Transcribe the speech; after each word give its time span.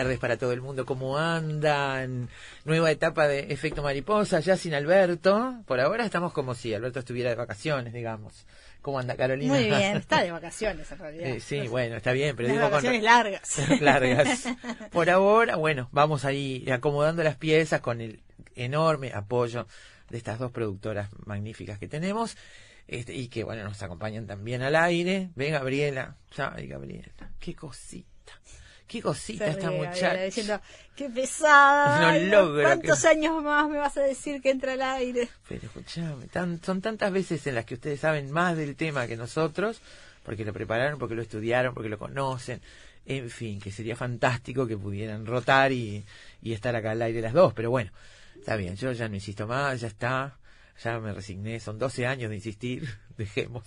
Tardes 0.00 0.18
para 0.18 0.38
todo 0.38 0.52
el 0.52 0.62
mundo, 0.62 0.86
¿cómo 0.86 1.18
andan? 1.18 2.30
Nueva 2.64 2.90
etapa 2.90 3.28
de 3.28 3.52
Efecto 3.52 3.82
Mariposa, 3.82 4.40
ya 4.40 4.56
sin 4.56 4.72
Alberto. 4.72 5.56
Por 5.66 5.78
ahora 5.78 6.06
estamos 6.06 6.32
como 6.32 6.54
si 6.54 6.72
Alberto 6.72 7.00
estuviera 7.00 7.28
de 7.28 7.36
vacaciones, 7.36 7.92
digamos. 7.92 8.46
¿Cómo 8.80 8.98
anda 8.98 9.14
Carolina? 9.14 9.52
Muy 9.52 9.64
bien, 9.64 9.96
está 9.98 10.22
de 10.22 10.30
vacaciones 10.30 10.90
en 10.90 10.98
realidad. 10.98 11.26
Eh, 11.26 11.40
sí, 11.40 11.68
bueno, 11.68 11.96
está 11.96 12.12
bien, 12.12 12.34
pero 12.34 12.48
Las 12.48 12.56
digo 12.56 12.70
vacaciones 12.70 13.02
largas. 13.02 13.58
largas. 13.82 14.48
Por 14.90 15.10
ahora, 15.10 15.56
bueno, 15.56 15.90
vamos 15.92 16.24
ahí 16.24 16.66
acomodando 16.70 17.22
las 17.22 17.36
piezas 17.36 17.82
con 17.82 18.00
el 18.00 18.22
enorme 18.54 19.12
apoyo 19.12 19.66
de 20.08 20.16
estas 20.16 20.38
dos 20.38 20.50
productoras 20.50 21.10
magníficas 21.26 21.78
que 21.78 21.88
tenemos. 21.88 22.38
Este, 22.88 23.12
y 23.12 23.28
que 23.28 23.44
bueno 23.44 23.64
nos 23.64 23.82
acompañan 23.82 24.26
también 24.26 24.62
al 24.62 24.76
aire. 24.76 25.28
Ve 25.34 25.50
Gabriela, 25.50 26.16
ay 26.38 26.68
Gabriela, 26.68 27.12
qué 27.38 27.54
cosita. 27.54 28.32
Qué 28.90 29.00
cosita 29.00 29.46
esta 29.46 29.70
muchacha. 29.70 30.14
Diciendo, 30.24 30.60
qué 30.96 31.08
pesada. 31.08 32.18
No 32.18 32.26
logro 32.48 32.62
¿Cuántos 32.64 33.02
que- 33.02 33.06
años 33.08 33.40
más 33.40 33.68
me 33.68 33.78
vas 33.78 33.96
a 33.96 34.00
decir 34.02 34.42
que 34.42 34.50
entra 34.50 34.72
al 34.72 34.82
aire? 34.82 35.28
Pero 35.48 35.66
escuchame, 35.66 36.26
tan- 36.26 36.60
son 36.60 36.80
tantas 36.80 37.12
veces 37.12 37.46
en 37.46 37.54
las 37.54 37.64
que 37.64 37.74
ustedes 37.74 38.00
saben 38.00 38.32
más 38.32 38.56
del 38.56 38.74
tema 38.74 39.06
que 39.06 39.16
nosotros, 39.16 39.80
porque 40.24 40.44
lo 40.44 40.52
prepararon, 40.52 40.98
porque 40.98 41.14
lo 41.14 41.22
estudiaron, 41.22 41.72
porque 41.72 41.88
lo 41.88 41.98
conocen. 41.98 42.60
En 43.06 43.30
fin, 43.30 43.60
que 43.60 43.70
sería 43.70 43.94
fantástico 43.94 44.66
que 44.66 44.76
pudieran 44.76 45.24
rotar 45.24 45.70
y, 45.70 46.04
y 46.42 46.52
estar 46.52 46.74
acá 46.74 46.90
al 46.90 47.02
aire 47.02 47.20
las 47.20 47.32
dos. 47.32 47.52
Pero 47.54 47.70
bueno, 47.70 47.92
está 48.34 48.56
bien, 48.56 48.74
yo 48.74 48.90
ya 48.90 49.08
no 49.08 49.14
insisto 49.14 49.46
más, 49.46 49.80
ya 49.80 49.86
está, 49.86 50.36
ya 50.82 50.98
me 50.98 51.12
resigné. 51.12 51.60
Son 51.60 51.78
12 51.78 52.06
años 52.08 52.28
de 52.30 52.36
insistir, 52.36 52.88
dejemos, 53.16 53.64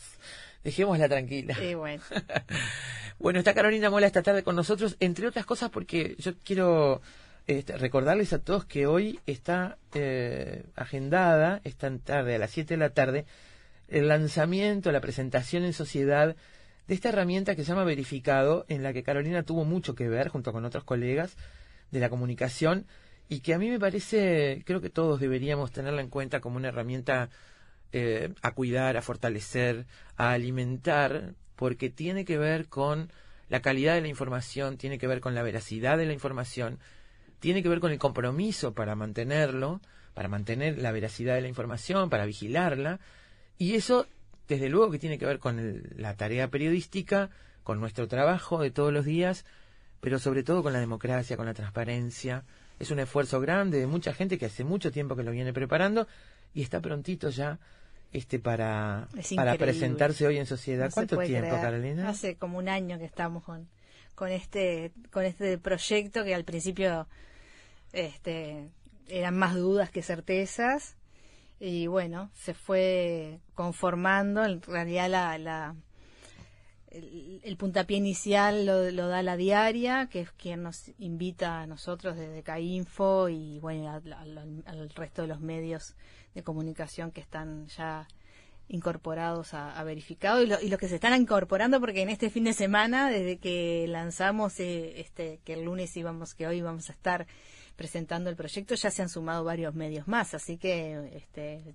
dejémosla 0.65 1.07
tranquila. 1.07 1.57
Y 1.63 1.73
bueno, 1.75 2.03
Bueno, 3.19 3.39
está 3.39 3.53
Carolina 3.53 3.89
Mola 3.89 4.07
esta 4.07 4.23
tarde 4.23 4.43
con 4.43 4.55
nosotros, 4.55 4.97
entre 4.99 5.27
otras 5.27 5.45
cosas 5.45 5.69
porque 5.69 6.15
yo 6.19 6.33
quiero 6.43 7.01
este, 7.47 7.77
recordarles 7.77 8.33
a 8.33 8.39
todos 8.39 8.65
que 8.65 8.87
hoy 8.87 9.19
está 9.25 9.77
eh, 9.93 10.65
agendada, 10.75 11.61
esta 11.63 11.95
tarde, 11.97 12.35
a 12.35 12.39
las 12.39 12.51
7 12.51 12.73
de 12.73 12.77
la 12.77 12.89
tarde, 12.89 13.25
el 13.87 14.07
lanzamiento, 14.07 14.91
la 14.91 15.01
presentación 15.01 15.63
en 15.63 15.73
sociedad 15.73 16.35
de 16.87 16.93
esta 16.93 17.09
herramienta 17.09 17.55
que 17.55 17.63
se 17.63 17.69
llama 17.69 17.83
Verificado, 17.83 18.65
en 18.67 18.83
la 18.83 18.93
que 18.93 19.03
Carolina 19.03 19.43
tuvo 19.43 19.65
mucho 19.65 19.95
que 19.95 20.09
ver 20.09 20.29
junto 20.29 20.51
con 20.51 20.65
otros 20.65 20.83
colegas 20.83 21.37
de 21.91 21.99
la 21.99 22.09
comunicación 22.09 22.87
y 23.29 23.39
que 23.39 23.53
a 23.53 23.59
mí 23.59 23.69
me 23.69 23.79
parece, 23.79 24.63
creo 24.65 24.81
que 24.81 24.89
todos 24.89 25.19
deberíamos 25.19 25.71
tenerla 25.71 26.01
en 26.01 26.09
cuenta 26.09 26.39
como 26.39 26.57
una 26.57 26.69
herramienta 26.69 27.29
eh, 27.91 28.33
a 28.41 28.51
cuidar, 28.51 28.97
a 28.97 29.01
fortalecer, 29.01 29.85
a 30.17 30.31
alimentar, 30.31 31.35
porque 31.63 31.89
tiene 31.89 32.25
que 32.25 32.37
ver 32.37 32.67
con 32.67 33.09
la 33.47 33.61
calidad 33.61 33.95
de 33.95 34.01
la 34.01 34.09
información, 34.09 34.75
tiene 34.75 34.99
que 34.99 35.07
ver 35.07 35.21
con 35.21 35.33
la 35.33 35.43
veracidad 35.43 35.97
de 35.97 36.05
la 36.05 36.11
información, 36.11 36.77
tiene 37.39 37.63
que 37.63 37.69
ver 37.69 37.79
con 37.79 37.93
el 37.93 37.99
compromiso 37.99 38.73
para 38.73 38.95
mantenerlo, 38.95 39.79
para 40.13 40.27
mantener 40.27 40.77
la 40.79 40.91
veracidad 40.91 41.35
de 41.35 41.41
la 41.41 41.47
información, 41.47 42.09
para 42.09 42.25
vigilarla, 42.25 42.99
y 43.57 43.75
eso, 43.75 44.07
desde 44.49 44.67
luego, 44.67 44.91
que 44.91 44.99
tiene 44.99 45.17
que 45.17 45.25
ver 45.25 45.39
con 45.39 45.57
el- 45.57 45.89
la 45.95 46.17
tarea 46.17 46.49
periodística, 46.49 47.29
con 47.63 47.79
nuestro 47.79 48.09
trabajo 48.09 48.61
de 48.61 48.69
todos 48.69 48.91
los 48.91 49.05
días, 49.05 49.45
pero 50.01 50.19
sobre 50.19 50.43
todo 50.43 50.63
con 50.63 50.73
la 50.73 50.81
democracia, 50.81 51.37
con 51.37 51.45
la 51.45 51.53
transparencia. 51.53 52.43
Es 52.77 52.91
un 52.91 52.99
esfuerzo 52.99 53.39
grande 53.39 53.79
de 53.79 53.87
mucha 53.87 54.13
gente 54.13 54.37
que 54.37 54.47
hace 54.47 54.65
mucho 54.65 54.91
tiempo 54.91 55.15
que 55.15 55.23
lo 55.23 55.31
viene 55.31 55.53
preparando 55.53 56.09
y 56.53 56.61
está 56.61 56.81
prontito 56.81 57.29
ya 57.29 57.57
este 58.13 58.39
para, 58.39 59.07
para 59.35 59.55
presentarse 59.55 60.25
hoy 60.25 60.37
en 60.37 60.45
sociedad. 60.45 60.85
no 60.85 60.91
¿Cuánto 60.91 61.17
tiempo. 61.17 61.49
Carolina? 61.49 62.07
Hace 62.07 62.35
como 62.35 62.59
un 62.59 62.69
año 62.69 62.99
que 62.99 63.05
estamos 63.05 63.43
con, 63.43 63.67
con 64.15 64.29
este 64.29 64.91
con 65.11 65.25
este 65.25 65.57
proyecto 65.57 66.23
que 66.23 66.35
al 66.35 66.45
principio 66.45 67.07
este 67.91 68.69
eran 69.07 69.35
más 69.35 69.55
dudas 69.55 69.89
que 69.89 70.01
certezas 70.01 70.95
y 71.59 71.87
bueno 71.87 72.29
se 72.35 72.53
fue 72.53 73.39
conformando 73.55 74.45
en 74.45 74.61
realidad 74.61 75.09
la, 75.09 75.37
la 75.37 75.75
el, 76.93 77.57
puntapié 77.57 77.97
inicial 77.97 78.65
lo, 78.65 78.89
lo 78.91 79.07
da 79.07 79.21
la 79.23 79.35
diaria 79.37 80.07
que 80.11 80.21
es 80.21 80.31
quien 80.31 80.63
nos 80.63 80.91
invita 80.99 81.61
a 81.61 81.67
nosotros 81.67 82.15
desde 82.15 82.43
CAINFO 82.43 83.29
y 83.29 83.59
bueno 83.59 83.89
al, 83.91 84.13
al- 84.13 84.63
al 84.65 84.89
resto 84.91 85.23
de 85.23 85.27
los 85.27 85.39
medios 85.41 85.95
de 86.35 86.43
comunicación 86.43 87.11
que 87.11 87.21
están 87.21 87.67
ya 87.67 88.07
incorporados 88.69 89.53
a, 89.53 89.77
a 89.77 89.83
verificado 89.83 90.41
y, 90.41 90.47
lo- 90.47 90.61
y 90.61 90.69
los 90.69 90.79
que 90.79 90.87
se 90.87 90.95
están 90.95 91.19
incorporando 91.19 91.79
porque 91.79 92.01
en 92.01 92.09
este 92.09 92.29
fin 92.29 92.45
de 92.45 92.53
semana 92.53 93.09
desde 93.09 93.37
que 93.37 93.85
lanzamos 93.89 94.59
eh, 94.59 94.99
este 95.01 95.39
que 95.43 95.53
el 95.53 95.63
lunes 95.63 95.95
íbamos 95.97 96.33
que 96.33 96.47
hoy 96.47 96.61
vamos 96.61 96.89
a 96.89 96.93
estar 96.93 97.27
presentando 97.75 98.29
el 98.29 98.35
proyecto 98.35 98.75
ya 98.75 98.89
se 98.91 99.01
han 99.01 99.09
sumado 99.09 99.43
varios 99.43 99.73
medios 99.75 100.07
más 100.07 100.33
así 100.33 100.57
que 100.57 101.11
este 101.15 101.73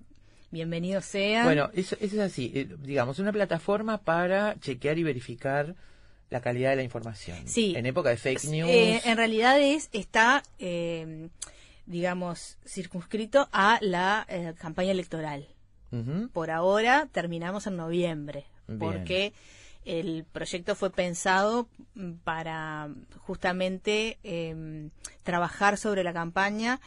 bienvenidos 0.51 1.05
sean 1.05 1.45
Bueno, 1.45 1.71
eso, 1.75 1.97
eso 2.01 2.17
es 2.17 2.21
así, 2.21 2.53
eh, 2.55 2.69
digamos, 2.81 3.19
una 3.19 3.33
plataforma 3.33 3.99
para 3.99 4.59
chequear 4.61 4.99
y 4.99 5.03
verificar 5.03 5.75
la 6.31 6.41
calidad 6.41 6.71
de 6.71 6.77
la 6.77 6.83
información. 6.83 7.47
Sí. 7.47 7.75
En 7.77 7.87
época 7.87 8.11
de 8.11 8.17
fake 8.17 8.45
news. 8.45 8.71
Eh, 8.71 9.01
en 9.05 9.17
realidad 9.17 9.61
es 9.61 9.89
está 9.93 10.43
eh, 10.59 11.29
digamos 11.87 12.59
circunscrito 12.67 13.49
a 13.53 13.79
la 13.81 14.27
eh, 14.29 14.55
campaña 14.59 14.93
electoral 14.93 15.49
por 16.35 16.51
ahora 16.51 17.09
terminamos 17.11 17.67
en 17.67 17.77
noviembre 17.79 18.45
Bien. 18.67 18.79
porque 18.79 19.33
el 19.87 20.27
proyecto 20.31 20.75
fue 20.75 20.91
pensado 20.91 21.67
para 22.25 22.91
justamente 23.21 24.19
em, 24.23 24.91
trabajar 25.23 25.79
sobre 25.79 26.05
la 26.05 26.13
campaña, 26.13 26.79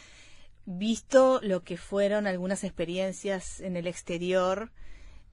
visto 0.65 1.39
lo 1.41 1.63
que 1.63 1.77
fueron 1.77 2.27
algunas 2.27 2.63
experiencias 2.63 3.59
en 3.59 3.75
el 3.77 3.87
exterior, 3.87 4.71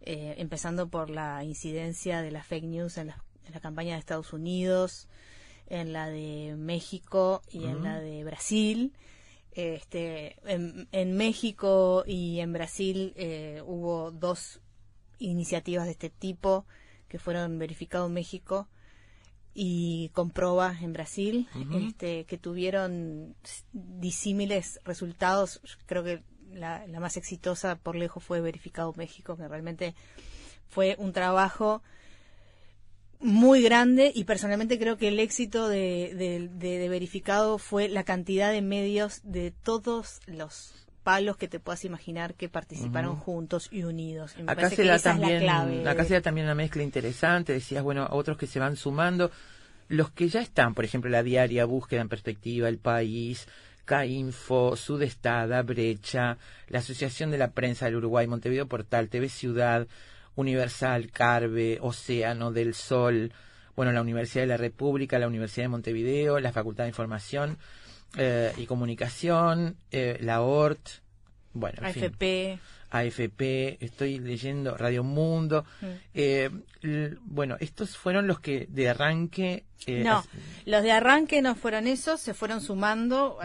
eh, 0.01 0.35
empezando 0.39 0.89
por 0.89 1.11
la 1.11 1.45
incidencia 1.45 2.23
de 2.23 2.31
las 2.31 2.47
fake 2.47 2.65
news 2.65 2.99
en 2.99 3.09
la, 3.09 3.25
campaña 3.61 3.95
de 3.95 4.01
Estados 4.01 4.33
Unidos, 4.33 5.09
en 5.67 5.93
la 5.93 6.09
de 6.09 6.55
México 6.57 7.43
y 7.51 7.65
en 7.65 7.83
la 7.83 7.99
de 7.99 8.23
Brasil. 8.25 8.93
Este, 9.53 10.37
en, 10.45 11.17
México 11.17 12.05
y 12.07 12.41
en 12.41 12.53
Brasil 12.53 13.13
eh, 13.17 13.63
hubo 13.67 14.13
dos 14.13 14.61
iniciativas 15.19 15.87
de 15.87 15.93
este 15.93 16.11
tipo 16.11 16.67
que 17.09 17.19
fueron 17.19 17.59
verificados 17.59 18.09
en 18.09 18.15
México 18.15 18.69
y 19.61 20.11
comproba 20.11 20.73
en 20.81 20.93
Brasil, 20.93 21.49
este, 21.75 22.27
que 22.27 22.39
tuvieron 22.39 23.35
disímiles 23.73 24.79
resultados. 24.85 25.61
Creo 25.87 26.05
que 26.05 26.23
la, 26.53 26.87
más 27.01 27.17
exitosa 27.17 27.75
por 27.75 27.97
lejos 27.97 28.23
fue 28.23 28.41
verificado 28.41 28.95
México, 28.97 29.37
que 29.37 29.49
realmente 29.49 29.97
fue 30.69 30.95
un 31.01 31.13
trabajo 31.13 31.83
muy 33.19 33.61
grande 33.61 34.13
y 34.15 34.23
personalmente 34.23 34.79
creo 34.79 34.97
que 34.97 35.09
el 35.09 35.19
éxito 35.19 35.69
de, 35.69 36.49
de 36.55 36.89
verificado 36.89 37.59
fue 37.59 37.89
la 37.89 38.05
cantidad 38.05 38.53
de 38.53 38.63
medios 38.63 39.23
de 39.25 39.51
todos 39.51 40.21
los 40.27 40.88
palos 41.09 41.39
que 41.39 41.49
te 41.49 41.59
puedas 41.59 41.87
imaginar 41.87 42.35
que 42.35 42.51
participaron 42.51 43.17
juntos 43.17 43.71
y 43.73 43.83
unidos. 43.85 44.35
acá 44.47 44.69
se 44.69 44.85
da 44.85 44.99
también, 44.99 45.49
acá 45.89 46.05
se 46.05 46.13
da 46.13 46.21
también 46.21 46.45
una 46.45 46.55
mezcla 46.55 46.83
interesante, 46.83 47.55
decías, 47.55 47.83
bueno, 47.83 48.07
otros 48.11 48.37
que 48.37 48.47
se 48.47 48.61
van 48.61 48.77
sumando. 48.77 49.31
Los 49.89 50.11
que 50.11 50.29
ya 50.29 50.43
están, 50.43 50.75
por 50.75 50.85
ejemplo, 50.85 51.09
la 51.09 51.23
diaria 51.23 51.65
Búsqueda 51.65 52.03
en 52.03 52.11
Perspectiva, 52.11 52.69
El 52.69 52.77
País, 52.77 53.49
CAINFO, 53.87 54.77
Sudestada, 54.77 55.63
Brecha, 55.63 56.37
la 56.69 56.81
Asociación 56.81 57.31
de 57.31 57.39
la 57.39 57.53
Prensa 57.53 57.87
del 57.87 57.97
Uruguay, 57.97 58.27
Montevideo 58.27 58.67
Portal, 58.67 59.09
TV 59.09 59.31
Ciudad, 59.31 59.87
Universal, 60.37 61.11
Carve, 61.11 61.79
Océano 61.81 62.53
del 62.53 62.75
Sol, 62.75 63.33
bueno, 63.77 63.93
la 63.93 64.03
Universidad 64.03 64.43
de 64.43 64.49
la 64.49 64.59
República, 64.59 65.19
la 65.19 65.29
Universidad 65.29 65.65
de 65.65 65.71
Montevideo, 65.71 66.39
la 66.39 66.53
Facultad 66.53 66.85
de 66.85 66.91
Información, 66.91 67.57
eh, 68.17 68.53
y 68.57 68.67
Comunicación, 68.67 69.77
eh, 69.91 70.19
la 70.21 70.43
ORT, 70.43 70.89
bueno, 71.53 71.79
AFP. 71.83 72.59
AFP, 72.91 73.85
estoy 73.85 74.19
leyendo 74.19 74.77
Radio 74.77 75.05
Mundo. 75.05 75.65
Mm. 75.81 75.87
Eh, 76.15 76.51
bueno, 77.23 77.57
estos 77.61 77.99
fueron 77.99 78.27
los 78.27 78.41
que 78.41 78.67
de 78.71 78.89
arranque. 78.89 79.65
no, 79.87 80.25
los 80.65 80.83
de 80.83 80.93
arranque 80.93 81.43
no 81.43 81.55
fueron 81.55 81.87
esos, 81.87 82.21
se 82.21 82.33
fueron 82.33 82.63
sumando. 82.63 83.39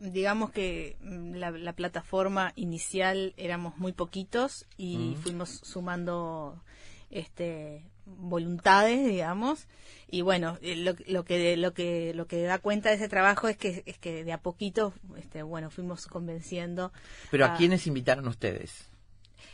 digamos 0.00 0.50
que 0.50 0.96
mm, 1.00 1.34
la, 1.36 1.72
plataforma 1.72 2.52
inicial 2.56 3.32
éramos 3.38 3.78
muy 3.78 3.92
poquitos 3.92 4.66
y 4.76 5.16
fuimos 5.22 5.60
sumando 5.62 6.62
este 7.10 7.90
voluntades, 8.06 9.06
digamos, 9.06 9.68
y 10.08 10.22
bueno, 10.22 10.58
eh, 10.62 10.76
lo, 10.76 10.94
lo, 11.06 11.24
que 11.24 11.56
lo 11.56 11.72
que 11.72 12.12
lo 12.14 12.26
que 12.26 12.42
da 12.42 12.58
cuenta 12.58 12.88
de 12.88 12.96
ese 12.96 13.08
trabajo 13.08 13.48
es 13.48 13.56
que 13.56 13.82
es 13.86 13.98
que 13.98 14.24
de 14.24 14.32
a 14.32 14.38
poquito, 14.38 14.92
este, 15.16 15.42
bueno, 15.42 15.70
fuimos 15.70 16.06
convenciendo. 16.06 16.92
Pero 17.30 17.46
a, 17.46 17.56
quiénes 17.56 17.86
invitaron 17.86 18.26
ustedes 18.26 18.90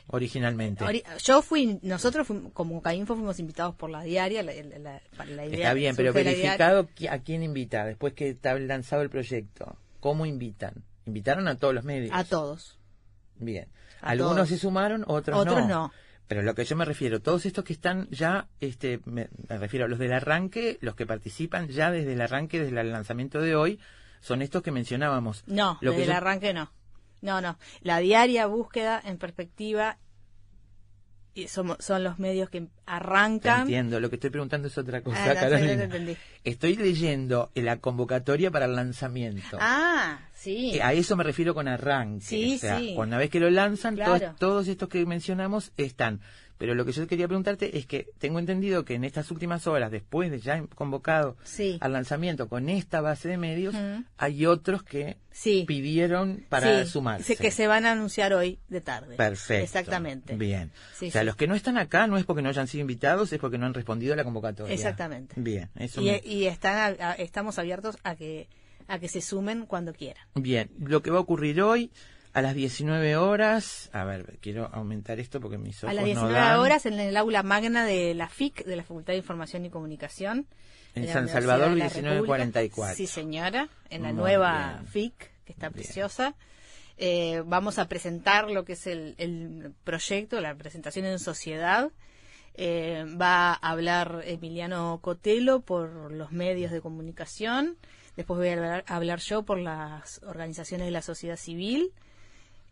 originalmente. 0.09 0.85
Yo 1.23 1.43
fui, 1.43 1.79
nosotros 1.83 2.27
como 2.53 2.81
Cainfo 2.81 3.15
fuimos 3.15 3.39
invitados 3.39 3.75
por 3.75 3.91
la 3.91 4.03
diaria, 4.03 4.43
la, 4.43 4.55
idea 4.55 5.01
Está 5.51 5.75
bien, 5.75 5.97
pero 5.97 6.13
verificado 6.13 6.89
a 7.11 7.19
quién 7.19 7.43
invita 7.43 7.85
después 7.85 8.15
que 8.15 8.31
está 8.31 8.59
lanzado 8.59 9.03
el 9.03 9.11
proyecto. 9.11 9.77
¿Cómo 10.01 10.27
invitan? 10.27 10.85
¿Invitaron 11.07 11.49
a 11.49 11.57
todos 11.57 11.75
los 11.75 11.85
medios? 11.85 12.13
A 12.15 12.25
todos. 12.25 12.79
Bien. 13.37 13.69
Algunos 14.01 14.49
se 14.49 14.59
sumaron, 14.59 15.05
otros, 15.07 15.39
otros 15.39 15.67
no. 15.67 15.93
Pero 16.29 16.43
lo 16.43 16.55
que 16.55 16.65
yo 16.65 16.77
me 16.77 16.85
refiero, 16.85 17.21
todos 17.21 17.47
estos 17.47 17.65
que 17.65 17.73
están 17.73 18.09
ya, 18.11 18.49
este, 18.61 19.01
me, 19.05 19.29
refiero 19.49 19.87
a 19.87 19.89
los 19.89 19.99
del 19.99 20.13
arranque, 20.13 20.79
los 20.81 20.97
que 20.97 21.07
participan 21.07 21.69
ya 21.69 21.91
desde 21.91 22.15
el 22.15 22.21
arranque, 22.21 22.61
desde 22.61 22.81
el 22.81 22.91
lanzamiento 22.91 23.41
de 23.41 23.55
hoy, 23.55 23.79
son 24.21 24.43
estos 24.43 24.63
que 24.63 24.73
mencionábamos. 24.73 25.45
No, 25.47 25.79
desde 25.81 26.05
el 26.05 26.13
arranque 26.13 26.53
no. 26.53 26.73
No, 27.23 27.41
no. 27.41 27.59
La 27.81 27.99
diaria 27.99 28.47
búsqueda 28.47 29.01
en 29.05 29.19
perspectiva 29.19 29.99
y 31.37 31.49
son, 31.49 31.77
son 31.81 32.03
los 32.03 32.19
medios 32.19 32.49
que 32.49 32.67
arrancan. 32.87 33.61
entiendo, 33.63 34.01
lo 34.01 34.09
que 34.09 34.17
estoy 34.17 34.31
preguntando 34.31 34.69
es 34.69 34.79
otra 34.79 35.03
cosa, 35.03 35.35
ah, 35.39 36.17
Estoy 36.45 36.77
leyendo 36.77 37.51
la 37.55 37.77
convocatoria 37.77 38.51
para 38.51 38.65
el 38.65 38.75
lanzamiento. 38.75 39.59
Ah, 39.61 40.19
sí. 40.33 40.77
Eh, 40.77 40.83
a 40.83 40.95
eso 40.95 41.15
me 41.15 41.25
refiero 41.25 41.53
con 41.53 41.69
arranque. 41.69 42.25
Sí, 42.25 42.55
o 42.57 42.59
sea, 42.59 42.81
Una 42.97 43.19
vez 43.19 43.29
que 43.29 43.39
lo 43.39 43.51
lanzan, 43.51 43.99
todos 44.39 44.67
estos 44.67 44.89
que 44.89 45.05
mencionamos 45.05 45.73
están. 45.77 46.21
Pero 46.59 46.75
lo 46.75 46.85
que 46.85 46.93
yo 46.93 47.07
quería 47.07 47.29
preguntarte 47.29 47.77
es 47.77 47.87
que 47.87 48.09
tengo 48.19 48.39
entendido 48.39 48.85
que 48.85 48.95
en 48.95 49.05
estas 49.05 49.31
últimas 49.31 49.67
horas, 49.67 49.91
después 49.91 50.31
de 50.31 50.41
ya 50.41 50.63
convocado 50.75 51.37
al 51.81 51.93
lanzamiento 51.93 52.49
con 52.49 52.69
esta 52.69 53.01
base 53.01 53.29
de 53.29 53.37
medios, 53.37 53.75
hay 54.17 54.47
otros 54.47 54.83
que 54.83 55.19
pidieron 55.67 56.45
para 56.49 56.87
sumarse. 56.87 57.37
Que 57.37 57.51
se 57.51 57.67
van 57.67 57.85
a 57.85 57.93
anunciar 57.93 58.33
hoy 58.33 58.59
de 58.69 58.81
tarde. 58.81 59.17
Perfecto. 59.17 59.65
Exactamente. 59.65 60.37
Bien. 60.37 60.73
o 61.01 61.11
sea, 61.11 61.25
los 61.25 61.37
que 61.37 61.47
no 61.47 61.55
están 61.55 61.77
acá 61.77 62.07
no 62.07 62.17
es 62.17 62.25
porque 62.25 62.43
no 62.43 62.49
hayan 62.49 62.69
sido 62.69 62.81
invitados, 62.81 63.33
es 63.33 63.39
porque 63.39 63.59
no 63.59 63.67
han 63.67 63.75
respondido 63.75 64.15
a 64.15 64.17
la 64.17 64.25
convocatoria. 64.25 64.73
Exactamente. 64.73 65.35
Bien. 65.39 65.69
y, 66.25 66.47
están 66.47 66.97
estamos 67.19 67.59
abiertos 67.59 67.99
a 68.03 68.17
que 68.17 68.49
a 68.89 69.01
que 69.01 69.09
se 69.09 69.21
sumen 69.21 69.67
cuando 69.67 69.93
quieran. 69.93 70.25
Bien. 70.35 70.71
Lo 70.79 71.03
que 71.03 71.11
va 71.11 71.19
a 71.19 71.21
ocurrir 71.21 71.61
hoy 71.61 71.91
a 72.37 72.43
las 72.43 72.55
19 72.55 73.17
horas, 73.17 73.89
a 73.95 74.05
ver, 74.05 74.39
quiero 74.43 74.69
aumentar 74.71 75.19
esto 75.21 75.41
porque 75.41 75.57
mis 75.57 75.83
ojos 75.83 75.91
A 75.91 75.95
las 75.95 76.05
19 76.05 76.57
horas 76.57 76.85
en 76.85 77.01
el 77.01 77.17
aula 77.17 77.43
magna 77.43 77.87
de 77.87 78.13
la 78.13 78.29
FIC, 78.29 78.67
de 78.67 78.77
la 78.77 78.83
Facultad 78.83 79.15
de 79.15 79.21
Información 79.21 79.65
y 79.65 79.71
Comunicación. 79.71 80.47
En 80.95 81.09
San 81.09 81.31
Salvador, 81.31 81.71
1944. 81.71 82.95
Sí, 82.95 83.07
señora, 83.07 83.71
en 83.89 84.03
la 84.03 84.13
nueva 84.13 84.83
FIC, 84.85 85.15
que 85.47 85.53
está 85.53 85.71
preciosa. 85.71 86.35
Eh, 86.99 87.43
vamos 87.47 87.79
a 87.79 87.89
presentar 87.89 88.51
lo 88.51 88.67
que 88.67 88.75
es 88.75 88.87
el, 88.87 89.73
proyecto, 89.83 90.39
la 90.43 90.55
presentación 90.57 91.07
en 91.07 91.19
sociedad. 91.19 91.91
Eh, 92.53 93.07
va 93.19 93.53
a 93.53 93.71
hablar 93.71 94.21
Emiliano 94.27 94.99
Cotelo 95.01 95.61
por 95.61 96.13
los 96.13 96.33
medios 96.33 96.71
de 96.71 96.83
comunicación. 96.83 97.79
Después 98.15 98.37
voy 98.37 98.49
a 98.49 98.85
hablar 98.87 99.21
yo 99.21 99.43
por 99.45 99.59
las 99.59 100.21
organizaciones 100.23 100.87
de 100.87 100.91
la 100.91 101.01
sociedad 101.01 101.37
civil 101.37 101.95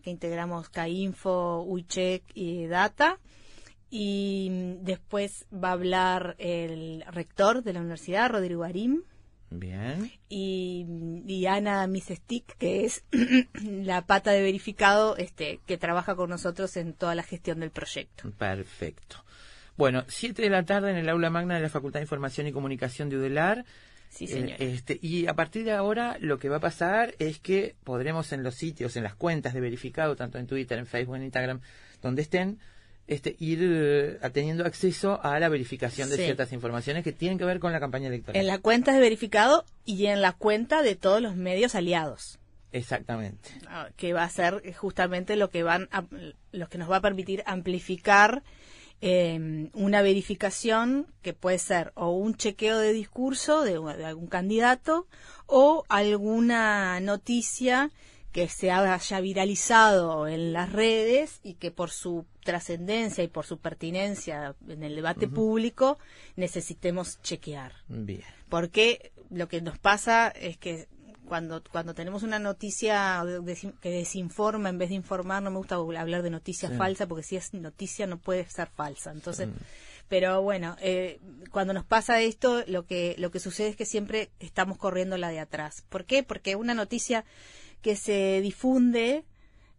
que 0.05 0.11
integramos 0.11 0.69
CAINFO, 0.69 1.63
UICHEC 1.63 2.23
y 2.35 2.67
Data. 2.67 3.19
Y 3.91 4.77
después 4.83 5.47
va 5.53 5.71
a 5.71 5.73
hablar 5.73 6.37
el 6.39 7.05
rector 7.11 7.63
de 7.63 7.73
la 7.73 7.81
universidad, 7.81 8.31
Rodrigo 8.31 8.65
Arim. 8.65 9.03
Bien. 9.51 10.11
Y, 10.29 10.85
y 11.27 11.47
Ana 11.47 11.87
Misestic, 11.87 12.57
que 12.59 12.85
es 12.85 13.05
la 13.63 14.05
pata 14.05 14.33
de 14.33 14.43
verificado 14.43 15.17
este, 15.17 15.61
que 15.65 15.79
trabaja 15.79 16.17
con 16.17 16.29
nosotros 16.29 16.77
en 16.77 16.93
toda 16.93 17.15
la 17.15 17.23
gestión 17.23 17.61
del 17.61 17.71
proyecto. 17.71 18.31
Perfecto. 18.37 19.25
Bueno, 19.77 20.05
siete 20.09 20.43
de 20.43 20.51
la 20.51 20.65
tarde 20.65 20.91
en 20.91 20.97
el 20.97 21.09
aula 21.09 21.31
magna 21.31 21.55
de 21.55 21.63
la 21.63 21.69
Facultad 21.69 22.01
de 22.01 22.05
Información 22.05 22.47
y 22.47 22.53
Comunicación 22.53 23.09
de 23.09 23.17
UDELAR 23.17 23.65
Sí, 24.15 24.29
señor. 24.29 24.57
este, 24.61 24.99
y 25.03 25.27
a 25.27 25.35
partir 25.35 25.65
de 25.65 25.73
ahora 25.73 26.17
lo 26.21 26.39
que 26.39 26.49
va 26.49 26.59
a 26.59 26.61
pasar 26.61 27.15
es 27.19 27.41
que 27.41 27.75
podremos 27.83 28.33
en 28.33 28.45
los 28.45 28.55
sitios, 28.55 28.97
en 28.97 29.03
las 29.03 29.17
cuentas 29.17 29.55
de 29.55 29.61
verificado, 29.61 30.15
tanto 30.15 30.39
en 30.39 30.47
Twitter, 30.47 30.79
en 30.79 30.87
Facebook, 30.87 31.17
en 31.17 31.25
Instagram, 31.25 31.61
donde 32.01 32.23
estén, 32.23 32.61
este, 33.09 33.35
ir 33.41 33.59
eh, 33.61 34.19
teniendo 34.33 34.65
acceso 34.65 35.21
a 35.23 35.39
la 35.41 35.49
verificación 35.49 36.09
de 36.09 36.17
ciertas 36.17 36.53
informaciones 36.53 37.03
que 37.03 37.13
tienen 37.13 37.39
que 37.39 37.45
ver 37.45 37.59
con 37.59 37.73
la 37.73 37.81
campaña 37.81 38.07
electoral. 38.07 38.41
En 38.41 38.47
la 38.47 38.59
cuenta 38.59 38.93
de 38.93 39.01
verificado 39.01 39.65
y 39.85 40.07
en 40.07 40.23
la 40.23 40.33
cuenta 40.33 40.83
de 40.83 40.95
todos 40.95 41.21
los 41.21 41.35
medios 41.35 41.75
aliados. 41.75 42.39
Exactamente. 42.71 43.51
Ah, 43.69 43.89
que 43.97 44.13
va 44.13 44.23
a 44.23 44.29
ser 44.29 44.75
justamente 44.75 45.37
lo 45.37 45.51
que 45.51 45.63
van 45.65 45.89
a, 45.91 46.05
lo 46.53 46.69
que 46.69 46.79
nos 46.79 46.91
va 46.91 46.97
a 46.97 47.01
permitir 47.01 47.43
amplificar 47.47 48.43
eh, 49.07 49.69
una 49.75 50.01
verificación 50.01 51.07
que 51.21 51.35
puede 51.35 51.59
ser 51.59 51.93
o 51.95 52.13
un 52.13 52.37
chequeo 52.37 52.79
de 52.79 52.95
discurso 52.95 53.63
de, 53.63 53.75
algún 54.03 54.29
candidato 54.29 55.07
o 55.45 55.85
alguna 55.91 56.99
noticia 57.01 57.91
que 58.33 58.49
se 58.49 58.71
haya 58.71 59.21
viralizado 59.21 60.27
en 60.27 60.55
las 60.55 60.73
redes 60.73 61.41
y 61.43 61.55
que 61.55 61.71
por 61.71 61.91
su 61.91 62.25
trascendencia 62.45 63.23
y 63.23 63.29
por 63.29 63.45
su 63.45 63.59
pertinencia 63.59 64.57
en 64.67 64.83
el 64.83 64.95
debate 64.97 65.29
público 65.29 65.99
necesitemos 66.37 67.21
chequear. 67.21 67.73
Bien. 67.89 68.25
Porque 68.49 69.13
lo 69.29 69.49
que 69.49 69.61
nos 69.61 69.79
pasa 69.79 70.29
es 70.29 70.57
que 70.57 70.89
cuando, 71.27 71.63
cuando 71.71 71.95
tenemos 71.95 72.23
una 72.23 72.39
noticia 72.39 73.25
que 73.81 73.91
desinforma 73.91 74.69
en 74.69 74.79
vez 74.79 74.91
de 74.91 74.97
informar, 74.97 75.43
no 75.43 75.51
me 75.51 75.59
gusta 75.59 75.77
hablar 75.77 76.23
de 76.23 76.31
noticia 76.31 76.71
falsa, 76.71 77.07
porque 77.07 77.23
si 77.23 77.37
es 77.37 77.55
noticia 77.55 78.07
no 78.07 78.19
puede 78.19 78.49
ser 78.49 78.69
falsa. 78.69 79.11
Entonces, 79.13 79.49
mm. 79.49 79.53
Pero 80.09 80.43
bueno, 80.43 80.77
eh, 80.81 81.19
cuando 81.51 81.73
nos 81.73 81.85
pasa 81.85 82.21
esto, 82.21 82.63
lo 82.67 82.87
que, 82.87 83.15
lo 83.19 83.31
que 83.31 83.41
sucede 83.41 83.69
es 83.69 83.77
que 83.77 83.87
siempre 83.87 84.31
estamos 84.39 84.77
corriendo 84.77 85.17
la 85.17 85.31
de 85.31 85.41
atrás. 85.41 85.83
¿Por 85.89 86.05
qué? 86.05 86.23
Porque 86.23 86.57
una 86.57 86.75
noticia 86.75 87.25
que 87.81 87.97
se 87.97 88.41
difunde, 88.43 89.25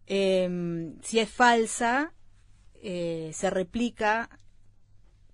eh, 0.06 0.92
si 1.02 1.20
es 1.20 1.30
falsa, 1.30 2.12
eh, 2.82 3.30
se 3.34 3.50
replica 3.50 4.40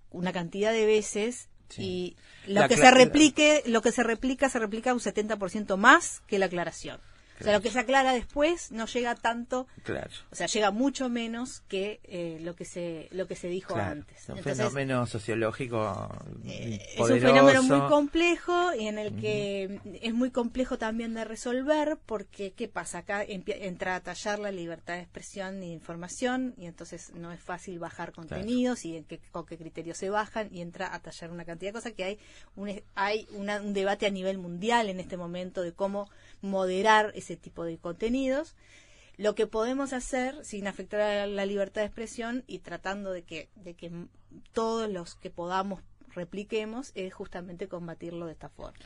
una 0.09 0.31
cantidad 0.31 0.71
de 0.71 0.85
veces 0.85 1.49
y 1.77 2.15
lo 2.47 2.61
La 2.61 2.67
que 2.67 2.77
se 2.77 2.91
replique, 2.91 3.63
lo 3.65 3.81
que 3.81 3.91
se 3.91 4.03
replica 4.03 4.49
se 4.49 4.59
replica 4.59 4.93
un 4.93 4.99
70% 4.99 5.77
más 5.77 6.21
que 6.27 6.39
la 6.39 6.47
aclaración. 6.47 6.99
O 7.39 7.43
sea, 7.43 7.53
lo 7.53 7.61
que 7.61 7.71
se 7.71 7.79
aclara 7.79 8.13
después 8.13 8.71
no 8.71 8.85
llega 8.85 9.15
tanto, 9.15 9.67
Claro. 9.83 10.09
o 10.31 10.35
sea, 10.35 10.47
llega 10.47 10.71
mucho 10.71 11.09
menos 11.09 11.61
que 11.67 11.99
eh, 12.03 12.37
lo 12.41 12.55
que 12.55 12.63
se 12.65 13.07
lo 13.11 13.27
que 13.27 13.35
se 13.35 13.47
dijo 13.47 13.73
Claro, 13.73 13.91
antes. 13.91 14.17
es 14.21 14.29
un 14.29 14.37
Entonces, 14.37 14.57
fenómeno 14.63 15.05
sociológico 15.07 16.09
eh, 16.45 16.79
es 16.93 16.99
un 16.99 17.19
fenómeno 17.19 17.63
muy 17.63 17.79
complejo 17.89 18.73
y 18.75 18.87
en 18.87 18.99
el 18.99 19.15
que 19.19 19.79
es 20.01 20.13
muy 20.13 20.31
complejo 20.31 20.77
también 20.77 21.13
de 21.13 21.25
resolver 21.25 21.97
porque 22.05 22.51
¿qué 22.51 22.67
pasa? 22.67 22.99
Acá 22.99 23.23
entra 23.27 23.95
a 23.95 23.99
tallar 24.01 24.39
la 24.39 24.51
libertad 24.51 24.95
de 24.95 25.01
expresión 25.01 25.57
y 25.63 25.67
de 25.69 25.73
información 25.73 26.53
y 26.57 26.67
entonces 26.67 27.11
no 27.15 27.31
es 27.31 27.39
fácil 27.41 27.79
bajar 27.79 28.11
contenidos 28.13 28.85
y 28.85 28.97
en 28.97 29.03
qué, 29.05 29.19
con 29.31 29.45
qué 29.45 29.57
criterios 29.57 29.97
se 29.97 30.09
bajan 30.09 30.49
y 30.51 30.61
entra 30.61 30.93
a 30.93 30.99
tallar 30.99 31.31
una 31.31 31.45
cantidad 31.45 31.69
de 31.69 31.73
cosas 31.73 31.93
que 31.93 32.03
hay 32.03 32.19
un, 32.55 32.81
hay 32.95 33.27
una- 33.31 33.61
un 33.61 33.73
debate 33.73 34.05
a 34.05 34.09
nivel 34.11 34.37
mundial 34.37 34.89
en 34.89 34.99
este 34.99 35.17
momento 35.17 35.61
de 35.61 35.73
cómo 35.73 36.09
moderar 36.43 37.11
ese 37.15 37.35
tipo 37.35 37.63
de 37.63 37.79
contenidos 37.79 38.55
lo 39.17 39.35
que 39.35 39.47
podemos 39.47 39.93
hacer 39.93 40.43
sin 40.43 40.67
afectar 40.67 41.01
a 41.01 41.27
la 41.27 41.45
libertad 41.45 41.81
de 41.81 41.87
expresión 41.87 42.43
y 42.47 42.59
tratando 42.59 43.11
de 43.11 43.23
que, 43.23 43.49
de 43.55 43.75
que 43.75 43.91
todos 44.53 44.89
los 44.89 45.15
que 45.15 45.29
podamos 45.29 45.81
repliquemos 46.15 46.91
es 46.95 47.13
justamente 47.13 47.67
combatirlo 47.67 48.25
de 48.25 48.33
esta 48.33 48.49
forma. 48.49 48.77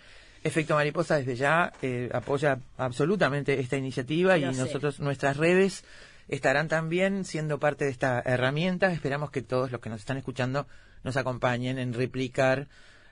Efecto 0.43 0.75
Mariposa 0.75 1.17
desde 1.17 1.35
ya 1.35 1.73
eh, 1.81 2.09
apoya 2.13 2.59
absolutamente 2.77 3.59
esta 3.59 3.77
iniciativa 3.77 4.37
y 4.37 4.41
sé. 4.41 4.61
nosotros, 4.61 4.99
nuestras 4.99 5.37
redes 5.37 5.83
estarán 6.27 6.67
también 6.67 7.25
siendo 7.25 7.59
parte 7.59 7.85
de 7.85 7.91
esta 7.91 8.21
herramienta. 8.23 8.91
Esperamos 8.91 9.31
que 9.31 9.41
todos 9.41 9.71
los 9.71 9.81
que 9.81 9.89
nos 9.89 9.99
están 9.99 10.17
escuchando 10.17 10.67
nos 11.03 11.17
acompañen 11.17 11.79
en 11.79 11.93
replicar 11.93 12.67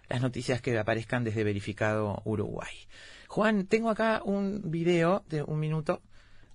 las 0.08 0.22
noticias 0.22 0.62
que 0.62 0.78
aparezcan 0.78 1.24
desde 1.24 1.44
Verificado 1.44 2.22
Uruguay. 2.26 2.88
Juan, 3.28 3.68
tengo 3.68 3.90
acá 3.90 4.22
un 4.24 4.72
video 4.72 5.24
de 5.30 5.44
un 5.44 5.60
minuto. 5.60 6.02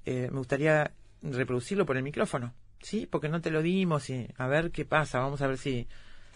Eh, 0.04 0.28
me 0.30 0.38
gustaría 0.38 0.92
reproducirlo 1.22 1.84
por 1.84 1.96
el 1.96 2.02
micrófono, 2.02 2.54
¿sí? 2.80 3.06
Porque 3.06 3.28
no 3.28 3.40
te 3.40 3.50
lo 3.50 3.62
dimos 3.62 4.08
y 4.10 4.28
a 4.36 4.46
ver 4.46 4.70
qué 4.70 4.84
pasa. 4.84 5.20
Vamos 5.20 5.42
a 5.42 5.46
ver 5.46 5.58
si, 5.58 5.88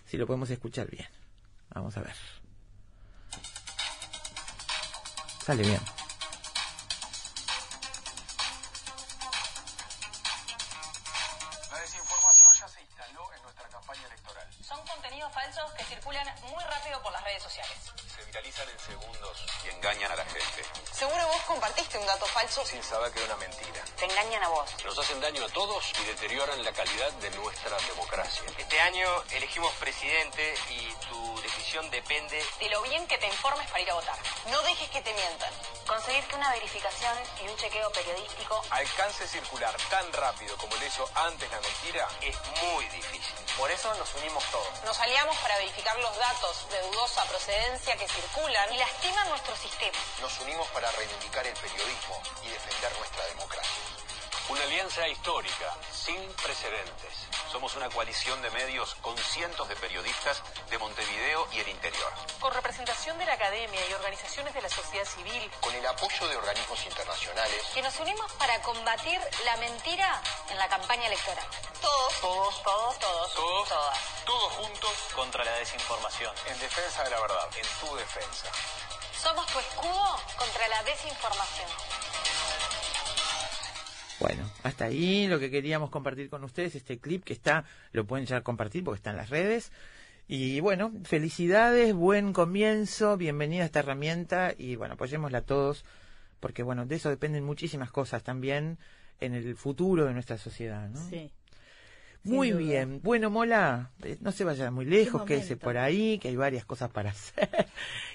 si 0.04 0.16
lo 0.16 0.26
podemos 0.26 0.50
escuchar 0.50 0.90
bien. 0.90 1.09
Vamos 1.75 1.97
a 1.97 2.02
ver. 2.02 2.14
Sale 5.44 5.62
bien. 5.62 5.93
Falso. 22.46 22.66
sin 22.66 22.82
saber 22.82 23.12
que 23.12 23.22
era 23.22 23.34
una 23.34 23.46
mentira. 23.46 23.84
Te 23.96 24.04
engañan 24.04 24.42
a 24.42 24.48
vos. 24.48 24.70
Nos 24.84 24.98
hacen 24.98 25.20
daño 25.20 25.44
a 25.44 25.48
todos 25.48 25.84
y 26.00 26.04
deterioran 26.04 26.62
la 26.64 26.72
calidad 26.72 27.12
de 27.12 27.30
nuestra 27.30 27.76
democracia. 27.88 28.42
Este 28.58 28.80
año 28.80 29.08
elegimos 29.30 29.72
presidente 29.74 30.54
y 30.70 30.92
tu 31.08 31.40
decisión 31.42 31.90
depende 31.90 32.42
De 32.60 32.68
lo 32.70 32.82
bien 32.82 33.06
que 33.06 33.18
te 33.18 33.26
informes 33.26 33.66
para 33.68 33.80
ir 33.80 33.90
a 33.90 33.94
votar. 33.94 34.18
No 34.50 34.62
dejes 34.62 34.88
que 34.90 35.00
te 35.02 35.12
mientan. 35.14 35.52
Conseguir 35.86 36.24
que 36.24 36.36
una 36.36 36.50
verificación 36.52 37.16
y 37.44 37.48
un 37.48 37.56
chequeo 37.56 37.90
periodístico 37.92 38.62
Alcance 38.70 39.28
circular 39.28 39.76
tan 39.90 40.12
rápido 40.12 40.56
como 40.56 40.74
lo 40.76 40.86
hizo 40.86 41.08
antes 41.14 41.50
la 41.50 41.60
mentira 41.60 42.08
es 42.20 42.36
muy 42.62 42.84
difícil. 42.86 43.43
Por 43.56 43.70
eso 43.70 43.94
nos 43.94 44.12
unimos 44.14 44.42
todos. 44.50 44.82
Nos 44.84 44.99
aliamos 44.99 45.37
para 45.38 45.56
verificar 45.58 45.96
los 46.00 46.16
datos 46.16 46.68
de 46.70 46.80
dudosa 46.82 47.25
procedencia 47.26 47.96
que 47.96 48.08
circulan 48.08 48.73
y 48.73 48.78
lastiman 48.78 49.28
nuestro 49.28 49.56
sistema. 49.56 49.99
Nos 50.20 50.40
unimos 50.40 50.66
para 50.68 50.90
reivindicar 50.90 51.46
el 51.46 51.54
periodismo 51.54 52.20
y 52.42 52.49
defender 52.49 52.99
nuestra 52.99 53.25
democracia. 53.26 53.70
Una 54.48 54.62
alianza 54.62 55.08
histórica, 55.08 55.74
sin 55.90 56.20
precedentes. 56.34 57.14
Somos 57.50 57.74
una 57.76 57.88
coalición 57.88 58.40
de 58.42 58.50
medios 58.50 58.94
con 58.96 59.16
cientos 59.16 59.66
de 59.68 59.76
periodistas 59.76 60.42
de 60.68 60.76
Montevideo 60.78 61.48
y 61.52 61.60
el 61.60 61.68
interior. 61.68 62.12
Con 62.40 62.52
representación 62.52 63.16
de 63.18 63.24
la 63.24 63.32
academia 63.34 63.80
y 63.88 63.92
organizaciones 63.94 64.52
de 64.52 64.60
la 64.60 64.68
sociedad 64.68 65.06
civil, 65.06 65.50
Con 65.60 65.74
el 65.74 65.86
apoyo 65.86 66.28
de 66.28 66.36
organismos 66.36 66.84
internacionales, 66.84 67.62
que 67.72 67.80
nos 67.82 67.98
unimos 68.00 68.30
para 68.32 68.60
combatir 68.60 69.18
la 69.44 69.56
mentira 69.56 70.20
en 70.50 70.58
la 70.58 70.68
campaña 70.68 71.06
electoral. 71.06 71.46
Todos, 71.80 72.20
todos, 72.20 72.62
todos, 72.62 72.98
todos, 72.98 73.34
todos, 73.34 73.68
todas. 73.68 73.98
todos 74.26 74.52
juntos 74.52 74.92
Contra 75.14 75.44
la 75.44 75.52
desinformación. 75.52 76.34
en 76.46 76.58
defensa 76.60 77.02
de 77.04 77.10
la 77.10 77.20
verdad, 77.20 77.48
en 77.56 77.66
tu 77.80 77.96
defensa. 77.96 78.48
Somos 79.22 79.46
tu 79.46 79.58
escudo 79.58 80.20
contra 80.36 80.68
la 80.68 80.82
desinformación. 80.82 81.68
Bueno, 84.21 84.44
hasta 84.62 84.87
ahí 84.87 85.26
lo 85.26 85.38
que 85.38 85.50
queríamos 85.50 85.90
compartir 85.90 86.28
con 86.30 86.44
ustedes, 86.44 86.75
este 86.75 86.99
clip 86.99 87.25
que 87.25 87.33
está, 87.33 87.64
lo 87.92 88.04
pueden 88.04 88.26
ya 88.26 88.42
compartir 88.42 88.85
porque 88.85 88.99
está 88.99 89.11
en 89.11 89.16
las 89.16 89.30
redes. 89.30 89.73
Y 90.26 90.61
bueno, 90.61 90.92
felicidades, 91.04 91.92
buen 91.94 92.33
comienzo, 92.33 93.16
bienvenida 93.16 93.62
a 93.62 93.66
esta 93.66 93.80
herramienta 93.80 94.54
y 94.56 94.76
bueno, 94.76 94.94
apoyémosla 94.94 95.42
todos 95.42 95.85
porque 96.44 96.62
bueno, 96.62 96.85
de 96.85 96.97
eso 96.97 97.09
dependen 97.09 97.42
muchísimas 97.42 97.90
cosas 97.90 98.23
también 98.23 98.76
en 99.18 99.33
el 99.33 99.56
futuro 99.56 100.04
de 100.04 100.12
nuestra 100.12 100.37
sociedad, 100.37 100.90
¿no? 100.90 101.00
Sí. 101.09 101.30
Muy 102.23 102.52
bien. 102.52 103.00
Bueno, 103.02 103.30
Mola, 103.30 103.92
eh, 104.02 104.18
no 104.21 104.30
se 104.30 104.44
vaya 104.44 104.71
muy 104.71 104.85
lejos, 104.85 105.23
Qué 105.23 105.37
quédese 105.37 105.56
por 105.56 105.78
ahí, 105.78 106.18
que 106.18 106.28
hay 106.28 106.37
varias 106.37 106.66
cosas 106.66 106.90
para 106.90 107.11
hacer. 107.12 107.49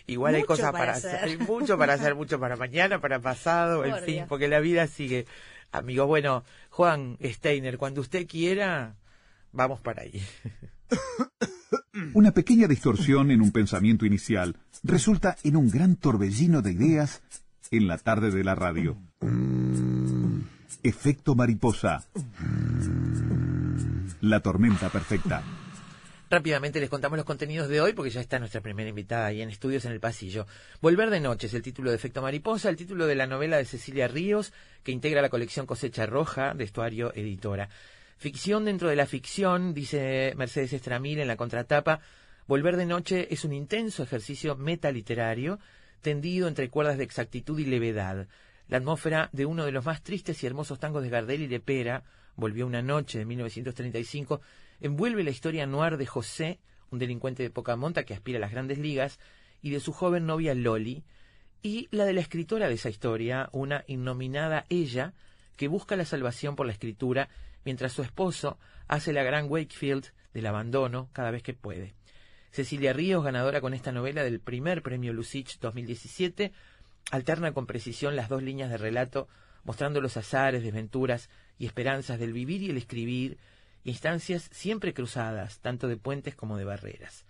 Igual 0.06 0.36
hay 0.36 0.44
cosas 0.44 0.72
para 0.72 0.91
hacer. 0.91 1.15
hacer. 1.15 1.29
Hay 1.29 1.38
mucho 1.38 1.75
para 1.75 1.94
hacer, 1.94 2.13
mucho 2.13 2.39
para 2.39 2.56
mañana, 2.56 3.01
para 3.01 3.20
pasado, 3.20 3.84
en 3.84 3.96
fin, 4.03 4.15
Dios. 4.15 4.27
porque 4.27 4.48
la 4.48 4.60
vida 4.60 4.86
sigue. 4.86 5.25
Amigo, 5.71 6.07
bueno, 6.07 6.43
Juan 6.69 7.17
Steiner, 7.21 7.77
cuando 7.77 8.01
usted 8.01 8.27
quiera, 8.27 8.95
vamos 9.51 9.79
para 9.81 10.03
ahí. 10.03 10.21
Una 12.13 12.31
pequeña 12.31 12.67
distorsión 12.67 13.29
en 13.31 13.41
un 13.41 13.51
pensamiento 13.51 14.05
inicial 14.05 14.55
resulta 14.83 15.38
en 15.43 15.55
un 15.55 15.69
gran 15.69 15.95
torbellino 15.95 16.61
de 16.61 16.71
ideas 16.71 17.21
en 17.71 17.88
la 17.88 17.97
tarde 17.97 18.31
de 18.31 18.43
la 18.43 18.55
radio. 18.55 18.97
Efecto 20.81 21.35
mariposa. 21.35 22.03
La 24.21 24.39
tormenta 24.39 24.89
perfecta. 24.89 25.43
Rápidamente 26.29 26.79
les 26.79 26.91
contamos 26.91 27.17
los 27.17 27.25
contenidos 27.25 27.69
de 27.69 27.81
hoy 27.81 27.93
porque 27.93 28.12
ya 28.12 28.21
está 28.21 28.38
nuestra 28.38 28.62
primera 28.62 28.88
invitada 28.88 29.25
ahí 29.25 29.41
en 29.41 29.50
estudios 29.50 29.86
en 29.86 29.93
el 29.93 30.00
pasillo. 30.00 30.45
Volver 30.79 31.09
de 31.09 31.19
noche 31.19 31.48
es 31.48 31.55
el 31.55 31.63
título 31.63 31.89
de 31.89 31.95
Efecto 31.95 32.21
Mariposa, 32.21 32.69
el 32.69 32.75
título 32.75 33.07
de 33.07 33.15
la 33.15 33.25
novela 33.25 33.57
de 33.57 33.65
Cecilia 33.65 34.07
Ríos 34.07 34.53
que 34.83 34.91
integra 34.91 35.24
la 35.24 35.29
colección 35.29 35.65
Cosecha 35.65 36.05
Roja 36.05 36.53
de 36.53 36.65
Estuario 36.65 37.12
Editora. 37.15 37.69
Ficción 38.17 38.65
dentro 38.65 38.89
de 38.89 38.95
la 38.95 39.07
ficción, 39.07 39.74
dice 39.74 40.36
Mercedes 40.38 40.74
Estramil 40.74 41.19
en 41.19 41.27
la 41.27 41.36
contratapa. 41.36 42.00
Volver 42.45 42.77
de 42.77 42.86
noche 42.86 43.27
es 43.31 43.43
un 43.43 43.53
intenso 43.53 44.03
ejercicio 44.03 44.55
metaliterario 44.55 45.57
tendido 46.01 46.48
entre 46.48 46.69
cuerdas 46.69 47.00
de 47.00 47.05
exactitud 47.05 47.57
y 47.57 47.65
levedad. 47.65 48.27
La 48.67 48.77
atmósfera 48.77 49.29
de 49.31 49.48
uno 49.48 49.65
de 49.65 49.71
los 49.71 49.83
más 49.83 50.03
tristes 50.03 50.43
y 50.43 50.45
hermosos 50.45 50.77
tangos 50.77 51.01
de 51.01 51.09
Gardel 51.09 51.41
y 51.41 51.48
Lepera, 51.48 52.03
Volvió 52.39 52.65
una 52.65 52.81
noche 52.81 53.19
de 53.19 53.25
1935, 53.25 54.39
envuelve 54.79 55.24
la 55.24 55.29
historia 55.29 55.65
noir 55.65 55.98
de 55.98 56.05
José, 56.05 56.59
un 56.91 57.00
delincuente 57.00 57.43
de 57.43 57.50
poca 57.50 57.75
monta 57.75 58.03
que 58.03 58.13
aspira 58.13 58.38
a 58.38 58.41
las 58.41 58.51
grandes 58.51 58.77
ligas, 58.77 59.19
y 59.62 59.71
de 59.71 59.79
su 59.79 59.91
joven 59.91 60.25
novia 60.25 60.53
Loli, 60.55 61.03
y 61.62 61.88
la 61.91 62.05
de 62.05 62.13
la 62.13 62.21
escritora 62.21 62.67
de 62.67 62.75
esa 62.75 62.89
historia, 62.89 63.50
una 63.51 63.83
innominada 63.88 64.65
ella, 64.69 65.13
que 65.57 65.67
busca 65.67 65.95
la 65.95 66.05
salvación 66.05 66.55
por 66.55 66.65
la 66.65 66.71
escritura, 66.71 67.29
mientras 67.65 67.91
su 67.91 68.01
esposo 68.01 68.57
hace 68.88 69.12
la 69.12 69.24
gran 69.24 69.50
Wakefield 69.50 70.05
del 70.33 70.45
abandono 70.45 71.09
cada 71.12 71.31
vez 71.31 71.43
que 71.43 71.53
puede. 71.53 71.95
Cecilia 72.51 72.93
Ríos, 72.93 73.24
ganadora 73.24 73.62
con 73.62 73.74
esta 73.74 73.91
novela 73.91 74.24
del 74.24 74.39
primer 74.39 74.81
premio 74.81 75.13
Lucich 75.13 75.59
2017, 75.59 76.51
alterna 77.12 77.51
con 77.51 77.65
precisión 77.65 78.15
las 78.15 78.29
dos 78.29 78.41
líneas 78.41 78.69
de 78.69 78.77
relato, 78.77 79.27
mostrando 79.63 80.01
los 80.01 80.17
azares, 80.17 80.63
desventuras 80.63 81.29
y 81.57 81.65
esperanzas 81.65 82.19
del 82.19 82.33
vivir 82.33 82.62
y 82.62 82.69
el 82.69 82.77
escribir, 82.77 83.38
instancias 83.89 84.50
siempre 84.51 84.93
cruzadas, 84.93 85.60
tanto 85.60 85.88
de 85.88 85.98
puentes 85.98 86.36
como 86.36 86.58
de 86.58 86.65
barreras. 86.65 87.25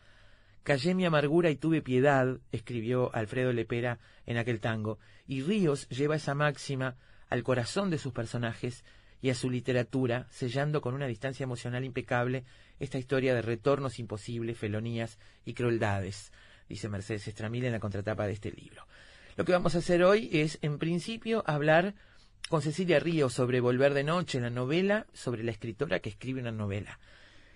Callé 0.63 0.93
mi 0.93 1.05
amargura 1.05 1.49
y 1.49 1.55
tuve 1.55 1.81
piedad, 1.81 2.37
escribió 2.51 3.13
Alfredo 3.15 3.51
Lepera 3.53 3.99
en 4.25 4.37
aquel 4.37 4.59
tango, 4.59 4.99
y 5.25 5.41
Ríos 5.41 5.87
lleva 5.89 6.15
esa 6.15 6.35
máxima 6.35 6.95
al 7.29 7.43
corazón 7.43 7.89
de 7.89 7.97
sus 7.97 8.13
personajes 8.13 8.83
y 9.21 9.29
a 9.29 9.35
su 9.35 9.49
literatura, 9.49 10.27
sellando 10.29 10.81
con 10.81 10.93
una 10.93 11.07
distancia 11.07 11.43
emocional 11.43 11.83
impecable 11.83 12.43
esta 12.79 12.97
historia 12.97 13.33
de 13.33 13.41
retornos 13.41 13.99
imposibles, 13.99 14.57
felonías 14.57 15.17
y 15.45 15.53
crueldades, 15.53 16.31
dice 16.67 16.89
Mercedes 16.89 17.27
Estramil 17.27 17.65
en 17.65 17.73
la 17.73 17.79
contratapa 17.79 18.27
de 18.27 18.33
este 18.33 18.51
libro. 18.51 18.85
Lo 19.35 19.45
que 19.45 19.51
vamos 19.51 19.75
a 19.75 19.79
hacer 19.79 20.03
hoy 20.03 20.29
es, 20.31 20.59
en 20.61 20.79
principio, 20.79 21.43
hablar 21.47 21.95
con 22.47 22.61
Cecilia 22.61 22.99
Ríos 22.99 23.33
sobre 23.33 23.59
Volver 23.59 23.93
de 23.93 24.03
Noche, 24.03 24.39
la 24.39 24.49
novela 24.49 25.05
sobre 25.13 25.43
la 25.43 25.51
escritora 25.51 25.99
que 25.99 26.09
escribe 26.09 26.41
una 26.41 26.51
novela. 26.51 26.99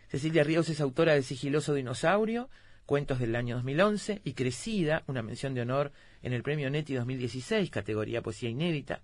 Cecilia 0.09 0.43
Ríos 0.43 0.69
es 0.69 0.81
autora 0.81 1.13
de 1.13 1.23
Sigiloso 1.23 1.73
Dinosaurio, 1.73 2.49
Cuentos 2.85 3.19
del 3.19 3.35
año 3.37 3.55
2011 3.55 4.21
y 4.25 4.33
Crecida, 4.33 5.03
una 5.07 5.21
mención 5.21 5.53
de 5.53 5.61
honor 5.61 5.93
en 6.21 6.33
el 6.33 6.43
Premio 6.43 6.69
Neti 6.69 6.93
2016, 6.93 7.69
categoría 7.69 8.21
Poesía 8.21 8.49
Inédita. 8.49 9.01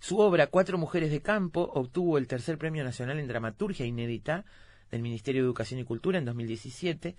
Su 0.00 0.18
obra 0.18 0.48
Cuatro 0.48 0.78
Mujeres 0.78 1.12
de 1.12 1.22
Campo 1.22 1.70
obtuvo 1.74 2.18
el 2.18 2.26
tercer 2.26 2.58
Premio 2.58 2.82
Nacional 2.82 3.20
en 3.20 3.28
Dramaturgia 3.28 3.86
Inédita 3.86 4.44
del 4.90 5.02
Ministerio 5.02 5.42
de 5.42 5.46
Educación 5.46 5.80
y 5.80 5.84
Cultura 5.84 6.18
en 6.18 6.24
2017. 6.24 7.14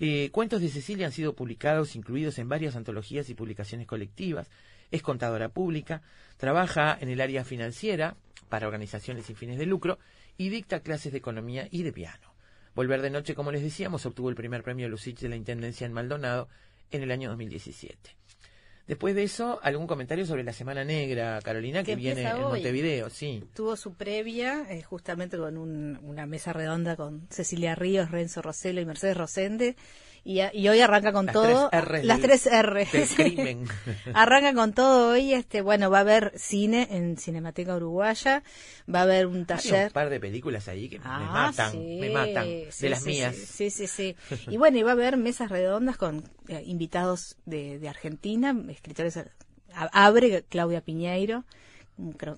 Eh, 0.00 0.30
cuentos 0.30 0.60
de 0.60 0.68
Cecilia 0.68 1.06
han 1.06 1.12
sido 1.12 1.34
publicados, 1.34 1.96
incluidos 1.96 2.38
en 2.38 2.48
varias 2.48 2.76
antologías 2.76 3.28
y 3.28 3.34
publicaciones 3.34 3.86
colectivas. 3.86 4.48
Es 4.90 5.02
contadora 5.02 5.48
pública, 5.48 6.02
trabaja 6.36 6.96
en 7.00 7.08
el 7.08 7.20
área 7.20 7.44
financiera 7.44 8.16
para 8.48 8.66
organizaciones 8.66 9.26
sin 9.26 9.36
fines 9.36 9.58
de 9.58 9.66
lucro 9.66 9.98
y 10.36 10.48
dicta 10.48 10.80
clases 10.80 11.12
de 11.12 11.18
economía 11.18 11.68
y 11.70 11.82
de 11.82 11.92
piano. 11.92 12.34
Volver 12.74 13.02
de 13.02 13.10
Noche, 13.10 13.34
como 13.34 13.50
les 13.50 13.62
decíamos, 13.62 14.06
obtuvo 14.06 14.28
el 14.30 14.36
primer 14.36 14.62
premio 14.62 14.88
Lucich 14.88 15.18
de 15.18 15.28
la 15.28 15.36
Intendencia 15.36 15.84
en 15.84 15.92
Maldonado 15.92 16.48
en 16.90 17.02
el 17.02 17.10
año 17.10 17.28
2017. 17.30 18.16
Después 18.86 19.14
de 19.14 19.22
eso, 19.22 19.60
algún 19.62 19.86
comentario 19.86 20.24
sobre 20.24 20.44
la 20.44 20.54
Semana 20.54 20.82
Negra, 20.82 21.40
Carolina, 21.42 21.84
que, 21.84 21.94
viene 21.94 22.22
en 22.22 22.40
Montevideo, 22.40 23.10
sí. 23.10 23.44
Tuvo 23.52 23.76
su 23.76 23.94
previa, 23.94 24.64
eh, 24.70 24.82
justamente 24.82 25.36
con 25.36 25.58
una 25.58 26.24
mesa 26.24 26.54
redonda 26.54 26.96
con 26.96 27.26
Cecilia 27.28 27.74
Ríos, 27.74 28.10
Renzo 28.10 28.40
Roselo 28.40 28.80
y 28.80 28.86
Mercedes 28.86 29.18
Rosende, 29.18 29.76
y, 30.24 30.68
hoy 30.68 30.80
arranca 30.80 31.12
con 31.12 31.26
todo. 31.26 31.70
las 32.02 32.20
tres 32.20 32.46
R. 32.46 32.86
arranca 34.14 34.54
con 34.54 34.72
todo 34.72 35.12
hoy. 35.12 35.32
Este, 35.32 35.60
bueno, 35.62 35.90
va 35.90 35.98
a 35.98 36.00
haber 36.02 36.32
cine 36.36 36.88
en 36.90 37.16
Cinemateca 37.16 37.76
Uruguaya. 37.76 38.42
Va 38.92 39.00
a 39.00 39.02
haber 39.02 39.26
un 39.26 39.46
taller. 39.46 39.86
un 39.86 39.92
par 39.92 40.10
de 40.10 40.20
películas 40.20 40.68
ahí 40.68 40.88
que 40.88 40.98
me 40.98 41.04
ah, 41.06 41.18
matan. 41.18 41.78
me 41.78 42.10
matan. 42.10 42.46
de 42.46 42.88
las 42.88 43.04
mías. 43.04 43.36
Sí, 43.36 43.70
sí, 43.70 43.86
sí. 43.86 44.16
y 44.48 44.56
bueno, 44.56 44.78
y 44.78 44.82
va 44.82 44.90
a 44.90 44.94
haber 44.94 45.16
mesas 45.16 45.50
redondas 45.50 45.96
con 45.96 46.24
eh, 46.48 46.62
invitados 46.66 47.36
de, 47.46 47.78
de 47.78 47.88
Argentina, 47.88 48.56
escritores. 48.68 49.18
Abre 49.74 50.44
Claudia 50.48 50.80
Piñeiro 50.80 51.44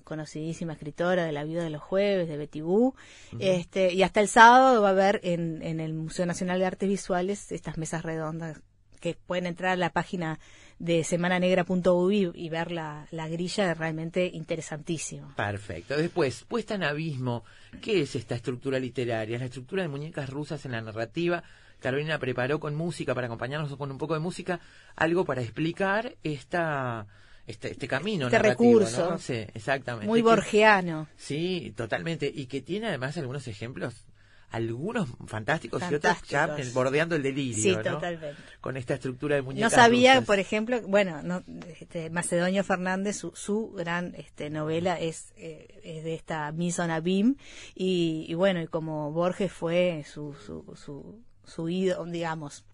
conocidísima 0.03 0.73
escritora 0.73 1.25
de 1.25 1.31
La 1.31 1.43
vida 1.43 1.63
de 1.63 1.69
los 1.69 1.81
jueves, 1.81 2.27
de 2.27 2.37
Betty 2.37 2.61
Boo, 2.61 2.95
este, 3.39 3.93
y 3.93 4.03
hasta 4.03 4.19
el 4.19 4.27
sábado 4.27 4.81
va 4.81 4.89
a 4.89 4.91
haber 4.91 5.19
en, 5.23 5.61
en 5.61 5.79
el 5.79 5.93
Museo 5.93 6.25
Nacional 6.25 6.59
de 6.59 6.65
Artes 6.65 6.89
Visuales 6.89 7.51
estas 7.51 7.77
mesas 7.77 8.03
redondas 8.03 8.61
que 8.99 9.15
pueden 9.15 9.47
entrar 9.47 9.73
a 9.73 9.75
la 9.75 9.89
página 9.89 10.39
de 10.79 11.03
semananegra.uy 11.03 12.31
y 12.33 12.49
ver 12.49 12.71
la, 12.71 13.07
la 13.11 13.27
grilla 13.27 13.73
realmente 13.73 14.27
interesantísimo. 14.33 15.33
Perfecto. 15.35 15.97
Después, 15.97 16.43
puesta 16.47 16.75
en 16.75 16.83
abismo, 16.83 17.43
¿qué 17.81 18.01
es 18.01 18.15
esta 18.15 18.35
estructura 18.35 18.79
literaria? 18.79 19.37
la 19.37 19.45
estructura 19.45 19.81
de 19.83 19.89
muñecas 19.89 20.29
rusas 20.29 20.65
en 20.65 20.71
la 20.71 20.81
narrativa. 20.81 21.43
Carolina 21.79 22.19
preparó 22.19 22.59
con 22.59 22.75
música, 22.75 23.13
para 23.13 23.25
acompañarnos 23.25 23.75
con 23.75 23.91
un 23.91 23.97
poco 23.97 24.13
de 24.13 24.19
música, 24.19 24.59
algo 24.95 25.25
para 25.25 25.41
explicar 25.41 26.15
esta 26.23 27.07
este, 27.47 27.71
este 27.71 27.87
camino 27.87 28.27
este 28.27 28.39
recurso. 28.39 29.17
Sí, 29.19 29.45
exactamente. 29.53 30.07
Muy 30.07 30.21
borgiano. 30.21 31.07
Sí 31.17 31.73
totalmente. 31.75 32.31
Y 32.33 32.45
que 32.45 32.61
tiene 32.61 32.87
además 32.87 33.17
algunos 33.17 33.47
ejemplos 33.47 34.05
algunos 34.51 35.07
fantásticos, 35.27 35.81
y 35.89 35.95
otros 35.95 36.21
ya 36.27 36.55
bordeando 36.73 37.15
el 37.15 37.23
delirio 37.23 37.55
sí 37.55 37.73
totalmente. 37.73 38.35
Con 38.59 38.75
esta 38.75 38.95
estructura 38.95 39.37
de 39.37 39.41
muñecas 39.41 39.71
no 39.71 39.75
sabía 39.75 40.21
por 40.21 40.39
ejemplo 40.39 40.81
bueno 40.81 41.23
no, 41.23 41.41
este, 41.79 42.09
Macedonio 42.09 42.63
Fernández 42.63 43.15
su, 43.15 43.31
su 43.33 43.71
gran 43.71 44.13
este, 44.15 44.49
novela 44.49 44.99
es, 44.99 45.31
eh, 45.37 45.79
es 45.85 46.03
de 46.03 46.15
esta 46.15 46.51
Mison 46.51 46.91
Abim 46.91 47.37
y, 47.75 48.25
y 48.27 48.33
bueno 48.33 48.61
y 48.61 48.67
como 48.67 49.13
Borges 49.13 49.53
fue 49.53 50.03
su 50.05 50.33
su 50.33 50.75
su, 50.75 51.23
su 51.45 51.69
ídolo 51.69 52.11
digamos 52.11 52.65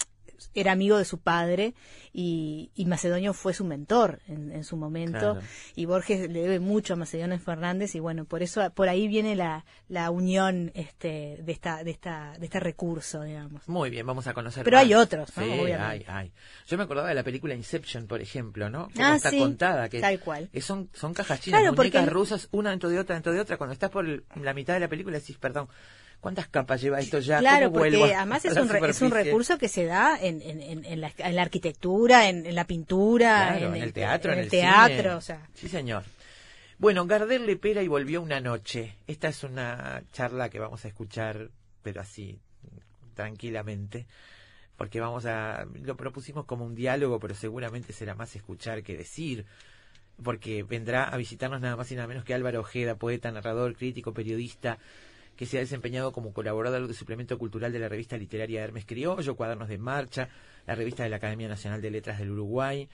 era 0.53 0.71
amigo 0.71 0.97
de 0.97 1.05
su 1.05 1.19
padre 1.19 1.73
y, 2.13 2.71
Macedonio 2.87 3.33
fue 3.33 3.53
su 3.53 3.65
mentor 3.65 4.21
en, 4.27 4.63
su 4.63 4.77
momento. 4.77 5.37
Y 5.75 5.85
Borges 5.85 6.29
le 6.29 6.41
debe 6.41 6.59
mucho 6.59 6.93
a 6.93 6.95
Macedonio 6.95 7.37
Fernández 7.39 7.95
y 7.95 7.99
bueno 7.99 8.25
por 8.25 8.41
eso 8.41 8.69
por 8.71 8.89
ahí 8.89 9.07
viene 9.07 9.35
la, 9.35 9.65
la 9.89 10.09
unión 10.09 10.71
este 10.73 11.39
de 11.43 11.51
esta 11.51 11.83
de 11.83 11.91
esta 11.91 12.35
de 12.39 12.45
este 12.45 12.59
recurso 12.59 13.23
digamos. 13.23 13.67
Muy 13.67 13.89
bien 13.89 14.05
vamos 14.05 14.25
a 14.27 14.33
conocer 14.33 14.63
pero 14.63 14.77
hay 14.77 14.93
otros 14.93 15.35
¿no? 15.35 15.43
hay, 15.43 16.05
hay. 16.07 16.31
yo 16.65 16.77
me 16.77 16.83
acordaba 16.83 17.09
de 17.09 17.15
la 17.15 17.23
película 17.23 17.53
Inception 17.53 18.07
por 18.07 18.21
ejemplo 18.21 18.69
no 18.69 18.89
Como 18.93 19.05
ah, 19.05 19.15
está 19.15 19.31
contada 19.31 19.89
que 19.89 19.99
tal 19.99 20.19
cual. 20.19 20.49
son 20.61 20.89
son 20.93 21.13
cajas 21.13 21.41
chinas 21.41 21.61
muñecas 21.73 22.09
rusas 22.09 22.47
una 22.51 22.71
dentro 22.71 22.89
de 22.89 22.99
otra 22.99 23.15
dentro 23.15 23.33
de 23.33 23.39
otra. 23.39 23.57
Cuando 23.57 23.73
estás 23.73 23.89
por 23.89 24.05
la 24.05 24.53
mitad 24.53 24.73
de 24.73 24.79
la 24.79 24.87
película 24.87 25.19
decís 25.19 25.37
perdón 25.37 25.67
¿Cuántas 26.19 26.47
capas 26.47 26.81
lleva 26.81 26.99
esto 26.99 27.19
ya? 27.19 27.39
Claro, 27.39 27.71
porque 27.71 28.13
además 28.13 28.43
es 28.43 28.57
un, 28.57 28.75
es 28.85 29.01
un, 29.01 29.11
recurso 29.11 29.57
que 29.57 29.67
se 29.67 29.85
da 29.85 30.17
en, 30.19 30.41
en, 30.41 30.83
en, 30.83 31.01
la, 31.01 31.41
arquitectura, 31.41 32.27
en, 32.27 32.55
la 32.55 32.65
pintura, 32.65 33.57
en, 33.59 33.75
el 33.75 33.93
teatro, 33.93 34.33
en, 34.33 34.39
el, 34.39 34.49
teatro. 34.49 35.17
O 35.17 35.21
sea. 35.21 35.47
Sí, 35.53 35.69
señor. 35.69 36.03
Bueno, 36.79 37.05
Gardel 37.05 37.45
Lepera 37.45 37.83
y 37.83 37.87
volvió 37.87 38.21
una 38.21 38.39
noche. 38.39 38.95
Esta 39.05 39.27
es 39.27 39.43
una 39.43 40.03
charla 40.11 40.49
que 40.49 40.59
vamos 40.59 40.85
a 40.85 40.87
escuchar, 40.87 41.49
pero 41.83 42.01
así, 42.01 42.39
tranquilamente, 43.13 44.07
porque 44.75 44.99
vamos 44.99 45.25
a. 45.27 45.65
Lo 45.81 45.95
propusimos 45.95 46.45
como 46.45 46.65
un 46.65 46.75
diálogo, 46.75 47.19
pero 47.19 47.35
seguramente 47.35 47.93
será 47.93 48.15
más 48.15 48.35
escuchar 48.35 48.81
que 48.81 48.97
decir 48.97 49.45
porque 50.23 50.63
vendrá 50.63 51.03
a 51.03 51.17
visitarnos 51.17 51.61
nada 51.61 51.75
más 51.75 51.91
y 51.91 51.95
nada 51.95 52.07
menos 52.07 52.23
que 52.23 52.33
Álvaro 52.33 52.61
Ojeda, 52.61 52.95
poeta, 52.95 53.31
narrador, 53.31 53.75
crítico, 53.75 54.13
periodista, 54.13 54.79
que 55.37 55.45
se 55.45 55.57
ha 55.57 55.61
desempeñado 55.61 56.11
como 56.11 56.33
colaborador 56.33 56.87
de 56.87 56.93
suplemento 56.93 57.37
cultural 57.37 57.71
de 57.71 57.79
la 57.79 57.87
revista 57.87 58.17
literaria 58.17 58.63
Hermes 58.63 58.85
Criollo, 58.85 59.35
Cuadernos 59.35 59.69
de 59.69 59.77
Marcha, 59.77 60.27
la 60.65 60.75
revista 60.75 61.03
de 61.03 61.09
la 61.09 61.17
Academia 61.17 61.47
Nacional 61.47 61.81
de 61.81 61.91
Letras 61.91 62.17
del 62.17 62.31
Uruguay. 62.31 62.89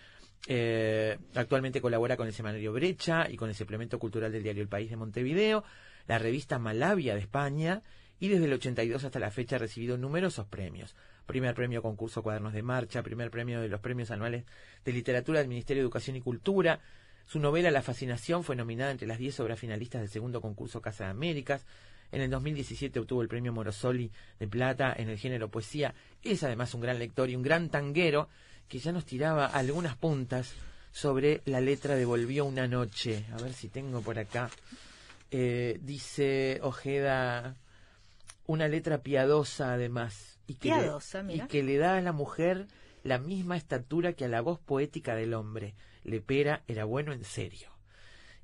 Eh, 0.47 1.17
actualmente 1.36 1.79
colabora 1.79 2.17
con 2.17 2.27
el 2.27 2.34
semanario 2.34 2.73
Brecha 2.73 3.29
y 3.29 3.38
con 3.38 3.47
el 3.47 3.56
suplemento 3.56 3.97
cultural 3.97 4.29
del 4.32 4.43
diario 4.43 4.62
El 4.62 4.67
País 4.67 4.89
de 4.89 4.97
Montevideo, 4.97 5.63
la 6.06 6.19
revista 6.19 6.60
Malavia 6.60 7.15
de 7.15 7.21
España 7.21 7.82
y 8.19 8.27
desde 8.27 8.45
el 8.45 8.53
82 8.53 9.06
hasta 9.06 9.19
la 9.19 9.32
fecha 9.32 9.56
ha 9.56 9.60
recibido 9.60 9.97
numerosos 9.97 10.45
premios. 10.45 10.95
Primer 11.25 11.56
premio 11.56 11.82
concurso 11.82 12.21
Cuadernos 12.21 12.51
de 12.51 12.62
Marcha, 12.62 13.03
primer 13.03 13.32
premio 13.32 13.62
de 13.62 13.69
los 13.69 13.79
premios 13.79 14.12
anuales 14.12 14.43
de 14.84 14.91
literatura 14.91 15.39
del 15.39 15.47
Ministerio 15.47 15.82
de 15.82 15.86
Educación 15.86 16.17
y 16.17 16.21
Cultura. 16.21 16.82
Su 17.25 17.39
novela 17.39 17.71
La 17.71 17.82
Fascinación 17.82 18.43
fue 18.43 18.58
nominada 18.58 18.91
entre 18.91 19.08
las 19.08 19.17
10 19.17 19.39
obras 19.39 19.60
finalistas 19.60 20.01
del 20.01 20.10
segundo 20.10 20.41
concurso 20.41 20.82
Casa 20.82 21.06
de 21.06 21.12
Américas. 21.12 21.65
En 22.13 22.21
el 22.21 22.30
2017 22.30 22.99
obtuvo 22.99 23.23
el 23.23 23.28
premio 23.28 23.52
Morosoli 23.52 24.12
de 24.39 24.47
Plata 24.47 24.93
en 24.95 25.10
el 25.10 25.17
género 25.17 25.49
poesía. 25.49 25.95
Es 26.21 26.43
además 26.43 26.71
un 26.76 26.82
gran 26.82 26.99
lector 26.99 27.28
y 27.28 27.36
un 27.36 27.41
gran 27.41 27.69
tanguero 27.69 28.30
que 28.67 28.78
ya 28.78 28.91
nos 28.91 29.04
tiraba 29.04 29.47
algunas 29.47 29.97
puntas 29.97 30.54
sobre 30.91 31.41
la 31.45 31.60
letra 31.60 31.95
de 31.95 32.06
Volvió 32.06 32.45
una 32.45 32.67
noche. 32.67 33.26
A 33.34 33.41
ver 33.41 33.54
si 33.54 33.67
tengo 33.67 34.02
por 34.02 34.19
acá. 34.19 34.52
Eh, 35.32 35.80
dice 35.82 36.60
Ojeda, 36.62 37.56
una 38.45 38.67
letra 38.67 38.99
piadosa 38.99 39.73
además. 39.73 40.38
Y 40.45 40.54
que, 40.54 40.69
piadosa, 40.69 41.26
y 41.28 41.39
que 41.47 41.63
le 41.63 41.78
da 41.78 41.97
a 41.97 42.02
la 42.02 42.12
mujer 42.12 42.67
la 43.02 43.17
misma 43.17 43.58
estatura 43.58 44.13
que 44.13 44.26
a 44.26 44.30
la 44.30 44.41
voz 44.41 44.60
poética 44.60 45.15
del 45.15 45.34
hombre. 45.34 45.73
Lepera 46.04 46.62
era 46.67 46.86
bueno 46.86 47.12
en 47.12 47.23
serio. 47.23 47.73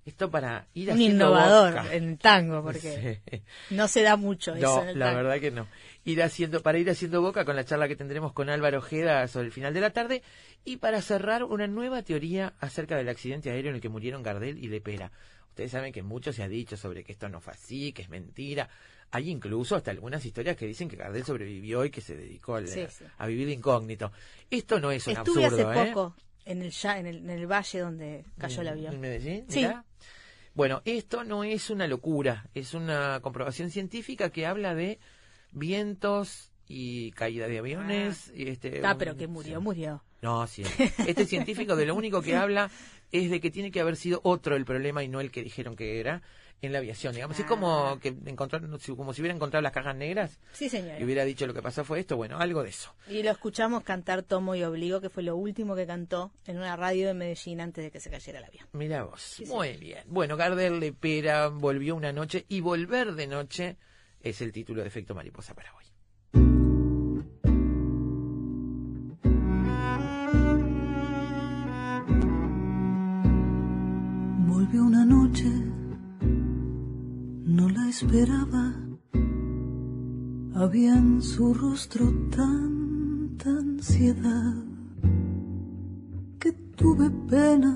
Esto 0.06 0.32
para 0.32 0.68
ir 0.74 0.92
un 0.92 1.02
innovador 1.02 1.94
en 1.94 2.18
tango 2.18 2.64
porque 2.64 3.22
no 3.70 3.88
se 3.88 4.02
da 4.02 4.16
mucho 4.16 4.56
eso 4.56 4.84
la 4.96 5.14
verdad 5.14 5.40
que 5.40 5.52
no. 5.52 5.68
Ir 6.06 6.24
haciendo 6.24 6.62
para 6.62 6.80
ir 6.80 6.90
haciendo 6.90 7.22
boca 7.22 7.46
con 7.46 7.56
la 7.56 7.66
charla 7.66 7.88
que 7.88 7.96
tendremos 7.96 8.34
con 8.34 8.50
Álvaro 8.50 8.80
Ojeda 8.80 9.28
sobre 9.28 9.48
el 9.48 9.52
final 9.52 9.74
de 9.74 9.82
la 9.82 9.92
tarde. 9.92 10.24
Y 10.66 10.78
para 10.78 11.02
cerrar 11.02 11.44
una 11.44 11.68
nueva 11.68 12.02
teoría 12.02 12.54
acerca 12.60 12.96
del 12.98 13.10
accidente 13.10 13.52
aéreo 13.52 13.70
en 13.70 13.76
el 13.76 13.82
que 13.82 13.90
murieron 13.90 14.24
Gardel 14.24 14.58
y 14.58 14.68
Lepera 14.68 15.12
ustedes 15.60 15.72
saben 15.72 15.92
que 15.92 16.04
mucho 16.04 16.32
se 16.32 16.42
ha 16.42 16.48
dicho 16.48 16.78
sobre 16.78 17.04
que 17.04 17.12
esto 17.12 17.28
no 17.28 17.42
fue 17.42 17.52
así 17.52 17.92
que 17.92 18.04
es 18.04 18.10
mentira. 18.10 18.70
Hay 19.12 19.30
incluso 19.30 19.76
hasta 19.76 19.92
algunas 19.92 20.24
historias 20.24 20.56
que 20.56 20.66
dicen 20.66 20.88
que 20.88 20.96
Gardel 20.96 21.26
sobrevivió 21.26 21.84
y 21.84 21.90
que 21.90 22.00
se 22.00 22.16
dedicó 22.16 22.56
a 22.56 23.28
vivir 23.28 23.50
incógnito. 23.50 24.12
Esto 24.50 24.80
no 24.80 24.92
es 24.92 25.06
un 25.08 25.18
Estuve 25.18 25.46
absurdo 25.46 25.70
hace 25.70 25.82
¿eh? 25.82 25.92
poco 25.92 26.16
en 26.46 26.62
el, 26.62 26.74
en 26.84 27.06
el, 27.06 27.18
en 27.18 27.30
el 27.30 27.48
valle 27.48 27.80
donde 27.80 28.26
cayó 28.38 28.62
el 28.62 28.68
avión. 28.70 28.94
¿En 28.96 29.02
Medellín? 29.02 29.46
Sí. 29.48 29.68
Bueno, 30.54 30.82
esto 30.86 31.24
no 31.24 31.44
es 31.44 31.70
una 31.70 31.88
locura, 31.88 32.50
es 32.54 32.74
una 32.74 33.20
comprobación 33.22 33.70
científica 33.70 34.30
que 34.30 34.46
habla 34.46 34.76
de 34.76 35.00
vientos 35.52 36.52
y 36.68 37.12
caída 37.12 37.48
de 37.48 37.60
aviones. 37.60 38.30
Ah, 38.30 38.34
y 38.36 38.48
este, 38.50 38.82
ah 38.84 38.96
pero 38.98 39.16
que 39.16 39.28
murió, 39.28 39.62
murió. 39.62 40.04
No, 40.22 40.46
sí. 40.48 40.64
Este 41.08 41.26
científico 41.26 41.76
de 41.76 41.86
lo 41.86 41.96
único 41.96 42.22
que 42.22 42.36
habla 42.36 42.70
es 43.12 43.30
de 43.30 43.40
que 43.40 43.52
tiene 43.52 43.72
que 43.72 43.80
haber 43.80 43.96
sido 43.96 44.22
otro 44.24 44.56
el 44.56 44.66
problema 44.66 45.04
y 45.04 45.08
no 45.08 45.22
el 45.22 45.32
que 45.32 45.44
dijeron 45.44 45.76
que 45.76 46.00
era 46.00 46.22
en 46.62 46.74
la 46.74 46.80
aviación, 46.80 47.14
digamos. 47.14 47.40
Es 47.40 47.46
como 47.46 47.88
Ah. 47.88 48.00
que 48.00 48.10
encontraron, 48.26 48.78
como 48.96 49.14
si 49.14 49.22
hubiera 49.22 49.36
encontrado 49.36 49.62
las 49.62 49.72
cajas 49.72 49.96
negras 49.96 50.40
Sí, 50.52 50.70
señora. 50.70 51.00
y 51.00 51.04
hubiera 51.04 51.24
dicho 51.26 51.48
lo 51.48 51.54
que 51.54 51.62
pasó 51.62 51.84
fue 51.86 52.00
esto, 52.00 52.18
bueno, 52.18 52.38
algo 52.40 52.64
de 52.64 52.70
eso. 52.70 52.94
Y 53.08 53.24
lo 53.24 53.32
escuchamos 53.32 53.84
cantar 53.84 54.24
Tomo 54.24 54.56
y 54.56 54.64
Obligo, 54.64 55.00
que 55.02 55.10
fue 55.10 55.24
lo 55.24 55.36
último 55.36 55.76
que 55.76 55.88
cantó 55.88 56.32
en 56.46 56.58
una 56.58 56.76
radio 56.76 57.08
de 57.08 57.14
Medellín 57.14 57.62
antes 57.62 57.84
de 57.84 57.92
que 57.92 58.00
se 58.00 58.10
cayera 58.10 58.40
el 58.40 58.46
avión. 58.46 58.66
Mira 58.74 59.04
vos. 59.04 59.42
Muy 59.48 59.78
bien. 59.78 60.04
Bueno, 60.08 60.36
Gardel 60.38 60.80
Lepera 60.80 61.48
volvió 61.48 61.96
una 61.96 62.12
noche 62.12 62.46
y 62.50 62.60
volver 62.62 63.14
de 63.14 63.28
noche 63.28 63.78
es 64.22 64.42
el 64.42 64.52
título 64.52 64.82
de 64.82 64.88
Efecto 64.90 65.16
Mariposa 65.16 65.54
para 65.54 65.74
hoy. 65.76 65.86
Volvió 74.48 74.84
una 74.84 75.06
noche, 75.06 75.46
esperaba. 78.00 78.74
Había 80.56 80.96
en 80.96 81.22
su 81.22 81.54
rostro 81.54 82.10
tanta 82.30 83.50
ansiedad 83.50 84.54
que 86.40 86.54
tuve 86.78 87.10
pena 87.30 87.76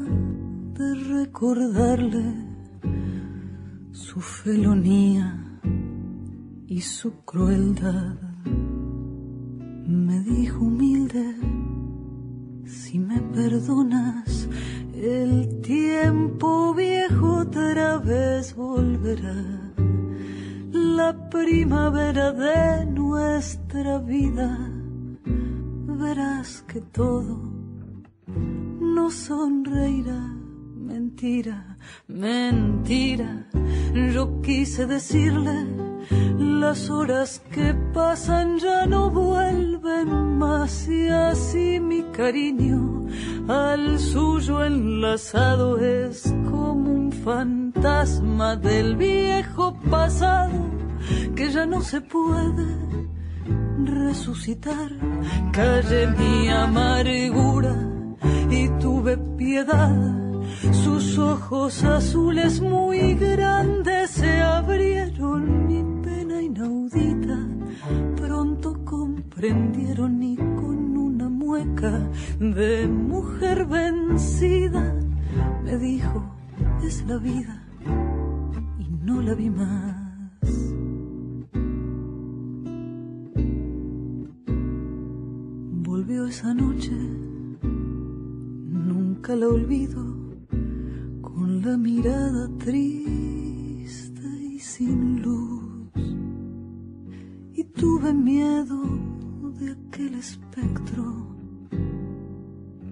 de 0.75 0.95
recordarle 1.15 2.35
su 3.91 4.21
felonía 4.21 5.59
y 6.67 6.79
su 6.79 7.11
crueldad. 7.25 8.15
Me 9.85 10.21
dijo 10.21 10.63
humilde, 10.63 11.35
si 12.65 12.97
me 12.97 13.19
perdonas, 13.19 14.47
el 14.95 15.59
tiempo 15.61 16.73
viejo 16.73 17.39
otra 17.39 17.97
vez 17.97 18.55
volverá. 18.55 19.62
La 20.95 21.11
primavera 21.31 22.31
de 22.31 22.85
nuestra 22.85 23.97
vida, 23.97 24.59
verás 25.25 26.63
que 26.67 26.81
todo 26.81 27.39
nos 28.79 29.15
sonreirá. 29.15 30.21
Mentira, 30.75 31.77
mentira, 32.07 33.47
yo 34.13 34.39
quise 34.43 34.85
decirle, 34.85 35.65
las 36.37 36.91
horas 36.91 37.41
que 37.51 37.73
pasan 37.91 38.59
ya 38.59 38.85
no 38.85 39.09
vuelven 39.09 40.37
más 40.37 40.87
y 40.87 41.07
así 41.07 41.79
mi 41.79 42.03
cariño 42.11 43.07
al 43.47 43.97
suyo 43.97 44.63
enlazado 44.63 45.79
es 45.79 46.31
como 46.51 46.91
un 46.91 47.11
fantasma 47.11 48.55
del 48.55 48.95
viejo 48.95 49.73
pasado 49.89 50.82
que 51.35 51.51
ya 51.51 51.65
no 51.65 51.81
se 51.81 52.01
puede 52.01 52.67
resucitar. 53.85 54.91
Callé 55.51 56.07
mi 56.07 56.49
amargura 56.49 57.75
y 58.49 58.67
tuve 58.79 59.17
piedad. 59.37 60.23
Sus 60.71 61.17
ojos 61.17 61.83
azules 61.83 62.61
muy 62.61 63.15
grandes 63.15 64.11
se 64.11 64.41
abrieron, 64.41 65.67
mi 65.67 65.83
pena 66.03 66.41
inaudita. 66.41 67.37
Pronto 68.15 68.83
comprendieron 68.85 70.23
y 70.23 70.35
con 70.37 70.97
una 70.97 71.29
mueca 71.29 71.99
de 72.39 72.87
mujer 72.87 73.65
vencida 73.65 74.95
me 75.63 75.77
dijo, 75.77 76.23
es 76.83 77.05
la 77.07 77.17
vida 77.17 77.63
y 78.79 78.87
no 79.05 79.21
la 79.21 79.33
vi 79.33 79.49
más. 79.49 79.92
Esa 86.33 86.51
noche, 86.51 86.97
nunca 87.61 89.35
la 89.35 89.47
olvido, 89.47 90.03
con 91.21 91.61
la 91.61 91.77
mirada 91.77 92.49
triste 92.57 94.27
y 94.41 94.57
sin 94.57 95.21
luz. 95.21 95.91
Y 97.53 97.63
tuve 97.65 98.13
miedo 98.13 98.81
de 99.59 99.73
aquel 99.73 100.15
espectro 100.15 101.03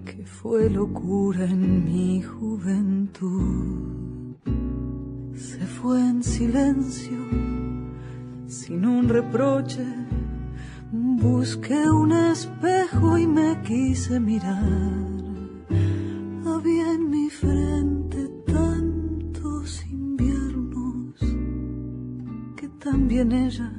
que 0.04 0.24
fue 0.24 0.70
locura 0.70 1.44
en 1.44 1.84
mi 1.84 2.22
juventud. 2.22 3.26
Se 5.34 5.66
fue 5.66 5.98
en 6.00 6.22
silencio, 6.22 7.18
sin 8.46 8.86
un 8.86 9.08
reproche. 9.08 10.01
Busqué 10.94 11.88
un 11.88 12.12
espejo 12.12 13.16
y 13.16 13.26
me 13.26 13.62
quise 13.62 14.20
mirar. 14.20 14.62
Había 16.44 16.92
en 16.92 17.08
mi 17.08 17.30
frente 17.30 18.28
tantos 18.46 19.82
inviernos 19.86 21.18
que 22.56 22.68
también 22.78 23.32
ella 23.32 23.72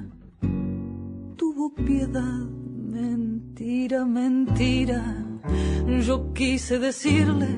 tuvo 1.36 1.76
piedad. 1.76 2.47
Mentira, 2.88 4.06
mentira. 4.06 5.23
Yo 6.08 6.34
quise 6.34 6.80
decirle, 6.80 7.56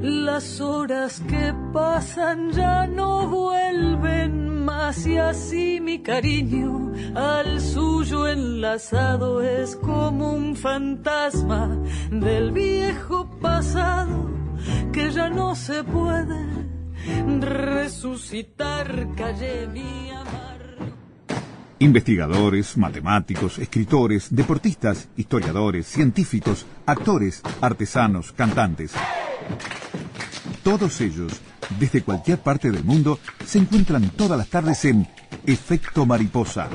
las 0.00 0.60
horas 0.60 1.20
que 1.28 1.54
pasan 1.72 2.50
ya 2.50 2.88
no 2.88 3.28
vuelven 3.28 4.51
más 4.62 5.06
y 5.06 5.18
así 5.18 5.80
mi 5.80 6.02
cariño 6.02 6.92
al 7.14 7.60
suyo 7.60 8.28
enlazado 8.28 9.42
es 9.42 9.76
como 9.76 10.32
un 10.32 10.56
fantasma 10.56 11.76
del 12.10 12.52
viejo 12.52 13.28
pasado 13.40 14.30
que 14.92 15.10
ya 15.10 15.28
no 15.28 15.54
se 15.54 15.82
puede 15.84 16.46
resucitar. 17.40 19.08
Callé 19.16 19.66
mi 19.66 20.10
amar. 20.10 20.52
Investigadores, 21.78 22.76
matemáticos, 22.76 23.58
escritores, 23.58 24.34
deportistas, 24.34 25.08
historiadores, 25.16 25.86
científicos, 25.86 26.64
actores, 26.86 27.42
artesanos, 27.60 28.32
cantantes. 28.32 28.92
Todos 30.62 31.00
ellos, 31.00 31.40
desde 31.78 32.02
cualquier 32.02 32.38
parte 32.38 32.70
del 32.70 32.84
mundo, 32.84 33.18
se 33.46 33.58
encuentran 33.58 34.10
todas 34.10 34.38
las 34.38 34.48
tardes 34.48 34.84
en 34.84 35.06
Efecto 35.46 36.06
Mariposa. 36.06 36.68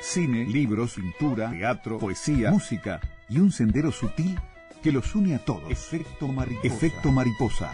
Cine, 0.00 0.44
libros, 0.44 0.94
pintura, 0.94 1.50
teatro, 1.50 1.98
poesía, 1.98 2.50
música 2.50 3.00
y 3.28 3.38
un 3.38 3.50
sendero 3.50 3.92
sutil 3.92 4.38
que 4.82 4.92
los 4.92 5.14
une 5.14 5.34
a 5.34 5.38
todos. 5.38 5.70
Efecto 5.70 6.28
Mariposa. 6.28 6.66
Efecto 6.66 7.12
Mariposa. 7.12 7.70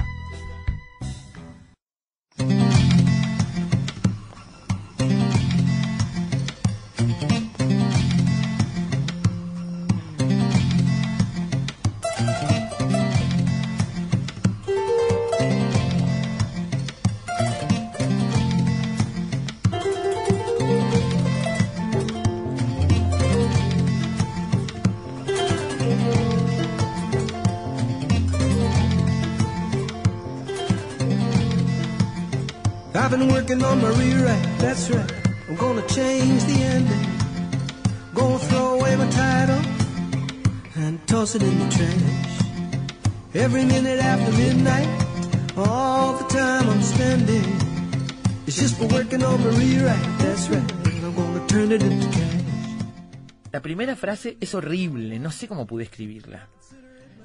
Frase 53.96 54.36
es 54.40 54.54
horrible, 54.54 55.18
no 55.18 55.30
sé 55.30 55.48
cómo 55.48 55.66
pude 55.66 55.84
escribirla. 55.84 56.48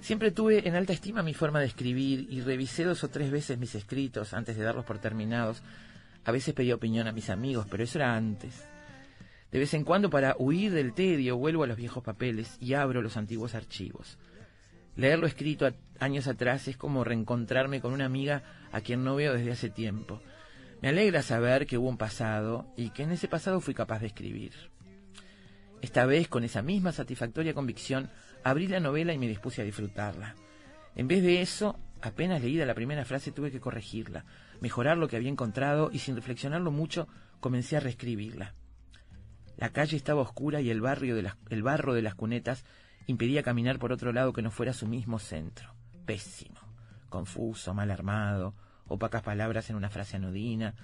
Siempre 0.02 0.32
tuve 0.32 0.68
en 0.68 0.76
alta 0.76 0.92
estima 0.92 1.24
mi 1.24 1.34
forma 1.34 1.62
de 1.62 1.68
escribir 1.68 2.28
y 2.30 2.42
revisé 2.42 2.84
dos 2.84 3.04
o 3.04 3.10
tres 3.10 3.32
veces 3.32 3.58
mis 3.58 3.74
escritos 3.76 4.34
antes 4.34 4.58
de 4.58 4.64
darlos 4.64 4.84
por 4.84 5.00
terminados. 5.00 5.64
A 6.26 6.32
veces 6.32 6.54
pedí 6.54 6.72
opinión 6.74 7.08
a 7.08 7.14
mis 7.14 7.30
amigos, 7.30 7.68
pero 7.70 7.84
eso 7.84 8.00
era 8.00 8.16
antes. 8.16 8.66
De 9.52 9.60
vez 9.60 9.74
en 9.74 9.84
cuando, 9.84 10.10
para 10.10 10.36
huir 10.38 10.74
del 10.74 10.94
tedio, 10.94 11.38
vuelvo 11.38 11.64
a 11.64 11.68
los 11.68 11.78
viejos 11.78 12.04
papeles 12.04 12.58
y 12.60 12.74
abro 12.74 13.02
los 13.02 13.16
antiguos 13.18 13.56
archivos. 13.56 14.18
Leerlo 14.96 15.26
escrito 15.26 15.72
años 16.00 16.28
atrás 16.28 16.68
es 16.68 16.76
como 16.76 17.04
reencontrarme 17.04 17.80
con 17.80 17.94
una 17.94 18.06
amiga 18.06 18.44
a 18.72 18.82
quien 18.82 19.04
no 19.04 19.16
veo 19.16 19.34
desde 19.34 19.52
hace 19.52 19.70
tiempo. 19.70 20.22
Me 20.82 20.90
alegra 20.90 21.22
saber 21.22 21.66
que 21.66 21.78
hubo 21.78 21.88
un 21.88 21.98
pasado 21.98 22.68
y 22.76 22.90
que 22.90 23.04
en 23.04 23.12
ese 23.12 23.28
pasado 23.28 23.62
fui 23.62 23.74
capaz 23.74 24.00
de 24.00 24.08
escribir. 24.08 24.52
Esta 25.84 26.06
vez, 26.06 26.30
con 26.30 26.46
esa 26.46 26.62
misma 26.62 26.94
satisfactoria 26.94 27.54
convicción, 27.54 28.10
abrí 28.46 28.68
la 28.68 28.80
novela 28.80 29.12
y 29.12 29.18
me 29.18 29.28
dispuse 29.28 29.62
a 29.62 29.66
disfrutarla. 29.66 30.34
En 30.96 31.10
vez 31.10 31.22
de 31.22 31.42
eso, 31.42 31.78
apenas 32.02 32.42
leída 32.42 32.66
la 32.66 32.74
primera 32.74 33.04
frase 33.04 33.34
tuve 33.34 33.52
que 33.52 33.60
corregirla, 33.60 34.24
mejorar 34.62 34.98
lo 34.98 35.10
que 35.10 35.18
había 35.18 35.30
encontrado 35.30 35.90
y 35.92 36.00
sin 36.00 36.16
reflexionarlo 36.16 36.72
mucho 36.72 37.10
comencé 37.42 37.76
a 37.76 37.82
reescribirla. 37.82 38.54
La 39.58 39.72
calle 39.72 39.98
estaba 39.98 40.22
oscura 40.22 40.62
y 40.62 40.70
el, 40.70 40.80
barrio 40.80 41.18
de 41.18 41.24
las, 41.24 41.36
el 41.50 41.64
barro 41.64 41.94
de 41.94 42.02
las 42.02 42.16
cunetas 42.16 42.64
impedía 43.06 43.44
caminar 43.44 43.78
por 43.78 43.92
otro 43.92 44.14
lado 44.14 44.32
que 44.32 44.42
no 44.42 44.52
fuera 44.52 44.72
su 44.72 44.88
mismo 44.88 45.20
centro. 45.20 45.76
Pésimo, 46.06 46.62
confuso, 47.10 47.74
mal 47.74 47.92
armado, 47.92 48.56
opacas 48.88 49.22
palabras 49.22 49.70
en 49.70 49.76
una 49.76 49.90
frase 49.90 50.16
anodina. 50.16 50.76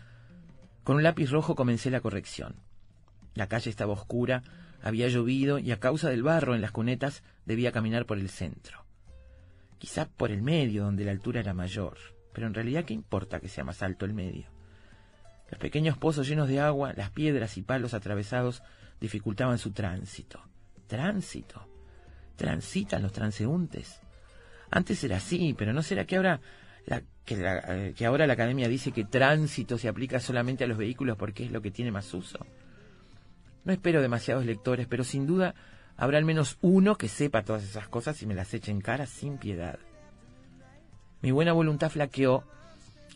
Con 0.84 0.98
un 0.98 1.04
lápiz 1.04 1.30
rojo 1.30 1.56
comencé 1.56 1.90
la 1.90 2.02
corrección. 2.02 2.58
La 3.34 3.48
calle 3.48 3.70
estaba 3.70 3.94
oscura, 3.94 4.44
había 4.82 5.08
llovido 5.08 5.60
y 5.60 5.72
a 5.72 5.80
causa 5.80 6.10
del 6.10 6.24
barro 6.24 6.56
en 6.56 6.62
las 6.62 6.72
cunetas 6.72 7.24
debía 7.46 7.72
caminar 7.72 8.06
por 8.06 8.18
el 8.18 8.30
centro. 8.30 8.86
Quizá 9.78 10.08
por 10.08 10.32
el 10.32 10.42
medio, 10.42 10.84
donde 10.84 11.06
la 11.06 11.12
altura 11.12 11.40
era 11.40 11.54
mayor, 11.54 11.98
pero 12.34 12.48
en 12.48 12.54
realidad 12.54 12.86
qué 12.86 12.94
importa 12.94 13.40
que 13.40 13.48
sea 13.48 13.64
más 13.64 13.82
alto 13.82 14.06
el 14.06 14.14
medio. 14.14 14.48
Los 15.50 15.60
pequeños 15.60 15.98
pozos 15.98 16.28
llenos 16.28 16.48
de 16.48 16.60
agua, 16.60 16.94
las 16.96 17.10
piedras 17.12 17.58
y 17.58 17.62
palos 17.62 17.94
atravesados 17.94 18.62
dificultaban 19.00 19.58
su 19.58 19.72
tránsito. 19.72 20.42
¿Tránsito? 20.88 21.68
¿Transitan 22.36 23.02
los 23.02 23.14
transeúntes? 23.14 24.00
Antes 24.70 25.04
era 25.04 25.18
así, 25.18 25.56
pero 25.58 25.74
¿no 25.74 25.82
será 25.82 26.06
que 26.06 26.18
ahora 26.18 26.40
la, 26.86 27.02
que, 27.26 27.38
eh, 27.40 27.94
que 27.96 28.06
ahora 28.06 28.28
la 28.28 28.34
academia 28.34 28.68
dice 28.68 28.92
que 28.92 29.06
tránsito 29.06 29.78
se 29.78 29.88
aplica 29.88 30.20
solamente 30.20 30.64
a 30.64 30.68
los 30.68 30.78
vehículos 30.78 31.18
porque 31.18 31.46
es 31.46 31.52
lo 31.52 31.62
que 31.62 31.72
tiene 31.72 31.92
más 31.92 32.14
uso? 32.14 32.46
No 33.70 33.74
espero 33.74 34.02
demasiados 34.02 34.48
lectores, 34.48 34.88
pero 34.88 35.04
sin 35.04 35.28
duda 35.28 35.54
habrá 35.96 36.18
al 36.18 36.26
menos 36.26 36.58
uno 36.62 36.96
que 36.96 37.08
sepa 37.08 37.44
todas 37.44 37.64
esas 37.64 37.88
cosas 37.88 38.20
y 38.24 38.26
me 38.26 38.34
las 38.34 38.52
eche 38.56 38.72
en 38.72 38.82
cara 38.82 39.06
sin 39.06 39.38
piedad. 39.38 39.78
Mi 41.22 41.30
buena 41.30 41.54
voluntad 41.54 41.92
flaqueó 41.92 42.46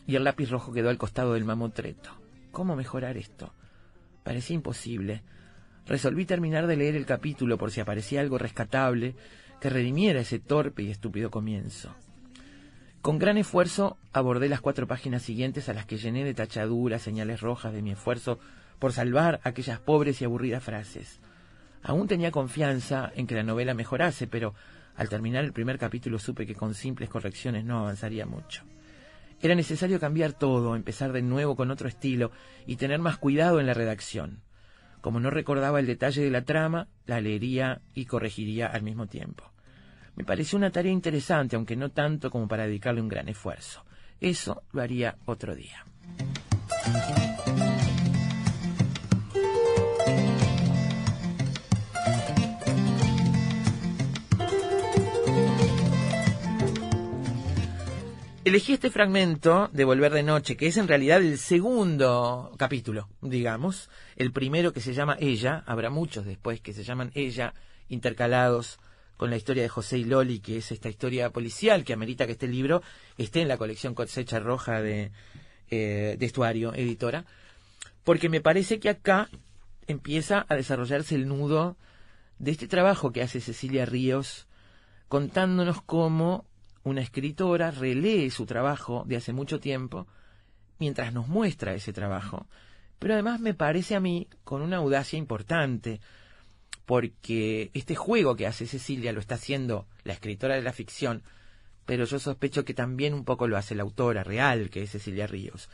y 0.06 0.14
el 0.14 0.22
lápiz 0.22 0.50
rojo 0.50 0.72
quedó 0.72 0.90
al 0.90 0.96
costado 0.96 1.32
del 1.32 1.44
mamotreto. 1.44 2.10
¿Cómo 2.52 2.76
mejorar 2.76 3.16
esto? 3.16 3.52
Parecía 4.22 4.54
imposible. 4.54 5.24
Resolví 5.88 6.24
terminar 6.24 6.68
de 6.68 6.76
leer 6.76 6.94
el 6.94 7.04
capítulo 7.04 7.58
por 7.58 7.72
si 7.72 7.80
aparecía 7.80 8.20
algo 8.20 8.38
rescatable 8.38 9.16
que 9.60 9.70
redimiera 9.70 10.20
ese 10.20 10.38
torpe 10.38 10.84
y 10.84 10.90
estúpido 10.92 11.32
comienzo. 11.32 11.96
Con 13.02 13.18
gran 13.18 13.38
esfuerzo 13.38 13.98
abordé 14.12 14.48
las 14.48 14.60
cuatro 14.60 14.86
páginas 14.86 15.22
siguientes 15.22 15.68
a 15.68 15.74
las 15.74 15.84
que 15.84 15.98
llené 15.98 16.22
de 16.22 16.32
tachaduras, 16.32 17.02
señales 17.02 17.40
rojas 17.40 17.72
de 17.72 17.82
mi 17.82 17.90
esfuerzo 17.90 18.38
por 18.78 18.92
salvar 18.92 19.40
aquellas 19.44 19.80
pobres 19.80 20.20
y 20.20 20.24
aburridas 20.24 20.62
frases. 20.62 21.20
Aún 21.82 22.08
tenía 22.08 22.30
confianza 22.30 23.12
en 23.14 23.26
que 23.26 23.34
la 23.34 23.42
novela 23.42 23.74
mejorase, 23.74 24.26
pero 24.26 24.54
al 24.96 25.08
terminar 25.08 25.44
el 25.44 25.52
primer 25.52 25.78
capítulo 25.78 26.18
supe 26.18 26.46
que 26.46 26.54
con 26.54 26.74
simples 26.74 27.10
correcciones 27.10 27.64
no 27.64 27.80
avanzaría 27.80 28.26
mucho. 28.26 28.62
Era 29.40 29.54
necesario 29.54 30.00
cambiar 30.00 30.32
todo, 30.32 30.76
empezar 30.76 31.12
de 31.12 31.22
nuevo 31.22 31.56
con 31.56 31.70
otro 31.70 31.88
estilo 31.88 32.30
y 32.66 32.76
tener 32.76 33.00
más 33.00 33.18
cuidado 33.18 33.60
en 33.60 33.66
la 33.66 33.74
redacción. 33.74 34.40
Como 35.00 35.20
no 35.20 35.28
recordaba 35.28 35.80
el 35.80 35.86
detalle 35.86 36.22
de 36.22 36.30
la 36.30 36.46
trama, 36.46 36.88
la 37.04 37.20
leería 37.20 37.82
y 37.92 38.06
corregiría 38.06 38.68
al 38.68 38.82
mismo 38.82 39.06
tiempo. 39.06 39.52
Me 40.16 40.24
pareció 40.24 40.56
una 40.56 40.70
tarea 40.70 40.92
interesante, 40.92 41.56
aunque 41.56 41.76
no 41.76 41.90
tanto 41.90 42.30
como 42.30 42.48
para 42.48 42.66
dedicarle 42.66 43.02
un 43.02 43.08
gran 43.08 43.28
esfuerzo. 43.28 43.84
Eso 44.20 44.62
lo 44.72 44.80
haría 44.80 45.18
otro 45.26 45.54
día. 45.54 45.84
Elegí 58.44 58.74
este 58.74 58.90
fragmento 58.90 59.70
de 59.72 59.84
Volver 59.84 60.12
de 60.12 60.22
Noche, 60.22 60.54
que 60.54 60.66
es 60.66 60.76
en 60.76 60.86
realidad 60.86 61.22
el 61.22 61.38
segundo 61.38 62.52
capítulo, 62.58 63.08
digamos. 63.22 63.88
El 64.16 64.32
primero 64.32 64.74
que 64.74 64.82
se 64.82 64.92
llama 64.92 65.16
Ella, 65.18 65.64
habrá 65.64 65.88
muchos 65.88 66.26
después 66.26 66.60
que 66.60 66.74
se 66.74 66.84
llaman 66.84 67.10
Ella, 67.14 67.54
intercalados 67.88 68.80
con 69.16 69.30
la 69.30 69.38
historia 69.38 69.62
de 69.62 69.70
José 69.70 69.96
y 69.96 70.04
Loli, 70.04 70.40
que 70.40 70.58
es 70.58 70.72
esta 70.72 70.90
historia 70.90 71.30
policial 71.30 71.84
que 71.84 71.94
amerita 71.94 72.26
que 72.26 72.32
este 72.32 72.46
libro 72.46 72.82
esté 73.16 73.40
en 73.40 73.48
la 73.48 73.56
colección 73.56 73.94
Cosecha 73.94 74.40
Roja 74.40 74.82
de, 74.82 75.10
eh, 75.70 76.16
de 76.18 76.26
Estuario, 76.26 76.74
editora, 76.74 77.24
porque 78.04 78.28
me 78.28 78.42
parece 78.42 78.78
que 78.78 78.90
acá 78.90 79.30
empieza 79.86 80.44
a 80.50 80.54
desarrollarse 80.54 81.14
el 81.14 81.28
nudo 81.28 81.78
de 82.38 82.50
este 82.50 82.68
trabajo 82.68 83.10
que 83.10 83.22
hace 83.22 83.40
Cecilia 83.40 83.86
Ríos, 83.86 84.48
contándonos 85.08 85.80
cómo 85.80 86.44
una 86.84 87.00
escritora 87.00 87.70
relee 87.70 88.30
su 88.30 88.46
trabajo 88.46 89.04
de 89.06 89.16
hace 89.16 89.32
mucho 89.32 89.58
tiempo 89.58 90.06
mientras 90.78 91.12
nos 91.12 91.28
muestra 91.28 91.74
ese 91.74 91.92
trabajo. 91.92 92.46
Pero 92.98 93.14
además 93.14 93.40
me 93.40 93.54
parece 93.54 93.96
a 93.96 94.00
mí 94.00 94.28
con 94.44 94.62
una 94.62 94.76
audacia 94.76 95.18
importante, 95.18 96.00
porque 96.84 97.70
este 97.74 97.94
juego 97.94 98.36
que 98.36 98.46
hace 98.46 98.66
Cecilia 98.66 99.12
lo 99.12 99.20
está 99.20 99.36
haciendo 99.36 99.86
la 100.04 100.12
escritora 100.12 100.54
de 100.54 100.62
la 100.62 100.72
ficción, 100.72 101.22
pero 101.86 102.04
yo 102.04 102.18
sospecho 102.18 102.64
que 102.64 102.74
también 102.74 103.14
un 103.14 103.24
poco 103.24 103.48
lo 103.48 103.56
hace 103.56 103.74
la 103.74 103.82
autora 103.82 104.22
real, 104.22 104.70
que 104.70 104.82
es 104.82 104.90
Cecilia 104.90 105.26
Ríos. 105.26 105.68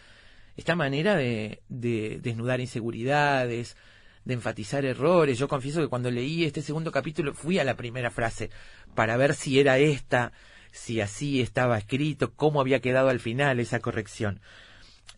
Esta 0.56 0.76
manera 0.76 1.16
de, 1.16 1.62
de 1.68 2.20
desnudar 2.22 2.60
inseguridades, 2.60 3.76
de 4.24 4.34
enfatizar 4.34 4.84
errores. 4.84 5.38
Yo 5.38 5.48
confieso 5.48 5.80
que 5.80 5.88
cuando 5.88 6.10
leí 6.10 6.44
este 6.44 6.62
segundo 6.62 6.92
capítulo 6.92 7.34
fui 7.34 7.58
a 7.58 7.64
la 7.64 7.76
primera 7.76 8.10
frase 8.10 8.50
para 8.94 9.16
ver 9.16 9.34
si 9.34 9.58
era 9.58 9.78
esta 9.78 10.32
si 10.72 11.00
así 11.00 11.40
estaba 11.40 11.78
escrito, 11.78 12.32
cómo 12.34 12.60
había 12.60 12.80
quedado 12.80 13.08
al 13.08 13.20
final 13.20 13.60
esa 13.60 13.80
corrección. 13.80 14.40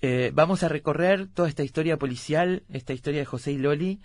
Eh, 0.01 0.33
vamos 0.35 0.63
a 0.63 0.69
recorrer 0.69 1.29
toda 1.29 1.49
esta 1.49 1.63
historia 1.63 1.97
policial, 1.97 2.65
esta 2.69 2.93
historia 2.93 3.21
de 3.21 3.27
José 3.27 3.53
y 3.53 3.59
Loli, 3.59 4.01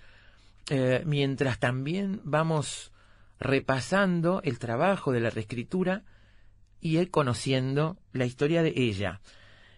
eh, 0.70 1.02
mientras 1.06 1.60
también 1.60 2.22
vamos 2.24 2.92
repasando 3.40 4.42
el 4.44 4.60
trabajo 4.60 5.12
de 5.12 5.22
la 5.22 5.30
reescritura 5.30 6.04
y 6.82 7.04
conociendo 7.08 7.98
la 8.12 8.26
historia 8.26 8.62
de 8.62 8.74
ella, 8.76 9.22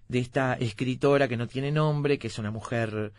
de 0.08 0.20
esta 0.20 0.54
escritora 0.54 1.28
que 1.28 1.38
no 1.38 1.48
tiene 1.48 1.72
nombre, 1.72 2.18
que 2.18 2.28
es 2.28 2.40
una 2.40 2.52
mujer, 2.52 3.14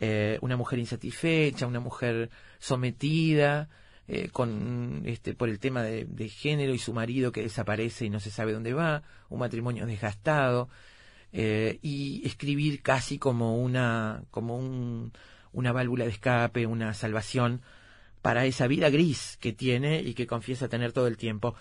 eh, 0.00 0.38
una 0.40 0.56
mujer 0.56 0.78
insatisfecha, 0.78 1.66
una 1.66 1.80
mujer 1.80 2.30
sometida, 2.58 3.68
eh, 4.08 4.28
con 4.30 5.02
este 5.04 5.34
por 5.34 5.48
el 5.48 5.58
tema 5.58 5.82
de, 5.82 6.28
género 6.28 6.72
y 6.74 6.78
su 6.78 6.92
marido 6.92 7.32
que 7.32 7.42
desaparece 7.42 8.06
y 8.06 8.10
no 8.10 8.20
se 8.20 8.30
sabe 8.30 8.52
dónde 8.52 8.72
va, 8.72 9.02
un 9.28 9.40
matrimonio 9.40 9.86
desgastado 9.86 10.68
eh, 11.32 11.78
y 11.82 12.22
escribir 12.24 12.82
casi 12.82 13.18
como 13.18 13.56
una 13.56 14.22
como 14.30 14.56
un, 14.56 15.12
una 15.52 15.72
válvula 15.72 16.04
de 16.04 16.10
escape, 16.10 16.66
una 16.66 16.94
salvación 16.94 17.62
para 18.26 18.44
esa 18.44 18.66
vida 18.66 18.90
gris 18.90 19.38
que 19.40 19.52
tiene 19.52 20.00
y 20.00 20.12
que 20.12 20.26
confiesa 20.26 20.66
tener 20.66 20.92
todo 20.92 21.06
el 21.06 21.16
tiempo. 21.16 21.54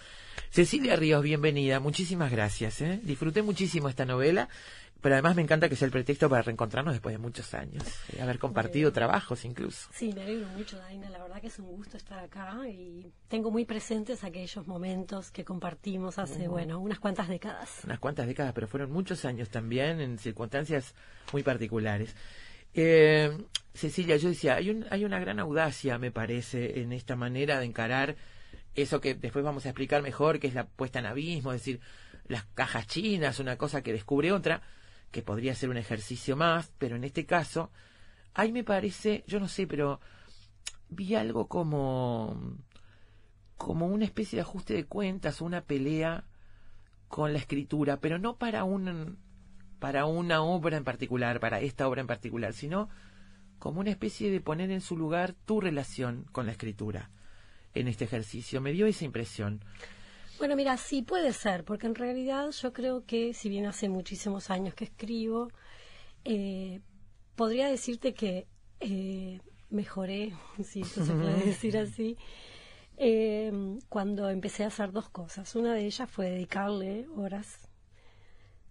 Cecilia 0.50 0.96
Ríos, 0.96 1.22
bienvenida, 1.22 1.80
muchísimas 1.80 2.32
gracias. 2.32 2.82
¿eh? 2.82 3.00
Disfruté 3.04 3.44
muchísimo 3.44 3.88
esta 3.88 4.04
novela 4.04 4.50
pero 5.06 5.14
además 5.14 5.36
me 5.36 5.44
encanta 5.44 5.70
que 5.70 5.76
sea 5.76 5.86
el 5.86 5.92
pretexto 5.92 6.28
para 6.28 6.42
reencontrarnos 6.42 6.96
después 6.96 7.14
de 7.14 7.20
muchos 7.20 7.54
años, 7.54 7.84
y 8.12 8.20
haber 8.22 8.40
compartido 8.40 8.92
trabajos 8.92 9.46
incluso. 9.46 9.88
Sí, 9.94 10.12
me 10.12 10.24
alegro 10.24 10.48
mucho, 10.48 10.80
Daina. 10.80 11.12
La 11.12 11.20
verdad 11.20 11.40
que 11.40 11.46
es 11.46 11.60
un 11.60 11.68
gusto 11.68 11.96
estar 11.96 12.18
acá 12.18 12.68
y 12.68 13.14
tengo 13.28 13.52
muy 13.52 13.66
presentes 13.66 14.24
aquellos 14.24 14.66
momentos 14.66 15.30
que 15.30 15.46
compartimos 15.46 16.18
hace, 16.18 16.48
bueno, 16.48 16.80
unas 16.80 16.98
cuantas 16.98 17.28
décadas. 17.28 17.82
Unas 17.84 18.00
cuantas 18.00 18.26
décadas, 18.26 18.54
pero 18.56 18.68
fueron 18.68 18.92
muchos 18.92 19.26
años 19.26 19.50
también 19.50 20.02
en 20.02 20.18
circunstancias 20.18 20.96
muy 21.32 21.44
particulares. 21.44 22.16
Eh, 22.78 23.32
Cecilia, 23.74 24.18
yo 24.18 24.30
decía, 24.30 24.56
hay, 24.56 24.70
un, 24.70 24.86
hay 24.90 25.06
una 25.06 25.20
gran 25.20 25.40
audacia, 25.40 25.98
me 25.98 26.12
parece, 26.12 26.82
en 26.82 26.92
esta 26.92 27.16
manera 27.16 27.60
de 27.60 27.66
encarar 27.66 28.18
eso 28.76 29.00
que 29.00 29.16
después 29.16 29.46
vamos 29.46 29.66
a 29.66 29.70
explicar 29.70 30.02
mejor, 30.02 30.40
que 30.40 30.48
es 30.48 30.54
la 30.54 30.68
puesta 30.68 31.00
en 31.00 31.06
abismo, 31.06 31.54
es 31.54 31.62
decir, 31.62 31.80
las 32.28 32.44
cajas 32.54 32.86
chinas, 32.88 33.40
una 33.40 33.58
cosa 33.58 33.82
que 33.82 33.94
descubre 33.94 34.32
otra 34.34 34.62
que 35.12 35.22
podría 35.22 35.56
ser 35.56 35.70
un 35.70 35.78
ejercicio 35.78 36.36
más, 36.36 36.74
pero 36.78 36.98
en 36.98 37.06
este 37.06 37.26
caso, 37.26 37.72
ahí 38.34 38.52
me 38.52 38.66
parece, 38.66 39.24
yo 39.28 39.40
no 39.40 39.48
sé, 39.48 39.66
pero 39.66 40.02
vi 40.90 41.16
algo 41.16 41.48
como 41.48 42.58
como 43.58 43.88
una 43.88 44.04
especie 44.04 44.36
de 44.36 44.42
ajuste 44.42 44.74
de 44.74 44.86
cuentas, 44.86 45.40
una 45.40 45.62
pelea 45.62 46.26
con 47.08 47.32
la 47.32 47.40
escritura, 47.40 48.02
pero 48.02 48.20
no 48.20 48.36
para 48.38 48.66
un 48.66 49.18
para 49.86 50.08
una 50.08 50.42
obra 50.42 50.78
en 50.78 50.84
particular, 50.84 51.40
para 51.40 51.62
esta 51.62 51.88
obra 51.88 52.02
en 52.02 52.08
particular, 52.08 52.54
sino 52.54 52.90
como 53.60 53.82
una 53.82 53.92
especie 53.92 54.32
de 54.32 54.42
poner 54.42 54.72
en 54.72 54.82
su 54.82 54.98
lugar 54.98 55.36
tu 55.46 55.62
relación 55.62 56.26
con 56.32 56.48
la 56.48 56.54
escritura 56.54 57.12
en 57.76 57.88
este 57.88 58.06
ejercicio. 58.06 58.62
Me 58.62 58.72
dio 58.72 58.88
esa 58.88 59.06
impresión. 59.06 59.64
Bueno, 60.40 60.56
mira, 60.56 60.76
sí 60.78 61.04
puede 61.04 61.34
ser, 61.34 61.64
porque 61.66 61.86
en 61.86 61.94
realidad 61.94 62.50
yo 62.50 62.74
creo 62.74 63.06
que, 63.06 63.36
si 63.36 63.48
bien 63.48 63.68
hace 63.68 63.88
muchísimos 63.88 64.50
años 64.50 64.74
que 64.74 64.86
escribo, 64.86 65.52
eh, 66.24 66.82
podría 67.36 67.68
decirte 67.68 68.16
que 68.16 68.48
eh, 68.80 69.40
mejoré, 69.70 70.34
si 70.64 70.84
se 70.84 71.14
puede 71.14 71.46
decir 71.46 71.78
así, 71.78 72.18
eh, 72.98 73.78
cuando 73.88 74.32
empecé 74.32 74.64
a 74.64 74.68
hacer 74.70 74.92
dos 74.92 75.10
cosas. 75.10 75.54
Una 75.56 75.76
de 75.76 75.86
ellas 75.86 76.10
fue 76.10 76.32
dedicarle 76.32 77.06
horas, 77.16 77.65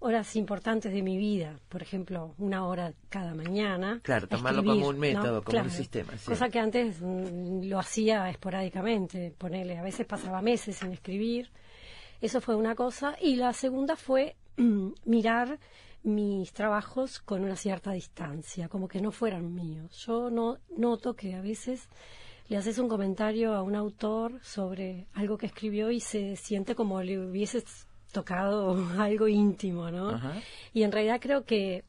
horas 0.00 0.37
importantes 0.37 0.92
de 0.92 1.02
mi 1.02 1.16
vida, 1.16 1.59
por 1.68 1.83
ejemplo, 1.83 2.35
una 2.38 2.66
hora 2.66 2.92
cada 3.09 3.35
mañana. 3.35 4.00
Claro, 4.02 4.28
tomarlo 4.28 4.62
como 4.62 4.88
un 4.88 4.98
método, 4.98 5.42
como 5.42 5.62
un 5.62 5.70
sistema. 5.70 6.12
Cosa 6.24 6.48
que 6.48 6.59
antes 6.59 7.00
mm, 7.00 7.64
lo 7.64 7.78
hacía 7.78 8.28
esporádicamente, 8.28 9.35
ponerle, 9.37 9.78
a 9.78 9.83
veces 9.83 10.07
pasaba 10.07 10.42
meses 10.42 10.76
sin 10.76 10.92
escribir. 10.92 11.50
Eso 12.20 12.40
fue 12.40 12.54
una 12.54 12.74
cosa. 12.74 13.16
Y 13.20 13.37
la 13.37 13.52
segunda 13.52 13.96
fue 13.96 14.37
mm, 14.57 14.88
mirar 15.07 15.59
mis 16.02 16.52
trabajos 16.52 17.18
con 17.20 17.42
una 17.42 17.57
cierta 17.57 17.92
distancia, 17.92 18.68
como 18.68 18.88
que 18.88 19.00
no 19.00 19.11
fueran 19.11 19.54
míos. 19.54 20.04
Yo 20.07 20.30
no 20.30 20.59
noto 20.76 21.14
que 21.14 21.35
a 21.35 21.40
veces 21.40 21.88
le 22.48 22.59
haces 22.59 22.78
un 22.78 22.88
comentario 22.88 23.54
a 23.54 23.62
un 23.62 23.74
autor 23.74 24.38
sobre 24.42 25.07
algo 25.14 25.38
que 25.38 25.46
escribió 25.46 25.90
y 25.90 26.00
se 26.00 26.37
siente 26.37 26.74
como 26.74 27.00
le 27.00 27.18
hubieses 27.18 27.87
tocado 28.14 28.74
algo 28.98 29.29
íntimo, 29.29 29.90
¿no? 29.90 30.18
Y 30.72 30.83
en 30.85 30.92
realidad 30.92 31.20
creo 31.20 31.44
que 31.44 31.85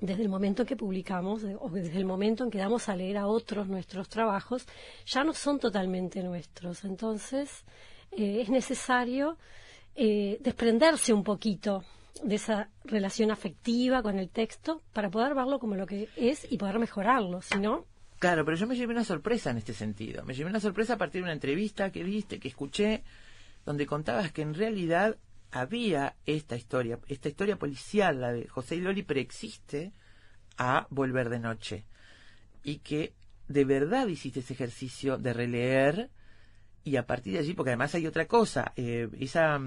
desde 0.00 0.22
el 0.22 0.28
momento 0.28 0.62
en 0.62 0.68
que 0.68 0.76
publicamos 0.76 1.42
o 1.44 1.68
desde 1.70 1.96
el 1.98 2.04
momento 2.04 2.44
en 2.44 2.50
que 2.50 2.58
damos 2.58 2.88
a 2.88 2.96
leer 2.96 3.16
a 3.16 3.26
otros 3.26 3.68
nuestros 3.68 4.08
trabajos, 4.08 4.66
ya 5.06 5.24
no 5.24 5.32
son 5.32 5.58
totalmente 5.58 6.22
nuestros. 6.22 6.84
Entonces, 6.84 7.64
eh, 8.12 8.42
es 8.42 8.48
necesario 8.48 9.36
eh, 9.96 10.38
desprenderse 10.40 11.12
un 11.12 11.24
poquito 11.24 11.84
de 12.22 12.36
esa 12.36 12.68
relación 12.84 13.30
afectiva 13.30 14.02
con 14.02 14.18
el 14.18 14.28
texto 14.30 14.82
para 14.92 15.10
poder 15.10 15.34
verlo 15.34 15.58
como 15.58 15.74
lo 15.74 15.86
que 15.86 16.08
es 16.16 16.46
y 16.50 16.58
poder 16.58 16.78
mejorarlo, 16.78 17.42
si 17.42 17.58
no... 17.58 17.86
Claro, 18.18 18.44
pero 18.44 18.56
yo 18.56 18.66
me 18.66 18.76
llevé 18.76 18.94
una 18.94 19.04
sorpresa 19.04 19.50
en 19.50 19.58
este 19.58 19.74
sentido. 19.74 20.24
Me 20.24 20.32
llevé 20.32 20.48
una 20.48 20.60
sorpresa 20.60 20.94
a 20.94 20.96
partir 20.96 21.20
de 21.20 21.24
una 21.24 21.32
entrevista 21.32 21.90
que 21.90 22.02
viste, 22.02 22.38
que 22.38 22.48
escuché, 22.48 23.02
donde 23.64 23.86
contabas 23.86 24.32
que 24.32 24.42
en 24.42 24.54
realidad 24.54 25.16
había 25.50 26.16
esta 26.26 26.56
historia, 26.56 26.98
esta 27.08 27.28
historia 27.28 27.56
policial, 27.56 28.20
la 28.20 28.32
de 28.32 28.48
José 28.48 28.76
y 28.76 28.80
Loli, 28.80 29.02
preexiste 29.02 29.92
a 30.56 30.86
Volver 30.90 31.28
de 31.28 31.38
Noche. 31.38 31.84
Y 32.62 32.78
que 32.78 33.12
de 33.48 33.64
verdad 33.64 34.06
hiciste 34.08 34.40
ese 34.40 34.54
ejercicio 34.54 35.18
de 35.18 35.32
releer 35.32 36.10
y 36.82 36.96
a 36.96 37.06
partir 37.06 37.34
de 37.34 37.38
allí, 37.40 37.54
porque 37.54 37.70
además 37.70 37.94
hay 37.94 38.06
otra 38.06 38.26
cosa, 38.26 38.72
eh, 38.76 39.08
esa 39.18 39.60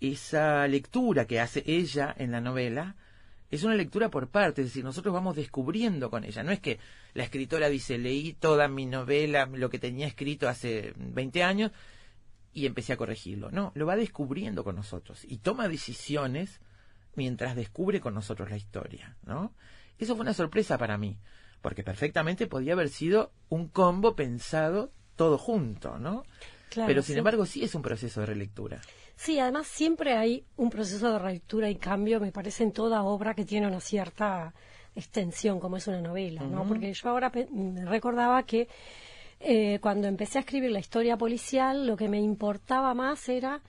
esa 0.00 0.66
lectura 0.68 1.26
que 1.26 1.40
hace 1.40 1.62
ella 1.66 2.14
en 2.18 2.30
la 2.30 2.40
novela 2.40 2.96
es 3.50 3.62
una 3.62 3.74
lectura 3.74 4.10
por 4.10 4.28
partes, 4.28 4.64
es 4.64 4.70
decir, 4.72 4.84
nosotros 4.84 5.14
vamos 5.14 5.36
descubriendo 5.36 6.10
con 6.10 6.24
ella. 6.24 6.42
No 6.42 6.50
es 6.50 6.60
que 6.60 6.78
la 7.14 7.22
escritora 7.22 7.68
dice, 7.68 7.96
leí 7.96 8.32
toda 8.32 8.66
mi 8.66 8.86
novela, 8.86 9.46
lo 9.46 9.70
que 9.70 9.78
tenía 9.78 10.06
escrito 10.06 10.48
hace 10.48 10.92
20 10.96 11.42
años 11.44 11.70
y 12.56 12.64
empecé 12.64 12.94
a 12.94 12.96
corregirlo. 12.96 13.50
No, 13.50 13.70
lo 13.74 13.84
va 13.84 13.96
descubriendo 13.96 14.64
con 14.64 14.76
nosotros 14.76 15.26
y 15.28 15.36
toma 15.36 15.68
decisiones 15.68 16.62
mientras 17.14 17.54
descubre 17.54 18.00
con 18.00 18.14
nosotros 18.14 18.48
la 18.48 18.56
historia, 18.56 19.14
¿no? 19.26 19.52
Eso 19.98 20.14
fue 20.16 20.22
una 20.22 20.32
sorpresa 20.32 20.78
para 20.78 20.96
mí, 20.96 21.18
porque 21.60 21.84
perfectamente 21.84 22.46
podía 22.46 22.72
haber 22.72 22.88
sido 22.88 23.30
un 23.50 23.68
combo 23.68 24.16
pensado 24.16 24.90
todo 25.16 25.36
junto, 25.36 25.98
¿no? 25.98 26.24
Pero 26.74 27.02
sin 27.02 27.18
embargo 27.18 27.44
sí 27.44 27.62
es 27.62 27.74
un 27.74 27.82
proceso 27.82 28.20
de 28.20 28.26
relectura. 28.26 28.80
Sí, 29.16 29.38
además 29.38 29.66
siempre 29.66 30.16
hay 30.16 30.46
un 30.56 30.70
proceso 30.70 31.12
de 31.12 31.18
relectura 31.18 31.68
y 31.68 31.76
cambio, 31.76 32.20
me 32.20 32.32
parece, 32.32 32.64
en 32.64 32.72
toda 32.72 33.02
obra 33.02 33.34
que 33.34 33.44
tiene 33.44 33.66
una 33.66 33.80
cierta 33.80 34.54
extensión, 34.94 35.60
como 35.60 35.76
es 35.76 35.86
una 35.88 36.00
novela, 36.00 36.42
¿no? 36.42 36.66
Porque 36.66 36.90
yo 36.94 37.10
ahora 37.10 37.30
recordaba 37.84 38.44
que 38.44 38.66
eh, 39.40 39.78
cuando 39.80 40.08
empecé 40.08 40.38
a 40.38 40.40
escribir 40.42 40.70
la 40.70 40.78
historia 40.78 41.16
policial, 41.16 41.86
lo 41.86 41.96
que 41.96 42.08
me 42.08 42.20
importaba 42.20 42.94
más 42.94 43.28
era 43.28 43.62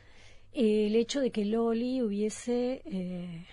el 0.53 0.95
hecho 0.95 1.19
de 1.19 1.31
que 1.31 1.45
Loli 1.45 2.01
hubiese 2.01 2.81
eh, 2.85 3.45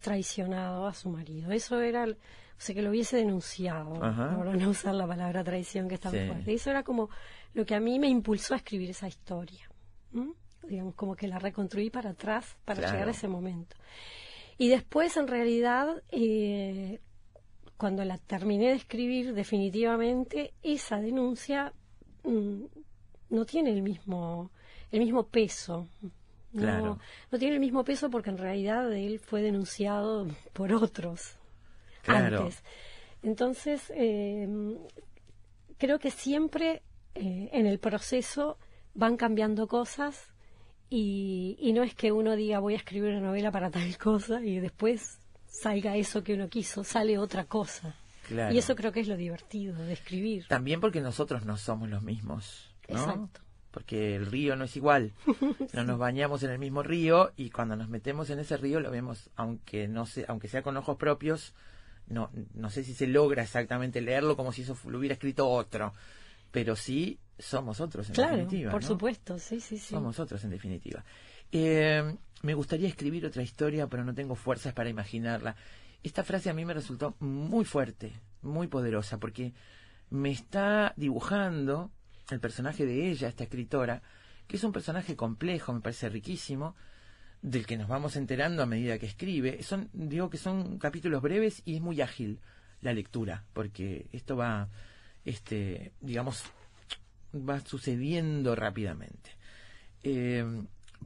traicionado 0.00 0.86
a 0.86 0.94
su 0.94 1.08
marido. 1.08 1.50
Eso 1.50 1.80
era, 1.80 2.04
o 2.04 2.14
sea, 2.58 2.74
que 2.74 2.82
lo 2.82 2.90
hubiese 2.90 3.16
denunciado, 3.16 4.02
ahora 4.02 4.54
no 4.54 4.70
usar 4.70 4.94
la 4.94 5.06
palabra 5.06 5.42
traición 5.42 5.88
que 5.88 5.94
está 5.96 6.10
muy 6.10 6.26
fuerte. 6.26 6.52
Eso 6.52 6.70
era 6.70 6.82
como 6.82 7.08
lo 7.54 7.64
que 7.64 7.74
a 7.74 7.80
mí 7.80 7.98
me 7.98 8.08
impulsó 8.08 8.54
a 8.54 8.58
escribir 8.58 8.90
esa 8.90 9.08
historia 9.08 9.68
digamos, 10.68 10.94
como 10.94 11.16
que 11.16 11.28
la 11.28 11.38
reconstruí 11.38 11.90
para 11.90 12.10
atrás 12.10 12.56
para 12.64 12.90
llegar 12.90 13.08
a 13.08 13.12
ese 13.12 13.28
momento. 13.28 13.76
Y 14.58 14.68
después, 14.68 15.16
en 15.16 15.28
realidad, 15.28 16.02
eh, 16.10 17.00
cuando 17.76 18.04
la 18.04 18.18
terminé 18.18 18.68
de 18.68 18.74
escribir 18.74 19.34
definitivamente, 19.34 20.54
esa 20.62 20.98
denuncia 20.98 21.72
mm, 22.24 22.64
no 23.30 23.44
tiene 23.44 23.72
el 23.72 23.82
mismo, 23.82 24.50
el 24.90 25.00
mismo 25.00 25.26
peso. 25.26 25.88
No, 26.52 26.98
no 27.30 27.38
tiene 27.38 27.54
el 27.54 27.60
mismo 27.60 27.84
peso 27.84 28.08
porque 28.08 28.30
en 28.30 28.38
realidad 28.38 28.90
él 28.94 29.18
fue 29.18 29.42
denunciado 29.42 30.26
por 30.54 30.72
otros 30.72 31.36
antes. 32.06 32.62
Entonces, 33.22 33.92
eh, 33.94 34.48
creo 35.76 35.98
que 35.98 36.10
siempre 36.10 36.82
eh, 37.14 37.50
en 37.52 37.66
el 37.66 37.78
proceso 37.78 38.58
van 38.94 39.16
cambiando 39.16 39.66
cosas 39.66 40.32
y, 40.88 41.72
no 41.74 41.82
es 41.82 41.94
que 41.94 42.12
uno 42.12 42.36
diga 42.36 42.60
voy 42.60 42.74
a 42.74 42.78
escribir 42.78 43.10
una 43.10 43.20
novela 43.20 43.50
para 43.50 43.70
tal 43.70 43.98
cosa 43.98 44.40
y 44.40 44.60
después 44.60 45.18
salga 45.60 45.96
eso 45.96 46.22
que 46.22 46.34
uno 46.34 46.48
quiso, 46.48 46.84
sale 46.84 47.18
otra 47.18 47.44
cosa. 47.44 47.94
Y 48.30 48.58
eso 48.58 48.74
creo 48.74 48.92
que 48.92 49.00
es 49.00 49.08
lo 49.08 49.16
divertido 49.16 49.74
de 49.84 49.92
escribir. 49.92 50.46
También 50.48 50.80
porque 50.80 51.00
nosotros 51.00 51.44
no 51.44 51.56
somos 51.56 51.88
los 51.88 52.02
mismos. 52.02 52.70
Exacto. 52.88 53.40
Porque 53.70 54.16
el 54.16 54.26
río 54.26 54.56
no 54.56 54.64
es 54.64 54.76
igual. 54.76 55.12
No 55.72 55.84
nos 55.84 55.98
bañamos 55.98 56.42
en 56.42 56.50
el 56.50 56.58
mismo 56.58 56.82
río 56.82 57.32
y 57.36 57.50
cuando 57.50 57.76
nos 57.76 57.88
metemos 57.88 58.30
en 58.30 58.38
ese 58.38 58.56
río 58.56 58.80
lo 58.80 58.90
vemos, 58.90 59.30
aunque 59.36 59.88
no 59.88 60.06
se, 60.06 60.24
aunque 60.26 60.48
sea 60.48 60.62
con 60.62 60.76
ojos 60.76 60.96
propios, 60.96 61.54
no, 62.08 62.30
no 62.54 62.70
sé 62.70 62.82
si 62.82 62.94
se 62.94 63.06
logra 63.06 63.42
exactamente 63.42 64.00
leerlo 64.00 64.36
como 64.36 64.52
si 64.52 64.62
eso 64.62 64.76
lo 64.86 64.98
hubiera 64.98 65.14
escrito 65.14 65.48
otro. 65.48 65.92
Pero 66.50 66.76
sí 66.76 67.18
somos 67.38 67.80
otros 67.80 68.08
en 68.08 68.14
definitiva. 68.14 68.70
Por 68.70 68.84
supuesto, 68.84 69.38
sí, 69.38 69.60
sí, 69.60 69.78
sí. 69.78 69.94
Somos 69.94 70.18
otros 70.18 70.42
en 70.44 70.50
definitiva. 70.50 71.04
Eh, 71.52 72.16
me 72.42 72.54
gustaría 72.54 72.88
escribir 72.88 73.26
otra 73.26 73.42
historia, 73.42 73.86
pero 73.86 74.04
no 74.04 74.14
tengo 74.14 74.34
fuerzas 74.34 74.72
para 74.72 74.90
imaginarla. 74.90 75.56
Esta 76.02 76.22
frase 76.22 76.50
a 76.50 76.54
mí 76.54 76.64
me 76.64 76.74
resultó 76.74 77.16
muy 77.20 77.64
fuerte, 77.64 78.12
muy 78.42 78.68
poderosa, 78.68 79.18
porque 79.18 79.52
me 80.10 80.30
está 80.30 80.92
dibujando 80.96 81.90
el 82.30 82.40
personaje 82.40 82.86
de 82.86 83.10
ella, 83.10 83.28
esta 83.28 83.44
escritora, 83.44 84.02
que 84.46 84.56
es 84.56 84.64
un 84.64 84.72
personaje 84.72 85.16
complejo, 85.16 85.72
me 85.72 85.80
parece 85.80 86.08
riquísimo, 86.08 86.76
del 87.42 87.66
que 87.66 87.76
nos 87.76 87.88
vamos 87.88 88.16
enterando 88.16 88.62
a 88.62 88.66
medida 88.66 88.98
que 88.98 89.06
escribe. 89.06 89.62
Son, 89.62 89.88
digo 89.92 90.30
que 90.30 90.38
son 90.38 90.78
capítulos 90.78 91.22
breves 91.22 91.62
y 91.64 91.76
es 91.76 91.80
muy 91.80 92.00
ágil 92.00 92.40
la 92.80 92.92
lectura, 92.92 93.44
porque 93.52 94.08
esto 94.12 94.36
va, 94.36 94.68
este, 95.24 95.92
digamos, 96.00 96.44
va 97.34 97.60
sucediendo 97.60 98.54
rápidamente. 98.54 99.30
Eh, 100.02 100.44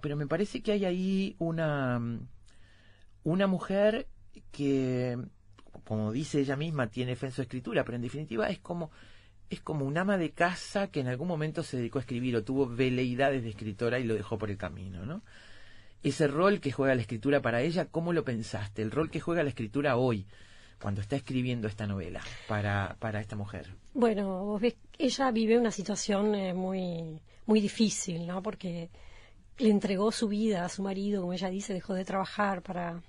pero 0.00 0.16
me 0.16 0.26
parece 0.26 0.62
que 0.62 0.72
hay 0.72 0.84
ahí 0.84 1.36
una, 1.38 2.00
una 3.24 3.46
mujer 3.46 4.06
que, 4.52 5.18
como 5.84 6.12
dice 6.12 6.40
ella 6.40 6.56
misma, 6.56 6.88
tiene 6.88 7.16
fe 7.16 7.26
en 7.26 7.32
su 7.32 7.42
escritura, 7.42 7.84
pero 7.84 7.96
en 7.96 8.02
definitiva 8.02 8.48
es 8.48 8.58
como, 8.58 8.90
es 9.48 9.60
como 9.60 9.84
un 9.84 9.98
ama 9.98 10.18
de 10.18 10.30
casa 10.30 10.88
que 10.88 11.00
en 11.00 11.08
algún 11.08 11.28
momento 11.28 11.62
se 11.62 11.76
dedicó 11.76 11.98
a 11.98 12.02
escribir 12.02 12.36
o 12.36 12.44
tuvo 12.44 12.66
veleidades 12.66 13.42
de 13.42 13.50
escritora 13.50 13.98
y 13.98 14.04
lo 14.04 14.14
dejó 14.14 14.38
por 14.38 14.50
el 14.50 14.56
camino, 14.56 15.04
¿no? 15.04 15.22
Ese 16.02 16.26
rol 16.28 16.60
que 16.60 16.72
juega 16.72 16.94
la 16.94 17.02
escritura 17.02 17.42
para 17.42 17.60
ella, 17.60 17.86
¿cómo 17.86 18.12
lo 18.12 18.24
pensaste? 18.24 18.80
El 18.80 18.90
rol 18.90 19.10
que 19.10 19.20
juega 19.20 19.42
la 19.42 19.50
escritura 19.50 19.96
hoy, 19.96 20.26
cuando 20.80 21.00
está 21.00 21.16
escribiendo 21.16 21.68
esta 21.68 21.86
novela 21.86 22.22
para, 22.48 22.96
para 22.98 23.20
esta 23.20 23.36
mujer? 23.36 23.66
Bueno, 23.92 24.44
vos 24.44 24.60
ves, 24.60 24.76
ella 24.98 25.30
vive 25.30 25.58
una 25.58 25.70
situación 25.70 26.34
eh, 26.34 26.54
muy, 26.54 27.20
muy 27.46 27.60
difícil, 27.60 28.26
¿no? 28.26 28.42
Porque 28.42 28.88
le 29.58 29.70
entregó 29.70 30.12
su 30.12 30.28
vida 30.28 30.64
a 30.64 30.68
su 30.68 30.82
marido, 30.82 31.20
como 31.20 31.32
ella 31.32 31.50
dice, 31.50 31.74
dejó 31.74 31.94
de 31.94 32.04
trabajar 32.04 32.62
para, 32.62 33.02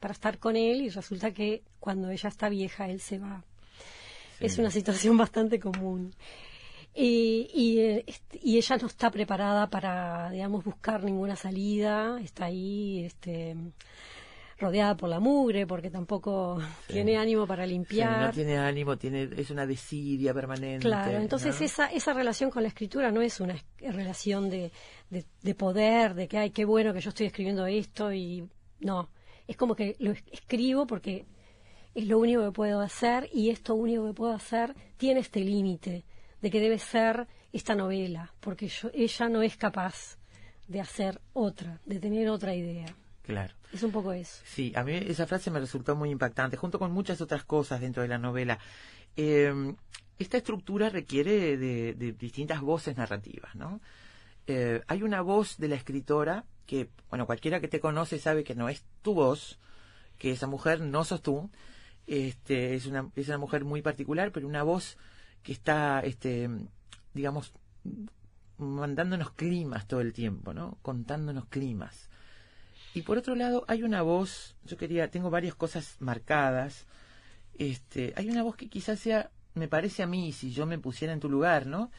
para 0.00 0.12
estar 0.12 0.38
con 0.38 0.56
él 0.56 0.82
y 0.82 0.88
resulta 0.88 1.32
que 1.32 1.62
cuando 1.80 2.10
ella 2.10 2.28
está 2.28 2.48
vieja 2.48 2.88
él 2.88 3.00
se 3.00 3.18
va. 3.18 3.44
Es 4.40 4.58
una 4.58 4.70
situación 4.70 5.16
bastante 5.16 5.58
común. 5.58 6.14
Y, 6.94 7.48
y, 7.54 7.78
eh, 7.80 8.04
y, 8.42 8.56
ella 8.56 8.76
no 8.78 8.88
está 8.88 9.10
preparada 9.10 9.68
para, 9.68 10.30
digamos, 10.30 10.64
buscar 10.64 11.04
ninguna 11.04 11.36
salida, 11.36 12.18
está 12.20 12.46
ahí, 12.46 13.04
este, 13.04 13.54
rodeada 14.58 14.96
por 14.96 15.08
la 15.08 15.20
mugre, 15.20 15.66
porque 15.66 15.88
tampoco 15.90 16.58
tiene 16.88 17.16
ánimo 17.16 17.46
para 17.46 17.64
Sí, 17.64 17.70
limpiar. 17.70 18.26
no 18.26 18.30
tiene 18.32 18.58
ánimo, 18.58 18.96
tiene 18.96 19.28
es 19.36 19.50
una 19.50 19.66
desidia 19.66 20.34
permanente. 20.34 20.80
Claro, 20.86 21.18
entonces 21.18 21.58
¿no? 21.60 21.64
esa, 21.66 21.86
esa 21.92 22.12
relación 22.12 22.50
con 22.50 22.62
la 22.64 22.68
escritura 22.68 23.10
no 23.12 23.22
es 23.22 23.38
una 23.40 23.54
relación 23.80 24.50
de, 24.50 24.72
de, 25.10 25.24
de 25.42 25.54
poder, 25.54 26.14
de 26.14 26.26
que, 26.26 26.38
ay, 26.38 26.50
qué 26.50 26.64
bueno 26.64 26.92
que 26.92 27.00
yo 27.00 27.10
estoy 27.10 27.26
escribiendo 27.26 27.66
esto 27.66 28.12
y 28.12 28.48
no, 28.80 29.08
es 29.46 29.56
como 29.56 29.76
que 29.76 29.94
lo 30.00 30.10
es- 30.10 30.24
escribo 30.32 30.86
porque 30.86 31.24
es 31.94 32.06
lo 32.08 32.18
único 32.18 32.44
que 32.44 32.52
puedo 32.52 32.80
hacer 32.80 33.28
y 33.32 33.50
esto 33.50 33.74
único 33.76 34.06
que 34.06 34.12
puedo 34.14 34.32
hacer 34.32 34.74
tiene 34.96 35.20
este 35.20 35.40
límite 35.40 36.04
de 36.40 36.50
que 36.50 36.60
debe 36.60 36.78
ser 36.78 37.26
esta 37.52 37.74
novela, 37.74 38.32
porque 38.40 38.68
yo, 38.68 38.90
ella 38.92 39.28
no 39.28 39.42
es 39.42 39.56
capaz 39.56 40.18
de 40.66 40.80
hacer 40.80 41.20
otra, 41.32 41.80
de 41.86 41.98
tener 41.98 42.28
otra 42.28 42.54
idea. 42.54 42.86
Claro. 43.28 43.52
Es 43.74 43.82
un 43.82 43.92
poco 43.92 44.14
eso. 44.14 44.42
Sí, 44.46 44.72
a 44.74 44.82
mí 44.82 44.94
esa 44.94 45.26
frase 45.26 45.50
me 45.50 45.60
resultó 45.60 45.94
muy 45.94 46.08
impactante, 46.08 46.56
junto 46.56 46.78
con 46.78 46.92
muchas 46.92 47.20
otras 47.20 47.44
cosas 47.44 47.82
dentro 47.82 48.02
de 48.02 48.08
la 48.08 48.16
novela. 48.16 48.58
Eh, 49.16 49.74
esta 50.18 50.38
estructura 50.38 50.88
requiere 50.88 51.58
de, 51.58 51.92
de 51.92 52.12
distintas 52.12 52.62
voces 52.62 52.96
narrativas, 52.96 53.54
¿no? 53.54 53.82
Eh, 54.46 54.80
hay 54.86 55.02
una 55.02 55.20
voz 55.20 55.58
de 55.58 55.68
la 55.68 55.74
escritora 55.74 56.46
que, 56.64 56.88
bueno, 57.10 57.26
cualquiera 57.26 57.60
que 57.60 57.68
te 57.68 57.80
conoce 57.80 58.18
sabe 58.18 58.44
que 58.44 58.54
no 58.54 58.70
es 58.70 58.82
tu 59.02 59.12
voz, 59.12 59.58
que 60.16 60.30
esa 60.30 60.46
mujer 60.46 60.80
no 60.80 61.04
sos 61.04 61.20
tú, 61.20 61.50
este, 62.06 62.76
es 62.76 62.86
una, 62.86 63.10
es 63.14 63.28
una 63.28 63.36
mujer 63.36 63.66
muy 63.66 63.82
particular, 63.82 64.32
pero 64.32 64.48
una 64.48 64.62
voz 64.62 64.96
que 65.42 65.52
está, 65.52 66.00
este, 66.00 66.48
digamos, 67.12 67.52
mandándonos 68.56 69.32
climas 69.32 69.86
todo 69.86 70.00
el 70.00 70.14
tiempo, 70.14 70.54
¿no? 70.54 70.78
Contándonos 70.80 71.44
climas. 71.44 72.07
Y 72.94 73.02
por 73.02 73.18
otro 73.18 73.34
lado, 73.34 73.64
hay 73.68 73.82
una 73.82 74.02
voz, 74.02 74.56
yo 74.64 74.76
quería, 74.76 75.10
tengo 75.10 75.30
varias 75.30 75.54
cosas 75.54 75.96
marcadas. 76.00 76.86
Este, 77.58 78.12
hay 78.16 78.28
una 78.30 78.42
voz 78.42 78.56
que 78.56 78.68
quizás 78.68 78.98
sea, 78.98 79.30
me 79.54 79.68
parece 79.68 80.02
a 80.02 80.06
mí, 80.06 80.32
si 80.32 80.52
yo 80.52 80.66
me 80.66 80.78
pusiera 80.78 81.12
en 81.12 81.20
tu 81.20 81.28
lugar, 81.28 81.66
¿no? 81.66 81.90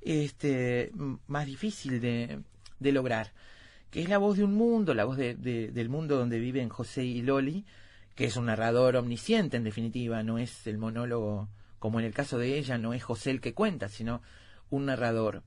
Este, 0.00 0.92
más 1.26 1.46
difícil 1.46 2.00
de, 2.00 2.40
de 2.78 2.92
lograr. 2.92 3.32
Que 3.90 4.02
es 4.02 4.08
la 4.08 4.18
voz 4.18 4.36
de 4.38 4.44
un 4.44 4.54
mundo, 4.54 4.94
la 4.94 5.04
voz 5.04 5.16
de- 5.16 5.34
de- 5.34 5.70
del 5.72 5.88
mundo 5.88 6.16
donde 6.16 6.38
viven 6.38 6.68
José 6.68 7.04
y 7.04 7.22
Loli, 7.22 7.64
que 8.14 8.24
es 8.24 8.36
un 8.36 8.46
narrador 8.46 8.96
omnisciente 8.96 9.56
en 9.56 9.64
definitiva, 9.64 10.22
no 10.22 10.38
es 10.38 10.66
el 10.66 10.78
monólogo, 10.78 11.48
como 11.78 11.98
en 12.00 12.06
el 12.06 12.14
caso 12.14 12.38
de 12.38 12.58
ella, 12.58 12.78
no 12.78 12.92
es 12.94 13.02
José 13.02 13.30
el 13.30 13.40
que 13.40 13.54
cuenta, 13.54 13.88
sino 13.88 14.22
un 14.68 14.86
narrador. 14.86 15.42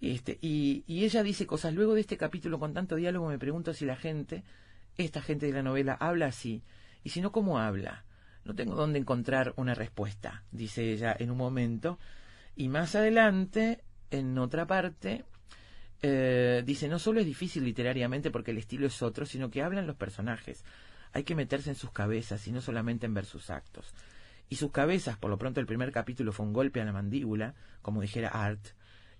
Este, 0.00 0.38
y, 0.40 0.84
ella 0.88 1.22
dice 1.22 1.46
cosas. 1.46 1.74
Luego 1.74 1.94
de 1.94 2.00
este 2.00 2.16
capítulo 2.16 2.58
con 2.58 2.72
tanto 2.72 2.96
diálogo 2.96 3.28
me 3.28 3.38
pregunto 3.38 3.74
si 3.74 3.84
la 3.84 3.96
gente, 3.96 4.42
esta 4.96 5.20
gente 5.20 5.46
de 5.46 5.52
la 5.52 5.62
novela, 5.62 5.94
habla 5.94 6.26
así. 6.26 6.62
Y 7.04 7.10
si 7.10 7.20
no, 7.20 7.32
¿cómo 7.32 7.58
habla? 7.58 8.04
No 8.44 8.54
tengo 8.54 8.74
dónde 8.74 8.98
encontrar 8.98 9.52
una 9.56 9.74
respuesta, 9.74 10.44
dice 10.50 10.92
ella 10.92 11.14
en 11.18 11.30
un 11.30 11.36
momento. 11.36 11.98
Y 12.56 12.68
más 12.68 12.94
adelante, 12.94 13.82
en 14.10 14.38
otra 14.38 14.66
parte, 14.66 15.24
eh, 16.02 16.62
dice, 16.64 16.88
no 16.88 16.98
solo 16.98 17.20
es 17.20 17.26
difícil 17.26 17.64
literariamente 17.64 18.30
porque 18.30 18.52
el 18.52 18.58
estilo 18.58 18.86
es 18.86 19.02
otro, 19.02 19.26
sino 19.26 19.50
que 19.50 19.62
hablan 19.62 19.86
los 19.86 19.96
personajes. 19.96 20.64
Hay 21.12 21.24
que 21.24 21.34
meterse 21.34 21.70
en 21.70 21.76
sus 21.76 21.90
cabezas 21.90 22.46
y 22.46 22.52
no 22.52 22.60
solamente 22.60 23.06
en 23.06 23.14
ver 23.14 23.26
sus 23.26 23.50
actos. 23.50 23.94
Y 24.48 24.56
sus 24.56 24.72
cabezas, 24.72 25.16
por 25.16 25.30
lo 25.30 25.38
pronto 25.38 25.60
el 25.60 25.66
primer 25.66 25.92
capítulo 25.92 26.32
fue 26.32 26.46
un 26.46 26.52
golpe 26.52 26.80
a 26.80 26.84
la 26.84 26.92
mandíbula, 26.92 27.54
como 27.82 28.00
dijera 28.00 28.28
Art. 28.28 28.68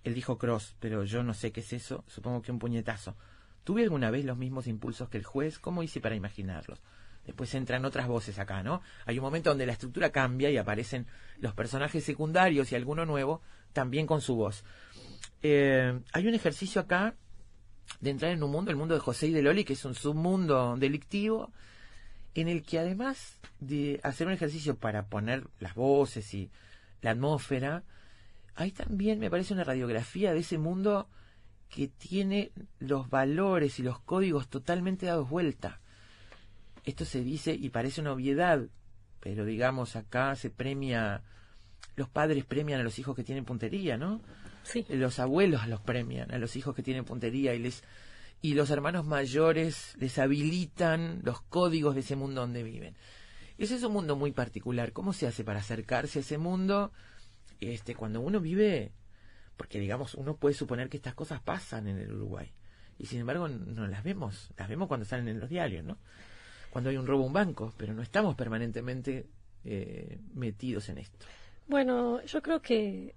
Él 0.05 0.15
dijo 0.15 0.39
Cross, 0.39 0.77
pero 0.81 1.05
yo 1.05 1.23
no 1.23 1.35
sé 1.35 1.53
qué 1.53 1.61
es 1.61 1.73
eso, 1.73 2.05
supongo 2.07 2.43
que 2.43 2.53
un 2.53 2.59
puñetazo. 2.59 3.17
¿Tuve 3.65 3.83
alguna 3.83 4.11
vez 4.11 4.25
los 4.25 4.39
mismos 4.39 4.67
impulsos 4.67 5.09
que 5.09 5.19
el 5.19 5.25
juez? 5.25 5.59
¿Cómo 5.59 5.83
hice 5.83 6.01
para 6.01 6.15
imaginarlos? 6.15 6.81
Después 7.27 7.55
entran 7.55 7.85
otras 7.85 8.09
voces 8.09 8.39
acá, 8.39 8.63
¿no? 8.63 8.81
Hay 9.05 9.19
un 9.19 9.25
momento 9.25 9.51
donde 9.51 9.67
la 9.67 9.73
estructura 9.73 10.11
cambia 10.11 10.51
y 10.51 10.57
aparecen 10.57 11.07
los 11.39 11.55
personajes 11.55 12.03
secundarios 12.03 12.73
y 12.73 12.77
alguno 12.77 13.05
nuevo 13.05 13.43
también 13.73 14.07
con 14.07 14.21
su 14.21 14.35
voz. 14.37 14.65
Eh, 15.43 16.01
hay 16.13 16.27
un 16.27 16.35
ejercicio 16.35 16.81
acá 16.81 17.15
de 18.01 18.11
entrar 18.11 18.33
en 18.33 18.43
un 18.43 18.51
mundo, 18.51 18.71
el 18.71 18.77
mundo 18.77 18.95
de 18.95 19.01
José 19.01 19.29
y 19.29 19.33
de 19.33 19.43
Loli, 19.43 19.65
que 19.65 19.75
es 19.75 19.85
un 19.85 19.95
submundo 19.95 20.77
delictivo, 20.79 21.53
en 22.35 22.49
el 22.49 22.63
que 22.63 22.79
además 22.79 23.39
de 23.59 24.01
hacer 24.03 24.27
un 24.27 24.33
ejercicio 24.33 24.77
para 24.77 25.07
poner 25.07 25.47
las 25.59 25.75
voces 25.75 26.33
y 26.35 26.51
la 27.03 27.11
atmósfera, 27.11 27.83
hay 28.61 28.73
también, 28.73 29.19
me 29.19 29.31
parece, 29.31 29.55
una 29.55 29.65
radiografía 29.65 30.35
de 30.35 30.41
ese 30.41 30.59
mundo 30.59 31.09
que 31.71 31.89
tiene 31.89 32.53
los 32.79 33.09
valores 33.09 33.79
y 33.79 33.83
los 33.83 34.01
códigos 34.01 34.49
totalmente 34.49 35.07
dados 35.07 35.31
vuelta. 35.31 35.81
Esto 36.85 37.07
se 37.07 37.23
dice 37.25 37.55
y 37.55 37.71
parece 37.71 38.03
una 38.03 38.13
obviedad, 38.13 38.67
pero 39.21 39.47
digamos 39.47 39.97
acá 39.97 40.35
se 40.37 40.51
premia, 40.51 41.23
los 41.97 42.11
padres 42.11 42.45
premian 42.45 42.81
a 42.81 42.83
los 42.83 42.99
hijos 42.99 43.17
que 43.17 43.25
tienen 43.25 43.47
puntería, 43.47 43.97
¿no? 43.97 44.21
Sí. 44.63 44.85
Los 44.91 45.21
abuelos 45.21 45.67
los 45.67 45.81
premian 45.81 46.31
a 46.31 46.39
los 46.39 46.55
hijos 46.55 46.75
que 46.75 46.83
tienen 46.83 47.07
puntería 47.07 47.55
y 47.55 47.61
les 47.61 47.83
y 48.43 48.55
los 48.55 48.71
hermanos 48.71 49.07
mayores 49.07 49.95
les 49.99 50.19
habilitan 50.19 51.21
los 51.25 51.41
códigos 51.43 51.95
de 51.95 52.01
ese 52.01 52.17
mundo 52.17 52.43
donde 52.43 52.63
viven. 52.63 52.95
Ese 53.57 53.77
es 53.77 53.83
un 53.83 53.93
mundo 53.93 54.17
muy 54.17 54.33
particular. 54.33 54.93
¿Cómo 54.93 55.13
se 55.15 55.27
hace 55.27 55.45
para 55.45 55.61
acercarse 55.61 56.19
a 56.19 56.23
ese 56.23 56.39
mundo? 56.39 56.93
Este, 57.61 57.95
cuando 57.95 58.21
uno 58.21 58.41
vive, 58.41 58.93
porque 59.57 59.79
digamos, 59.79 60.15
uno 60.15 60.37
puede 60.37 60.55
suponer 60.55 60.89
que 60.89 60.97
estas 60.97 61.15
cosas 61.15 61.41
pasan 61.41 61.87
en 61.89 61.99
el 61.99 62.13
Uruguay. 62.13 62.51
Y 62.99 63.07
sin 63.07 63.21
embargo 63.21 63.49
no 63.49 63.87
las 63.87 64.03
vemos, 64.03 64.51
las 64.59 64.69
vemos 64.69 64.89
cuando 64.89 65.07
salen 65.07 65.29
en 65.29 65.41
los 65.41 65.49
diarios, 65.49 65.85
¿no? 65.85 65.99
Cuando 66.71 66.91
hay 66.91 66.97
un 66.97 67.07
robo 67.07 67.25
a 67.25 67.27
un 67.27 67.33
banco, 67.33 67.73
pero 67.77 67.95
no 67.95 68.03
estamos 68.03 68.35
permanentemente 68.35 69.27
eh, 69.65 70.19
metidos 70.35 70.89
en 70.89 70.99
esto. 70.99 71.27
Bueno, 71.67 72.23
yo 72.25 72.43
creo 72.43 72.61
que 72.61 73.15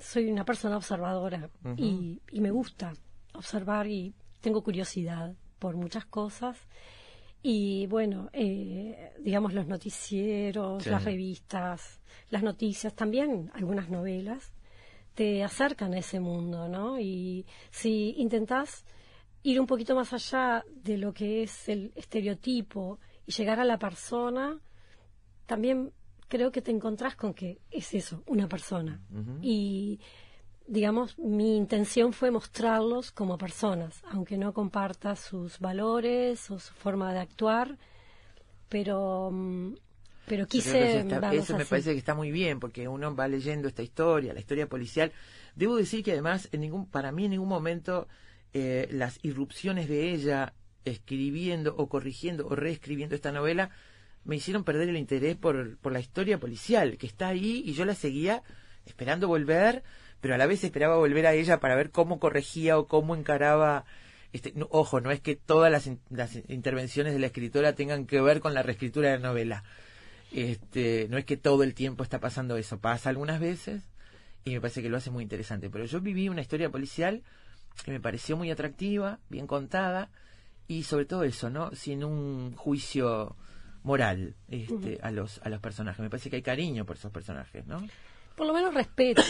soy 0.00 0.30
una 0.30 0.44
persona 0.44 0.76
observadora 0.76 1.50
y, 1.76 2.20
y 2.30 2.40
me 2.40 2.50
gusta 2.50 2.92
observar 3.32 3.86
y 3.86 4.14
tengo 4.40 4.62
curiosidad 4.62 5.34
por 5.58 5.76
muchas 5.76 6.04
cosas. 6.06 6.58
Y 7.48 7.86
bueno, 7.86 8.28
eh, 8.32 9.12
digamos 9.20 9.54
los 9.54 9.68
noticieros, 9.68 10.82
Sí. 10.82 10.90
las 10.90 11.04
revistas, 11.04 12.00
las 12.30 12.42
noticias, 12.42 12.92
también 12.96 13.52
algunas 13.54 13.88
novelas, 13.88 14.52
te 15.14 15.44
acercan 15.44 15.94
a 15.94 15.98
ese 15.98 16.18
mundo, 16.18 16.68
¿no? 16.68 16.98
Y 16.98 17.46
si 17.70 18.14
intentás 18.18 18.84
ir 19.44 19.60
un 19.60 19.66
poquito 19.68 19.94
más 19.94 20.12
allá 20.12 20.64
de 20.82 20.98
lo 20.98 21.12
que 21.14 21.44
es 21.44 21.68
el 21.68 21.92
estereotipo 21.94 22.98
y 23.28 23.30
llegar 23.30 23.60
a 23.60 23.64
la 23.64 23.78
persona, 23.78 24.58
también 25.46 25.92
creo 26.26 26.50
que 26.50 26.62
te 26.62 26.72
encontrás 26.72 27.14
con 27.14 27.32
que 27.32 27.60
es 27.70 27.94
eso, 27.94 28.24
una 28.26 28.48
persona. 28.48 29.00
Y, 29.40 30.00
digamos, 30.68 31.18
mi 31.18 31.56
intención 31.56 32.12
fue 32.12 32.30
mostrarlos 32.30 33.12
como 33.12 33.38
personas, 33.38 34.02
aunque 34.10 34.36
no 34.38 34.52
comparta 34.52 35.16
sus 35.16 35.58
valores 35.60 36.50
o 36.50 36.58
su 36.58 36.72
forma 36.74 37.12
de 37.12 37.20
actuar, 37.20 37.78
pero, 38.68 39.30
mm, 39.32 39.74
pero 40.26 40.46
quise 40.46 40.84
eso, 40.86 40.98
está- 40.98 41.34
eso 41.34 41.54
me 41.54 41.62
así. 41.62 41.70
parece 41.70 41.92
que 41.92 41.98
está 41.98 42.14
muy 42.14 42.30
bien, 42.32 42.58
porque 42.58 42.88
uno 42.88 43.14
va 43.14 43.28
leyendo 43.28 43.68
esta 43.68 43.82
historia, 43.82 44.32
la 44.34 44.40
historia 44.40 44.68
policial. 44.68 45.12
Debo 45.54 45.76
decir 45.76 46.02
que 46.02 46.12
además, 46.12 46.48
en 46.52 46.60
ningún, 46.62 46.86
para 46.86 47.12
mí 47.12 47.24
en 47.26 47.30
ningún 47.32 47.48
momento 47.48 48.08
eh, 48.52 48.88
las 48.90 49.18
irrupciones 49.22 49.88
de 49.88 50.12
ella 50.12 50.54
escribiendo 50.84 51.74
o 51.76 51.88
corrigiendo 51.88 52.46
o 52.46 52.54
reescribiendo 52.56 53.14
esta 53.14 53.32
novela 53.32 53.70
me 54.24 54.36
hicieron 54.36 54.64
perder 54.64 54.88
el 54.88 54.96
interés 54.96 55.36
por, 55.36 55.76
por 55.78 55.92
la 55.92 56.00
historia 56.00 56.38
policial, 56.40 56.96
que 56.96 57.06
está 57.06 57.28
ahí 57.28 57.62
y 57.64 57.72
yo 57.74 57.84
la 57.84 57.94
seguía 57.94 58.42
esperando 58.84 59.28
volver, 59.28 59.82
pero 60.26 60.34
a 60.34 60.38
la 60.38 60.46
vez 60.46 60.64
esperaba 60.64 60.96
volver 60.96 61.24
a 61.28 61.34
ella 61.34 61.60
para 61.60 61.76
ver 61.76 61.92
cómo 61.92 62.18
corregía 62.18 62.78
o 62.78 62.88
cómo 62.88 63.14
encaraba. 63.14 63.84
Este, 64.32 64.52
no, 64.56 64.66
ojo, 64.72 65.00
no 65.00 65.12
es 65.12 65.20
que 65.20 65.36
todas 65.36 65.70
las, 65.70 65.86
in- 65.86 66.00
las 66.10 66.34
intervenciones 66.48 67.12
de 67.12 67.20
la 67.20 67.26
escritora 67.26 67.74
tengan 67.74 68.06
que 68.06 68.20
ver 68.20 68.40
con 68.40 68.52
la 68.52 68.64
reescritura 68.64 69.10
de 69.10 69.18
la 69.20 69.28
novela. 69.28 69.62
Este, 70.32 71.06
no 71.08 71.16
es 71.16 71.24
que 71.24 71.36
todo 71.36 71.62
el 71.62 71.74
tiempo 71.74 72.02
está 72.02 72.18
pasando 72.18 72.56
eso, 72.56 72.80
pasa 72.80 73.08
algunas 73.08 73.38
veces 73.38 73.84
y 74.44 74.50
me 74.54 74.60
parece 74.60 74.82
que 74.82 74.88
lo 74.88 74.96
hace 74.96 75.12
muy 75.12 75.22
interesante. 75.22 75.70
Pero 75.70 75.84
yo 75.84 76.00
viví 76.00 76.28
una 76.28 76.40
historia 76.40 76.70
policial 76.70 77.22
que 77.84 77.92
me 77.92 78.00
pareció 78.00 78.36
muy 78.36 78.50
atractiva, 78.50 79.20
bien 79.30 79.46
contada 79.46 80.10
y 80.66 80.82
sobre 80.82 81.04
todo 81.04 81.22
eso, 81.22 81.50
¿no? 81.50 81.70
Sin 81.76 82.02
un 82.02 82.56
juicio 82.56 83.36
moral 83.84 84.34
este, 84.48 84.98
a 85.02 85.12
los 85.12 85.40
a 85.44 85.50
los 85.50 85.60
personajes. 85.60 86.00
Me 86.00 86.10
parece 86.10 86.30
que 86.30 86.36
hay 86.36 86.42
cariño 86.42 86.84
por 86.84 86.96
esos 86.96 87.12
personajes, 87.12 87.64
¿no? 87.66 87.86
Por 88.36 88.46
lo 88.46 88.52
menos 88.52 88.72
respeto. 88.74 89.22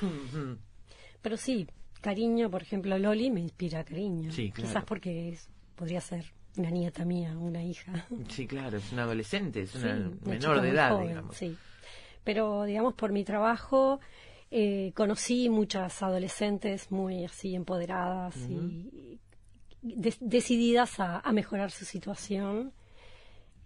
Pero 1.22 1.36
sí, 1.36 1.66
cariño, 2.00 2.50
por 2.50 2.62
ejemplo, 2.62 2.96
Loli 2.98 3.30
me 3.30 3.40
inspira 3.40 3.84
cariño. 3.84 4.32
Sí, 4.32 4.50
claro. 4.50 4.68
Quizás 4.68 4.84
porque 4.84 5.28
es- 5.30 5.48
podría 5.76 6.00
ser 6.00 6.24
una 6.56 6.70
nieta 6.70 7.04
mía, 7.04 7.36
una 7.38 7.62
hija. 7.62 8.06
Sí, 8.28 8.46
claro, 8.46 8.78
es 8.78 8.92
una 8.92 9.02
adolescente, 9.04 9.62
es 9.62 9.74
una 9.74 9.96
Sí, 9.96 10.14
menor 10.28 10.60
de 10.60 10.68
edad, 10.70 10.90
joven, 10.90 11.08
digamos. 11.08 11.36
Sí. 11.36 11.56
Pero, 12.24 12.64
digamos, 12.64 12.94
por 12.94 13.10
mi 13.12 13.24
trabajo 13.24 14.00
eh, 14.50 14.92
conocí 14.94 15.48
muchas 15.48 16.02
adolescentes 16.02 16.90
muy 16.92 17.24
así 17.24 17.54
empoderadas 17.54 18.36
y 18.50 19.18
de- 19.80 20.14
decididas 20.20 21.00
a, 21.00 21.20
a 21.20 21.32
mejorar 21.32 21.70
su 21.70 21.84
situación 21.86 22.72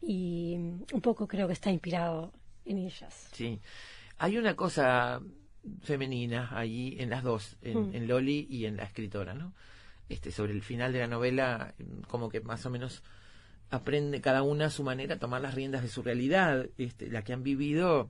y 0.00 0.54
un 0.92 1.00
poco 1.02 1.26
creo 1.26 1.48
que 1.48 1.54
está 1.54 1.70
inspirado 1.70 2.32
en 2.64 2.78
ellas. 2.78 3.28
Sí. 3.32 3.60
Hay 4.18 4.38
una 4.38 4.54
cosa 4.56 5.20
femenina 5.82 6.50
allí 6.56 6.96
en 6.98 7.10
las 7.10 7.22
dos, 7.22 7.56
en, 7.62 7.90
Mm. 7.90 7.94
en 7.94 8.08
Loli 8.08 8.46
y 8.50 8.66
en 8.66 8.76
la 8.76 8.84
escritora, 8.84 9.34
¿no? 9.34 9.52
Este, 10.08 10.30
sobre 10.30 10.52
el 10.52 10.62
final 10.62 10.92
de 10.92 11.00
la 11.00 11.06
novela, 11.08 11.74
como 12.08 12.28
que 12.28 12.40
más 12.40 12.64
o 12.66 12.70
menos 12.70 13.02
aprende 13.70 14.20
cada 14.20 14.42
una 14.42 14.66
a 14.66 14.70
su 14.70 14.84
manera 14.84 15.16
a 15.16 15.18
tomar 15.18 15.40
las 15.42 15.54
riendas 15.54 15.82
de 15.82 15.88
su 15.88 16.02
realidad, 16.02 16.66
este, 16.78 17.10
la 17.10 17.22
que 17.22 17.32
han 17.32 17.42
vivido, 17.42 18.08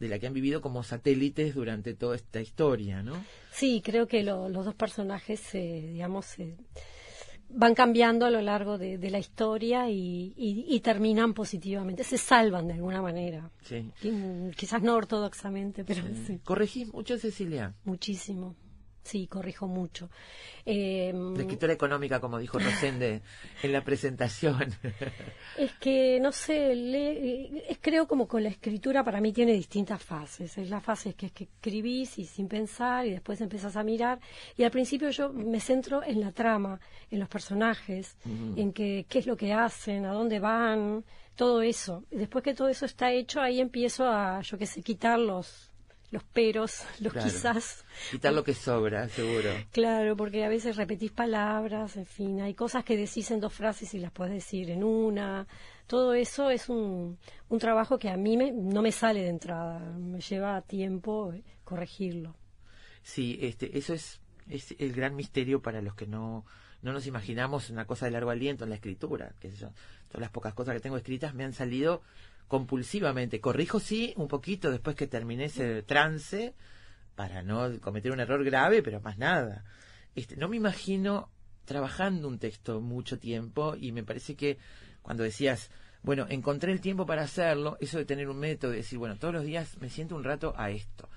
de 0.00 0.08
la 0.08 0.18
que 0.18 0.26
han 0.26 0.32
vivido 0.34 0.60
como 0.60 0.82
satélites 0.82 1.54
durante 1.54 1.94
toda 1.94 2.16
esta 2.16 2.40
historia, 2.40 3.02
¿no? 3.02 3.24
Sí, 3.52 3.80
creo 3.84 4.08
que 4.08 4.24
lo- 4.24 4.48
los 4.48 4.64
dos 4.64 4.74
personajes, 4.74 5.54
eh, 5.54 5.90
digamos, 5.92 6.36
eh, 6.40 6.56
van 7.52 7.74
cambiando 7.74 8.26
a 8.26 8.30
lo 8.30 8.40
largo 8.40 8.78
de, 8.78 8.96
de 8.98 9.10
la 9.10 9.18
historia 9.18 9.88
y, 9.90 10.32
y- 10.36 10.64
y 10.68 10.80
terminan 10.80 11.34
positivamente, 11.34 12.04
se 12.04 12.16
salvan 12.18 12.68
de 12.68 12.74
alguna 12.74 13.02
manera. 13.02 13.50
Sí. 13.62 13.90
Qui- 14.02 14.54
Quizás 14.56 14.82
no 14.82 14.94
ortodoxamente, 14.94 15.84
pero 15.84 16.02
sí. 16.26 16.38
¿Corregís 16.44 16.92
mucho, 16.92 17.18
Cecilia? 17.18 17.74
Muchísimo. 17.84 18.54
Sí, 19.02 19.26
corrijo 19.26 19.66
mucho. 19.66 20.10
Eh, 20.66 21.10
La 21.14 21.40
escritora 21.40 21.72
económica, 21.72 22.20
como 22.20 22.38
dijo 22.38 22.58
Rosende 22.58 23.22
en 23.62 23.72
la 23.72 23.82
presentación. 23.82 24.74
Es 25.56 25.72
que, 25.80 26.20
no 26.20 26.32
sé, 26.32 26.74
le- 26.74 27.62
es, 27.70 27.78
creo 27.80 28.06
como 28.06 28.28
con 28.28 28.42
la 28.42 28.50
escritura 28.50 29.02
para 29.02 29.20
mí 29.22 29.32
tiene 29.32 29.52
distintas 29.52 30.02
fases. 30.02 30.58
Es 30.58 30.68
la 30.68 30.80
fase 30.80 31.14
que 31.14 31.26
es 31.26 31.32
que 31.32 31.44
escribís 31.44 32.18
y 32.18 32.26
sin 32.26 32.46
pensar 32.46 33.06
y 33.06 33.10
después 33.10 33.40
empezás 33.40 33.74
a 33.76 33.82
mirar. 33.82 34.20
Y 34.56 34.64
al 34.64 34.70
principio 34.70 35.08
yo 35.10 35.32
me 35.32 35.60
centro 35.60 36.02
en 36.04 36.20
la 36.20 36.32
trama, 36.32 36.78
en 37.10 37.20
los 37.20 37.28
personajes, 37.28 38.16
en 38.56 38.72
que, 38.72 39.06
qué 39.08 39.18
es 39.20 39.26
lo 39.26 39.36
que 39.36 39.52
hacen, 39.54 40.04
a 40.04 40.12
dónde 40.12 40.40
van, 40.40 41.04
todo 41.36 41.62
eso. 41.62 42.04
Después 42.10 42.44
que 42.44 42.52
todo 42.54 42.68
eso 42.68 42.84
está 42.84 43.10
hecho, 43.12 43.40
ahí 43.40 43.60
empiezo 43.60 44.06
a, 44.06 44.42
yo 44.42 44.58
qué 44.58 44.66
sé, 44.66 44.82
quitar 44.82 45.18
los, 45.18 45.69
los 46.10 46.24
peros, 46.24 46.82
los 47.00 47.12
Claro. 47.12 47.28
quizás. 47.28 47.84
Quitar 48.10 48.32
lo 48.32 48.42
que 48.44 48.54
sobra, 48.54 49.08
seguro. 49.08 49.50
Claro, 49.72 50.16
porque 50.16 50.44
a 50.44 50.48
veces 50.48 50.76
repetís 50.76 51.12
palabras, 51.12 51.96
en 51.96 52.06
fin, 52.06 52.40
hay 52.40 52.54
cosas 52.54 52.84
que 52.84 52.96
decís 52.96 53.30
en 53.30 53.40
dos 53.40 53.52
frases 53.52 53.92
y 53.94 53.98
las 53.98 54.10
puedes 54.12 54.34
decir 54.34 54.70
en 54.70 54.82
una. 54.84 55.46
Todo 55.86 56.14
eso 56.14 56.50
es 56.50 56.68
un, 56.68 57.18
un 57.48 57.58
trabajo 57.58 57.98
que 57.98 58.08
a 58.10 58.16
mí 58.16 58.36
me- 58.36 58.52
no 58.52 58.82
me 58.82 58.92
sale 58.92 59.22
de 59.22 59.28
entrada, 59.28 59.78
me 59.80 60.20
lleva 60.20 60.60
tiempo 60.62 61.32
eh, 61.32 61.42
corregirlo. 61.64 62.36
Sí, 63.02 63.38
este, 63.40 63.76
eso 63.78 63.94
es, 63.94 64.20
es 64.48 64.74
el 64.78 64.92
gran 64.92 65.16
misterio 65.16 65.62
para 65.62 65.80
los 65.82 65.94
que 65.94 66.06
no, 66.06 66.44
no 66.82 66.92
nos 66.92 67.06
imaginamos 67.06 67.70
una 67.70 67.86
cosa 67.86 68.04
de 68.06 68.12
largo 68.12 68.30
aliento 68.30 68.64
en 68.64 68.70
la 68.70 68.76
escritura. 68.76 69.32
sé 69.40 69.50
yo. 69.52 69.70
Todas 70.08 70.20
las 70.20 70.30
pocas 70.30 70.54
cosas 70.54 70.74
que 70.74 70.80
tengo 70.80 70.96
escritas 70.96 71.34
me 71.34 71.44
han 71.44 71.52
salido 71.52 72.02
compulsivamente. 72.50 73.40
Corrijo 73.40 73.78
sí 73.78 74.12
un 74.16 74.26
poquito 74.26 74.72
después 74.72 74.96
que 74.96 75.06
terminé 75.06 75.44
ese 75.44 75.84
trance 75.84 76.52
para 77.14 77.44
no 77.44 77.78
cometer 77.80 78.10
un 78.10 78.18
error 78.18 78.42
grave, 78.42 78.82
pero 78.82 79.00
más 79.00 79.18
nada. 79.18 79.64
Este, 80.16 80.34
no 80.34 80.48
me 80.48 80.56
imagino 80.56 81.30
trabajando 81.64 82.26
un 82.26 82.40
texto 82.40 82.80
mucho 82.80 83.20
tiempo 83.20 83.76
y 83.80 83.92
me 83.92 84.02
parece 84.02 84.34
que 84.34 84.58
cuando 85.00 85.22
decías, 85.22 85.70
bueno, 86.02 86.26
encontré 86.28 86.72
el 86.72 86.80
tiempo 86.80 87.06
para 87.06 87.22
hacerlo, 87.22 87.76
eso 87.80 87.98
de 87.98 88.04
tener 88.04 88.28
un 88.28 88.40
método, 88.40 88.72
de 88.72 88.78
decir, 88.78 88.98
bueno, 88.98 89.16
todos 89.16 89.32
los 89.32 89.44
días 89.44 89.78
me 89.78 89.88
siento 89.88 90.16
un 90.16 90.24
rato 90.24 90.52
a 90.56 90.70
esto. 90.70 91.08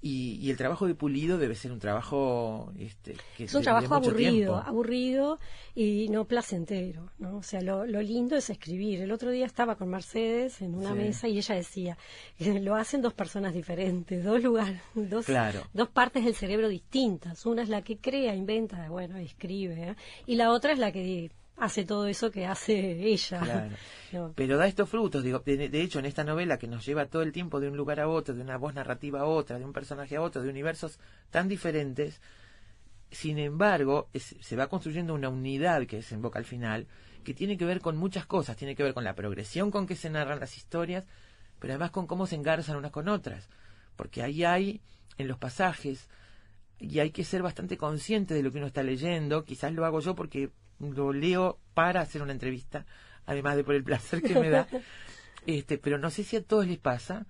Y, 0.00 0.38
y 0.40 0.50
el 0.50 0.56
trabajo 0.56 0.86
de 0.86 0.94
pulido 0.94 1.38
debe 1.38 1.56
ser 1.56 1.72
un 1.72 1.80
trabajo 1.80 2.72
este, 2.78 3.16
que 3.36 3.44
Es 3.44 3.54
un 3.54 3.62
trabajo 3.62 3.96
aburrido, 3.96 4.30
tiempo. 4.30 4.54
aburrido 4.56 5.38
y 5.74 6.08
no 6.08 6.24
placentero, 6.24 7.10
¿no? 7.18 7.38
O 7.38 7.42
sea, 7.42 7.60
lo, 7.62 7.84
lo 7.84 8.00
lindo 8.00 8.36
es 8.36 8.48
escribir. 8.48 9.00
El 9.00 9.10
otro 9.10 9.30
día 9.32 9.44
estaba 9.44 9.74
con 9.74 9.88
Mercedes 9.88 10.62
en 10.62 10.76
una 10.76 10.92
Sí. 10.92 10.98
mesa 10.98 11.26
y 11.28 11.38
ella 11.38 11.54
decía, 11.56 11.98
que 12.38 12.60
lo 12.60 12.76
hacen 12.76 13.02
dos 13.02 13.12
personas 13.12 13.52
diferentes, 13.54 14.22
dos 14.24 14.40
lugares, 14.40 14.80
dos, 14.94 15.26
Claro. 15.26 15.62
dos 15.72 15.88
partes 15.88 16.24
del 16.24 16.36
cerebro 16.36 16.68
distintas. 16.68 17.44
Una 17.44 17.62
es 17.62 17.68
la 17.68 17.82
que 17.82 17.96
crea, 17.98 18.36
inventa, 18.36 18.88
bueno, 18.88 19.16
escribe, 19.16 19.90
¿eh? 19.90 19.96
y 20.26 20.36
la 20.36 20.52
otra 20.52 20.72
es 20.72 20.78
la 20.78 20.92
que 20.92 21.32
hace 21.60 21.84
todo 21.84 22.06
eso 22.06 22.30
que 22.30 22.46
hace 22.46 23.04
ella. 23.06 23.40
Claro. 23.40 23.76
No. 24.10 24.32
Pero 24.34 24.56
da 24.56 24.66
estos 24.66 24.88
frutos, 24.88 25.22
digo, 25.22 25.40
de, 25.44 25.68
de 25.68 25.82
hecho 25.82 25.98
en 25.98 26.06
esta 26.06 26.24
novela 26.24 26.58
que 26.58 26.66
nos 26.66 26.86
lleva 26.86 27.04
todo 27.04 27.20
el 27.20 27.30
tiempo 27.30 27.60
de 27.60 27.68
un 27.68 27.76
lugar 27.76 28.00
a 28.00 28.08
otro, 28.08 28.34
de 28.34 28.40
una 28.40 28.56
voz 28.56 28.72
narrativa 28.72 29.20
a 29.20 29.24
otra, 29.26 29.58
de 29.58 29.66
un 29.66 29.74
personaje 29.74 30.16
a 30.16 30.22
otro, 30.22 30.40
de 30.42 30.48
universos 30.48 30.98
tan 31.28 31.46
diferentes, 31.46 32.22
sin 33.10 33.38
embargo, 33.38 34.08
es- 34.14 34.34
se 34.40 34.56
va 34.56 34.68
construyendo 34.68 35.12
una 35.12 35.28
unidad 35.28 35.86
que 35.86 35.96
desemboca 35.96 36.38
al 36.38 36.46
final, 36.46 36.86
que 37.22 37.34
tiene 37.34 37.58
que 37.58 37.66
ver 37.66 37.80
con 37.82 37.98
muchas 37.98 38.24
cosas, 38.24 38.56
tiene 38.56 38.74
que 38.74 38.82
ver 38.82 38.94
con 38.94 39.04
la 39.04 39.14
progresión 39.14 39.70
con 39.70 39.86
que 39.86 39.94
se 39.94 40.08
narran 40.08 40.40
las 40.40 40.56
historias, 40.56 41.04
pero 41.58 41.74
además 41.74 41.90
con 41.90 42.06
cómo 42.06 42.26
se 42.26 42.36
engarzan 42.36 42.76
unas 42.76 42.92
con 42.92 43.08
otras, 43.08 43.50
porque 43.96 44.22
ahí 44.22 44.42
hay, 44.42 44.80
en 45.18 45.28
los 45.28 45.36
pasajes, 45.36 46.08
y 46.78 47.00
hay 47.00 47.10
que 47.10 47.24
ser 47.24 47.42
bastante 47.42 47.76
consciente 47.76 48.32
de 48.32 48.42
lo 48.42 48.50
que 48.52 48.56
uno 48.56 48.68
está 48.68 48.82
leyendo, 48.82 49.44
quizás 49.44 49.72
lo 49.74 49.84
hago 49.84 50.00
yo 50.00 50.14
porque 50.14 50.48
lo 50.80 51.12
leo 51.12 51.58
para 51.74 52.00
hacer 52.00 52.22
una 52.22 52.32
entrevista, 52.32 52.86
además 53.26 53.56
de 53.56 53.64
por 53.64 53.74
el 53.74 53.84
placer 53.84 54.22
que 54.22 54.38
me 54.38 54.50
da, 54.50 54.66
este, 55.46 55.78
pero 55.78 55.98
no 55.98 56.10
sé 56.10 56.24
si 56.24 56.36
a 56.36 56.42
todos 56.42 56.66
les 56.66 56.78
pasa, 56.78 57.26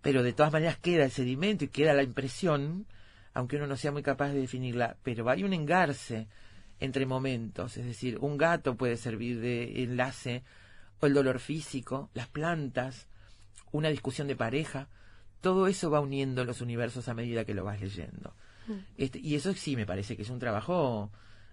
pero 0.00 0.22
de 0.22 0.32
todas 0.32 0.52
maneras 0.52 0.78
queda 0.78 1.04
el 1.04 1.10
sedimento 1.10 1.64
y 1.64 1.68
queda 1.68 1.92
la 1.94 2.02
impresión, 2.02 2.86
aunque 3.34 3.56
uno 3.56 3.66
no 3.66 3.76
sea 3.76 3.92
muy 3.92 4.02
capaz 4.02 4.30
de 4.30 4.40
definirla, 4.40 4.96
pero 5.02 5.28
hay 5.30 5.44
un 5.44 5.52
engarce 5.52 6.28
entre 6.80 7.06
momentos, 7.06 7.76
es 7.76 7.86
decir, 7.86 8.18
un 8.18 8.36
gato 8.36 8.76
puede 8.76 8.96
servir 8.96 9.40
de 9.40 9.84
enlace, 9.84 10.42
o 11.00 11.06
el 11.06 11.14
dolor 11.14 11.38
físico, 11.38 12.10
las 12.14 12.28
plantas, 12.28 13.06
una 13.70 13.88
discusión 13.88 14.26
de 14.28 14.36
pareja, 14.36 14.88
todo 15.40 15.66
eso 15.66 15.90
va 15.90 16.00
uniendo 16.00 16.44
los 16.44 16.60
universos 16.60 17.08
a 17.08 17.14
medida 17.14 17.44
que 17.44 17.54
lo 17.54 17.64
vas 17.64 17.80
leyendo. 17.80 18.34
Este, 18.96 19.18
y 19.18 19.34
eso 19.34 19.52
sí 19.54 19.76
me 19.76 19.86
parece 19.86 20.16
que 20.16 20.22
es 20.22 20.30
un 20.30 20.38
trabajo 20.38 21.10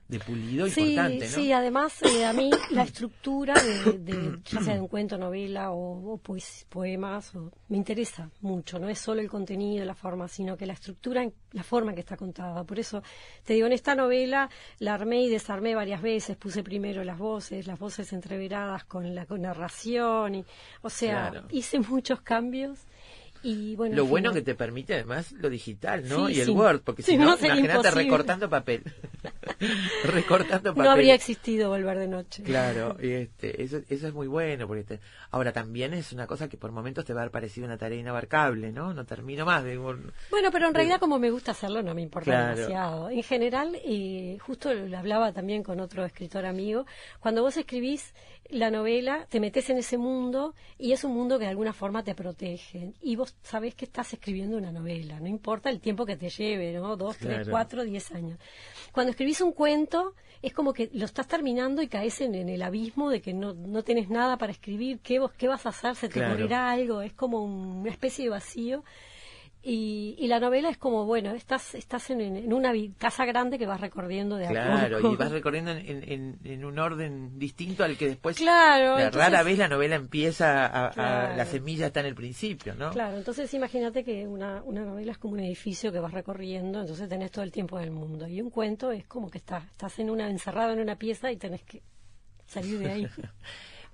de 0.10 0.20
pulido 0.20 0.68
Sí, 0.68 0.82
importante, 0.82 1.26
¿no? 1.26 1.32
sí, 1.36 1.52
además 1.54 2.02
eh, 2.02 2.26
a 2.26 2.34
mí 2.34 2.50
la 2.72 2.82
estructura 2.84 3.54
de, 3.54 4.00
de- 4.00 4.40
ya 4.44 4.60
sea 4.62 4.74
de 4.74 4.82
un 4.82 4.88
cuento, 4.88 5.18
novela 5.20 5.70
o, 5.72 6.14
o 6.14 6.18
poes- 6.18 6.66
poemas 6.68 7.34
o- 7.36 7.52
me 7.68 7.78
interesa 7.78 8.30
mucho, 8.42 8.80
no 8.80 8.90
es 8.90 8.98
solo 8.98 9.22
el 9.22 9.30
contenido, 9.30 9.86
la 9.86 9.94
forma, 9.94 10.28
sino 10.28 10.58
que 10.58 10.66
la 10.66 10.74
estructura, 10.74 11.30
la 11.52 11.64
forma 11.64 11.92
en 11.92 11.96
que 11.96 12.02
está 12.02 12.18
contada. 12.18 12.64
Por 12.64 12.80
eso 12.80 13.04
te 13.44 13.54
digo, 13.54 13.68
en 13.68 13.74
esta 13.74 13.94
novela 13.94 14.50
la 14.80 14.96
armé 14.96 15.22
y 15.24 15.30
desarmé 15.30 15.76
varias 15.76 16.02
veces, 16.02 16.36
puse 16.38 16.64
primero 16.64 17.04
las 17.04 17.20
voces, 17.20 17.68
las 17.68 17.78
voces 17.78 18.12
entreveradas 18.12 18.86
con 18.86 19.14
la 19.14 19.28
con 19.28 19.44
narración, 19.44 20.34
y, 20.36 20.46
o 20.82 20.90
sea, 20.90 21.30
Claro. 21.30 21.48
hice 21.52 21.80
muchos 21.80 22.22
cambios. 22.22 22.80
Y 23.42 23.78
bueno, 23.78 23.96
lo 23.96 24.06
bueno 24.06 24.32
final- 24.32 24.44
que 24.44 24.52
te 24.52 24.54
permite 24.54 24.96
además 24.96 25.32
lo 25.32 25.50
digital, 25.50 26.04
¿no? 26.10 26.28
Sí, 26.28 26.34
y 26.34 26.40
el 26.42 26.48
sí. 26.48 26.52
Word, 26.52 26.82
porque 26.82 27.04
si 27.04 27.16
no, 27.16 27.38
no, 27.38 27.38
imagínate 27.38 27.90
recortando 27.92 28.50
papel. 28.50 28.84
recortando 30.04 30.72
papel. 30.72 30.84
no 30.84 30.92
habría 30.92 31.16
existido 31.16 31.70
volver 31.70 31.98
de 32.00 32.08
noche. 32.08 32.44
Claro, 32.44 32.96
y 33.02 33.12
este, 33.12 33.62
eso, 33.64 33.82
eso 33.90 34.08
es 34.08 34.14
muy 34.14 34.28
bueno. 34.28 34.68
Porque 34.68 34.84
te- 34.84 35.00
ahora 35.32 35.52
también 35.52 35.94
es 35.94 36.12
una 36.14 36.28
cosa 36.28 36.48
que 36.48 36.58
por 36.58 36.72
momentos 36.72 37.06
te 37.06 37.14
va 37.14 37.22
a 37.22 37.24
haber 37.24 37.32
parecido 37.32 37.66
una 37.66 37.78
tarea 37.78 38.00
inabarcable, 38.00 38.72
¿no? 38.72 38.94
No 38.94 39.06
termino 39.06 39.46
más 39.46 39.64
de 39.64 39.78
un- 39.78 40.12
Bueno, 40.32 40.50
pero 40.52 40.68
en 40.68 40.74
realidad 40.74 41.00
como 41.00 41.20
me 41.20 41.30
gusta 41.32 41.52
hacerlo 41.52 41.82
no 41.84 41.94
me 41.94 42.02
importa 42.02 42.26
Claro. 42.32 42.56
demasiado. 42.56 43.10
En 43.10 43.24
general, 43.24 43.78
eh, 43.86 44.38
justo 44.42 44.74
lo 44.74 44.98
hablaba 44.98 45.32
también 45.34 45.64
con 45.64 45.80
otro 45.80 46.06
escritor 46.06 46.46
amigo, 46.46 46.86
cuando 47.20 47.42
vos 47.42 47.58
escribís 47.58 48.14
la 48.50 48.72
novela, 48.72 49.28
te 49.30 49.40
metes 49.40 49.70
en 49.70 49.78
ese 49.78 49.98
mundo 49.98 50.56
y 50.78 50.92
es 50.92 51.04
un 51.04 51.14
mundo 51.14 51.38
que 51.38 51.46
de 51.46 51.52
alguna 51.52 51.74
forma 51.74 52.04
te 52.04 52.16
protege. 52.16 52.94
Y 53.02 53.16
vos 53.16 53.36
sabés 53.44 53.76
que 53.76 53.86
estás 53.86 54.12
escribiendo 54.14 54.58
una 54.58 54.72
novela, 54.72 55.20
no 55.20 55.28
importa 55.28 55.70
el 55.70 55.80
tiempo 55.80 56.06
que 56.06 56.18
te 56.18 56.30
lleve, 56.30 56.74
¿no? 56.74 56.96
Dos, 56.98 57.18
tres, 57.18 57.48
cuatro, 57.52 57.84
diez 57.84 58.12
años. 58.12 58.40
Cuando 58.92 59.12
escribís 59.12 59.42
un 59.42 59.52
cuento, 59.52 60.16
es 60.42 60.54
como 60.54 60.74
que 60.74 60.90
lo 60.94 61.06
estás 61.06 61.28
terminando 61.28 61.82
y 61.82 61.88
caes 61.88 62.22
en, 62.22 62.34
en 62.34 62.50
el 62.50 62.62
abismo 62.62 63.10
de 63.10 63.22
que 63.22 63.34
no, 63.34 63.54
no 63.54 63.84
tenés 63.84 64.10
nada 64.10 64.38
para 64.38 64.52
escribir, 64.52 65.00
¿qué, 65.02 65.20
vos, 65.20 65.32
qué 65.34 65.48
vas 65.48 65.66
a 65.66 65.70
hacer? 65.70 65.96
¿Se 65.96 66.08
te 66.08 66.16
Claro. 66.16 66.34
ocurrirá 66.34 66.72
algo? 66.72 67.02
Es 67.02 67.14
como 67.14 67.44
un- 67.44 67.78
una 67.82 67.90
especie 67.92 68.26
de 68.26 68.30
vacío. 68.32 68.84
Y, 69.72 70.16
y 70.18 70.28
la 70.28 70.40
novela 70.40 70.70
es 70.70 70.78
como, 70.80 71.06
bueno, 71.06 71.32
estás, 71.36 71.76
estás 71.76 72.10
en, 72.10 72.22
en 72.22 72.52
una 72.54 72.72
casa 72.98 73.24
grande 73.26 73.60
que 73.60 73.68
vas 73.68 73.80
recorriendo 73.80 74.36
de 74.38 74.48
a 74.48 74.50
Claro, 74.50 74.98
poco. 75.00 75.14
y 75.14 75.18
vas 75.18 75.32
recorriendo 75.32 75.70
en, 75.72 75.78
en- 75.86 76.12
en- 76.12 76.40
en 76.44 76.66
un 76.66 76.80
orden 76.80 77.38
distinto 77.38 77.84
al 77.84 77.96
que 77.96 78.08
después... 78.08 78.38
Claro, 78.38 78.96
la- 78.98 79.06
entonces- 79.06 79.32
rara 79.32 79.44
vez 79.44 79.60
la 79.60 79.68
novela 79.68 79.96
empieza 79.96 80.66
a, 80.66 80.88
a-. 80.88 81.36
La 81.38 81.46
semilla 81.46 81.86
está 81.88 82.00
en 82.00 82.08
el 82.08 82.16
principio, 82.16 82.74
¿no? 82.74 82.90
Claro, 82.90 83.18
entonces 83.18 83.54
imagínate 83.54 84.04
que 84.04 84.26
una, 84.28 84.64
una 84.64 84.84
novela 84.84 85.12
es 85.12 85.20
como 85.20 85.34
un 85.36 85.42
edificio 85.42 85.92
que 85.92 86.00
vas 86.00 86.14
recorriendo, 86.14 86.82
entonces 86.82 87.08
tenés 87.08 87.30
todo 87.30 87.44
el 87.44 87.52
tiempo 87.52 87.78
del 87.78 87.92
mundo. 87.92 88.28
Y 88.28 88.42
un 88.42 88.50
cuento 88.50 88.92
es 88.92 89.06
como 89.06 89.30
que 89.30 89.38
estás, 89.38 89.64
estás 89.72 90.00
en 90.00 90.10
una, 90.10 90.30
encerrado 90.32 90.72
en 90.74 90.80
una 90.80 90.96
pieza 90.96 91.32
y 91.32 91.38
tenés 91.38 91.62
que 91.62 91.84
salir 92.48 92.80
de 92.80 92.92
ahí. 92.92 93.08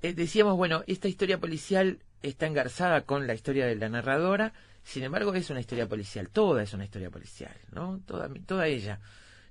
Eh, 0.02 0.14
decíamos, 0.14 0.56
bueno, 0.58 0.84
esta 0.88 1.08
historia 1.08 1.40
policial 1.40 2.00
está 2.22 2.46
engarzada 2.46 3.02
con 3.02 3.28
la 3.28 3.34
historia 3.34 3.66
de 3.66 3.76
la 3.76 3.90
narradora, 3.90 4.54
sin 4.86 5.04
embargo 5.04 5.34
es 5.34 5.50
una 5.50 5.60
historia 5.60 5.88
policial, 5.90 6.30
toda 6.30 6.64
es 6.64 6.74
una 6.74 6.86
historia 6.86 7.10
policial, 7.10 7.54
¿no? 7.74 8.00
Toda, 8.06 8.30
toda 8.46 8.68
ella. 8.68 9.00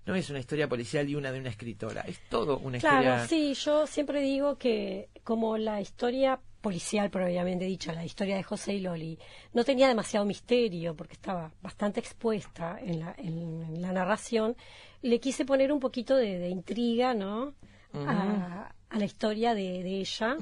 no 0.07 0.14
es 0.14 0.30
una 0.30 0.39
historia 0.39 0.68
policial 0.68 1.09
y 1.09 1.14
una 1.16 1.32
de 1.32 1.41
una 1.41 1.49
escritora, 1.51 2.03
es 2.03 2.18
todo 2.30 2.59
una 2.59 2.78
Claro, 2.78 3.22
historia... 3.22 3.26
sí, 3.28 3.55
yo 3.55 3.87
siempre 3.87 4.20
digo 4.22 4.57
que 4.59 5.09
como 5.24 5.57
la 5.59 5.80
historia 5.80 6.39
policial 6.61 7.11
propiamente 7.11 7.64
dicha, 7.66 7.93
la 7.93 8.05
historia 8.07 8.37
de 8.37 8.43
José 8.43 8.74
y 8.74 8.80
Loli, 8.80 9.18
no 9.53 9.64
tenía 9.64 9.87
demasiado 9.89 10.24
misterio 10.24 10.95
porque 10.95 11.12
estaba 11.14 11.53
bastante 11.61 12.01
expuesta 12.01 12.78
en 12.80 13.01
la, 13.01 13.14
en 13.18 13.82
la 13.82 13.93
narración, 13.93 14.57
le 15.03 15.20
quise 15.20 15.45
poner 15.45 15.72
un 15.72 15.80
poquito 15.80 16.16
de, 16.16 16.39
de 16.39 16.49
intriga, 16.49 17.12
¿no? 17.12 17.55
a, 17.95 18.72
a 18.91 18.99
la 18.99 19.05
historia 19.05 19.55
de, 19.55 19.82
de 19.82 20.01
ella 20.01 20.37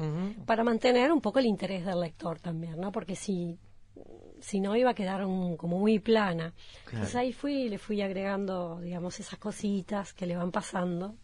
para 0.47 0.65
mantener 0.65 1.13
un 1.13 1.21
poco 1.21 1.39
el 1.39 1.47
interés 1.47 1.85
del 1.85 2.01
lector 2.01 2.39
también, 2.41 2.81
¿no? 2.81 2.91
Porque 2.93 3.15
si 3.17 3.59
si 4.43 4.61
no 4.61 4.77
iba 4.77 4.91
a 4.91 4.95
quedar 4.95 5.25
un- 5.25 5.57
como 5.57 5.79
muy 5.79 5.99
plana. 5.99 6.53
Entonces 6.93 7.15
ahí 7.17 7.33
fui 7.33 7.55
y 7.55 7.69
le 7.71 7.79
fui 7.79 8.03
agregando, 8.03 8.81
digamos, 8.83 9.19
esas 9.21 9.39
cositas 9.39 10.13
que 10.13 10.27
le 10.27 10.37
van 10.37 10.51
pasando 10.53 11.17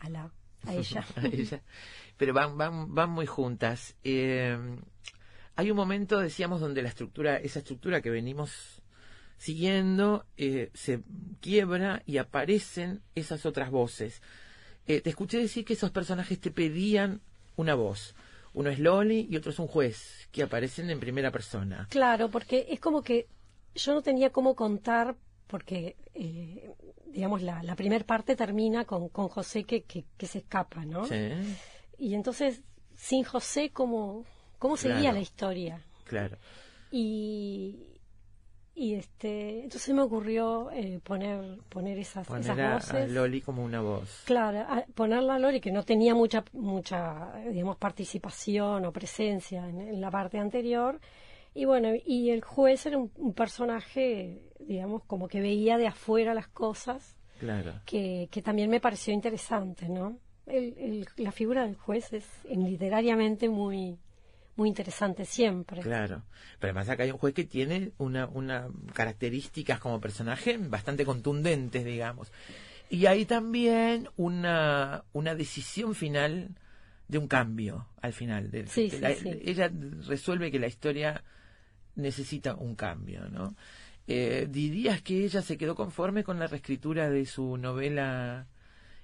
a 0.00 0.08
la 0.10 0.30
a 0.66 0.74
ella. 0.74 1.04
a 1.16 1.26
ella. 1.26 1.62
Pero 2.16 2.34
van, 2.34 2.56
van, 2.58 2.92
van 2.94 3.10
muy 3.10 3.26
juntas. 3.26 3.94
Eh, 4.02 4.58
hay 5.54 5.70
un 5.70 5.76
momento, 5.76 6.18
decíamos, 6.18 6.60
donde 6.60 6.82
la 6.82 6.88
estructura, 6.88 7.36
esa 7.36 7.60
estructura 7.60 8.00
que 8.02 8.10
venimos 8.10 8.82
siguiendo, 9.38 10.24
eh, 10.36 10.70
se 10.74 11.00
quiebra 11.40 12.02
y 12.06 12.16
aparecen 12.18 13.02
esas 13.14 13.44
otras 13.46 13.70
voces. 13.70 14.22
Eh, 14.86 15.00
te 15.00 15.10
escuché 15.10 15.38
decir 15.38 15.64
que 15.64 15.74
esos 15.74 15.90
personajes 15.90 16.40
te 16.40 16.50
pedían 16.50 17.20
una 17.56 17.74
voz. 17.74 18.14
Uno 18.56 18.70
es 18.70 18.78
Loli 18.78 19.26
y 19.30 19.36
otro 19.36 19.50
es 19.52 19.58
un 19.58 19.66
juez, 19.66 20.28
que 20.32 20.42
aparecen 20.42 20.88
en 20.90 20.98
primera 20.98 21.30
persona. 21.30 21.86
Claro, 21.90 22.30
porque 22.30 22.66
es 22.70 22.80
como 22.80 23.02
que 23.02 23.28
yo 23.74 23.92
no 23.92 24.00
tenía 24.00 24.30
cómo 24.30 24.54
contar, 24.56 25.14
porque, 25.46 25.94
eh, 26.14 26.70
digamos, 27.12 27.42
la, 27.42 27.62
la 27.62 27.76
primera 27.76 28.04
parte 28.06 28.34
termina 28.34 28.86
con, 28.86 29.10
con 29.10 29.28
José 29.28 29.64
que, 29.64 29.82
que, 29.82 30.06
que 30.16 30.26
se 30.26 30.38
escapa, 30.38 30.86
¿no? 30.86 31.04
Sí, 31.06 31.14
Y 31.98 32.14
entonces, 32.14 32.62
sin 32.94 33.24
José, 33.24 33.70
¿cómo, 33.74 34.24
cómo 34.58 34.78
seguía 34.78 35.00
Claro. 35.00 35.14
la 35.16 35.20
historia? 35.20 35.84
claro. 36.04 36.38
Y, 36.90 37.95
y 38.78 38.94
este, 38.94 39.64
entonces 39.64 39.92
me 39.94 40.02
ocurrió 40.02 40.70
eh, 40.70 41.00
poner, 41.02 41.58
poner 41.70 41.98
esas, 41.98 42.26
Poner 42.26 42.42
esas 42.44 42.58
a, 42.58 42.70
a 42.70 42.74
voces. 42.74 43.10
Loli 43.10 43.40
como 43.40 43.64
una 43.64 43.80
voz. 43.80 44.22
Claro, 44.26 44.60
a- 44.60 44.84
ponerla 44.94 45.36
a 45.36 45.38
Lori, 45.38 45.60
que 45.60 45.72
no 45.72 45.82
tenía 45.82 46.14
mucha, 46.14 46.44
mucha, 46.52 47.32
digamos, 47.50 47.76
participación 47.78 48.84
o 48.84 48.92
presencia 48.92 49.66
en, 49.68 49.80
en 49.80 50.00
la 50.00 50.10
parte 50.10 50.38
anterior. 50.38 51.00
Y 51.54 51.64
bueno, 51.64 51.88
y 52.04 52.28
el 52.30 52.42
juez 52.42 52.84
era 52.84 52.98
un, 52.98 53.10
un 53.16 53.32
personaje, 53.32 54.42
digamos, 54.60 55.02
como 55.06 55.26
que 55.26 55.40
veía 55.40 55.78
de 55.78 55.86
afuera 55.86 56.34
las 56.34 56.48
cosas, 56.48 57.16
Claro. 57.38 57.80
que, 57.86 58.28
que 58.30 58.42
también 58.42 58.68
me 58.70 58.80
pareció 58.80 59.12
interesante, 59.14 59.88
¿no? 59.88 60.18
El, 60.46 60.74
el- 60.78 61.06
la 61.16 61.32
figura 61.32 61.62
del 61.66 61.76
juez 61.76 62.12
es 62.12 62.26
en- 62.44 62.64
literariamente 62.64 63.48
muy, 63.48 63.98
muy 64.56 64.68
interesante 64.68 65.24
siempre. 65.24 65.80
Claro. 65.82 66.22
Pero 66.58 66.70
además 66.72 66.88
acá 66.88 67.02
hay 67.04 67.10
un 67.10 67.18
juez 67.18 67.34
que 67.34 67.44
tiene 67.44 67.92
una, 67.98 68.26
una 68.26 68.68
características 68.94 69.78
como 69.80 70.00
personaje 70.00 70.56
bastante 70.58 71.04
contundentes, 71.04 71.84
digamos. 71.84 72.32
Y 72.88 73.06
hay 73.06 73.24
también 73.26 74.08
una, 74.16 75.04
una 75.12 75.34
decisión 75.34 75.94
final 75.94 76.54
de 77.08 77.18
un 77.18 77.28
cambio 77.28 77.86
al 78.00 78.12
final. 78.12 78.50
del- 78.50 78.68
Sí, 78.68 78.84
de 78.90 78.96
sí, 78.96 79.02
la- 79.02 79.14
sí. 79.14 79.40
Ella 79.44 79.70
resuelve 80.06 80.50
que 80.50 80.58
la 80.58 80.66
historia 80.68 81.22
necesita 81.94 82.54
un 82.54 82.74
cambio, 82.74 83.28
¿no? 83.28 83.54
Eh, 84.08 84.46
¿Dirías 84.48 85.02
que 85.02 85.24
ella 85.24 85.42
se 85.42 85.56
quedó 85.58 85.74
conforme 85.74 86.22
con 86.24 86.38
la 86.38 86.46
reescritura 86.46 87.10
de 87.10 87.26
su 87.26 87.56
novela? 87.56 88.46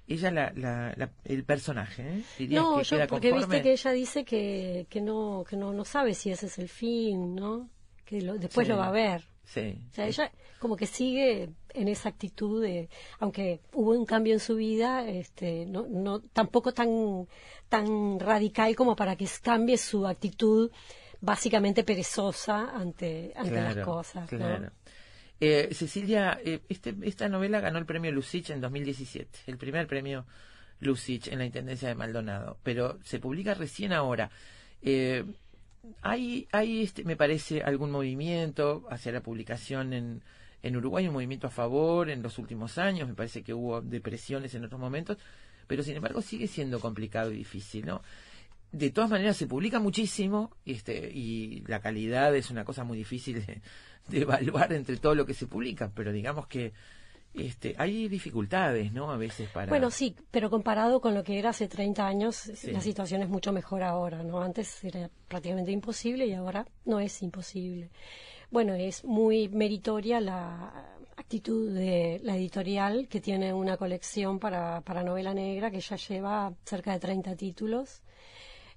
Ella, 0.07 0.31
la, 0.31 0.51
la, 0.55 0.93
la- 0.97 1.11
el 1.23 1.43
personaje, 1.45 2.01
¿eh? 2.03 2.23
¿Dirías 2.37 2.61
No, 2.61 2.77
que 2.77 2.83
yo, 2.83 2.97
porque 3.07 3.29
conforme? 3.29 3.55
viste 3.55 3.61
que 3.63 3.71
ella 3.73 3.91
dice 3.91 4.25
que, 4.25 4.85
que 4.89 5.01
no, 5.01 5.45
que 5.49 5.55
no, 5.55 5.71
no 5.71 5.85
sabe 5.85 6.13
si 6.13 6.29
ese 6.31 6.47
es 6.47 6.57
el 6.59 6.67
fin, 6.69 7.35
¿no? 7.35 7.69
Que 8.03 8.21
lo- 8.21 8.37
después 8.37 8.67
Sí. 8.67 8.71
lo 8.73 8.77
va 8.79 8.87
a 8.87 8.91
ver. 8.91 9.23
Sí. 9.45 9.77
O 9.91 9.93
sea, 9.93 10.07
ella 10.07 10.31
como 10.59 10.75
que 10.77 10.85
sigue 10.87 11.49
en 11.73 11.87
esa 11.87 12.09
actitud 12.09 12.61
de, 12.61 12.89
aunque 13.19 13.61
hubo 13.73 13.91
un 13.91 14.05
cambio 14.05 14.33
en 14.33 14.39
su 14.39 14.55
vida, 14.55 15.07
este, 15.07 15.65
no, 15.65 15.85
no, 15.89 16.19
tampoco 16.21 16.73
tan, 16.73 17.27
tan 17.69 18.19
radical 18.19 18.75
como 18.75 18.95
para 18.95 19.15
que 19.15 19.27
cambie 19.41 19.77
su 19.77 20.05
actitud 20.07 20.69
básicamente 21.21 21.83
perezosa 21.85 22.69
ante, 22.75 23.31
ante 23.35 23.51
las 23.55 23.73
Claro, 23.73 23.85
cosas. 23.91 24.31
¿no? 24.31 24.69
Eh, 25.45 25.73
Cecilia, 25.73 26.39
eh, 26.45 26.61
este, 26.69 26.95
esta 27.01 27.27
novela 27.27 27.59
ganó 27.59 27.77
el 27.77 27.85
premio 27.85 28.13
Lucich 28.13 28.49
en 28.51 28.61
2017, 28.61 29.39
el 29.47 29.57
primer 29.57 29.87
premio 29.87 30.25
Lucich 30.79 31.27
en 31.27 31.39
la 31.39 31.43
Intendencia 31.43 31.89
de 31.89 31.95
Maldonado, 31.95 32.59
pero 32.63 32.97
se 33.03 33.19
publica 33.19 33.53
recién 33.53 33.91
ahora. 33.91 34.31
Eh, 34.81 35.25
hay, 36.01 36.47
hay 36.53 36.83
este, 36.83 37.03
me 37.03 37.17
parece, 37.17 37.61
algún 37.61 37.91
movimiento 37.91 38.87
hacia 38.89 39.11
la 39.11 39.19
publicación 39.19 39.91
en, 39.91 40.23
en 40.61 40.77
Uruguay, 40.77 41.09
un 41.09 41.13
movimiento 41.13 41.47
a 41.47 41.51
favor 41.51 42.09
en 42.09 42.23
los 42.23 42.37
últimos 42.37 42.77
años, 42.77 43.09
me 43.09 43.13
parece 43.13 43.43
que 43.43 43.53
hubo 43.53 43.81
depresiones 43.81 44.55
en 44.55 44.63
otros 44.63 44.79
momentos, 44.79 45.17
pero 45.67 45.83
sin 45.83 45.97
embargo 45.97 46.21
sigue 46.21 46.47
siendo 46.47 46.79
complicado 46.79 47.33
y 47.33 47.35
difícil, 47.35 47.85
¿no? 47.85 48.01
De 48.73 48.89
todas 48.89 49.09
maneras 49.09 49.37
se 49.37 49.47
publica 49.47 49.79
muchísimo 49.79 50.51
este, 50.65 51.09
y 51.13 51.61
la 51.67 51.79
calidad 51.79 52.35
es 52.35 52.49
una 52.49 52.65
cosa 52.65 52.83
muy 52.83 52.97
difícil 52.97 53.45
de, 53.45 53.61
de 54.09 54.21
evaluar 54.21 54.73
entre 54.73 54.97
todo 54.97 55.15
lo 55.15 55.25
que 55.25 55.33
se 55.33 55.47
publica, 55.47 55.91
pero 55.95 56.11
digamos 56.11 56.47
que 56.47 56.73
este, 57.35 57.75
hay 57.77 58.07
dificultades, 58.09 58.91
¿no? 58.91 59.11
A 59.11 59.17
veces 59.17 59.49
para... 59.49 59.67
Bueno, 59.69 59.89
sí, 59.89 60.15
pero 60.29 60.49
comparado 60.49 61.01
con 61.01 61.13
lo 61.15 61.23
que 61.23 61.39
era 61.39 61.49
hace 61.51 61.67
30 61.67 62.05
años, 62.05 62.35
Sí. 62.35 62.71
la 62.71 62.81
situación 62.81 63.21
es 63.23 63.29
mucho 63.29 63.51
mejor 63.51 63.81
ahora, 63.83 64.21
¿no? 64.23 64.41
Antes 64.41 64.83
era 64.83 65.09
prácticamente 65.27 65.71
imposible 65.71 66.25
y 66.27 66.33
ahora 66.33 66.65
no 66.85 66.99
es 66.99 67.21
imposible. 67.23 67.89
Bueno, 68.51 68.73
es 68.75 69.03
muy 69.03 69.49
meritoria 69.49 70.19
la 70.19 70.95
actitud 71.15 71.71
de 71.73 72.19
la 72.23 72.35
editorial 72.35 73.07
que 73.07 73.19
tiene 73.19 73.51
una 73.53 73.77
colección 73.77 74.37
para, 74.39 74.81
para 74.81 75.03
novela 75.03 75.33
negra 75.33 75.71
que 75.71 75.79
ya 75.79 75.95
lleva 75.95 76.53
cerca 76.65 76.91
de 76.93 76.99
30 76.99 77.35
títulos. 77.35 78.03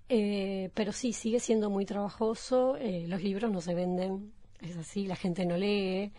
Eh, 0.09 0.71
pero 0.75 0.93
sí, 0.93 1.13
sigue 1.13 1.41
siendo 1.41 1.69
muy 1.69 1.85
trabajoso, 1.85 2.77
eh, 2.77 3.07
los 3.09 3.23
libros 3.23 3.51
no 3.51 3.61
se 3.61 3.75
venden, 3.75 4.33
es 4.61 4.77
así, 4.77 5.07
la 5.07 5.17
gente 5.17 5.45
no 5.45 5.57
lee, 5.57 6.13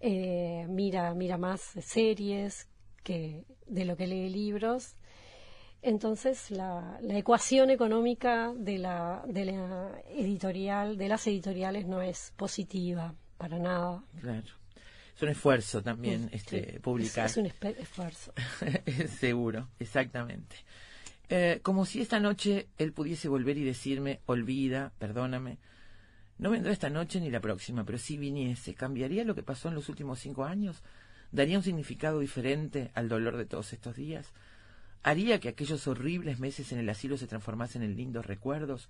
eh, 0.00 0.66
mira, 0.68 1.12
mira 1.14 1.36
más 1.36 1.60
series 1.60 2.68
que 3.02 3.44
de 3.66 3.84
lo 3.84 3.96
que 3.96 4.06
lee 4.06 4.30
libros. 4.30 4.94
Entonces, 5.82 6.50
la, 6.50 6.98
la 7.02 7.18
ecuación 7.18 7.70
económica 7.70 8.52
de 8.56 8.78
la, 8.78 9.22
de 9.28 9.44
la 9.44 10.02
editorial, 10.08 10.96
de 10.96 11.08
las 11.08 11.26
editoriales, 11.26 11.86
no 11.86 12.02
es 12.02 12.32
positiva 12.36 13.14
para 13.36 13.58
nada. 13.58 14.02
Claro. 14.20 14.48
Es 15.14 15.22
un 15.22 15.28
esfuerzo 15.30 15.82
también 15.82 16.28
Sí, 16.30 16.36
este, 16.36 16.72
sí, 16.72 16.78
publicar. 16.78 17.26
Es, 17.26 17.36
un 17.36 17.46
esfuerzo. 17.46 18.32
Seguro, 19.18 19.68
exactamente. 19.78 20.56
Eh, 21.30 21.60
como 21.62 21.84
si 21.84 22.00
esta 22.00 22.20
noche 22.20 22.68
él 22.78 22.92
pudiese 22.92 23.28
volver 23.28 23.58
y 23.58 23.64
decirme, 23.64 24.20
olvida, 24.26 24.92
perdóname. 24.98 25.58
No 26.38 26.50
vendrá 26.50 26.72
esta 26.72 26.88
noche 26.88 27.20
ni 27.20 27.30
la 27.30 27.40
próxima, 27.40 27.84
pero 27.84 27.98
si 27.98 28.16
viniese, 28.16 28.74
¿cambiaría 28.74 29.24
lo 29.24 29.34
que 29.34 29.42
pasó 29.42 29.68
en 29.68 29.74
los 29.74 29.88
últimos 29.88 30.20
cinco 30.20 30.44
años? 30.44 30.82
¿Daría 31.32 31.58
un 31.58 31.64
significado 31.64 32.20
diferente 32.20 32.90
al 32.94 33.08
dolor 33.08 33.36
de 33.36 33.44
todos 33.44 33.72
estos 33.72 33.96
días? 33.96 34.32
¿Haría 35.02 35.40
que 35.40 35.48
aquellos 35.48 35.86
horribles 35.86 36.38
meses 36.38 36.72
en 36.72 36.78
el 36.78 36.88
asilo 36.88 37.18
se 37.18 37.26
transformasen 37.26 37.82
en 37.82 37.96
lindos 37.96 38.24
recuerdos? 38.24 38.88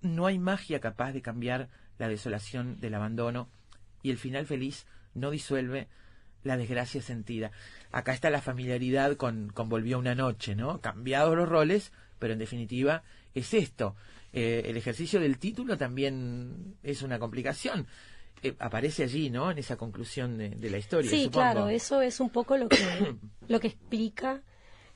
No 0.00 0.26
hay 0.26 0.38
magia 0.38 0.80
capaz 0.80 1.12
de 1.12 1.22
cambiar 1.22 1.68
la 1.98 2.08
desolación 2.08 2.80
del 2.80 2.94
abandono 2.94 3.48
y 4.02 4.10
el 4.10 4.18
final 4.18 4.46
feliz 4.46 4.86
no 5.14 5.30
disuelve 5.30 5.88
la 6.44 6.56
desgracia 6.56 7.02
sentida. 7.02 7.50
Acá 7.90 8.12
está 8.12 8.30
la 8.30 8.40
familiaridad 8.40 9.16
con, 9.16 9.50
con 9.50 9.68
Volvió 9.68 9.98
una 9.98 10.14
noche, 10.14 10.54
¿no? 10.54 10.80
Cambiados 10.80 11.36
los 11.36 11.48
roles, 11.48 11.92
pero 12.18 12.32
en 12.32 12.38
definitiva 12.38 13.02
es 13.34 13.54
esto. 13.54 13.96
Eh, 14.32 14.62
el 14.66 14.76
ejercicio 14.76 15.20
del 15.20 15.38
título 15.38 15.76
también 15.78 16.76
es 16.82 17.02
una 17.02 17.18
complicación. 17.18 17.86
Eh, 18.42 18.54
aparece 18.60 19.02
allí, 19.04 19.30
¿no? 19.30 19.50
En 19.50 19.58
esa 19.58 19.76
conclusión 19.76 20.38
de, 20.38 20.50
de 20.50 20.70
la 20.70 20.78
historia. 20.78 21.10
Sí, 21.10 21.24
supongo. 21.24 21.40
claro, 21.40 21.68
eso 21.68 22.02
es 22.02 22.20
un 22.20 22.30
poco 22.30 22.56
lo 22.56 22.68
que, 22.68 22.76
lo 23.48 23.58
que 23.60 23.66
explica 23.68 24.42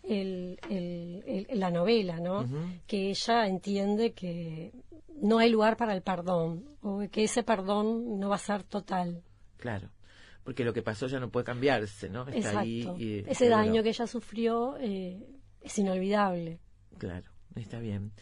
el, 0.04 0.58
el- 0.68 1.46
el- 1.48 1.58
la 1.60 1.70
novela, 1.70 2.20
¿no? 2.20 2.48
Que 2.86 3.10
ella 3.10 3.46
entiende 3.46 4.12
que 4.12 4.72
no 5.20 5.38
hay 5.38 5.50
lugar 5.50 5.76
para 5.76 5.94
el 5.94 6.02
perdón, 6.02 6.64
o 6.82 7.02
que 7.10 7.24
ese 7.24 7.42
perdón 7.42 8.18
no 8.20 8.28
va 8.28 8.36
a 8.36 8.38
ser 8.38 8.62
total. 8.64 9.22
Claro. 9.56 9.88
Porque 10.44 10.64
lo 10.64 10.72
que 10.72 10.82
pasó 10.82 11.06
ya 11.06 11.20
no 11.20 11.30
puede 11.30 11.44
cambiarse, 11.44 12.08
¿no? 12.10 12.22
Está 12.22 12.36
Exacto. 12.36 12.58
ahí 12.60 12.88
y- 12.98 13.24
ese 13.30 13.48
daño 13.48 13.82
que 13.82 13.90
ella 13.90 14.06
sufrió 14.06 14.76
eh, 14.80 15.24
es 15.60 15.78
inolvidable. 15.78 16.58
Claro, 16.98 17.30
está 17.54 17.78
bien. 17.78 18.12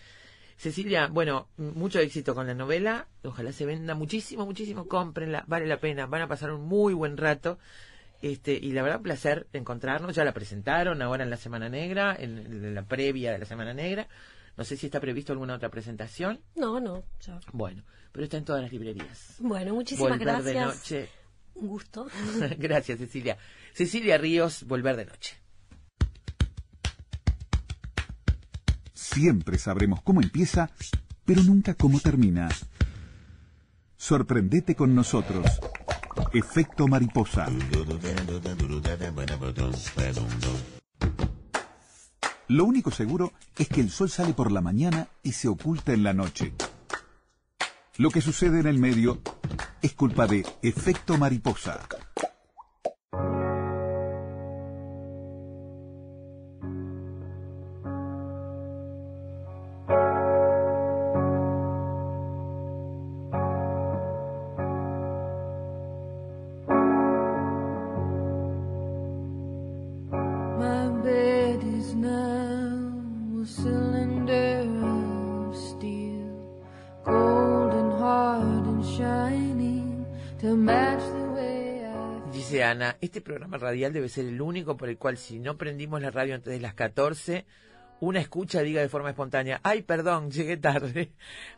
Cecilia, 0.56 1.06
bueno, 1.06 1.48
mucho 1.56 2.00
éxito 2.00 2.34
con 2.34 2.46
la 2.46 2.52
novela. 2.54 3.08
Ojalá 3.24 3.50
se 3.52 3.64
venda 3.64 3.94
muchísimo, 3.94 4.44
muchísimo. 4.44 4.86
Cómprenla, 4.86 5.44
vale 5.46 5.66
la 5.66 5.80
pena. 5.80 6.04
Van 6.04 6.20
a 6.20 6.28
pasar 6.28 6.52
un 6.52 6.66
muy 6.66 6.92
buen 6.92 7.16
rato. 7.16 7.58
Este, 8.20 8.52
y 8.52 8.72
la 8.72 8.82
verdad, 8.82 8.98
un 8.98 9.04
placer 9.04 9.46
encontrarnos. 9.54 10.14
Ya 10.14 10.22
la 10.24 10.34
presentaron 10.34 11.00
ahora 11.00 11.24
en 11.24 11.30
la 11.30 11.38
Semana 11.38 11.70
Negra, 11.70 12.14
en, 12.18 12.36
en 12.38 12.74
la 12.74 12.82
previa 12.82 13.32
de 13.32 13.38
la 13.38 13.46
Semana 13.46 13.72
Negra. 13.72 14.06
No 14.58 14.64
sé 14.64 14.76
si 14.76 14.84
está 14.86 15.00
previsto 15.00 15.32
alguna 15.32 15.54
otra 15.54 15.70
presentación. 15.70 16.40
No, 16.56 16.78
no. 16.78 17.04
ya. 17.22 17.40
Bueno, 17.54 17.82
pero 18.12 18.24
está 18.24 18.36
en 18.36 18.44
todas 18.44 18.60
las 18.60 18.70
librerías. 18.70 19.36
Bueno, 19.38 19.72
muchísimas 19.74 20.18
Volver 20.18 20.42
de 20.42 20.52
gracias. 20.52 20.76
noche. 20.76 21.08
Un 21.54 21.68
gusto. 21.68 22.08
Gracias, 22.58 22.98
Cecilia. 22.98 23.36
Cecilia 23.74 24.18
Ríos, 24.18 24.64
Volver 24.64 24.96
de 24.96 25.06
noche. 25.06 25.36
Siempre 28.94 29.58
sabremos 29.58 30.02
cómo 30.02 30.20
empieza, 30.20 30.70
pero 31.24 31.42
nunca 31.42 31.74
cómo 31.74 32.00
termina. 32.00 32.48
Sorprendete 33.96 34.74
con 34.74 34.94
nosotros. 34.94 35.46
Efecto 36.32 36.86
mariposa. 36.86 37.48
Lo 42.48 42.64
único 42.64 42.90
seguro 42.90 43.32
es 43.58 43.68
que 43.68 43.80
el 43.80 43.90
sol 43.90 44.10
sale 44.10 44.32
por 44.32 44.50
la 44.50 44.60
mañana 44.60 45.08
y 45.22 45.32
se 45.32 45.48
oculta 45.48 45.92
en 45.92 46.02
la 46.02 46.12
noche. 46.12 46.52
Lo 47.96 48.10
que 48.10 48.20
sucede 48.20 48.60
en 48.60 48.66
el 48.66 48.78
medio 48.78 49.20
es 49.82 49.94
culpa 49.94 50.26
de 50.26 50.46
efecto 50.62 51.18
mariposa. 51.18 51.86
Este 83.00 83.20
programa 83.20 83.58
radial 83.58 83.92
debe 83.92 84.08
ser 84.08 84.26
el 84.26 84.40
único 84.40 84.76
por 84.76 84.88
el 84.88 84.96
cual 84.96 85.16
si 85.16 85.40
no 85.40 85.56
prendimos 85.56 86.00
la 86.00 86.10
radio 86.12 86.36
antes 86.36 86.52
de 86.52 86.60
las 86.60 86.74
14, 86.74 87.44
una 87.98 88.20
escucha 88.20 88.62
diga 88.62 88.80
de 88.80 88.88
forma 88.88 89.10
espontánea, 89.10 89.60
ay, 89.64 89.82
perdón, 89.82 90.30
llegué 90.30 90.56
tarde. 90.56 91.10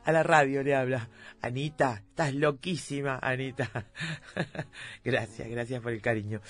A 0.05 0.13
la 0.13 0.23
radio 0.23 0.63
le 0.63 0.75
habla, 0.75 1.11
Anita, 1.43 2.03
estás 2.09 2.35
loquísima, 2.35 3.19
Anita. 3.21 3.69
gracias, 5.05 5.49
gracias 5.49 5.83
por 5.83 5.93
el 5.93 6.01
cariño. 6.01 6.41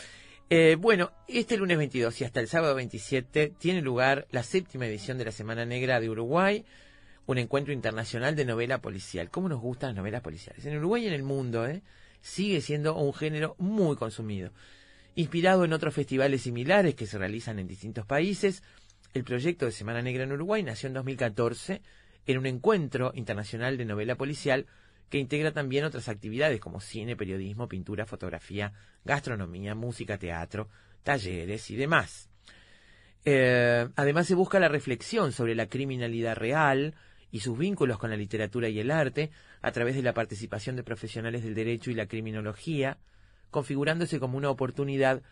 Eh, 0.48 0.76
bueno, 0.78 1.10
este 1.26 1.56
lunes 1.56 1.76
22 1.78 2.20
y 2.20 2.24
hasta 2.24 2.38
el 2.38 2.46
sábado 2.46 2.76
27 2.76 3.54
tiene 3.58 3.82
lugar 3.82 4.28
la 4.30 4.44
séptima 4.44 4.86
edición 4.86 5.18
de 5.18 5.24
la 5.24 5.32
Semana 5.32 5.64
Negra 5.64 5.98
de 5.98 6.08
Uruguay, 6.08 6.64
un 7.26 7.38
encuentro 7.38 7.72
internacional 7.72 8.36
de 8.36 8.44
novela 8.44 8.78
policial. 8.78 9.28
¿Cómo 9.28 9.48
nos 9.48 9.60
gustan 9.60 9.90
las 9.90 9.96
novelas 9.96 10.22
policiales? 10.22 10.64
En 10.66 10.76
Uruguay 10.76 11.02
y 11.02 11.08
en 11.08 11.14
el 11.14 11.24
mundo, 11.24 11.66
¿eh? 11.66 11.82
Sigue 12.22 12.60
siendo 12.60 12.96
un 12.96 13.12
género 13.12 13.54
muy 13.58 13.96
consumido. 13.96 14.52
Inspirado 15.14 15.64
en 15.64 15.74
otros 15.74 15.94
festivales 15.94 16.42
similares 16.42 16.94
que 16.94 17.06
se 17.06 17.18
realizan 17.18 17.58
en 17.58 17.66
distintos 17.66 18.06
países, 18.06 18.62
el 19.12 19.24
proyecto 19.24 19.66
de 19.66 19.72
Semana 19.72 20.00
Negra 20.00 20.24
en 20.24 20.32
Uruguay 20.32 20.62
nació 20.62 20.86
en 20.86 20.94
2014 20.94 21.82
en 22.26 22.38
un 22.38 22.46
encuentro 22.46 23.12
internacional 23.14 23.76
de 23.76 23.84
novela 23.84 24.14
policial 24.14 24.66
que 25.10 25.18
integra 25.18 25.52
también 25.52 25.84
otras 25.84 26.08
actividades 26.08 26.58
como 26.60 26.80
cine, 26.80 27.16
periodismo, 27.16 27.68
pintura, 27.68 28.06
fotografía, 28.06 28.72
gastronomía, 29.04 29.74
música, 29.74 30.16
teatro, 30.16 30.70
talleres 31.02 31.70
y 31.70 31.76
demás. 31.76 32.30
Eh, 33.24 33.86
además 33.94 34.26
se 34.26 34.34
busca 34.34 34.58
la 34.58 34.68
reflexión 34.68 35.32
sobre 35.32 35.54
la 35.54 35.66
criminalidad 35.66 36.36
real 36.36 36.94
y 37.30 37.40
sus 37.40 37.58
vínculos 37.58 37.98
con 37.98 38.08
la 38.08 38.16
literatura 38.16 38.70
y 38.70 38.80
el 38.80 38.90
arte 38.90 39.30
a 39.62 39.72
través 39.72 39.94
de 39.94 40.02
la 40.02 40.12
participación 40.12 40.76
de 40.76 40.82
profesionales 40.82 41.44
del 41.44 41.54
derecho 41.54 41.90
y 41.90 41.94
la 41.94 42.06
criminología, 42.06 42.98
configurándose 43.50 44.18
como 44.18 44.36
una 44.36 44.50
oportunidad 44.50 45.22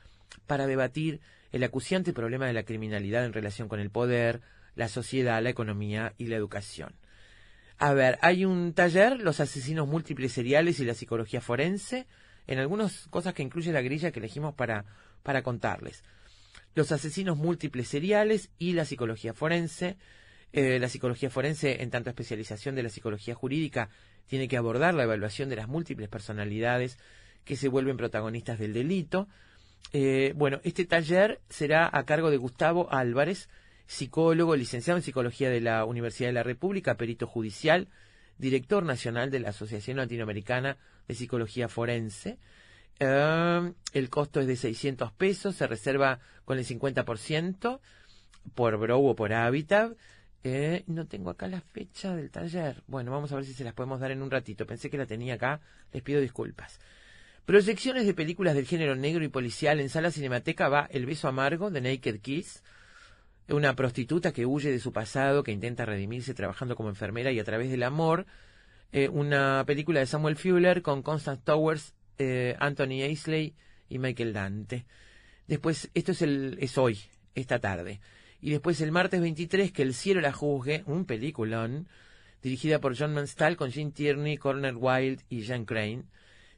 para 0.46 0.66
debatir 0.66 1.20
el 1.52 1.64
acuciante 1.64 2.12
problema 2.12 2.46
de 2.46 2.52
la 2.52 2.62
criminalidad 2.62 3.24
en 3.24 3.32
relación 3.32 3.68
con 3.68 3.80
el 3.80 3.90
poder, 3.90 4.40
la 4.76 4.88
sociedad, 4.88 5.42
la 5.42 5.50
economía 5.50 6.14
y 6.16 6.26
la 6.26 6.36
educación. 6.36 6.94
A 7.78 7.92
ver, 7.92 8.18
hay 8.22 8.44
un 8.44 8.72
taller, 8.72 9.18
los 9.20 9.40
asesinos 9.40 9.88
múltiples 9.88 10.32
seriales 10.32 10.78
y 10.80 10.84
la 10.84 10.94
psicología 10.94 11.40
forense, 11.40 12.06
en 12.46 12.58
algunas 12.58 13.08
cosas 13.08 13.34
que 13.34 13.42
incluye 13.42 13.72
la 13.72 13.80
grilla 13.80 14.10
que 14.12 14.20
elegimos 14.20 14.54
para, 14.54 14.84
para 15.22 15.42
contarles. 15.42 16.04
Los 16.74 16.92
asesinos 16.92 17.36
múltiples 17.36 17.88
seriales 17.88 18.50
y 18.58 18.74
la 18.74 18.84
psicología 18.84 19.34
forense. 19.34 19.96
Eh, 20.52 20.78
la 20.78 20.88
psicología 20.88 21.30
forense, 21.30 21.82
en 21.82 21.90
tanto 21.90 22.10
especialización 22.10 22.74
de 22.74 22.82
la 22.82 22.88
psicología 22.88 23.34
jurídica, 23.34 23.88
tiene 24.30 24.46
que 24.46 24.56
abordar 24.56 24.94
la 24.94 25.02
evaluación 25.02 25.48
de 25.48 25.56
las 25.56 25.66
múltiples 25.66 26.08
personalidades 26.08 26.98
que 27.44 27.56
se 27.56 27.66
vuelven 27.66 27.96
protagonistas 27.96 28.60
del 28.60 28.72
delito. 28.72 29.26
Eh, 29.92 30.34
bueno, 30.36 30.60
este 30.62 30.84
taller 30.84 31.40
será 31.48 31.90
a 31.92 32.04
cargo 32.04 32.30
de 32.30 32.36
Gustavo 32.36 32.86
Álvarez, 32.92 33.48
psicólogo, 33.88 34.54
licenciado 34.54 34.98
en 34.98 35.02
psicología 35.02 35.50
de 35.50 35.60
la 35.60 35.84
Universidad 35.84 36.28
de 36.28 36.34
la 36.34 36.44
República, 36.44 36.96
perito 36.96 37.26
judicial, 37.26 37.88
director 38.38 38.84
nacional 38.84 39.32
de 39.32 39.40
la 39.40 39.48
Asociación 39.48 39.96
Latinoamericana 39.96 40.76
de 41.08 41.16
Psicología 41.16 41.68
Forense. 41.68 42.38
Eh, 43.00 43.72
el 43.94 44.10
costo 44.10 44.38
es 44.38 44.46
de 44.46 44.54
600 44.54 45.10
pesos, 45.10 45.56
se 45.56 45.66
reserva 45.66 46.20
con 46.44 46.56
el 46.56 46.64
50% 46.64 47.80
por 48.54 48.76
Brow 48.78 49.08
o 49.08 49.16
por 49.16 49.32
Habitat. 49.32 49.90
Eh, 50.42 50.84
no 50.86 51.06
tengo 51.06 51.30
acá 51.30 51.46
la 51.48 51.60
fecha 51.60 52.14
del 52.14 52.30
taller. 52.30 52.82
Bueno, 52.86 53.10
vamos 53.10 53.30
a 53.32 53.36
ver 53.36 53.44
si 53.44 53.52
se 53.52 53.64
las 53.64 53.74
podemos 53.74 54.00
dar 54.00 54.10
en 54.10 54.22
un 54.22 54.30
ratito. 54.30 54.66
Pensé 54.66 54.88
que 54.88 54.98
la 54.98 55.06
tenía 55.06 55.34
acá, 55.34 55.60
les 55.92 56.02
pido 56.02 56.20
disculpas. 56.20 56.80
Proyecciones 57.44 58.06
de 58.06 58.14
películas 58.14 58.54
del 58.54 58.66
género 58.66 58.94
negro 58.94 59.24
y 59.24 59.28
policial 59.28 59.80
en 59.80 59.88
sala 59.88 60.10
cinemateca 60.10 60.68
va 60.68 60.88
El 60.90 61.04
beso 61.04 61.28
amargo 61.28 61.70
de 61.70 61.80
Naked 61.80 62.20
Kiss, 62.20 62.62
una 63.48 63.74
prostituta 63.74 64.32
que 64.32 64.46
huye 64.46 64.70
de 64.70 64.78
su 64.78 64.92
pasado, 64.92 65.42
que 65.42 65.52
intenta 65.52 65.84
redimirse 65.84 66.34
trabajando 66.34 66.76
como 66.76 66.88
enfermera 66.88 67.32
y 67.32 67.40
a 67.40 67.44
través 67.44 67.70
del 67.70 67.82
amor, 67.82 68.26
eh, 68.92 69.08
una 69.08 69.64
película 69.66 70.00
de 70.00 70.06
Samuel 70.06 70.36
Fuller 70.36 70.82
con 70.82 71.02
Constance 71.02 71.42
Towers, 71.44 71.94
eh, 72.18 72.56
Anthony 72.60 73.02
Aisley 73.02 73.54
y 73.88 73.98
Michael 73.98 74.32
Dante. 74.32 74.86
Después, 75.46 75.90
esto 75.94 76.12
es, 76.12 76.22
el, 76.22 76.56
es 76.60 76.78
hoy, 76.78 77.00
esta 77.34 77.58
tarde. 77.58 78.00
Y 78.40 78.50
después 78.50 78.80
el 78.80 78.92
martes 78.92 79.20
23, 79.20 79.72
Que 79.72 79.82
el 79.82 79.94
cielo 79.94 80.20
la 80.20 80.32
juzgue, 80.32 80.82
un 80.86 81.04
peliculón, 81.04 81.88
dirigida 82.42 82.80
por 82.80 82.96
John 82.96 83.14
Manstal 83.14 83.56
con 83.56 83.70
Gene 83.70 83.92
Tierney, 83.92 84.36
Corner 84.36 84.74
Wilde 84.76 85.24
y 85.28 85.42
Jean 85.42 85.64
Crane. 85.64 86.04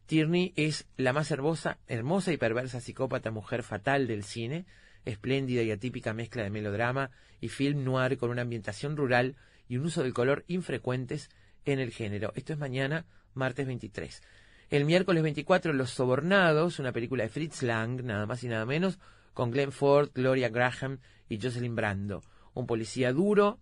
Tierney 0.07 0.53
es 0.57 0.87
la 0.97 1.12
más 1.12 1.30
hermosa, 1.30 1.78
hermosa 1.87 2.33
y 2.33 2.37
perversa 2.37 2.80
psicópata 2.80 3.30
mujer 3.30 3.62
fatal 3.62 4.07
del 4.07 4.24
cine, 4.24 4.66
espléndida 5.05 5.62
y 5.62 5.70
atípica 5.70 6.12
mezcla 6.12 6.43
de 6.43 6.51
melodrama 6.51 7.11
y 7.41 7.49
film 7.49 7.85
noir 7.85 8.18
con 8.18 8.30
una 8.30 8.43
ambientación 8.43 8.97
rural 8.97 9.37
y 9.68 9.76
un 9.76 9.87
uso 9.87 10.03
del 10.03 10.14
color 10.14 10.45
infrecuentes 10.49 11.30
en 11.64 11.78
el 11.78 11.91
género. 11.91 12.33
Esto 12.37 12.53
es 12.53 12.59
mañana, 12.59 13.07
martes 13.35 13.66
23. 13.66 14.22
El 14.70 14.85
miércoles 14.85 15.22
24, 15.22 15.72
Los 15.72 15.91
Sobornados, 15.91 16.78
una 16.78 16.93
película 16.93 17.24
de 17.24 17.28
Fritz 17.28 17.62
Lang, 17.62 18.03
nada 18.03 18.26
más 18.26 18.43
y 18.45 18.49
nada 18.49 18.64
menos, 18.64 18.99
con 19.35 19.51
Glenn 19.51 19.72
Ford, 19.72 20.11
Gloria 20.14 20.49
Graham 20.49 20.99
y 21.33 21.41
Jocelyn 21.41 21.74
Brando. 21.74 22.22
Un 22.53 22.66
policía 22.66 23.12
duro, 23.12 23.59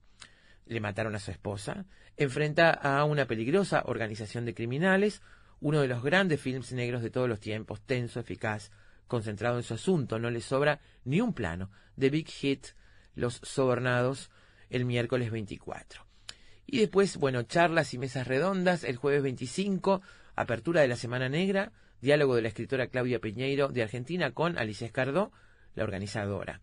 le 0.67 0.81
mataron 0.81 1.15
a 1.15 1.21
su 1.21 1.31
esposa, 1.31 1.87
enfrenta 2.17 2.71
a 2.71 3.05
una 3.05 3.27
peligrosa 3.27 3.85
organización 3.87 4.45
de 4.45 4.55
criminales, 4.55 5.23
uno 5.61 5.81
de 5.81 5.87
los 5.87 6.03
grandes 6.03 6.41
films 6.41 6.73
negros 6.73 7.01
de 7.01 7.11
todos 7.11 7.29
los 7.29 7.39
tiempos, 7.39 7.81
tenso, 7.83 8.19
eficaz, 8.19 8.73
concentrado 9.07 9.57
en 9.57 9.63
su 9.63 9.75
asunto, 9.75 10.19
no 10.19 10.31
le 10.31 10.41
sobra 10.41 10.81
ni 11.05 11.21
un 11.21 11.33
plano. 11.33 11.71
The 11.97 12.11
Big 12.11 12.29
Hit, 12.29 12.67
Los 13.15 13.41
Sobornados, 13.45 14.31
el 14.69 14.85
miércoles 14.85 15.31
24. 15.31 16.05
Y 16.67 16.79
después, 16.79 17.19
bueno, 17.19 17.45
charlas 17.45 17.95
y 17.95 17.99
mesas 17.99 18.27
redondas, 18.27 18.83
el 18.83 18.97
jueves 18.97 19.23
25, 19.23 20.03
apertura 20.35 20.81
de 20.81 20.89
la 20.89 20.97
Semana 20.97 21.29
Negra, 21.29 21.73
diálogo 22.01 22.35
de 22.35 22.43
la 22.43 22.49
escritora 22.49 22.89
Claudia 22.89 23.21
Peñeiro 23.21 23.69
de 23.69 23.83
Argentina 23.83 24.33
con 24.33 24.59
Alicia 24.59 24.87
Escardó, 24.87 25.31
la 25.75 25.85
organizadora. 25.85 26.63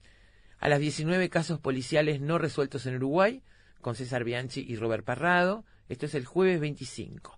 A 0.59 0.69
las 0.69 0.79
19 0.79 1.29
casos 1.29 1.59
policiales 1.59 2.19
no 2.19 2.37
resueltos 2.37 2.85
en 2.85 2.95
Uruguay, 2.95 3.43
con 3.81 3.95
César 3.95 4.23
Bianchi 4.23 4.65
y 4.67 4.75
Robert 4.75 5.05
Parrado, 5.05 5.65
esto 5.87 6.07
es 6.07 6.15
el 6.15 6.25
jueves 6.25 6.59
25. 6.59 7.37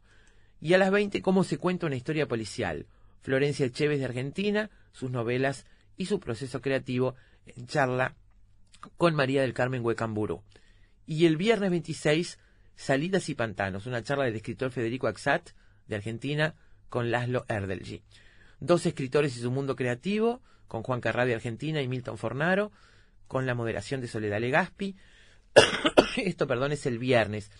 Y 0.62 0.74
a 0.74 0.78
las 0.78 0.92
20, 0.92 1.22
cómo 1.22 1.44
se 1.44 1.58
cuenta 1.58 1.86
una 1.86 1.96
historia 1.96 2.28
policial. 2.28 2.88
Florencia 3.22 3.70
Chévez 3.70 4.00
de 4.00 4.06
Argentina, 4.06 4.70
sus 4.92 5.12
novelas 5.12 5.66
y 5.98 6.06
su 6.06 6.20
proceso 6.20 6.62
creativo 6.62 7.16
en 7.46 7.68
charla 7.68 8.16
con 8.98 9.16
María 9.16 9.42
del 9.42 9.54
Carmen 9.54 9.84
Huecamburu. 9.84 10.42
Y 11.06 11.26
el 11.26 11.38
viernes 11.38 11.72
26, 11.72 12.40
Salidas 12.76 13.28
y 13.30 13.36
Pantanos, 13.36 13.86
una 13.86 14.04
charla 14.04 14.26
del 14.26 14.36
escritor 14.36 14.72
Federico 14.72 15.08
Axat 15.08 15.50
de 15.88 15.96
Argentina 15.96 16.56
con 16.88 17.12
Laszlo 17.12 17.46
Erdelji. 17.50 18.02
Dos 18.60 18.86
escritores 18.86 19.36
y 19.36 19.42
su 19.42 19.52
mundo 19.52 19.76
creativo, 19.76 20.42
con 20.68 20.84
Juan 20.84 21.02
Carrá 21.02 21.26
de 21.26 21.36
Argentina 21.36 21.82
y 21.82 21.88
Milton 21.88 22.18
Fornaro, 22.18 22.72
con 23.30 23.46
la 23.46 23.54
moderación 23.54 24.02
de 24.02 24.08
Soledad 24.08 24.42
Legaspi. 24.42 24.98
Esto, 26.18 26.48
perdón, 26.48 26.74
es 26.74 26.86
el 26.88 26.98
viernes. 26.98 27.52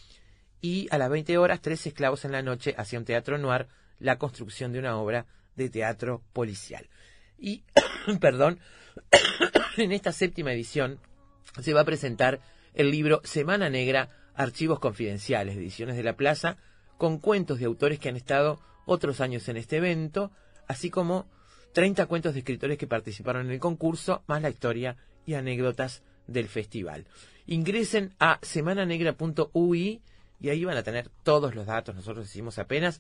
Y 0.62 0.88
a 0.92 0.98
las 0.98 1.10
20 1.10 1.38
horas, 1.38 1.62
Tres 1.62 1.86
esclavos 1.86 2.26
en 2.26 2.34
la 2.34 2.42
noche 2.42 2.74
hacia 2.76 3.00
un 3.00 3.06
teatro 3.06 3.38
noir, 3.38 3.68
la 4.00 4.18
construcción 4.18 4.74
de 4.74 4.80
una 4.80 4.98
obra 4.98 5.28
de 5.56 5.70
teatro 5.70 6.24
policial. 6.34 6.90
Y, 7.38 7.64
perdón, 8.20 8.60
en 9.78 9.92
esta 9.92 10.12
séptima 10.12 10.52
edición 10.52 11.00
se 11.62 11.74
va 11.74 11.82
a 11.82 11.86
presentar 11.86 12.42
el 12.74 12.90
libro 12.90 13.22
Semana 13.24 13.70
Negra, 13.70 14.10
Archivos 14.34 14.80
Confidenciales, 14.80 15.56
Ediciones 15.56 15.96
de 15.96 16.04
la 16.04 16.16
Plaza, 16.16 16.58
con 16.98 17.20
cuentos 17.20 17.60
de 17.60 17.66
autores 17.66 18.00
que 18.00 18.10
han 18.10 18.18
estado 18.18 18.60
otros 18.88 19.22
años 19.22 19.48
en 19.50 19.58
este 19.58 19.78
evento, 19.78 20.32
así 20.68 20.90
como 20.90 21.30
30 21.74 22.08
cuentos 22.08 22.34
de 22.34 22.40
escritores 22.40 22.80
que 22.80 22.88
participaron 22.88 23.46
en 23.46 23.52
el 23.52 23.60
concurso, 23.60 24.24
más 24.26 24.42
la 24.42 24.50
historia 24.50 24.98
y 25.30 25.36
anécdotas 25.36 26.02
del 26.26 26.48
festival. 26.48 27.06
Ingresen 27.46 28.16
a 28.18 28.40
semananegra.ui 28.42 30.02
y 30.42 30.50
ahí 30.50 30.66
van 30.66 30.78
a 30.78 30.82
tener 30.82 31.12
todos 31.22 31.54
los 31.54 31.68
datos. 31.68 31.96
Nosotros 31.96 32.26
hicimos 32.26 32.58
apenas 32.58 33.00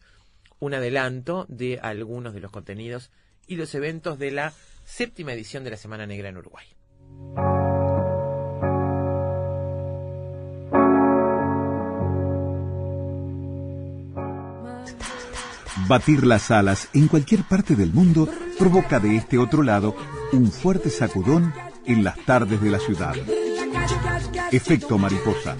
un 0.59 0.75
adelanto 0.75 1.47
de 1.49 1.80
algunos 1.82 2.36
de 2.36 2.39
los 2.39 2.51
contenidos 2.51 3.09
y 3.47 3.55
los 3.55 3.73
eventos 3.73 4.19
de 4.19 4.30
la 4.30 4.53
séptima 4.86 5.34
edición 5.34 5.63
de 5.63 5.71
la 5.71 5.77
Semana 5.77 6.05
Negra 6.05 6.30
en 6.30 6.38
Uruguay. 6.38 6.67
Batir 15.88 16.27
las 16.27 16.51
alas 16.51 16.89
en 16.93 17.07
cualquier 17.07 17.41
parte 17.41 17.75
del 17.75 17.91
mundo 17.91 18.30
provoca 18.59 18.99
de 18.99 19.15
este 19.15 19.39
otro 19.39 19.63
lado 19.63 19.95
un 20.32 20.51
fuerte 20.51 20.91
sacudón 20.91 21.51
en 21.89 22.03
las 22.03 22.17
tardes 22.23 22.61
de 22.61 22.69
la 22.69 22.79
ciudad. 22.79 23.15
Efecto 24.51 24.97
mariposa. 24.97 25.57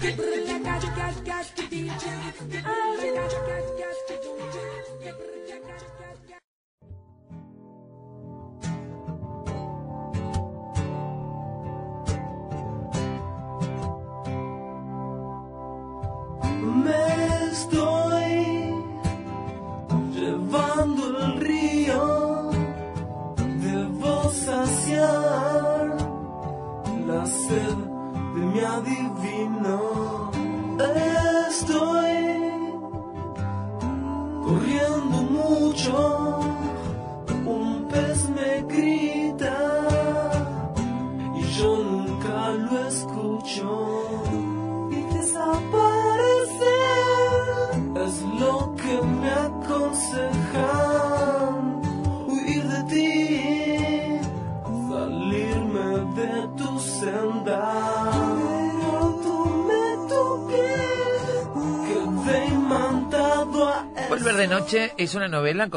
Es 64.72 65.16
una 65.16 65.26
novela 65.26 65.68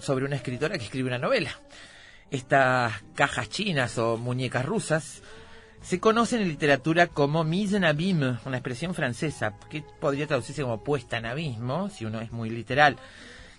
sobre 0.00 0.24
una 0.24 0.36
escritora 0.36 0.78
que 0.78 0.84
escribe 0.84 1.08
una 1.08 1.18
novela. 1.18 1.50
Estas 2.30 2.94
cajas 3.14 3.50
chinas 3.50 3.98
o 3.98 4.16
muñecas 4.16 4.64
rusas 4.64 5.22
se 5.82 6.00
conocen 6.00 6.40
en 6.40 6.48
literatura 6.48 7.08
como 7.08 7.44
mise 7.44 7.76
en 7.76 7.84
abîme, 7.84 8.38
una 8.46 8.56
expresión 8.56 8.94
francesa 8.94 9.54
que 9.68 9.82
podría 10.00 10.26
traducirse 10.26 10.62
como 10.62 10.82
puesta 10.82 11.18
en 11.18 11.26
abismo, 11.26 11.90
si 11.90 12.06
uno 12.06 12.20
es 12.20 12.32
muy 12.32 12.48
literal. 12.48 12.96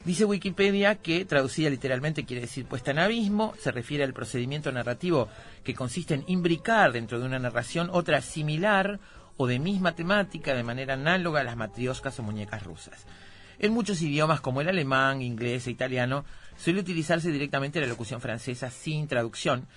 Dice 0.06 0.26
Wikipedia 0.26 0.96
que 0.96 1.24
traducida 1.24 1.70
literalmente 1.70 2.26
quiere 2.26 2.42
decir 2.42 2.66
puesta 2.66 2.90
en 2.90 3.00
abismo, 3.00 3.54
se 3.60 3.72
refiere 3.72 4.04
al 4.04 4.14
procedimiento 4.14 4.72
narrativo 4.72 5.30
que 5.64 5.76
consiste 5.76 6.16
en 6.16 6.24
imbricar 6.28 6.94
dentro 6.94 7.20
de 7.20 7.28
una 7.28 7.38
narración 7.38 7.90
otra 7.92 8.22
similar 8.22 9.00
o 9.38 9.46
de 9.46 9.60
misma 9.60 9.94
temática 9.94 10.56
de 10.56 10.64
manera 10.64 10.96
análoga 10.96 11.42
a 11.42 11.44
las 11.44 11.58
matrioscas 11.58 12.18
o 12.18 12.24
muñecas 12.24 12.64
rusas. 12.64 13.06
En 13.60 13.74
muchos 13.74 14.02
idiomas 14.02 14.40
como 14.40 14.62
el 14.62 14.70
alemán, 14.70 15.22
inglés 15.22 15.68
e 15.68 15.72
italiano 15.72 16.24
suele 16.58 16.80
utilizarse 16.80 17.30
directamente 17.30 17.82
la 17.82 17.88
locución 17.88 18.22
francesa 18.22 18.70
sin 18.72 19.08
traducción. 19.08 19.68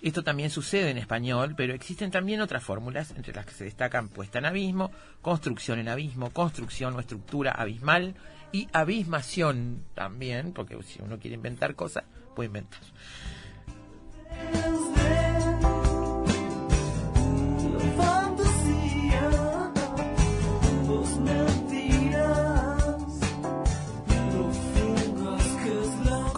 Esto 0.00 0.24
también 0.24 0.48
sucede 0.48 0.90
en 0.90 0.96
español, 0.96 1.54
pero 1.54 1.74
existen 1.74 2.10
también 2.10 2.40
otras 2.40 2.64
fórmulas, 2.64 3.12
entre 3.16 3.34
las 3.34 3.44
que 3.44 3.52
se 3.52 3.64
destacan 3.64 4.08
puesta 4.08 4.38
en 4.38 4.46
abismo, 4.46 4.90
construcción 5.20 5.78
en 5.78 5.88
abismo, 5.88 6.30
construcción 6.30 6.94
o 6.94 7.00
estructura 7.00 7.52
abismal 7.52 8.14
y 8.52 8.68
abismación 8.72 9.84
también, 9.94 10.52
porque 10.52 10.78
si 10.82 11.02
uno 11.02 11.18
quiere 11.18 11.36
inventar 11.36 11.74
cosas, 11.74 12.04
puede 12.34 12.46
inventar. 12.46 12.80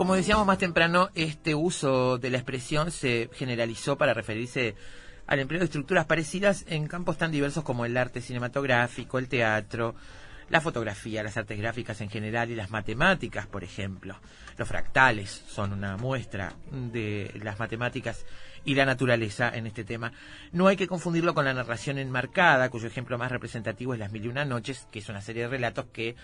Como 0.08 0.16
decíamos 0.16 0.46
más 0.46 0.56
temprano, 0.56 1.10
este 1.14 1.54
uso 1.54 2.16
de 2.16 2.30
la 2.30 2.38
expresión 2.38 2.90
se 2.90 3.28
generalizó 3.34 3.98
para 3.98 4.14
referirse 4.14 4.74
al 5.26 5.38
empleo 5.38 5.58
de 5.58 5.66
estructuras 5.66 6.06
parecidas 6.06 6.64
en 6.66 6.88
campos 6.88 7.18
tan 7.18 7.30
diversos 7.30 7.62
como 7.62 7.84
el 7.84 7.94
arte 7.94 8.22
cinematográfico, 8.22 9.18
el 9.18 9.28
teatro, 9.28 9.94
la 10.48 10.62
fotografía, 10.62 11.22
las 11.22 11.36
artes 11.36 11.58
gráficas 11.58 12.00
en 12.00 12.08
general 12.08 12.50
y 12.50 12.54
las 12.54 12.70
matemáticas, 12.70 13.46
por 13.46 13.64
ejemplo. 13.64 14.18
Los 14.56 14.66
fractales 14.66 15.44
son 15.46 15.74
una 15.74 15.98
muestra 15.98 16.54
de 16.72 17.30
las 17.44 17.58
matemáticas 17.58 18.24
y 18.64 18.74
la 18.76 18.86
naturaleza 18.86 19.54
en 19.54 19.66
este 19.66 19.84
tema. 19.84 20.14
No 20.52 20.68
hay 20.68 20.78
que 20.78 20.88
confundirlo 20.88 21.34
con 21.34 21.44
la 21.44 21.52
narración 21.52 21.98
enmarcada, 21.98 22.70
cuyo 22.70 22.86
ejemplo 22.86 23.18
más 23.18 23.30
representativo 23.30 23.92
es 23.92 24.00
Las 24.00 24.10
Mil 24.10 24.24
y 24.24 24.28
Una 24.28 24.46
Noches, 24.46 24.88
que 24.90 25.00
es 25.00 25.08
una 25.10 25.20
serie 25.20 25.42
de 25.42 25.48
relatos 25.48 25.84
que 25.92 26.16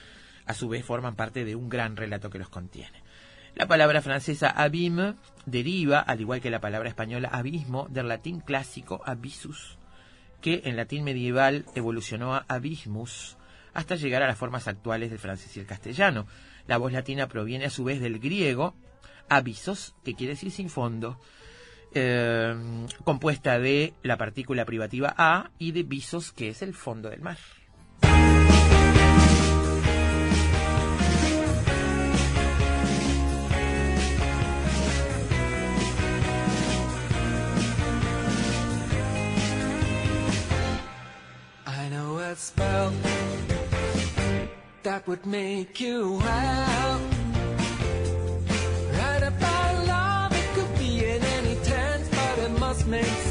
a 0.47 0.55
su 0.55 0.71
vez 0.71 0.87
forman 0.87 1.17
parte 1.17 1.45
de 1.45 1.55
un 1.55 1.69
gran 1.69 1.99
relato 1.99 2.31
que 2.31 2.39
los 2.39 2.49
contiene. 2.49 3.04
La 3.55 3.67
palabra 3.69 4.03
francesa 4.03 4.51
abîme 4.51 5.15
deriva, 5.47 6.01
al 6.01 6.21
igual 6.21 6.41
que 6.41 6.51
la 6.51 6.61
palabra 6.61 6.89
española 6.89 7.29
abismo, 7.29 7.87
del 7.89 8.09
latín 8.09 8.41
clásico 8.41 9.01
abyssus, 9.07 9.79
que 10.41 10.63
en 10.65 10.77
latín 10.77 11.05
medieval 11.05 11.65
evolucionó 11.77 12.35
a 12.35 12.45
abismus, 12.49 13.37
hasta 13.73 13.95
llegar 13.95 14.23
a 14.23 14.27
las 14.27 14.39
formas 14.39 14.67
actuales 14.67 15.11
del 15.11 15.21
francés 15.21 15.57
y 15.57 15.61
el 15.61 15.67
castellano. 15.67 16.27
La 16.67 16.79
voz 16.79 16.93
latina 16.93 17.29
proviene 17.29 17.67
a 17.67 17.71
su 17.71 17.85
vez 17.85 18.01
del 18.01 18.19
griego 18.19 18.75
abyssos, 19.29 19.95
que 20.05 20.15
quiere 20.15 20.33
decir 20.33 20.51
sin 20.51 20.69
fondo, 20.69 21.21
eh, 21.95 22.57
compuesta 23.05 23.61
de 23.61 23.95
la 24.03 24.17
partícula 24.17 24.65
privativa 24.65 25.15
a 25.17 25.51
y 25.59 25.71
de 25.71 25.85
visos, 25.85 26.33
que 26.33 26.49
es 26.49 26.61
el 26.63 26.75
fondo 26.75 27.09
del 27.09 27.21
mar. 27.21 27.39
A 42.35 42.37
spell 42.37 42.93
that 44.83 45.07
would 45.07 45.25
make 45.25 45.81
you 45.81 46.19
well. 46.25 47.01
Right 48.99 49.23
about 49.23 49.87
love, 49.87 50.33
it 50.43 50.49
could 50.57 50.79
be 50.79 51.05
in 51.05 51.23
any 51.39 51.55
tense, 51.63 52.09
but 52.09 52.39
it 52.47 52.53
must 52.59 52.87
make 52.89 53.24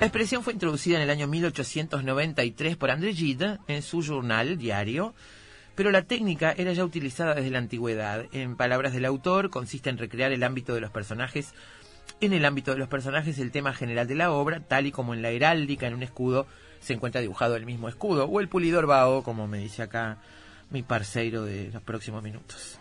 La 0.00 0.06
expresión 0.06 0.44
fue 0.44 0.52
introducida 0.52 0.96
en 0.96 1.02
el 1.02 1.10
año 1.10 1.26
1893 1.26 2.76
por 2.76 2.92
André 2.92 3.12
Gide 3.14 3.58
en 3.66 3.82
su 3.82 4.00
journal 4.00 4.56
diario 4.56 5.12
Pero 5.74 5.90
la 5.90 6.02
técnica 6.02 6.54
era 6.56 6.72
ya 6.72 6.84
utilizada 6.84 7.34
desde 7.34 7.50
la 7.50 7.58
antigüedad. 7.58 8.26
En 8.30 8.56
palabras 8.56 8.92
del 8.92 9.04
autor, 9.04 9.50
consiste 9.50 9.90
en 9.90 9.98
recrear 9.98 10.30
el 10.30 10.44
ámbito 10.44 10.72
de 10.72 10.80
los 10.80 10.92
personajes. 10.92 11.52
En 12.20 12.32
el 12.32 12.44
ámbito 12.44 12.70
de 12.70 12.78
los 12.78 12.88
personajes, 12.88 13.40
el 13.40 13.50
tema 13.50 13.74
general 13.74 14.06
de 14.06 14.14
la 14.14 14.30
obra, 14.30 14.60
tal 14.60 14.86
y 14.86 14.92
como 14.92 15.14
en 15.14 15.22
la 15.22 15.30
heráldica, 15.30 15.88
en 15.88 15.94
un 15.94 16.04
escudo, 16.04 16.46
se 16.80 16.94
encuentra 16.94 17.20
dibujado 17.20 17.56
el 17.56 17.66
mismo 17.66 17.88
escudo, 17.88 18.26
o 18.26 18.40
el 18.40 18.48
pulidor 18.48 18.86
bao, 18.86 19.24
como 19.24 19.48
me 19.48 19.58
dice 19.58 19.82
acá 19.82 20.18
mi 20.70 20.82
parceiro 20.82 21.44
de 21.44 21.70
los 21.72 21.82
próximos 21.82 22.22
minutos. 22.22 22.78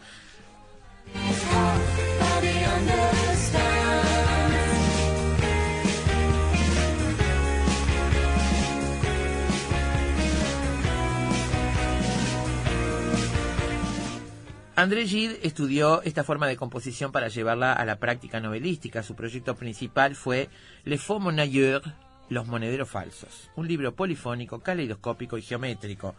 André 14.78 15.07
Gide 15.07 15.39
estudió 15.41 16.03
esta 16.03 16.23
forma 16.23 16.45
de 16.47 16.55
composición 16.55 17.11
para 17.11 17.30
llevarla 17.30 17.73
a 17.73 17.84
la 17.84 17.97
práctica 17.97 18.39
novelística. 18.39 19.01
Su 19.01 19.15
proyecto 19.15 19.55
principal 19.55 20.15
fue 20.15 20.49
Le 20.86 20.99
Faux 20.99 21.19
Monnailleurs, 21.19 21.84
Los 22.30 22.45
Monederos 22.45 22.88
Falsos, 22.88 23.49
un 23.55 23.67
libro 23.67 23.95
polifónico, 23.95 24.59
caleidoscópico 24.59 25.36
y 25.39 25.41
geométrico. 25.41 26.13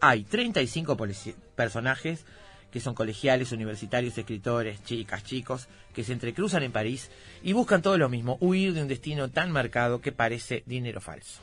Hay 0.00 0.22
35 0.22 0.96
polici- 0.96 1.34
personajes 1.56 2.24
que 2.70 2.78
son 2.78 2.94
colegiales, 2.94 3.50
universitarios, 3.50 4.16
escritores, 4.16 4.82
chicas, 4.84 5.24
chicos, 5.24 5.68
que 5.92 6.04
se 6.04 6.12
entrecruzan 6.12 6.62
en 6.62 6.70
París 6.72 7.10
y 7.42 7.52
buscan 7.52 7.82
todo 7.82 7.98
lo 7.98 8.08
mismo, 8.08 8.36
huir 8.40 8.74
de 8.74 8.82
un 8.82 8.88
destino 8.88 9.28
tan 9.30 9.50
marcado 9.50 10.00
que 10.00 10.12
parece 10.12 10.62
dinero 10.66 11.00
falso. 11.00 11.40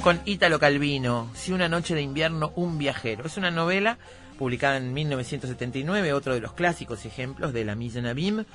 Con 0.00 0.20
Ítalo 0.24 0.58
Calvino, 0.58 1.30
Si 1.34 1.52
una 1.52 1.68
noche 1.68 1.94
de 1.94 2.02
invierno, 2.02 2.52
un 2.56 2.78
viajero. 2.78 3.26
Es 3.26 3.36
una 3.36 3.50
novela 3.50 3.98
publicada 4.38 4.76
en 4.76 4.92
1979, 4.92 6.12
otro 6.12 6.34
de 6.34 6.40
los 6.40 6.52
clásicos 6.52 7.04
ejemplos 7.04 7.52
de 7.52 7.64
la 7.64 7.74
mise 7.74 8.00
en 8.00 8.06
abîme, 8.06 8.46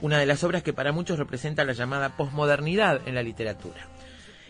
una 0.00 0.18
de 0.18 0.26
las 0.26 0.44
obras 0.44 0.62
que 0.62 0.72
para 0.72 0.92
muchos 0.92 1.18
representa 1.18 1.64
la 1.64 1.72
llamada 1.72 2.16
posmodernidad 2.16 3.06
en 3.06 3.14
la 3.14 3.22
literatura. 3.22 3.86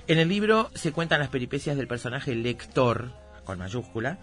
En 0.06 0.18
el 0.18 0.28
libro 0.28 0.70
se 0.74 0.92
cuentan 0.92 1.20
las 1.20 1.28
peripecias 1.28 1.76
del 1.76 1.88
personaje 1.88 2.34
lector, 2.34 3.10
con 3.44 3.58
mayúscula, 3.58 4.18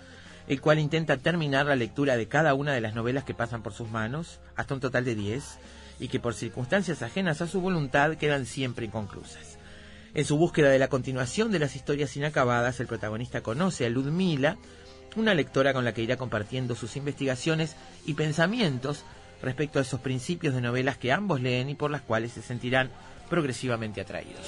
el 0.47 0.61
cual 0.61 0.79
intenta 0.79 1.17
terminar 1.17 1.65
la 1.65 1.75
lectura 1.75 2.17
de 2.17 2.27
cada 2.27 2.53
una 2.53 2.73
de 2.73 2.81
las 2.81 2.95
novelas 2.95 3.23
que 3.23 3.33
pasan 3.33 3.61
por 3.61 3.73
sus 3.73 3.89
manos, 3.89 4.39
hasta 4.55 4.73
un 4.73 4.79
total 4.79 5.05
de 5.05 5.15
10, 5.15 5.59
y 5.99 6.07
que 6.07 6.19
por 6.19 6.33
circunstancias 6.33 7.01
ajenas 7.01 7.41
a 7.41 7.47
su 7.47 7.61
voluntad 7.61 8.15
quedan 8.15 8.45
siempre 8.45 8.85
inconclusas. 8.85 9.54
En 10.15 10.23
su 10.23 10.37
búsqueda 10.37 10.69
de 10.69 10.79
la 10.79 10.87
continuación 10.87 11.51
de 11.51 11.59
las 11.59 11.75
historias 11.75 12.15
inacabadas, 12.15 12.79
el 12.79 12.87
protagonista 12.87 13.41
conoce 13.41 13.85
a 13.85 13.89
Ludmila, 13.89 14.57
una 15.17 15.33
lectora 15.33 15.73
con 15.73 15.83
la 15.83 15.93
que 15.93 16.03
irá 16.03 16.15
compartiendo 16.15 16.73
sus 16.73 16.95
investigaciones 16.95 17.75
y 18.05 18.13
pensamientos 18.13 19.03
respecto 19.41 19.77
a 19.77 19.81
esos 19.81 19.99
principios 19.99 20.55
de 20.55 20.61
novelas 20.61 20.97
que 20.97 21.11
ambos 21.11 21.41
leen 21.41 21.69
y 21.69 21.75
por 21.75 21.91
las 21.91 22.01
cuales 22.01 22.31
se 22.31 22.41
sentirán 22.41 22.91
progresivamente 23.29 23.99
atraídos. 23.99 24.47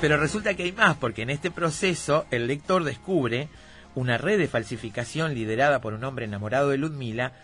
Pero 0.00 0.16
resulta 0.16 0.54
que 0.54 0.62
hay 0.62 0.72
más, 0.72 0.96
porque 0.96 1.22
en 1.22 1.30
este 1.30 1.50
proceso 1.50 2.24
el 2.30 2.46
lector 2.46 2.84
descubre 2.84 3.48
una 3.94 4.16
red 4.16 4.38
de 4.38 4.48
falsificación 4.48 5.34
liderada 5.34 5.82
por 5.82 5.92
un 5.92 6.04
hombre 6.04 6.24
enamorado 6.24 6.70
de 6.70 6.78
Ludmila 6.78 7.34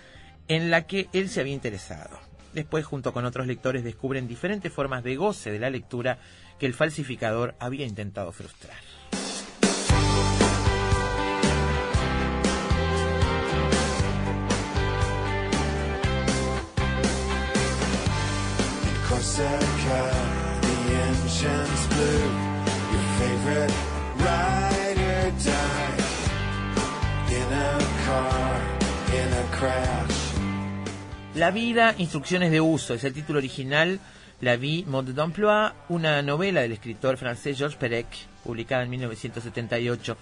en 0.48 0.70
la 0.70 0.86
que 0.86 1.08
él 1.12 1.28
se 1.28 1.40
había 1.40 1.52
interesado. 1.52 2.18
Después, 2.54 2.86
junto 2.86 3.12
con 3.12 3.26
otros 3.26 3.46
lectores, 3.46 3.84
descubren 3.84 4.26
diferentes 4.26 4.72
formas 4.72 5.04
de 5.04 5.16
goce 5.16 5.50
de 5.50 5.58
la 5.58 5.68
lectura 5.68 6.18
que 6.58 6.64
el 6.64 6.72
falsificador 6.72 7.54
había 7.58 7.84
intentado 7.84 8.32
frustrar. 8.32 8.76
La 31.34 31.50
vida, 31.50 31.94
instrucciones 31.98 32.50
de 32.50 32.60
uso, 32.62 32.94
es 32.94 33.04
el 33.04 33.12
título 33.12 33.38
original. 33.38 34.00
La 34.40 34.56
vie, 34.56 34.84
mode 34.86 35.12
d'emploi, 35.12 35.72
una 35.88 36.22
novela 36.22 36.62
del 36.62 36.72
escritor 36.72 37.18
francés 37.18 37.58
Georges 37.58 37.78
Perec, 37.78 38.06
publicada 38.42 38.84
en 38.84 38.90
1978. 38.90 40.16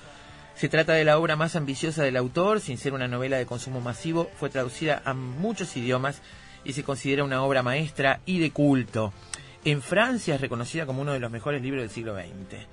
Se 0.57 0.69
trata 0.69 0.93
de 0.93 1.05
la 1.05 1.19
obra 1.19 1.37
más 1.37 1.57
ambiciosa 1.57 2.03
del 2.03 2.17
autor, 2.17 2.61
sin 2.61 2.79
ser 2.79 2.95
una 2.95 3.09
novela 3.09 3.37
de 3.37 3.47
consumo 3.47 3.81
masivo, 3.81 4.31
fue 4.37 4.51
traducida 4.51 5.03
a 5.05 5.15
muchos 5.15 5.77
idiomas 5.77 6.21
y 6.65 6.73
se 6.73 6.83
considera 6.83 7.25
una 7.25 7.43
obra 7.43 7.63
maestra 7.63 8.21
y 8.27 8.39
de 8.39 8.51
culto. 8.51 9.13
En 9.65 9.81
Francia 9.81 10.35
es 10.35 10.41
reconocida 10.43 10.85
como 10.85 11.01
uno 11.01 11.15
de 11.15 11.21
los 11.21 11.31
mejores 11.31 11.63
libros 11.63 11.83
del 11.83 11.91
siglo 11.91 12.15
XX. 12.15 12.67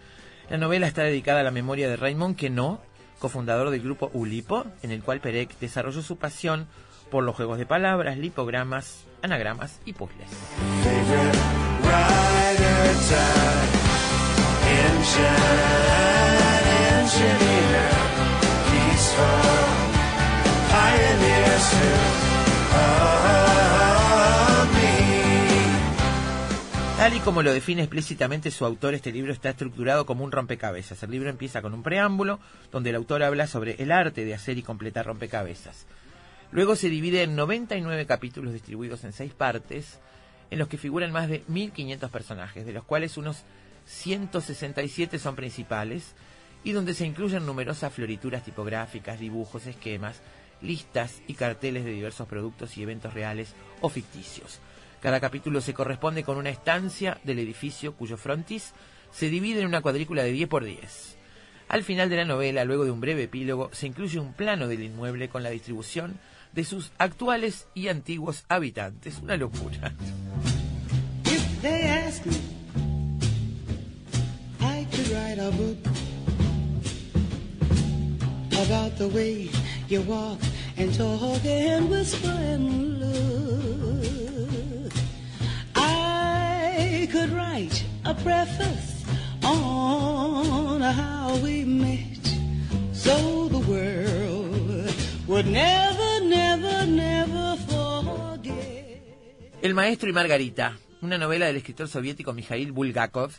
La 0.49 0.57
novela 0.57 0.87
está 0.87 1.03
dedicada 1.03 1.39
a 1.39 1.43
la 1.43 1.51
memoria 1.51 1.87
de 1.87 1.95
Raymond 1.95 2.35
Queneau, 2.35 2.79
cofundador 3.17 3.69
del 3.69 3.81
grupo 3.81 4.11
Ulipo, 4.13 4.65
en 4.83 4.91
el 4.91 5.01
cual 5.01 5.21
Perec 5.21 5.57
desarrolló 5.59 6.01
su 6.01 6.17
pasión 6.17 6.67
por 7.09 7.23
los 7.23 7.33
juegos 7.35 7.57
de 7.57 7.65
palabras, 7.65 8.17
lipogramas, 8.17 9.05
anagramas 9.21 9.79
y 9.85 9.93
puzzles. 9.93 10.27
Tal 27.01 27.15
y 27.15 27.19
como 27.19 27.41
lo 27.41 27.51
define 27.51 27.81
explícitamente 27.81 28.51
su 28.51 28.63
autor, 28.63 28.93
este 28.93 29.11
libro 29.11 29.33
está 29.33 29.49
estructurado 29.49 30.05
como 30.05 30.23
un 30.23 30.31
rompecabezas. 30.31 31.01
El 31.01 31.09
libro 31.09 31.31
empieza 31.31 31.63
con 31.63 31.73
un 31.73 31.81
preámbulo 31.81 32.39
donde 32.71 32.91
el 32.91 32.95
autor 32.95 33.23
habla 33.23 33.47
sobre 33.47 33.73
el 33.81 33.91
arte 33.91 34.23
de 34.23 34.35
hacer 34.35 34.59
y 34.59 34.61
completar 34.61 35.07
rompecabezas. 35.07 35.87
Luego 36.51 36.75
se 36.75 36.89
divide 36.89 37.23
en 37.23 37.35
99 37.35 38.05
capítulos 38.05 38.53
distribuidos 38.53 39.03
en 39.03 39.13
seis 39.13 39.33
partes, 39.33 39.97
en 40.51 40.59
los 40.59 40.67
que 40.67 40.77
figuran 40.77 41.11
más 41.11 41.27
de 41.27 41.43
1500 41.47 42.11
personajes, 42.11 42.67
de 42.67 42.73
los 42.73 42.83
cuales 42.83 43.17
unos 43.17 43.45
167 43.87 45.17
son 45.17 45.35
principales, 45.35 46.13
y 46.63 46.71
donde 46.71 46.93
se 46.93 47.07
incluyen 47.07 47.47
numerosas 47.47 47.91
florituras 47.91 48.43
tipográficas, 48.43 49.19
dibujos, 49.19 49.65
esquemas, 49.65 50.21
listas 50.61 51.23
y 51.25 51.33
carteles 51.33 51.83
de 51.83 51.93
diversos 51.93 52.27
productos 52.27 52.77
y 52.77 52.83
eventos 52.83 53.15
reales 53.15 53.55
o 53.81 53.89
ficticios. 53.89 54.59
Cada 55.01 55.19
capítulo 55.19 55.61
se 55.61 55.73
corresponde 55.73 56.23
con 56.23 56.37
una 56.37 56.51
estancia 56.51 57.19
del 57.23 57.39
edificio 57.39 57.95
cuyo 57.95 58.17
frontis 58.17 58.73
se 59.11 59.29
divide 59.29 59.61
en 59.61 59.65
una 59.67 59.81
cuadrícula 59.81 60.23
de 60.23 60.31
10 60.31 60.47
por 60.47 60.63
10. 60.63 61.17
Al 61.67 61.83
final 61.83 62.09
de 62.09 62.17
la 62.17 62.25
novela, 62.25 62.65
luego 62.65 62.85
de 62.85 62.91
un 62.91 63.01
breve 63.01 63.23
epílogo, 63.23 63.69
se 63.73 63.87
incluye 63.87 64.19
un 64.19 64.33
plano 64.33 64.67
del 64.67 64.83
inmueble 64.83 65.27
con 65.27 65.41
la 65.41 65.49
distribución 65.49 66.19
de 66.53 66.65
sus 66.65 66.91
actuales 66.99 67.67
y 67.73 67.87
antiguos 67.87 68.43
habitantes. 68.47 69.19
Una 69.23 69.37
locura. 69.37 69.93
Could 87.11 87.29
write 87.31 87.83
a 88.05 88.13
preface 88.13 89.03
on 89.43 90.81
how 90.81 91.35
we 91.43 91.65
met, 91.65 92.25
so 92.93 93.49
the 93.49 93.59
world 93.59 94.95
would 95.27 95.45
never, 95.45 96.21
never 96.21 96.71
El 99.61 99.75
maestro 99.75 100.09
y 100.09 100.13
Margarita, 100.13 100.77
una 101.01 101.19
novela 101.19 101.45
del 101.45 101.57
escritor 101.57 101.87
soviético 101.87 102.33
Mikhail 102.33 102.71
Bulgakov, 102.71 103.31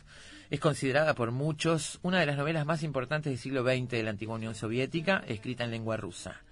es 0.50 0.60
considerada 0.60 1.14
por 1.14 1.32
muchos 1.32 1.98
una 2.02 2.20
de 2.20 2.26
las 2.26 2.36
novelas 2.36 2.64
más 2.64 2.84
importantes 2.84 3.32
del 3.32 3.40
siglo 3.40 3.64
XX 3.64 3.88
de 3.88 4.02
la 4.04 4.10
antigua 4.10 4.36
Unión 4.36 4.54
Soviética, 4.54 5.24
escrita 5.26 5.64
en 5.64 5.72
lengua 5.72 5.96
rusa. 5.96 6.42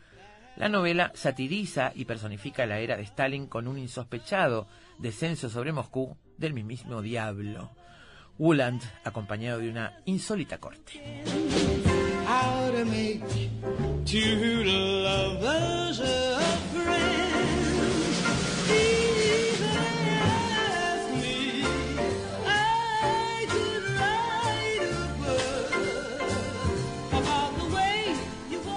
La 0.57 0.69
novela 0.69 1.13
satiriza 1.15 1.93
y 1.95 2.05
personifica 2.05 2.67
la 2.67 2.81
era 2.81 2.97
de 2.97 3.05
Stalin 3.05 3.47
con 3.47 3.69
un 3.69 3.79
insospechado 3.79 4.67
descenso 4.99 5.49
sobre 5.49 5.73
Moscú 5.73 6.17
del 6.41 6.55
mismísimo 6.55 7.03
diablo. 7.03 7.71
Wuland, 8.39 8.83
acompañado 9.05 9.61
de 9.61 9.69
una 9.69 10.01
insólita 10.07 10.59
corte. 10.59 11.23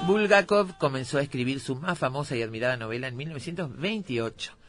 Bulgakov 0.06 0.78
comenzó 0.78 1.18
a 1.18 1.22
escribir 1.22 1.62
su 1.62 1.76
más 1.76 1.98
famosa 1.98 2.36
y 2.36 2.42
admirada 2.42 2.76
novela 2.76 3.08
en 3.08 3.16
1928. 3.16 4.63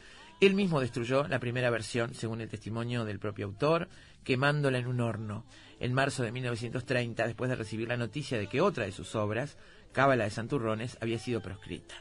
Él 0.47 0.55
mismo 0.55 0.80
destruyó 0.80 1.26
la 1.26 1.38
primera 1.38 1.70
versión, 1.70 2.12
según 2.12 2.42
el 2.42 2.51
testimonio 2.51 3.07
del 3.07 3.18
propio 3.18 3.47
autor, 3.47 3.88
quemándola 4.24 4.76
en 4.76 4.86
un 4.86 5.01
horno. 5.01 5.47
En 5.80 5.95
marzo 5.95 6.22
de 6.22 6.32
1930, 6.32 7.26
después 7.26 7.49
de 7.49 7.57
recibir 7.57 7.88
la 7.88 7.97
noticia 7.97 8.36
de 8.36 8.47
que 8.47 8.61
otra 8.61 8.84
de 8.84 8.92
sus 8.92 9.14
obras, 9.14 9.57
Cábala 9.92 10.24
de 10.24 10.30
Santurrones, 10.30 10.99
había 11.01 11.18
sido 11.18 11.40
proscrita. 11.40 11.95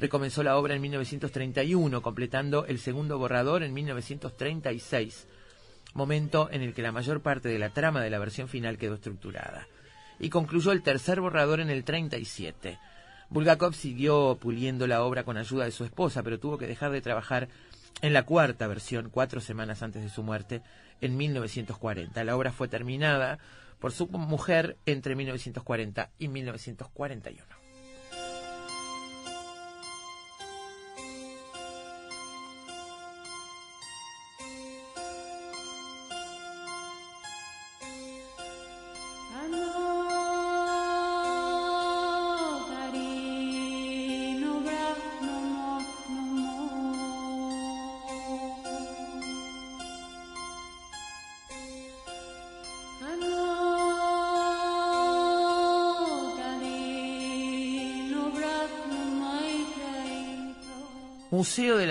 Recomenzó 0.00 0.42
la 0.42 0.56
obra 0.56 0.76
en 0.76 0.80
1931, 0.80 2.00
completando 2.00 2.64
el 2.64 2.78
segundo 2.78 3.18
borrador 3.18 3.62
en 3.62 3.74
1936, 3.74 5.26
momento 5.92 6.48
en 6.50 6.62
el 6.62 6.72
que 6.72 6.80
la 6.80 6.92
mayor 6.92 7.20
parte 7.20 7.50
de 7.50 7.58
la 7.58 7.74
trama 7.74 8.02
de 8.02 8.08
la 8.08 8.18
versión 8.18 8.48
final 8.48 8.78
quedó 8.78 8.94
estructurada. 8.94 9.68
Y 10.18 10.30
concluyó 10.30 10.72
el 10.72 10.82
tercer 10.82 11.20
borrador 11.20 11.60
en 11.60 11.68
el 11.68 11.84
37. 11.84 12.78
Bulgakov 13.30 13.74
siguió 13.74 14.38
puliendo 14.40 14.86
la 14.86 15.02
obra 15.02 15.24
con 15.24 15.36
ayuda 15.36 15.64
de 15.64 15.70
su 15.70 15.84
esposa, 15.84 16.22
pero 16.22 16.38
tuvo 16.38 16.56
que 16.58 16.66
dejar 16.66 16.90
de 16.90 17.02
trabajar 17.02 17.48
en 18.00 18.12
la 18.12 18.24
cuarta 18.24 18.66
versión 18.66 19.10
cuatro 19.10 19.40
semanas 19.40 19.82
antes 19.82 20.02
de 20.02 20.08
su 20.08 20.22
muerte, 20.22 20.62
en 21.00 21.16
1940. 21.16 22.24
La 22.24 22.36
obra 22.36 22.52
fue 22.52 22.68
terminada 22.68 23.38
por 23.78 23.92
su 23.92 24.08
mujer 24.08 24.76
entre 24.86 25.14
1940 25.14 26.10
y 26.18 26.28
1941. 26.28 27.57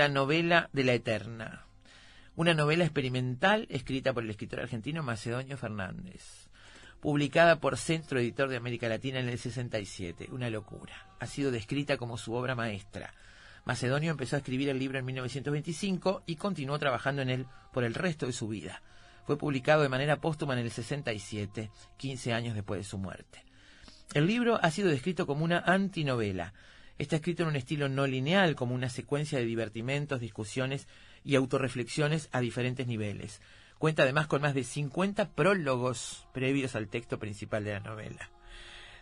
La 0.07 0.13
Novela 0.13 0.69
de 0.71 0.85
la 0.85 0.93
Eterna. 0.93 1.65
Una 2.37 2.53
novela 2.53 2.85
experimental 2.85 3.67
escrita 3.69 4.13
por 4.13 4.23
el 4.23 4.29
escritor 4.29 4.61
argentino 4.61 5.03
Macedonio 5.03 5.57
Fernández. 5.57 6.47
Publicada 7.01 7.59
por 7.59 7.75
Centro 7.75 8.17
Editor 8.17 8.47
de 8.47 8.55
América 8.55 8.87
Latina 8.87 9.19
en 9.19 9.27
el 9.27 9.37
67. 9.37 10.29
Una 10.31 10.49
locura. 10.49 10.93
Ha 11.19 11.27
sido 11.27 11.51
descrita 11.51 11.97
como 11.97 12.17
su 12.17 12.31
obra 12.31 12.55
maestra. 12.55 13.13
Macedonio 13.65 14.11
empezó 14.11 14.37
a 14.37 14.39
escribir 14.39 14.69
el 14.69 14.79
libro 14.79 14.97
en 14.97 15.03
1925 15.03 16.23
y 16.25 16.37
continuó 16.37 16.79
trabajando 16.79 17.21
en 17.21 17.29
él 17.29 17.45
por 17.73 17.83
el 17.83 17.93
resto 17.93 18.27
de 18.27 18.31
su 18.31 18.47
vida. 18.47 18.81
Fue 19.25 19.37
publicado 19.37 19.81
de 19.81 19.89
manera 19.89 20.21
póstuma 20.21 20.53
en 20.53 20.59
el 20.59 20.71
67, 20.71 21.69
15 21.97 22.33
años 22.33 22.55
después 22.55 22.79
de 22.79 22.85
su 22.85 22.97
muerte. 22.97 23.43
El 24.13 24.25
libro 24.25 24.57
ha 24.63 24.71
sido 24.71 24.87
descrito 24.87 25.27
como 25.27 25.43
una 25.43 25.59
antinovela. 25.59 26.53
Está 26.97 27.17
escrito 27.17 27.43
en 27.43 27.49
un 27.49 27.55
estilo 27.55 27.89
no 27.89 28.07
lineal, 28.07 28.55
como 28.55 28.73
una 28.73 28.89
secuencia 28.89 29.37
de 29.37 29.45
divertimentos, 29.45 30.19
discusiones 30.19 30.87
y 31.23 31.35
autorreflexiones 31.35 32.27
a 32.31 32.39
diferentes 32.39 32.87
niveles. 32.87 33.39
Cuenta 33.77 34.01
además 34.01 34.25
con 34.25 34.41
más 34.41 34.55
de 34.55 34.63
50 34.63 35.29
prólogos 35.31 36.27
previos 36.33 36.75
al 36.75 36.87
texto 36.87 37.19
principal 37.19 37.63
de 37.63 37.73
la 37.73 37.79
novela. 37.81 38.31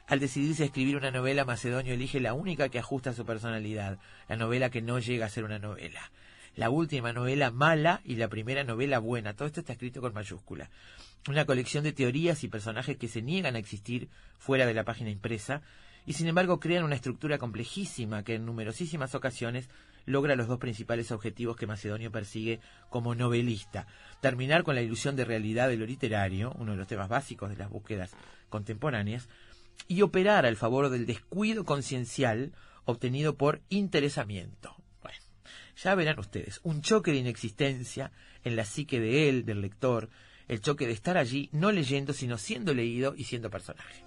Al 0.07 0.19
decidirse 0.19 0.63
a 0.63 0.65
escribir 0.65 0.97
una 0.97 1.09
novela, 1.09 1.45
Macedonio 1.45 1.93
elige 1.93 2.19
la 2.19 2.33
única 2.33 2.67
que 2.67 2.79
ajusta 2.79 3.11
a 3.11 3.13
su 3.13 3.25
personalidad, 3.25 3.97
la 4.27 4.35
novela 4.35 4.69
que 4.69 4.81
no 4.81 4.99
llega 4.99 5.25
a 5.25 5.29
ser 5.29 5.45
una 5.45 5.57
novela. 5.57 6.11
La 6.55 6.69
última 6.69 7.13
novela 7.13 7.49
mala 7.49 8.01
y 8.03 8.15
la 8.15 8.27
primera 8.27 8.65
novela 8.65 8.99
buena. 8.99 9.35
Todo 9.35 9.47
esto 9.47 9.61
está 9.61 9.73
escrito 9.73 10.01
con 10.01 10.13
mayúscula. 10.13 10.69
Una 11.29 11.45
colección 11.45 11.83
de 11.85 11.93
teorías 11.93 12.43
y 12.43 12.49
personajes 12.49 12.97
que 12.97 13.07
se 13.07 13.21
niegan 13.21 13.55
a 13.55 13.59
existir 13.59 14.09
fuera 14.37 14.65
de 14.65 14.73
la 14.73 14.83
página 14.83 15.09
impresa 15.09 15.63
y 16.06 16.14
sin 16.14 16.28
embargo 16.28 16.60
crean 16.60 16.84
una 16.84 16.95
estructura 16.95 17.38
complejísima 17.38 18.24
que 18.24 18.36
en 18.36 18.45
numerosísimas 18.45 19.16
ocasiones 19.16 19.70
logra 20.06 20.36
los 20.36 20.47
dos 20.47 20.60
principales 20.60 21.12
objetivos 21.12 21.56
que 21.56 21.68
Macedonio 21.68 22.12
persigue 22.12 22.60
como 22.89 23.16
novelista. 23.16 23.88
Terminar 24.22 24.64
con 24.64 24.76
la 24.76 24.82
ilusión 24.82 25.16
de 25.16 25.26
realidad 25.26 25.68
de 25.68 25.78
lo 25.78 25.86
literario, 25.86 26.53
uno 26.60 26.74
de 26.74 26.78
los 26.78 26.88
temas 26.88 27.10
básicos 27.10 27.49
de 27.49 27.58
las 27.58 27.70
búsquedas 27.70 28.12
contemporáneas, 28.49 29.28
y 29.88 30.01
operar 30.01 30.45
al 30.45 30.56
favor 30.56 30.89
del 30.89 31.06
descuido 31.06 31.66
conciencial 31.66 32.53
obtenido 32.86 33.36
por 33.36 33.62
interesamiento. 33.70 34.76
Bueno, 35.01 35.18
ya 35.76 35.95
verán 35.95 36.20
ustedes, 36.20 36.60
un 36.64 36.82
choque 36.82 37.12
de 37.12 37.18
inexistencia 37.18 38.12
en 38.43 38.56
la 38.56 38.64
psique 38.64 38.99
de 38.99 39.28
él, 39.28 39.43
del 39.43 39.62
lector, 39.62 40.10
el 40.47 40.62
choque 40.62 40.86
de 40.86 40.93
estar 40.93 41.18
allí 41.18 41.49
no 41.51 41.72
leyendo, 41.72 42.14
sino 42.14 42.38
siendo 42.38 42.74
leído 42.74 43.16
y 43.18 43.24
siendo 43.24 43.49
personaje. 43.49 44.05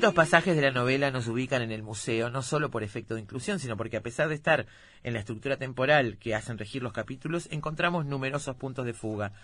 Distintos 0.00 0.24
pasajes 0.24 0.56
de 0.56 0.62
la 0.62 0.70
novela 0.70 1.10
nos 1.10 1.28
ubican 1.28 1.60
en 1.60 1.72
el 1.72 1.82
museo, 1.82 2.30
no 2.30 2.40
solo 2.40 2.70
por 2.70 2.82
efecto 2.82 3.16
de 3.16 3.20
inclusión, 3.20 3.58
sino 3.58 3.76
porque 3.76 3.98
a 3.98 4.02
pesar 4.02 4.30
de 4.30 4.34
estar 4.34 4.64
en 5.02 5.12
la 5.12 5.18
estructura 5.18 5.58
temporal 5.58 6.16
que 6.16 6.34
hacen 6.34 6.56
regir 6.56 6.82
los 6.82 6.94
capítulos, 6.94 7.48
encontramos 7.50 8.06
numerosos 8.06 8.56
puntos 8.56 8.86
de 8.86 8.94
fuga, 8.94 9.34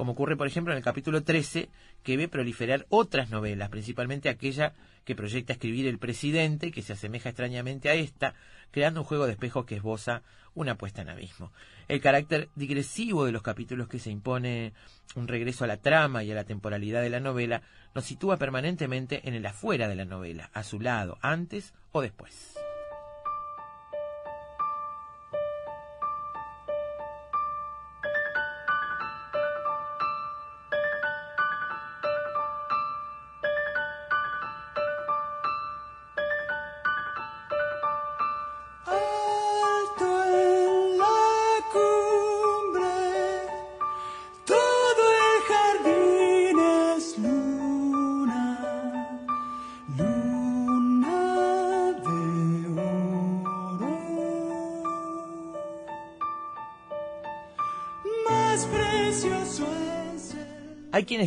como 0.00 0.12
ocurre 0.12 0.34
por 0.34 0.46
ejemplo 0.46 0.72
en 0.72 0.78
el 0.78 0.82
capítulo 0.82 1.24
13, 1.24 1.68
que 2.02 2.16
ve 2.16 2.26
proliferar 2.26 2.86
otras 2.88 3.28
novelas, 3.28 3.68
principalmente 3.68 4.30
aquella 4.30 4.72
que 5.04 5.14
proyecta 5.14 5.52
escribir 5.52 5.86
el 5.86 5.98
presidente, 5.98 6.70
que 6.70 6.80
se 6.80 6.94
asemeja 6.94 7.28
extrañamente 7.28 7.90
a 7.90 7.92
esta, 7.92 8.32
creando 8.70 9.00
un 9.00 9.06
juego 9.06 9.26
de 9.26 9.32
espejos 9.32 9.66
que 9.66 9.76
esboza 9.76 10.22
una 10.54 10.76
puesta 10.76 11.02
en 11.02 11.10
abismo. 11.10 11.52
El 11.86 12.00
carácter 12.00 12.48
digresivo 12.56 13.26
de 13.26 13.32
los 13.32 13.42
capítulos 13.42 13.88
que 13.88 13.98
se 13.98 14.10
impone 14.10 14.72
un 15.16 15.28
regreso 15.28 15.64
a 15.64 15.66
la 15.66 15.76
trama 15.76 16.24
y 16.24 16.32
a 16.32 16.34
la 16.34 16.44
temporalidad 16.44 17.02
de 17.02 17.10
la 17.10 17.20
novela 17.20 17.60
nos 17.94 18.06
sitúa 18.06 18.38
permanentemente 18.38 19.28
en 19.28 19.34
el 19.34 19.44
afuera 19.44 19.86
de 19.86 19.96
la 19.96 20.06
novela, 20.06 20.48
a 20.54 20.62
su 20.62 20.80
lado, 20.80 21.18
antes 21.20 21.74
o 21.92 22.00
después. 22.00 22.59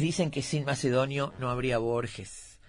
Dicen 0.01 0.31
que 0.31 0.41
sin 0.41 0.65
Macedonio 0.65 1.33
no 1.39 1.49
habría 1.49 1.77
Borges. 1.77 2.59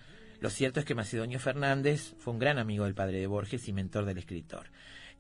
Lo 0.41 0.51
cierto 0.51 0.81
es 0.81 0.87
que 0.87 0.95
Macedonio 0.95 1.39
Fernández 1.39 2.15
fue 2.19 2.33
un 2.33 2.39
gran 2.39 2.59
amigo 2.59 2.85
del 2.85 2.95
padre 2.95 3.19
de 3.19 3.27
Borges 3.27 3.67
y 3.69 3.73
mentor 3.73 4.05
del 4.05 4.19
escritor. 4.19 4.67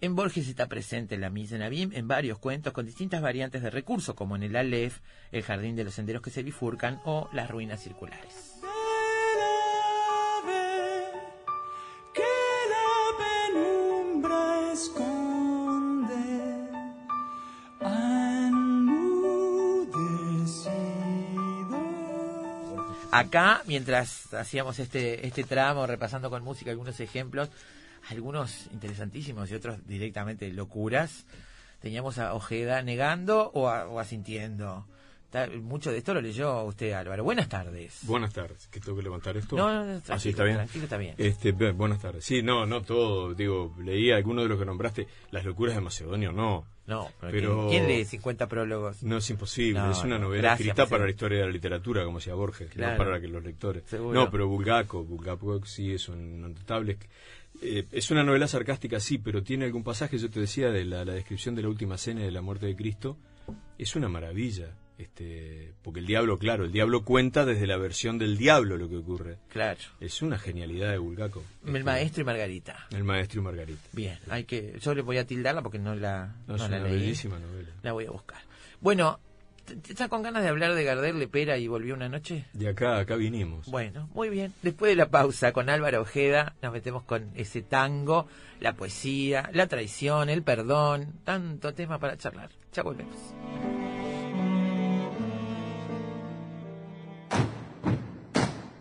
En 0.01 0.17
Borges 0.17 0.49
está 0.49 0.67
presente 0.67 1.17
la 1.17 1.31
Mise 1.31 1.57
en 1.57 1.63
en 1.63 2.09
varios 2.09 2.39
cuentos 2.39 2.73
con 2.73 2.85
distintas 2.85 3.23
variantes 3.23 3.63
de 3.63 3.71
recurso, 3.71 4.15
como 4.15 4.37
en 4.37 4.43
el 4.43 4.57
Aleph, 4.57 4.99
el 5.33 5.43
jardín 5.43 5.77
de 5.77 5.85
los 5.85 5.95
senderos 5.95 6.21
que 6.21 6.31
se 6.31 6.43
bifurcan 6.43 7.01
o 7.05 7.29
las 7.33 7.51
ruinas 7.51 7.83
circulares. 7.83 8.54
Acá, 23.35 23.63
mientras 23.67 24.33
hacíamos 24.33 24.79
este, 24.79 25.27
este 25.27 25.43
tramo, 25.43 25.89
repasando 25.89 26.31
con 26.31 26.45
música 26.45 26.71
algunos 26.71 27.01
ejemplos, 27.01 27.51
algunos 28.09 28.69
interesantísimos 28.73 29.51
y 29.51 29.57
otros 29.57 29.85
directamente 29.89 30.49
locuras, 30.53 31.25
teníamos 31.81 32.19
a 32.19 32.33
Ojeda 32.35 32.81
negando 32.83 33.51
o, 33.53 33.69
a- 33.69 33.89
o 33.89 33.99
asintiendo. 33.99 34.87
Está- 35.35 35.49
mucho 35.59 35.91
de 35.91 35.99
esto 35.99 36.15
lo 36.15 36.21
leyó 36.21 36.63
usted, 36.63 36.93
Álvaro. 36.93 37.25
Buenas 37.25 37.49
tardes. 37.49 37.99
Buenas 38.03 38.33
tardes. 38.33 38.69
¿Que 38.69 38.79
tengo 38.79 38.97
que 38.97 39.03
levantar 39.03 39.37
esto? 39.37 39.57
No, 39.57 39.69
no, 39.73 39.85
no, 39.85 40.01
¿Ah, 40.09 40.19
sí, 40.19 40.29
está 40.29 40.45
bien? 40.45 40.57
tranquilo, 40.59 40.85
está 40.85 40.97
bien. 40.97 41.15
Este, 41.19 41.53
bu- 41.53 41.75
buenas 41.75 42.01
tardes. 42.01 42.25
Sí, 42.25 42.41
no, 42.43 42.67
no 42.67 42.83
todo. 42.83 43.35
Digo, 43.35 43.75
leí 43.83 44.13
algunos 44.13 44.45
de 44.45 44.49
los 44.49 44.59
que 44.61 44.65
nombraste. 44.65 45.09
Las 45.33 45.45
locuras 45.45 45.75
de 45.75 45.81
Macedonio, 45.81 46.31
no. 46.33 46.65
No, 46.87 47.09
pero. 47.21 47.69
¿quién, 47.69 47.89
lee 47.89 48.05
50 48.05 48.47
prólogos? 48.47 49.03
No, 49.03 49.17
es 49.17 49.29
imposible. 49.31 49.81
No, 49.81 49.91
es 49.91 50.05
una 50.05 50.19
no, 50.19 50.27
novela 50.27 50.43
gracias, 50.43 50.61
escrita 50.61 50.83
Macedonio. 50.83 50.91
para 50.91 51.05
la 51.05 51.11
historia 51.11 51.39
de 51.41 51.47
la 51.47 51.51
literatura, 51.53 52.05
como 52.05 52.19
decía 52.19 52.35
Borges, 52.35 52.71
Claro. 52.71 52.93
no 52.93 52.99
para 53.05 53.21
que 53.21 53.27
los 53.29 53.43
lectores. 53.43 53.83
Seguro. 53.87 54.13
No, 54.15 54.31
pero 54.31 54.47
Bulgaco, 54.47 55.03
Bulgaco 55.03 55.65
sí 55.65 55.93
es 55.93 56.09
un 56.09 56.43
notable. 56.43 56.99
eh, 57.63 57.87
es 57.91 58.11
una 58.11 58.23
novela 58.23 58.47
sarcástica, 58.47 59.01
sí, 59.01 59.19
pero 59.19 59.43
tiene 59.43 59.65
algún 59.65 59.83
pasaje, 59.83 60.19
yo 60.19 60.29
te 60.31 60.41
decía, 60.41 60.71
de 60.71 60.85
la, 60.85 61.05
la 61.05 61.15
descripción 61.15 61.55
de 61.55 61.63
la 61.63 61.69
última 61.69 61.97
cena 61.99 62.21
y 62.21 62.25
de 62.25 62.31
la 62.33 62.43
muerte 62.43 62.67
de 62.67 62.77
Cristo. 62.77 63.17
Es 63.79 63.97
una 63.97 64.09
maravilla. 64.09 64.75
Este, 64.97 65.73
porque 65.83 65.99
el 66.01 66.07
diablo, 66.07 66.39
claro, 66.39 66.65
el 66.65 66.71
diablo 66.73 67.05
cuenta 67.05 67.45
desde 67.45 67.67
la 67.67 67.77
versión 67.77 68.17
del 68.19 68.37
diablo 68.39 68.77
lo 68.77 68.89
que 68.89 68.97
ocurre. 68.97 69.39
Claro. 69.49 69.81
Es 70.01 70.23
una 70.23 70.39
genialidad 70.39 70.91
de 70.93 70.99
Bulgaco. 70.99 71.43
El 71.67 71.83
maestro 71.83 72.23
y 72.23 72.25
Margarita. 72.25 72.87
El 72.91 73.03
maestro 73.05 73.41
y 73.41 73.45
Margarita. 73.45 73.81
Bien, 73.93 74.19
hay 74.31 74.45
que, 74.45 74.79
yo 74.81 74.95
le 74.95 75.03
voy 75.03 75.19
a 75.19 75.27
tildarla 75.27 75.63
porque 75.63 75.79
no 75.81 75.95
la, 75.97 76.37
No, 76.47 76.57
no 76.57 76.65
es 76.65 76.71
la 76.71 76.77
una 76.79 76.89
leí. 76.89 77.01
bellísima 77.01 77.39
novela. 77.41 77.71
La 77.83 77.93
voy 77.93 78.07
a 78.07 78.11
buscar. 78.13 78.39
Bueno, 78.81 79.19
¿t- 79.65 79.75
t- 79.77 79.93
¿estás 79.93 80.09
con 80.09 80.23
ganas 80.23 80.45
de 80.45 80.49
hablar 80.49 80.75
de 80.75 80.85
Gardel, 80.85 81.19
Lepera 81.19 81.59
y 81.59 81.67
Volvió 81.67 81.95
una 81.95 82.09
noche? 82.09 82.45
De 82.53 82.69
acá, 82.69 82.99
acá 82.99 83.17
vinimos. 83.17 83.67
Bueno, 83.67 84.09
muy 84.15 84.29
bien. 84.29 84.53
Después 84.63 84.91
de 84.91 84.97
la 84.97 85.09
pausa 85.09 85.51
con 85.53 85.71
Álvaro 85.71 86.03
Ojeda, 86.03 86.55
nos 86.63 86.73
metemos 86.73 87.03
con 87.03 87.31
ese 87.35 87.63
tango, 87.63 88.29
la 88.61 88.75
poesía, 88.75 89.51
la 89.53 89.67
traición, 89.67 90.29
el 90.31 90.45
perdón, 90.45 91.15
tanto 91.25 91.75
tema 91.75 91.99
para 91.99 92.17
charlar. 92.17 92.51
Ya 92.73 92.85
volvemos. 92.85 93.17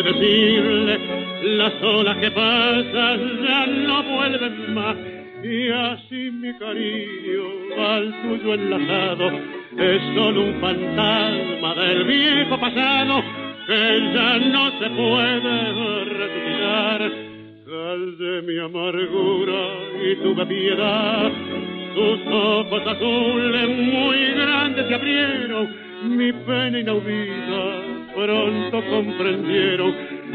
Quise 0.00 0.12
decirle, 0.12 0.98
las 1.56 1.72
olas 1.82 2.16
que 2.18 2.30
pasan 2.30 3.42
ya 3.42 3.66
no 3.66 4.02
vuelven 4.02 4.74
más. 4.74 4.96
Y 5.42 5.68
así 5.70 6.30
mi 6.32 6.52
cariño 6.58 7.42
al 7.78 8.22
tuyo 8.22 8.54
enlazado 8.54 9.30
es 9.78 10.02
solo 10.14 10.42
un 10.42 10.60
fantasma 10.60 11.74
del 11.74 12.04
viejo 12.04 12.60
pasado 12.60 13.22
que 13.66 14.12
ya 14.14 14.38
no 14.38 14.70
se 14.78 14.90
puede 14.90 16.04
resucitar. 16.04 17.12
Calde 17.66 18.42
mi 18.42 18.58
amargura 18.58 19.62
y 20.02 20.16
tuve 20.16 20.46
piedad. 20.46 21.32
Tus 21.94 22.20
ojos 22.32 22.86
azules 22.86 23.68
muy 23.68 24.18
grandes 24.34 24.86
se 24.86 24.94
abrieron, 24.94 25.68
mi 26.16 26.32
pena 26.32 26.78
inaudita 26.78 27.89
pronto 28.24 28.82
comprendieron 28.90 29.94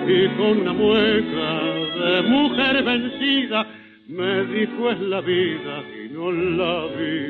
y 0.10 0.28
con 0.38 0.62
una 0.62 0.74
mueca 0.74 1.62
de 2.00 2.22
mujer 2.24 2.84
vencida 2.84 3.64
me 4.08 4.46
dijo 4.48 4.92
es 4.92 5.00
la 5.02 5.22
vida 5.22 5.84
y 6.04 6.10
no 6.10 6.32
la 6.32 6.88
vi. 6.96 7.30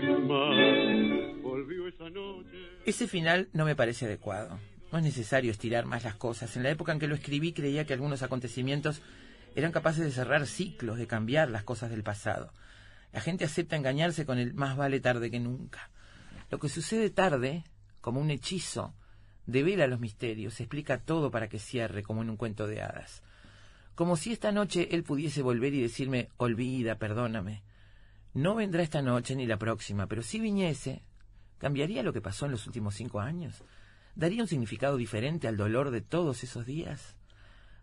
Volvió 1.41 1.87
esa 1.87 2.09
noche. 2.09 2.57
Ese 2.85 3.07
final 3.07 3.49
no 3.51 3.65
me 3.65 3.75
parece 3.75 4.05
adecuado. 4.05 4.57
No 4.91 4.99
es 4.99 5.03
necesario 5.03 5.51
estirar 5.51 5.85
más 5.85 6.05
las 6.05 6.15
cosas. 6.15 6.55
En 6.55 6.63
la 6.63 6.69
época 6.69 6.93
en 6.93 6.99
que 6.99 7.07
lo 7.07 7.15
escribí 7.15 7.51
creía 7.51 7.85
que 7.85 7.93
algunos 7.93 8.23
acontecimientos 8.23 9.01
eran 9.55 9.73
capaces 9.73 10.05
de 10.05 10.11
cerrar 10.11 10.47
ciclos, 10.47 10.97
de 10.97 11.07
cambiar 11.07 11.49
las 11.49 11.63
cosas 11.63 11.89
del 11.89 12.03
pasado. 12.03 12.53
La 13.11 13.19
gente 13.19 13.43
acepta 13.43 13.75
engañarse 13.75 14.25
con 14.25 14.37
el 14.37 14.53
más 14.53 14.77
vale 14.77 15.01
tarde 15.01 15.29
que 15.29 15.39
nunca. 15.39 15.89
Lo 16.49 16.59
que 16.59 16.69
sucede 16.69 17.09
tarde, 17.09 17.63
como 17.99 18.21
un 18.21 18.31
hechizo, 18.31 18.93
devela 19.45 19.87
los 19.87 19.99
misterios, 19.99 20.59
explica 20.59 20.99
todo 20.99 21.31
para 21.31 21.49
que 21.49 21.59
cierre, 21.59 22.03
como 22.03 22.21
en 22.21 22.29
un 22.29 22.37
cuento 22.37 22.67
de 22.67 22.81
hadas. 22.81 23.23
Como 23.95 24.17
si 24.17 24.33
esta 24.33 24.51
noche 24.51 24.89
él 24.91 25.03
pudiese 25.03 25.41
volver 25.41 25.73
y 25.73 25.81
decirme, 25.81 26.29
olvida, 26.37 26.95
perdóname. 26.95 27.63
No 28.33 28.55
vendrá 28.55 28.83
esta 28.83 29.01
noche 29.01 29.35
ni 29.35 29.45
la 29.45 29.57
próxima, 29.57 30.07
pero 30.07 30.21
si 30.21 30.39
viniese, 30.39 31.03
¿cambiaría 31.57 32.03
lo 32.03 32.11
que 32.11 32.21
pasó 32.21 32.45
en 32.45 32.51
los 32.51 32.67
últimos 32.67 32.95
cinco 32.95 33.21
años? 33.21 33.63
¿Daría 34.15 34.41
un 34.41 34.47
significado 34.47 34.97
diferente 34.97 35.47
al 35.47 35.57
dolor 35.57 35.91
de 35.91 36.01
todos 36.01 36.43
esos 36.43 36.65
días? 36.65 37.15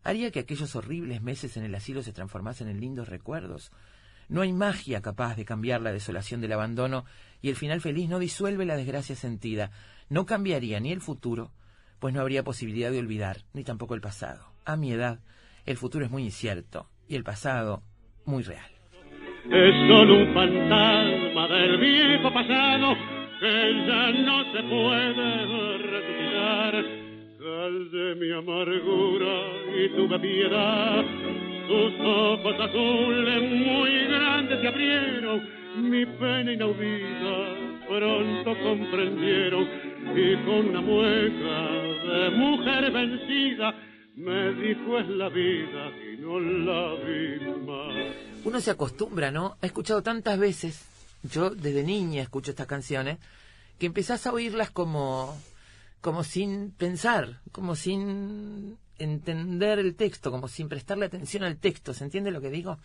¿Haría 0.03 0.31
que 0.31 0.41
aquellos 0.41 0.75
horribles 0.77 1.23
meses 1.23 1.57
en 1.57 1.65
el 1.65 1.75
asilo 1.75 2.03
se 2.03 2.13
transformasen 2.13 2.69
en 2.69 2.81
lindos 2.81 3.09
recuerdos? 3.09 3.71
No 4.29 4.41
hay 4.41 4.53
magia 4.53 5.03
capaz 5.03 5.37
de 5.37 5.45
cambiar 5.45 5.81
la 5.81 5.93
desolación 5.93 6.41
del 6.41 6.53
abandono 6.53 7.05
y 7.41 7.51
el 7.51 7.57
final 7.57 7.81
feliz 7.81 8.09
no 8.09 8.19
disuelve 8.19 8.65
la 8.65 8.77
desgracia 8.77 9.15
sentida. 9.15 9.71
No 10.13 10.27
cambiaría 10.27 10.79
ni 10.79 10.93
el 10.93 11.01
futuro, 11.01 11.53
pues 11.99 12.13
no 12.13 12.21
habría 12.21 12.45
posibilidad 12.45 12.91
de 12.91 12.99
olvidar, 12.99 13.39
ni 13.55 13.65
tampoco 13.65 13.95
el 13.95 14.03
pasado. 14.03 14.45
A 14.67 14.77
mi 14.77 14.93
edad, 14.93 15.21
el 15.65 15.79
futuro 15.79 16.05
es 16.05 16.11
muy 16.11 16.23
incierto 16.25 16.91
y 17.09 17.17
el 17.17 17.25
pasado 17.25 17.83
muy 18.27 18.43
real. 18.43 18.71
Es 19.51 19.75
solo 19.89 20.19
un 20.19 20.35
fantasma 20.35 21.49
del 21.49 21.79
viejo 21.79 22.31
pasado 22.31 22.95
que 23.41 23.87
ya 23.89 24.13
no 24.13 24.53
se 24.53 24.63
puede 24.65 25.47
resucitar. 25.79 26.75
Cal 27.39 27.91
de 27.91 28.15
mi 28.17 28.33
amargura 28.33 29.35
y 29.81 29.97
tuve 29.97 30.19
piedad, 30.19 31.05
tus 31.69 32.07
ojos 32.07 32.61
azules 32.61 33.43
muy 33.51 33.91
grandes 34.09 34.61
se 34.61 34.69
abrieron, 34.69 35.43
mi 35.91 36.05
pena 36.05 36.53
inaudita 36.53 37.73
pronto 37.89 38.57
comprendieron 38.63 39.92
y 40.15 40.45
con 40.45 40.69
una 40.69 40.81
mueca 40.81 41.73
de 42.13 42.31
mujer 42.31 42.93
vencida 42.93 43.75
me 44.17 44.53
dijo 44.55 44.99
es 44.99 45.09
la 45.09 45.29
vida 45.29 45.91
y 46.13 46.17
no 46.19 46.39
la 46.39 46.95
vi 47.03 47.41
más. 47.67 48.17
Uno 48.45 48.61
se 48.61 48.71
acostumbra, 48.71 49.31
¿no? 49.31 49.57
He 49.63 49.67
escuchado 49.67 50.03
tantas 50.03 50.39
veces, 50.39 50.85
yo 51.23 51.51
desde 51.51 51.83
niña 51.83 52.23
escucho 52.23 52.51
estas 52.51 52.67
canciones, 52.67 53.19
que 53.79 53.87
empezás 53.87 54.27
a 54.27 54.33
oírlas 54.33 54.71
como, 54.71 55.37
como 56.01 56.25
sin 56.25 56.73
pensar, 56.73 57.41
como 57.53 57.75
sin 57.75 58.77
entender 58.99 59.79
el 59.79 59.95
texto, 59.95 60.31
como 60.31 60.49
sin 60.49 60.69
prestarle 60.69 61.07
atención 61.07 61.45
al 61.45 61.57
texto. 61.57 61.95
¿Se 61.95 62.05
entiende 62.05 62.31
lo 62.31 62.41
que 62.41 62.51
digo? 62.51 62.79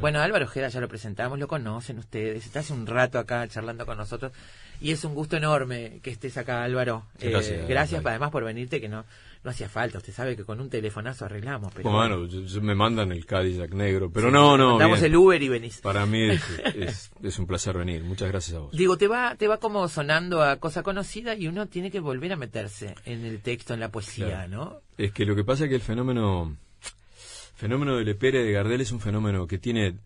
Bueno, 0.00 0.20
Álvaro 0.20 0.44
Ojeda 0.44 0.68
ya 0.68 0.80
lo 0.80 0.88
presentamos, 0.88 1.38
lo 1.38 1.48
conocen 1.48 1.98
ustedes, 1.98 2.46
está 2.46 2.60
hace 2.60 2.72
un 2.72 2.86
rato 2.86 3.18
acá 3.18 3.46
charlando 3.48 3.84
con 3.84 3.98
nosotros 3.98 4.32
y 4.80 4.92
es 4.92 5.04
un 5.04 5.14
gusto 5.14 5.36
enorme 5.36 6.00
que 6.02 6.10
estés 6.10 6.36
acá, 6.36 6.62
Álvaro. 6.62 7.04
Sí, 7.18 7.28
gracias, 7.28 7.58
Eh, 7.60 7.66
gracias 7.68 7.98
Álvaro. 7.98 8.10
además 8.14 8.30
por 8.30 8.44
venirte, 8.44 8.80
que 8.80 8.88
no, 8.88 9.04
no 9.44 9.50
hacía 9.50 9.68
falta. 9.68 9.98
Usted 9.98 10.12
sabe 10.12 10.36
que 10.36 10.44
con 10.44 10.60
un 10.60 10.68
telefonazo 10.70 11.24
arreglamos. 11.24 11.72
Pero 11.74 11.90
Bueno, 11.90 12.26
yo- 12.26 12.42
yo- 12.42 12.60
me 12.60 12.74
mandan 12.74 13.12
el 13.12 13.24
Cadillac 13.26 13.72
negro, 13.72 14.10
pero 14.10 14.30
no, 14.30 14.56
no. 14.56 14.78
Bien. 14.78 15.04
el 15.04 15.16
Uber 15.16 15.42
y 15.42 15.48
venís. 15.48 15.80
Para 15.80 16.06
mí 16.06 16.30
es, 16.30 16.42
es- 16.76 17.10
es 17.22 17.38
un 17.38 17.46
placer 17.46 17.76
venir. 17.76 18.02
Muchas 18.04 18.28
gracias 18.28 18.56
a 18.56 18.60
vos. 18.60 18.72
Digo, 18.72 18.96
te 18.98 19.08
va, 19.08 19.34
te 19.36 19.48
va 19.48 19.58
como 19.58 19.86
sonando 19.88 20.42
a 20.42 20.56
cosa 20.56 20.82
conocida 20.82 21.34
y 21.34 21.46
uno 21.48 21.66
tiene 21.66 21.90
que 21.90 22.00
volver 22.00 22.32
a 22.32 22.36
meterse 22.36 22.94
en 23.04 23.24
el 23.24 23.40
texto, 23.40 23.74
en 23.74 23.80
la 23.80 23.90
poesía, 23.90 24.26
Claro. 24.26 24.48
¿no? 24.48 24.80
Es 24.96 25.12
que 25.12 25.24
lo 25.24 25.34
que 25.36 25.44
pasa 25.44 25.64
es 25.64 25.70
que 25.70 25.76
el 25.76 25.82
fenómeno 25.82 26.56
fenómeno 27.54 27.96
de 27.96 28.04
Lepere 28.04 28.44
de 28.44 28.52
Gardel 28.52 28.80
es 28.82 28.92
un 28.92 29.00
fenómeno 29.00 29.46
que 29.48 29.58
tiene 29.58 29.96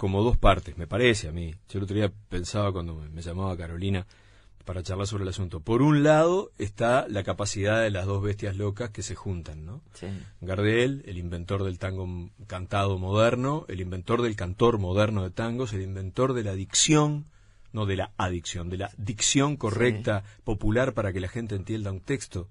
como 0.00 0.22
dos 0.22 0.38
partes, 0.38 0.78
me 0.78 0.86
parece 0.86 1.28
a 1.28 1.30
mí. 1.30 1.54
Yo 1.68 1.78
el 1.78 1.84
otro 1.84 1.94
día 1.94 2.10
pensaba 2.30 2.72
cuando 2.72 2.94
me, 2.94 3.20
llamaba 3.20 3.54
Carolina 3.54 4.06
para 4.64 4.82
charlar 4.82 5.06
sobre 5.06 5.24
el 5.24 5.28
asunto. 5.28 5.60
Por 5.60 5.82
un 5.82 6.02
lado 6.02 6.52
está 6.56 7.06
la 7.06 7.22
capacidad 7.22 7.82
de 7.82 7.90
las 7.90 8.06
dos 8.06 8.22
bestias 8.22 8.56
locas 8.56 8.88
que 8.88 9.02
se 9.02 9.14
juntan, 9.14 9.66
¿no? 9.66 9.82
Sí. 9.92 10.06
Gardel, 10.40 11.02
el 11.04 11.18
inventor 11.18 11.64
del 11.64 11.78
tango 11.78 12.30
cantado 12.46 12.98
moderno, 12.98 13.66
el 13.68 13.82
inventor 13.82 14.22
del 14.22 14.36
cantor 14.36 14.78
moderno 14.78 15.22
de 15.22 15.32
tangos, 15.32 15.74
el 15.74 15.82
inventor 15.82 16.32
de 16.32 16.44
la 16.44 16.54
dicción, 16.54 17.26
no 17.74 17.84
de 17.84 17.96
la 17.96 18.12
adicción, 18.16 18.70
de 18.70 18.78
la 18.78 18.90
dicción 18.96 19.58
correcta, 19.58 20.24
popular 20.44 20.94
para 20.94 21.12
que 21.12 21.20
la 21.20 21.28
gente 21.28 21.56
entienda 21.56 21.92
un 21.92 22.00
texto. 22.00 22.48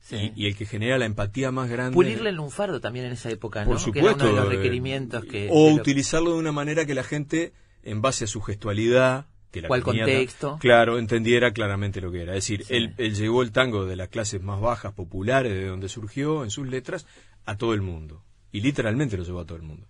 Sí. 0.00 0.32
Y, 0.34 0.44
y 0.44 0.46
el 0.48 0.56
que 0.56 0.66
genera 0.66 0.98
la 0.98 1.04
empatía 1.04 1.50
más 1.52 1.68
grande. 1.68 1.94
Pulirle 1.94 2.30
el 2.30 2.36
lunfardo 2.36 2.80
también 2.80 3.06
en 3.06 3.12
esa 3.12 3.30
época, 3.30 3.64
Por 3.64 3.74
¿no? 3.74 3.78
supuesto. 3.80 4.16
que 4.18 4.24
era 4.24 4.30
uno 4.30 4.34
de 4.36 4.40
los 4.46 4.52
eh, 4.52 4.56
requerimientos 4.56 5.24
que... 5.24 5.48
o 5.50 5.72
utilizarlo 5.72 6.32
de 6.32 6.38
una 6.38 6.52
manera 6.52 6.84
que 6.86 6.94
la 6.94 7.04
gente, 7.04 7.52
en 7.82 8.00
base 8.02 8.24
a 8.24 8.26
su 8.26 8.40
gestualidad, 8.40 9.26
que 9.52 9.60
la 9.62 9.68
tenía 9.68 10.04
contexto. 10.04 10.58
claro, 10.60 10.98
entendiera 10.98 11.52
claramente 11.52 12.00
lo 12.00 12.10
que 12.12 12.22
era. 12.22 12.32
Es 12.34 12.44
decir, 12.44 12.64
Sí. 12.64 12.74
él, 12.74 12.94
él 12.98 13.14
llevó 13.14 13.42
el 13.42 13.52
tango 13.52 13.84
de 13.84 13.96
las 13.96 14.08
clases 14.08 14.42
más 14.42 14.60
bajas, 14.60 14.92
populares, 14.94 15.52
de 15.52 15.66
donde 15.66 15.88
surgió, 15.88 16.44
en 16.44 16.50
sus 16.50 16.66
letras, 16.68 17.06
a 17.44 17.56
todo 17.56 17.74
el 17.74 17.82
mundo. 17.82 18.22
Y 18.52 18.60
literalmente 18.62 19.16
lo 19.16 19.24
llevó 19.24 19.40
a 19.40 19.44
todo 19.46 19.56
el 19.56 19.62
mundo. 19.64 19.86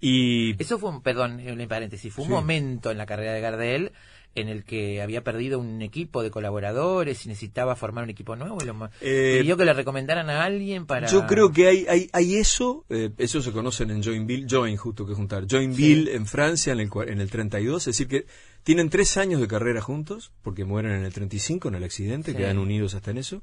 Y 0.00 0.60
Eso 0.62 0.78
fue 0.78 0.90
un, 0.90 1.02
perdón, 1.02 1.40
un 1.46 1.68
paréntesis, 1.68 2.12
fue 2.12 2.24
un 2.24 2.28
Sí. 2.30 2.34
momento 2.34 2.90
en 2.90 2.98
la 2.98 3.06
carrera 3.06 3.32
de 3.34 3.40
Gardel 3.40 3.92
en 4.34 4.48
el 4.48 4.64
que 4.64 5.02
había 5.02 5.24
perdido 5.24 5.58
un 5.58 5.82
equipo 5.82 6.22
de 6.22 6.30
colaboradores 6.30 7.26
y 7.26 7.28
necesitaba 7.28 7.74
formar 7.74 8.04
un 8.04 8.10
equipo 8.10 8.36
nuevo 8.36 8.58
y 8.62 8.66
lo 8.66 8.90
Eh, 9.00 9.38
pidió 9.40 9.56
que 9.56 9.64
le 9.64 9.72
recomendaran 9.72 10.30
a 10.30 10.44
alguien 10.44 10.86
para... 10.86 11.08
Yo 11.08 11.26
creo 11.26 11.50
que 11.52 11.66
hay, 11.66 11.86
hay, 11.88 12.08
hay 12.12 12.36
eso, 12.36 12.84
eh, 12.88 13.10
eso 13.18 13.42
se 13.42 13.50
conocen 13.52 13.90
en 13.90 14.02
Joinville, 14.02 14.46
Join, 14.48 14.76
justo 14.76 15.04
que 15.04 15.14
juntar, 15.14 15.46
Joinville 15.50 16.14
en 16.14 16.26
Francia 16.26 16.72
en 16.72 16.80
el, 16.80 16.90
en 17.08 17.20
el 17.20 17.28
32, 17.30 17.82
es 17.82 17.84
decir 17.86 18.06
que 18.06 18.26
tienen 18.62 18.88
tres 18.88 19.16
años 19.16 19.40
de 19.40 19.48
carrera 19.48 19.80
juntos, 19.80 20.32
porque 20.42 20.64
mueren 20.64 20.92
en 20.92 21.04
el 21.04 21.12
35 21.12 21.68
en 21.68 21.74
el 21.74 21.84
accidente, 21.84 22.32
Sí. 22.32 22.36
quedan 22.36 22.58
unidos 22.58 22.94
hasta 22.94 23.10
en 23.10 23.18
eso. 23.18 23.42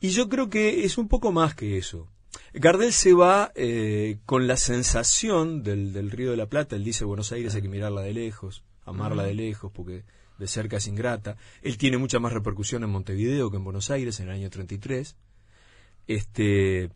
Y 0.00 0.08
yo 0.10 0.28
creo 0.28 0.50
que 0.50 0.84
es 0.84 0.98
un 0.98 1.08
poco 1.08 1.32
más 1.32 1.54
que 1.54 1.78
eso. 1.78 2.08
Gardel 2.54 2.92
se 2.92 3.14
va 3.14 3.52
eh, 3.54 4.18
con 4.26 4.46
la 4.46 4.56
sensación 4.56 5.62
del, 5.62 5.92
del 5.92 6.10
Río 6.10 6.32
de 6.32 6.36
la 6.36 6.46
Plata, 6.46 6.76
él 6.76 6.84
dice 6.84 7.04
Buenos 7.04 7.32
Aires 7.32 7.54
hay 7.54 7.62
que 7.62 7.68
mirarla 7.68 8.02
de 8.02 8.12
lejos, 8.12 8.64
amarla 8.84 9.22
de 9.24 9.34
lejos, 9.34 9.70
porque 9.72 10.04
de 10.38 10.46
cerca 10.48 10.78
es 10.78 10.86
ingrata. 10.88 11.36
Él 11.62 11.76
tiene 11.78 11.98
mucha 11.98 12.18
más 12.18 12.32
repercusión 12.32 12.82
en 12.84 12.90
Montevideo 12.90 13.50
que 13.50 13.56
en 13.58 13.64
Buenos 13.64 13.90
Aires 13.90 14.18
en 14.20 14.28
el 14.28 14.34
año 14.34 14.50
33 14.50 15.16
este, 16.06 16.90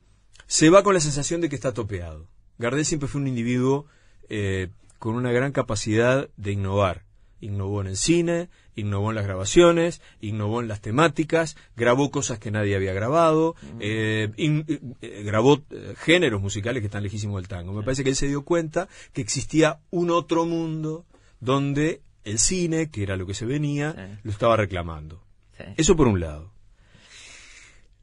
se 0.47 0.71
va 0.71 0.83
con 0.83 0.95
la 0.95 1.01
sensación 1.01 1.41
de 1.41 1.49
que 1.49 1.57
está 1.57 1.73
topeado. 1.73 2.27
Gardel 2.59 2.85
siempre 2.85 3.09
fue 3.09 3.21
un 3.21 3.29
individuo 3.29 3.87
eh, 4.29 4.69
con 4.99 5.15
una 5.15 5.33
gran 5.33 5.53
capacidad 5.53 6.29
de 6.37 6.53
innovar. 6.53 7.05
Innovó 7.41 7.83
en 7.83 7.89
el 7.89 7.97
cine, 7.99 8.49
innovó 8.77 9.11
en 9.11 9.17
las 9.17 9.25
grabaciones, 9.27 10.01
innovó 10.21 10.63
en 10.63 10.69
las 10.69 10.81
temáticas, 10.81 11.55
grabó 11.77 12.11
cosas 12.11 12.39
que 12.39 12.51
nadie 12.51 12.75
había 12.75 12.95
grabado, 12.95 13.55
eh, 13.79 14.33
in- 14.39 14.65
eh, 15.03 15.23
grabó 15.23 15.61
eh, 15.71 15.95
géneros 15.99 16.41
musicales 16.41 16.81
que 16.81 16.87
están 16.87 17.03
lejísimos 17.03 17.37
del 17.37 17.47
tango. 17.49 17.75
Me 17.75 17.83
parece 17.83 18.05
que 18.05 18.11
él 18.11 18.17
se 18.17 18.27
dio 18.27 18.43
cuenta 18.43 18.89
que 19.13 19.21
existía 19.21 19.81
un 19.91 20.11
otro 20.11 20.47
mundo 20.47 21.05
donde 21.41 22.01
el 22.25 22.39
cine, 22.39 22.91
que 22.91 23.03
era 23.03 23.17
lo 23.17 23.27
que 23.27 23.35
se 23.35 23.47
venía, 23.47 24.19
lo 24.23 24.31
estaba 24.31 24.57
reclamando. 24.57 25.23
Sí. 25.57 25.65
Eso 25.77 25.97
por 25.97 26.09
un 26.09 26.21
lado. 26.21 26.51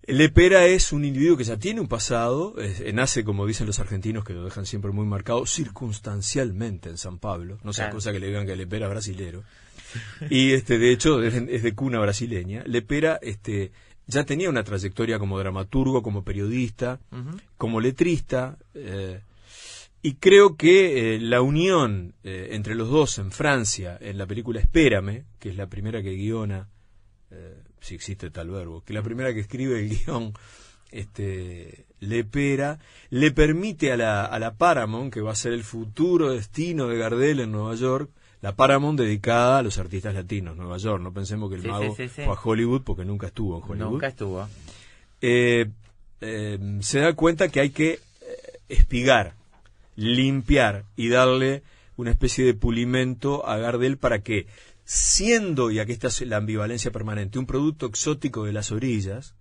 Lepera 0.05 0.65
es 0.65 0.91
un 0.91 1.05
individuo 1.05 1.37
que 1.37 1.45
ya 1.45 1.55
tiene 1.57 1.79
un 1.79 1.87
pasado, 1.87 2.55
es- 2.59 2.81
eh, 2.81 2.91
nace, 2.91 3.23
como 3.23 3.45
dicen 3.45 3.65
los 3.67 3.79
argentinos, 3.79 4.25
que 4.25 4.33
lo 4.33 4.43
dejan 4.43 4.65
siempre 4.65 4.91
muy 4.91 5.05
marcado, 5.05 5.45
circunstancialmente 5.45 6.89
en 6.89 6.97
San 6.97 7.19
Pablo, 7.19 7.57
no 7.63 7.71
sea 7.71 7.85
Claro. 7.85 7.95
cosa 7.97 8.11
que 8.11 8.19
le 8.19 8.27
digan 8.27 8.45
que 8.45 8.55
Lepera 8.57 8.87
es 8.87 8.91
brasilero. 8.91 9.43
Y 10.29 10.51
este, 10.51 10.77
de 10.77 10.91
hecho, 10.91 11.23
es, 11.23 11.33
es 11.35 11.63
de 11.63 11.73
cuna 11.73 11.99
brasileña. 11.99 12.63
Lepera 12.65 13.17
este, 13.21 13.71
ya 14.07 14.25
tenía 14.25 14.49
una 14.49 14.63
trayectoria 14.65 15.19
como 15.19 15.39
dramaturgo, 15.39 16.03
como 16.03 16.23
periodista, 16.25 16.99
como 17.57 17.79
letrista, 17.79 18.57
eh, 18.73 19.21
y 20.05 20.15
creo 20.15 20.57
que 20.57 21.15
eh, 21.15 21.19
la 21.19 21.41
unión 21.41 22.13
eh, 22.25 22.49
entre 22.51 22.75
los 22.75 22.89
dos 22.89 23.17
en 23.19 23.31
Francia, 23.31 23.97
en 24.01 24.17
la 24.17 24.27
película 24.27 24.59
Espérame, 24.59 25.23
que 25.39 25.49
es 25.49 25.55
la 25.55 25.67
primera 25.67 26.03
que 26.03 26.11
guiona, 26.11 26.67
eh, 27.31 27.55
si 27.79 27.95
existe 27.95 28.29
tal 28.29 28.49
verbo, 28.49 28.83
que 28.83 28.93
la 28.93 29.01
primera 29.01 29.33
que 29.33 29.39
escribe 29.39 29.79
el 29.79 29.89
guion, 30.05 30.33
este, 30.91 31.85
Lepera, 32.01 32.79
le 33.09 33.31
permite 33.31 33.93
a 33.93 33.97
la, 33.97 34.25
a 34.25 34.37
la 34.39 34.55
Paramount, 34.55 35.11
que 35.11 35.21
va 35.21 35.31
a 35.31 35.35
ser 35.35 35.53
el 35.53 35.63
futuro 35.63 36.31
destino 36.33 36.87
de 36.89 36.97
Gardel 36.97 37.39
en 37.39 37.51
Nueva 37.53 37.75
York, 37.75 38.09
la 38.41 38.55
Paramount 38.57 38.99
dedicada 38.99 39.59
a 39.59 39.63
los 39.63 39.77
artistas 39.77 40.13
latinos, 40.13 40.57
Nueva 40.57 40.77
York. 40.77 41.01
No 41.01 41.13
pensemos 41.13 41.49
que 41.49 41.55
el 41.55 41.61
Sí, 41.61 41.67
mago 41.69 41.95
sí, 41.95 42.09
sí, 42.09 42.13
sí. 42.17 42.21
fue 42.25 42.33
a 42.35 42.39
Hollywood 42.43 42.81
porque 42.83 43.05
nunca 43.05 43.27
estuvo 43.27 43.57
en 43.57 43.63
Hollywood 43.63 43.91
Nunca 43.93 44.07
estuvo. 44.07 44.45
se 45.21 46.99
da 46.99 47.13
cuenta 47.13 47.47
que 47.47 47.61
hay 47.61 47.69
que 47.69 47.99
espigar, 48.67 49.33
limpiar 49.95 50.85
y 50.95 51.09
darle 51.09 51.63
una 51.95 52.11
especie 52.11 52.45
de 52.45 52.53
pulimento 52.53 53.47
a 53.47 53.57
Gardel 53.57 53.97
para 53.97 54.21
que, 54.21 54.47
siendo, 54.83 55.71
y 55.71 55.79
aquí 55.79 55.91
está 55.91 56.09
la 56.25 56.37
ambivalencia 56.37 56.91
permanente, 56.91 57.39
un 57.39 57.45
producto 57.45 57.85
exótico 57.85 58.45
de 58.45 58.53
las 58.53 58.71
orillas, 58.71 59.35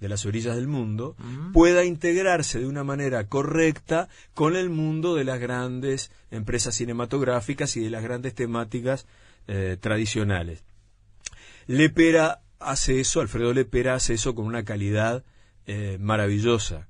de 0.00 0.08
las 0.08 0.26
orillas 0.26 0.56
del 0.56 0.66
mundo, 0.66 1.14
pueda 1.52 1.84
integrarse 1.84 2.58
de 2.58 2.66
una 2.66 2.82
manera 2.82 3.28
correcta 3.28 4.08
con 4.34 4.56
el 4.56 4.68
mundo 4.68 5.14
de 5.14 5.22
las 5.22 5.38
grandes 5.38 6.10
empresas 6.32 6.74
cinematográficas 6.74 7.76
y 7.76 7.80
de 7.80 7.90
las 7.90 8.02
grandes 8.02 8.34
temáticas 8.34 9.06
eh, 9.46 9.76
tradicionales. 9.80 10.64
Lepera 11.68 12.40
hace 12.58 12.98
eso, 12.98 13.20
Alfredo 13.20 13.52
Lepera 13.52 13.94
hace 13.94 14.14
eso 14.14 14.34
con 14.34 14.46
una 14.46 14.64
calidad 14.64 15.24
eh, 15.66 15.98
maravillosa. 16.00 16.88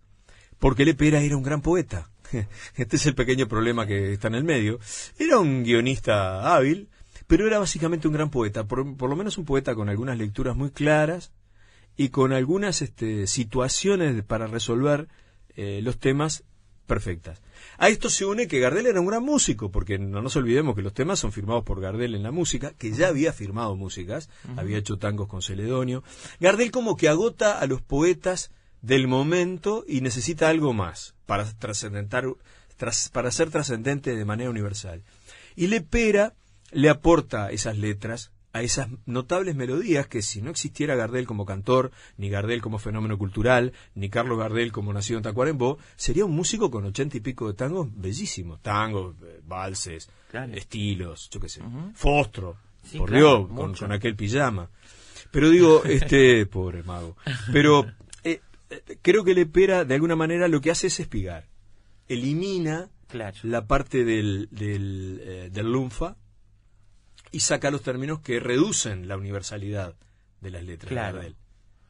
Porque 0.59 0.87
Lepera 0.87 1.21
era 1.21 1.37
un 1.37 1.43
gran 1.43 1.61
poeta. 1.61 2.09
Este 2.77 2.97
es 2.97 3.07
el 3.07 3.15
pequeño 3.15 3.49
problema 3.49 3.87
que 3.87 4.13
está 4.13 4.29
en 4.29 4.35
el 4.35 4.45
medio. 4.45 4.79
Era 5.19 5.39
un 5.39 5.63
guionista 5.65 6.55
hábil, 6.55 6.89
pero 7.27 7.47
era 7.47 7.59
básicamente 7.59 8.09
un 8.09 8.15
gran 8.15 8.31
poeta. 8.31 8.65
Por, 8.65 8.97
por 8.97 9.11
lo 9.11 9.17
menos 9.17 9.39
un 9.39 9.45
poeta 9.45 9.75
con 9.75 9.89
algunas 9.89 10.19
lecturas 10.19 10.57
muy 10.57 10.71
claras 10.71 11.33
y 11.97 12.09
con 12.09 12.33
algunas 12.33 12.83
este, 12.83 13.27
situaciones 13.27 14.23
para 14.25 14.47
resolver 14.47 15.09
eh, 15.57 15.81
los 15.83 15.99
temas 15.99 16.45
perfectas. 16.87 17.41
A 17.79 17.89
esto 17.89 18.11
se 18.11 18.25
une 18.25 18.49
que 18.49 18.61
Gardel 18.61 18.87
era 18.87 19.01
un 19.01 19.07
gran 19.07 19.23
músico, 19.23 19.71
porque 19.71 19.99
no 19.99 20.21
nos 20.21 20.37
olvidemos 20.37 20.75
que 20.75 20.83
los 20.83 20.93
temas 20.93 21.19
son 21.19 21.33
firmados 21.33 21.65
por 21.65 21.81
Gardel 21.81 22.15
en 22.15 22.23
la 22.23 22.33
música, 22.33 22.73
que 22.77 22.93
ya 22.93 23.09
había 23.09 23.33
firmado 23.33 23.77
músicas, 23.77 24.29
había 24.57 24.79
hecho 24.79 24.99
tangos 24.99 25.29
con 25.29 25.43
Celedonio. 25.43 26.03
Gardel 26.41 26.71
como 26.71 26.97
que 26.97 27.09
agota 27.09 27.59
a 27.59 27.67
los 27.67 27.83
poetas 27.83 28.51
del 28.83 29.09
momento 29.09 29.85
y 29.89 30.01
necesita 30.01 30.49
algo 30.49 30.73
más 30.73 31.15
para 31.27 31.45
trascendentar, 31.45 32.27
tras- 32.77 33.09
para 33.11 33.31
ser 33.31 33.51
trascendente 33.51 34.15
de 34.15 34.25
manera 34.25 34.51
universal. 34.51 35.03
Y 35.57 35.69
Lepera 35.69 36.35
le 36.73 36.89
aporta 36.91 37.51
esas 37.51 37.79
letras 37.79 38.31
a 38.55 38.61
esas 38.63 38.89
notables 39.07 39.55
melodías 39.57 40.07
que 40.09 40.21
si 40.21 40.43
no 40.43 40.51
existiera 40.51 40.95
Gardel 40.95 41.27
como 41.27 41.47
cantor, 41.47 41.91
ni 42.19 42.29
Gardel 42.29 42.61
como 42.61 42.79
fenómeno 42.79 43.17
cultural, 43.17 43.73
ni 43.95 44.11
Carlos 44.11 44.39
Gardel 44.39 44.73
como 44.73 44.93
nacido 44.93 45.17
en 45.19 45.23
Tacuarembó, 45.23 45.79
sería 45.97 46.27
un 46.27 46.33
músico 46.33 46.71
con 46.71 46.85
ochenta 46.85 47.17
y 47.17 47.21
pico 47.21 47.49
de 47.49 47.55
tangos 47.55 47.89
bellísimos. 47.95 48.61
Tangos, 48.61 49.15
eh, 49.23 49.41
valses, 49.47 50.11
Claro. 50.31 50.53
estilos, 50.55 51.31
yo 51.31 51.41
qué 51.41 51.49
sé. 51.49 51.63
Fostro, 51.95 52.57
Sí, 52.85 52.99
por 52.99 53.09
claro, 53.11 53.39
Dios, 53.47 53.49
con, 53.57 53.75
con 53.75 53.93
aquel 53.93 54.17
pijama. 54.17 54.69
Pero 55.31 55.49
digo, 55.49 55.83
este, 55.85 56.45
pobre 56.47 56.83
mago. 56.83 57.17
Pero 57.53 57.87
creo 59.03 59.25
que 59.25 59.35
Lepera, 59.35 59.85
de 59.85 59.95
alguna 59.95 60.17
manera, 60.17 60.49
lo 60.49 60.61
que 60.61 60.71
hace 60.71 60.87
es 60.89 61.01
espigar. 61.01 61.49
Elimina 62.09 62.91
Claro. 63.09 63.37
la 63.43 63.67
parte 63.67 64.05
del, 64.05 64.49
del, 64.51 65.21
eh, 65.23 65.51
del 65.53 65.71
lunfa 65.71 66.17
y 67.31 67.41
saca 67.41 67.71
los 67.71 67.83
términos 67.83 68.21
que 68.21 68.41
reducen 68.41 69.07
la 69.09 69.17
universalidad 69.17 69.95
de 70.41 70.51
las 70.51 70.65
letras 70.65 70.89
Claro. 70.91 71.19
de 71.21 71.35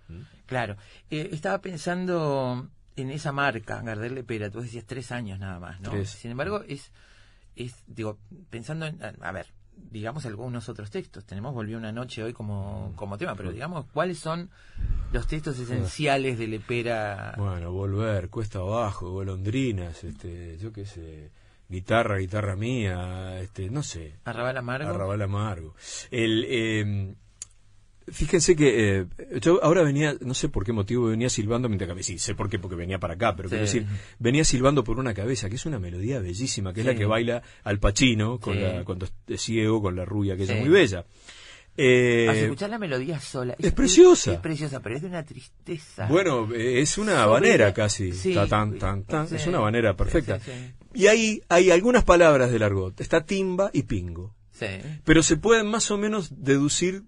Gardel. 0.08 0.26
Claro. 0.46 0.76
Eh, 1.10 1.30
estaba 1.32 1.60
pensando 1.62 2.68
en 2.96 3.10
esa 3.10 3.32
marca, 3.32 3.80
Gardel 3.82 4.14
Lepera, 4.16 4.50
tú 4.50 4.60
decías 4.60 4.84
tres 4.84 5.12
años 5.12 5.38
nada 5.38 5.58
más, 5.60 5.80
¿no? 5.80 5.90
Tres. 5.90 6.10
Sin 6.10 6.30
embargo, 6.32 6.62
es, 6.68 6.92
es, 7.56 7.74
digo, 7.86 8.18
pensando 8.50 8.86
en, 8.86 8.98
a 9.02 9.32
ver, 9.32 9.46
digamos 9.90 10.26
algunos 10.26 10.68
otros 10.68 10.90
textos. 10.90 11.24
Tenemos 11.24 11.54
Volvió 11.54 11.76
una 11.76 11.92
noche 11.92 12.22
hoy 12.22 12.32
como, 12.32 12.92
como 12.96 13.18
tema, 13.18 13.34
pero 13.34 13.52
digamos, 13.52 13.86
¿cuáles 13.92 14.18
son 14.18 14.50
los 15.12 15.26
textos 15.26 15.58
esenciales 15.58 16.38
de 16.38 16.46
Lepera? 16.46 17.34
Bueno, 17.36 17.72
volver, 17.72 18.30
cuesta 18.30 18.60
abajo, 18.60 19.10
golondrinas, 19.10 20.04
este, 20.04 20.56
yo 20.58 20.72
qué 20.72 20.86
sé, 20.86 21.30
guitarra, 21.68 22.18
guitarra 22.18 22.56
mía, 22.56 23.40
este, 23.40 23.70
no 23.70 23.82
sé. 23.82 24.14
Arrabal 24.24 24.56
Amargo. 24.56 24.90
Arrabal 24.90 25.22
amargo. 25.22 25.74
El, 26.10 26.44
eh, 26.48 27.14
fíjense 28.10 28.56
que 28.56 29.00
eh, 29.00 29.06
yo 29.40 29.62
ahora 29.62 29.82
venía, 29.82 30.16
no 30.20 30.34
sé 30.34 30.48
por 30.48 30.64
qué 30.64 30.72
motivo 30.72 31.06
venía 31.06 31.28
silbando 31.30 31.68
mientras 31.68 32.04
sí, 32.04 32.18
sé 32.18 32.34
por 32.34 32.48
qué, 32.48 32.58
porque 32.58 32.76
venía 32.76 32.98
para 32.98 33.14
acá, 33.14 33.36
pero 33.36 33.48
Sí. 33.48 33.52
quiero 33.54 33.64
decir, 33.66 33.86
venía 34.18 34.44
silbando 34.44 34.84
por 34.84 34.98
una 34.98 35.14
cabeza, 35.14 35.48
que 35.48 35.56
es 35.56 35.66
una 35.66 35.78
melodía 35.78 36.20
bellísima, 36.20 36.72
que 36.72 36.80
es 36.80 36.86
la 36.86 36.94
que 36.94 37.04
baila 37.06 37.42
al 37.64 37.78
Pacino 37.78 38.38
con 38.40 38.60
la, 38.60 38.84
cuando 38.84 39.06
es 39.26 39.40
ciego, 39.40 39.80
con 39.82 39.96
la 39.96 40.04
rubia, 40.04 40.36
que 40.36 40.44
es 40.44 40.56
muy 40.58 40.68
bella. 40.68 41.04
Eh, 41.74 42.26
Al 42.28 42.36
escuchar 42.36 42.68
la 42.68 42.78
melodía 42.78 43.18
sola. 43.18 43.56
es 43.58 43.72
preciosa. 43.72 44.34
Es, 44.34 44.38
preciosa, 44.40 44.80
pero 44.80 44.96
es 44.96 45.00
de 45.02 45.08
una 45.08 45.24
tristeza. 45.24 46.06
Bueno, 46.06 46.52
eh, 46.54 46.80
es 46.82 46.98
una 46.98 47.22
habanera 47.22 47.72
casi. 47.72 48.12
Sí. 48.12 48.34
Ta, 48.34 48.46
tan, 48.46 48.78
tan, 48.78 49.04
tan. 49.04 49.34
Es 49.34 49.46
una 49.46 49.56
habanera 49.58 49.96
perfecta. 49.96 50.38
Y 50.92 51.06
ahí 51.06 51.40
hay 51.48 51.70
algunas 51.70 52.04
palabras 52.04 52.50
del 52.52 52.62
argot. 52.62 53.00
Está 53.00 53.24
timba 53.24 53.70
y 53.72 53.84
pingo. 53.84 54.34
sí. 54.52 54.66
Pero 55.04 55.22
se 55.22 55.38
pueden 55.38 55.66
más 55.66 55.90
o 55.90 55.96
menos 55.96 56.28
deducir, 56.44 57.04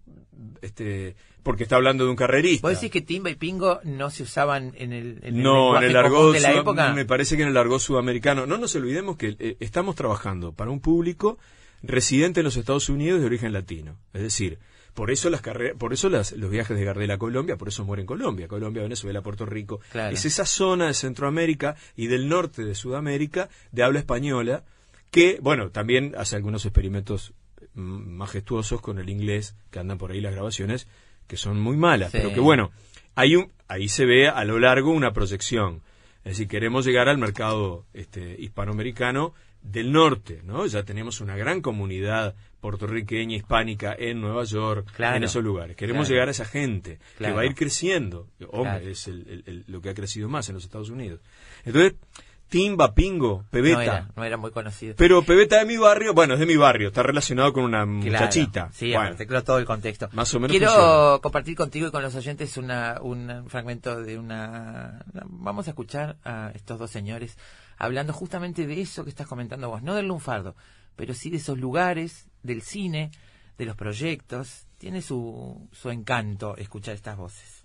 este, 0.62 1.16
porque 1.42 1.62
está 1.64 1.76
hablando 1.76 2.04
de 2.04 2.10
un 2.10 2.16
carrerista. 2.16 2.66
¿Vos 2.68 2.80
decís 2.80 2.90
que 2.90 3.00
timba 3.02 3.30
y 3.30 3.34
pingo 3.34 3.80
no 3.84 4.10
se 4.10 4.22
usaban 4.22 4.72
en 4.76 4.92
el, 4.92 5.18
en 5.22 5.36
el 5.36 5.42
no, 5.42 5.76
en 5.76 5.84
el 5.90 5.96
argot 5.96 6.32
de 6.34 6.40
la 6.40 6.52
época? 6.52 6.92
me 6.92 7.04
parece 7.04 7.36
que 7.36 7.42
en 7.42 7.48
el 7.48 7.56
argot 7.56 7.80
sudamericano. 7.80 8.46
No 8.46 8.56
nos 8.58 8.74
olvidemos 8.76 9.16
que 9.16 9.36
eh, 9.38 9.56
estamos 9.60 9.94
trabajando 9.94 10.52
para 10.52 10.70
un 10.70 10.80
público 10.80 11.38
residente 11.82 12.40
en 12.40 12.44
los 12.44 12.56
Estados 12.56 12.88
Unidos 12.88 13.20
de 13.20 13.26
origen 13.26 13.52
latino. 13.52 13.98
Es 14.14 14.22
decir, 14.22 14.58
por 14.94 15.10
eso 15.10 15.28
las 15.28 15.40
carreras, 15.42 15.76
por 15.76 15.92
eso 15.92 16.08
las- 16.08 16.32
los 16.32 16.50
viajes 16.50 16.76
de 16.78 16.84
Gardel 16.84 17.10
a 17.10 17.18
Colombia, 17.18 17.56
por 17.56 17.68
eso 17.68 17.84
muere 17.84 18.00
en 18.02 18.06
Colombia, 18.06 18.48
Colombia, 18.48 18.82
Venezuela, 18.82 19.20
Puerto 19.22 19.44
Rico. 19.44 19.80
Claro. 19.92 20.14
Es 20.14 20.24
esa 20.24 20.46
zona 20.46 20.86
de 20.86 20.94
Centroamérica 20.94 21.76
y 21.96 22.06
del 22.06 22.28
norte 22.28 22.64
de 22.64 22.74
Sudamérica 22.74 23.48
de 23.72 23.82
habla 23.82 23.98
española 23.98 24.64
que, 25.10 25.38
bueno, 25.42 25.70
también 25.70 26.14
hace 26.16 26.36
algunos 26.36 26.64
experimentos 26.64 27.34
majestuosos 27.74 28.80
con 28.80 28.98
el 28.98 29.08
inglés 29.10 29.54
que 29.70 29.78
andan 29.78 29.98
por 29.98 30.10
ahí 30.12 30.20
las 30.20 30.32
grabaciones 30.34 30.86
que 31.26 31.36
son 31.36 31.60
muy 31.60 31.76
malas, 31.76 32.12
Sí. 32.12 32.18
pero 32.18 32.32
que 32.34 32.40
bueno, 32.40 32.70
hay 33.14 33.36
un, 33.36 33.50
ahí 33.68 33.88
se 33.88 34.04
ve 34.04 34.28
a 34.28 34.44
lo 34.44 34.58
largo 34.58 34.90
una 34.90 35.12
proyección. 35.12 35.80
Es 36.24 36.32
decir, 36.32 36.48
queremos 36.48 36.84
llegar 36.86 37.08
al 37.08 37.18
mercado 37.18 37.84
este, 37.92 38.36
hispanoamericano 38.40 39.34
del 39.62 39.92
norte, 39.92 40.40
¿no? 40.44 40.66
Ya 40.66 40.82
tenemos 40.82 41.20
una 41.20 41.36
gran 41.36 41.60
comunidad 41.62 42.34
puertorriqueña, 42.60 43.36
hispánica 43.36 43.94
en 43.98 44.20
Nueva 44.20 44.44
York, 44.44 44.90
Claro. 44.96 45.16
en 45.16 45.24
esos 45.24 45.42
lugares. 45.44 45.76
Queremos 45.76 46.06
Claro. 46.06 46.14
llegar 46.14 46.28
a 46.28 46.30
esa 46.30 46.44
gente 46.46 46.98
Claro. 47.18 47.32
que 47.32 47.36
va 47.36 47.42
a 47.42 47.46
ir 47.46 47.54
creciendo. 47.54 48.28
Hombre, 48.50 48.90
es 48.90 49.06
el- 49.08 49.26
el- 49.28 49.42
el- 49.46 49.64
lo 49.68 49.80
que 49.82 49.90
ha 49.90 49.94
crecido 49.94 50.28
más 50.28 50.48
en 50.48 50.54
los 50.54 50.64
Estados 50.64 50.88
Unidos. 50.90 51.20
Entonces, 51.64 51.94
Timba, 52.54 52.94
Pingo, 52.94 53.44
Pebeta. 53.50 53.76
No 53.76 53.82
era, 53.82 54.08
no 54.16 54.24
era 54.24 54.36
muy 54.36 54.52
conocido. 54.52 54.94
Pero 54.96 55.22
Pebeta 55.24 55.58
de 55.58 55.64
mi 55.64 55.76
barrio, 55.76 56.14
bueno, 56.14 56.34
es 56.34 56.40
de 56.40 56.46
mi 56.46 56.56
barrio, 56.56 56.88
está 56.88 57.02
relacionado 57.02 57.52
con 57.52 57.64
una 57.64 57.78
Claro. 57.84 57.88
muchachita. 57.88 58.70
Sí, 58.72 58.86
Bueno, 58.92 59.00
aparte, 59.06 59.26
claro, 59.26 59.42
todo 59.44 59.58
el 59.58 59.64
contexto. 59.64 60.08
Más 60.12 60.32
o 60.34 60.38
menos 60.38 60.56
Quiero 60.56 60.70
funciona. 60.72 61.18
compartir 61.20 61.56
contigo 61.56 61.88
y 61.88 61.90
con 61.90 62.02
los 62.02 62.14
oyentes 62.14 62.56
una, 62.56 62.98
un 63.02 63.46
fragmento 63.48 64.00
de 64.02 64.18
una... 64.18 65.04
Vamos 65.24 65.66
a 65.66 65.70
escuchar 65.70 66.16
a 66.24 66.52
estos 66.54 66.78
dos 66.78 66.90
señores 66.92 67.36
hablando 67.76 68.12
justamente 68.12 68.68
de 68.68 68.80
eso 68.80 69.02
que 69.02 69.10
estás 69.10 69.26
comentando 69.26 69.68
vos, 69.68 69.82
no 69.82 69.96
del 69.96 70.06
lunfardo, 70.06 70.54
pero 70.94 71.12
sí 71.12 71.30
de 71.30 71.38
esos 71.38 71.58
lugares, 71.58 72.28
del 72.44 72.62
cine, 72.62 73.10
de 73.58 73.64
los 73.66 73.74
proyectos. 73.74 74.66
Tiene 74.78 75.02
su, 75.02 75.68
su 75.72 75.90
encanto 75.90 76.56
escuchar 76.56 76.94
estas 76.94 77.16
voces. 77.16 77.64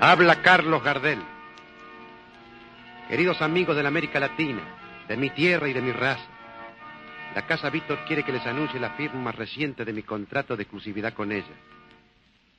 Habla 0.00 0.42
Carlos 0.42 0.82
Gardel. 0.82 1.20
Queridos 3.10 3.42
amigos 3.42 3.74
de 3.74 3.82
la 3.82 3.88
América 3.88 4.20
Latina, 4.20 4.62
de 5.08 5.16
mi 5.16 5.30
tierra 5.30 5.68
y 5.68 5.72
de 5.72 5.82
mi 5.82 5.90
raza, 5.90 6.28
la 7.34 7.44
Casa 7.44 7.68
Víctor 7.68 7.98
quiere 8.06 8.22
que 8.22 8.30
les 8.30 8.46
anuncie 8.46 8.78
la 8.78 8.90
firma 8.90 9.32
reciente 9.32 9.84
de 9.84 9.92
mi 9.92 10.04
contrato 10.04 10.56
de 10.56 10.62
exclusividad 10.62 11.12
con 11.12 11.32
ella. 11.32 11.56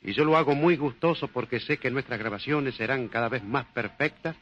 Y 0.04 0.12
yo 0.12 0.26
lo 0.26 0.36
hago 0.36 0.54
muy 0.54 0.76
gustoso 0.76 1.30
porque 1.30 1.62
sé 1.62 1.78
que 1.78 1.90
nuestras 1.90 2.20
grabaciones 2.20 2.76
serán 2.76 3.08
cada 3.08 3.30
vez 3.30 3.46
más 3.46 3.66
perfectas 3.68 4.36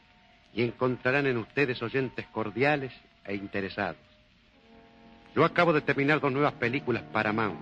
y 0.52 0.64
encontrarán 0.64 1.28
en 1.28 1.36
ustedes 1.36 1.80
oyentes 1.80 2.26
cordiales 2.32 2.92
e 3.24 3.36
interesados. 3.36 4.02
Yo 5.36 5.44
acabo 5.44 5.72
de 5.72 5.82
terminar 5.82 6.18
dos 6.18 6.32
nuevas 6.32 6.54
películas 6.54 7.04
Paramount, 7.12 7.56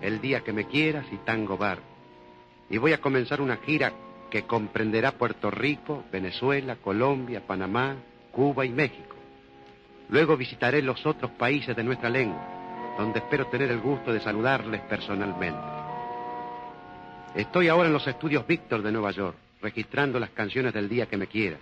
El 0.00 0.18
día 0.22 0.40
que 0.40 0.54
me 0.54 0.66
quieras 0.66 1.04
y 1.12 1.18
Tango 1.26 1.58
Bar. 1.58 1.80
Y 2.70 2.78
voy 2.78 2.94
a 2.94 3.02
comenzar 3.02 3.42
una 3.42 3.58
gira 3.58 3.92
que 4.32 4.44
comprenderá 4.44 5.12
Puerto 5.12 5.50
Rico, 5.50 6.04
Venezuela, 6.10 6.76
Colombia, 6.76 7.46
Panamá, 7.46 7.96
Cuba 8.30 8.64
y 8.64 8.70
México. 8.70 9.14
Luego 10.08 10.38
visitaré 10.38 10.80
los 10.80 11.04
otros 11.04 11.32
países 11.32 11.76
de 11.76 11.84
nuestra 11.84 12.08
lengua, 12.08 12.94
donde 12.96 13.18
espero 13.18 13.48
tener 13.48 13.70
el 13.70 13.80
gusto 13.80 14.10
de 14.10 14.20
saludarles 14.20 14.80
personalmente. 14.88 15.60
Estoy 17.34 17.68
ahora 17.68 17.88
en 17.88 17.92
los 17.92 18.06
estudios 18.06 18.46
Víctor 18.46 18.80
de 18.80 18.90
Nueva 18.90 19.10
York, 19.10 19.36
registrando 19.60 20.18
las 20.18 20.30
canciones 20.30 20.72
del 20.72 20.88
día 20.88 21.04
que 21.04 21.18
me 21.18 21.26
quieras, 21.26 21.60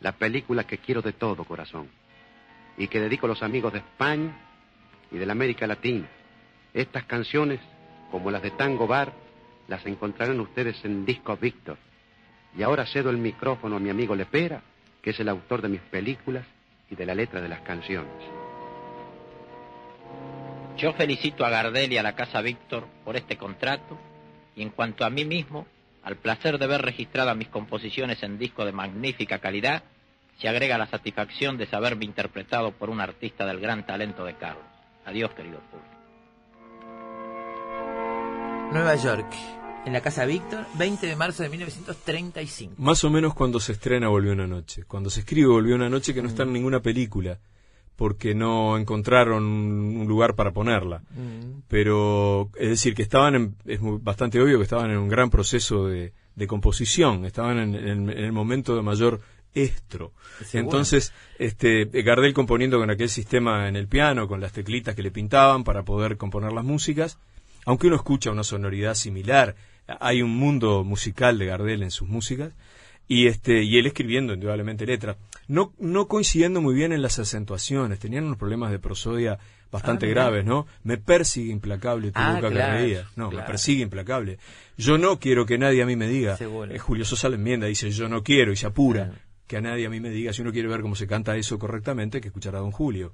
la 0.00 0.12
película 0.12 0.64
que 0.64 0.78
quiero 0.78 1.02
de 1.02 1.12
todo 1.12 1.44
corazón, 1.44 1.90
y 2.78 2.88
que 2.88 2.98
dedico 2.98 3.26
a 3.26 3.28
los 3.28 3.42
amigos 3.42 3.74
de 3.74 3.80
España 3.80 4.34
y 5.12 5.18
de 5.18 5.26
la 5.26 5.32
América 5.32 5.66
Latina. 5.66 6.08
Estas 6.72 7.04
canciones, 7.04 7.60
como 8.10 8.30
las 8.30 8.40
de 8.40 8.52
Tango 8.52 8.86
Bar, 8.86 9.23
las 9.68 9.84
encontrarán 9.86 10.40
ustedes 10.40 10.84
en 10.84 11.04
Disco 11.04 11.36
Víctor. 11.36 11.78
Y 12.56 12.62
ahora 12.62 12.86
cedo 12.86 13.10
el 13.10 13.18
micrófono 13.18 13.76
a 13.76 13.80
mi 13.80 13.90
amigo 13.90 14.14
Lepera, 14.14 14.62
que 15.02 15.10
es 15.10 15.20
el 15.20 15.28
autor 15.28 15.62
de 15.62 15.68
mis 15.68 15.80
películas 15.80 16.44
y 16.90 16.94
de 16.94 17.06
la 17.06 17.14
letra 17.14 17.40
de 17.40 17.48
las 17.48 17.60
canciones. 17.60 18.12
Yo 20.76 20.92
felicito 20.94 21.44
a 21.44 21.50
Gardel 21.50 21.92
y 21.92 21.98
a 21.98 22.02
la 22.02 22.16
Casa 22.16 22.40
Víctor 22.40 22.86
por 23.04 23.16
este 23.16 23.36
contrato 23.36 23.98
y 24.56 24.62
en 24.62 24.70
cuanto 24.70 25.04
a 25.04 25.10
mí 25.10 25.24
mismo, 25.24 25.66
al 26.02 26.16
placer 26.16 26.58
de 26.58 26.66
ver 26.66 26.82
registradas 26.82 27.36
mis 27.36 27.48
composiciones 27.48 28.22
en 28.22 28.38
disco 28.38 28.64
de 28.64 28.72
magnífica 28.72 29.38
calidad, 29.38 29.82
se 30.38 30.48
agrega 30.48 30.78
la 30.78 30.86
satisfacción 30.86 31.56
de 31.56 31.66
saberme 31.66 32.04
interpretado 32.04 32.72
por 32.72 32.90
un 32.90 33.00
artista 33.00 33.46
del 33.46 33.60
gran 33.60 33.86
talento 33.86 34.24
de 34.24 34.34
Carlos. 34.34 34.64
Adiós, 35.06 35.32
querido 35.34 35.60
público. 35.60 35.93
Nueva 38.72 38.96
York, 38.96 39.26
en 39.86 39.92
la 39.92 40.00
Casa 40.00 40.24
Víctor, 40.24 40.64
20 40.78 41.06
de 41.06 41.16
marzo 41.16 41.42
de 41.42 41.48
1935. 41.48 42.74
Más 42.78 43.04
o 43.04 43.10
menos 43.10 43.34
cuando 43.34 43.60
se 43.60 43.72
estrena 43.72 44.08
Volvió 44.08 44.32
una 44.32 44.46
noche. 44.46 44.84
Cuando 44.84 45.10
se 45.10 45.20
escribe 45.20 45.48
Volvió 45.48 45.74
una 45.76 45.88
noche 45.88 46.12
que 46.14 46.22
no 46.22 46.28
está 46.28 46.42
en 46.42 46.52
ninguna 46.52 46.80
película, 46.80 47.38
porque 47.96 48.34
no 48.34 48.76
encontraron 48.76 49.44
un 49.44 50.06
lugar 50.08 50.34
para 50.34 50.52
ponerla. 50.52 50.98
Mm. 51.10 51.60
Pero, 51.68 52.50
es 52.58 52.68
decir, 52.70 52.94
que 52.94 53.02
estaban, 53.02 53.34
en- 53.34 53.56
es 53.66 53.78
bastante 53.82 54.40
obvio 54.40 54.58
que 54.58 54.64
estaban 54.64 54.90
en 54.90 54.98
un 54.98 55.08
gran 55.08 55.30
proceso 55.30 55.86
de, 55.86 56.12
de 56.34 56.46
composición, 56.46 57.24
estaban 57.24 57.58
en, 57.58 57.74
en- 57.74 58.10
en 58.10 58.18
el 58.24 58.32
momento 58.32 58.74
de 58.74 58.82
mayor 58.82 59.20
estro. 59.54 60.12
Entonces, 60.52 61.12
este, 61.38 61.84
Gardel 61.84 62.34
componiendo 62.34 62.78
con 62.80 62.90
aquel 62.90 63.08
sistema 63.08 63.68
en 63.68 63.76
el 63.76 63.86
piano, 63.86 64.26
con 64.26 64.40
las 64.40 64.52
teclitas 64.52 64.96
que 64.96 65.02
le 65.02 65.12
pintaban 65.12 65.62
para 65.62 65.84
poder 65.84 66.16
componer 66.16 66.52
las 66.52 66.64
músicas, 66.64 67.18
aunque 67.64 67.86
uno 67.86 67.96
escucha 67.96 68.30
una 68.30 68.44
sonoridad 68.44 68.94
similar, 68.94 69.54
hay 70.00 70.22
un 70.22 70.36
mundo 70.36 70.84
musical 70.84 71.38
de 71.38 71.46
Gardel 71.46 71.82
en 71.82 71.90
sus 71.90 72.08
músicas, 72.08 72.52
Y 73.06 73.26
este 73.26 73.62
y 73.62 73.76
él 73.76 73.86
escribiendo 73.86 74.32
indudablemente 74.32 74.86
letras, 74.86 75.18
no 75.46 75.74
no 75.78 76.08
coincidiendo 76.08 76.62
muy 76.62 76.74
bien 76.74 76.90
en 76.90 77.02
las 77.02 77.18
acentuaciones, 77.18 77.98
tenían 77.98 78.24
unos 78.24 78.38
problemas 78.38 78.70
de 78.70 78.78
prosodia 78.78 79.38
bastante 79.70 80.06
Ah, 80.06 80.08
graves, 80.08 80.46
¿no? 80.46 80.66
Me 80.84 80.96
persigue 80.96 81.52
implacable 81.52 82.12
tu 82.12 82.18
Ah, 82.18 82.36
boca 82.36 82.48
que 82.48 82.66
reía. 82.66 83.06
No, 83.14 83.30
me 83.30 83.42
persigue 83.42 83.82
implacable. 83.82 84.38
Yo 84.78 84.96
no 84.96 85.18
quiero 85.18 85.44
que 85.44 85.58
nadie 85.58 85.82
a 85.82 85.86
mí 85.86 85.96
me 85.96 86.08
diga. 86.08 86.38
Eh, 86.70 86.78
Julio 86.78 87.04
Sosa 87.04 87.28
la 87.28 87.34
enmienda, 87.34 87.66
dice 87.66 87.90
yo 87.90 88.08
no 88.08 88.22
quiero 88.22 88.52
y 88.52 88.56
se 88.56 88.66
apura. 88.66 89.12
Que 89.46 89.58
a 89.58 89.60
nadie 89.60 89.84
a 89.84 89.90
mí 89.90 90.00
me 90.00 90.08
diga, 90.08 90.32
si 90.32 90.40
uno 90.40 90.52
quiere 90.52 90.68
ver 90.68 90.80
cómo 90.80 90.94
se 90.94 91.06
canta 91.06 91.36
eso 91.36 91.58
correctamente, 91.58 92.22
que 92.22 92.28
escuchar 92.28 92.56
a 92.56 92.60
don 92.60 92.70
Julio. 92.70 93.12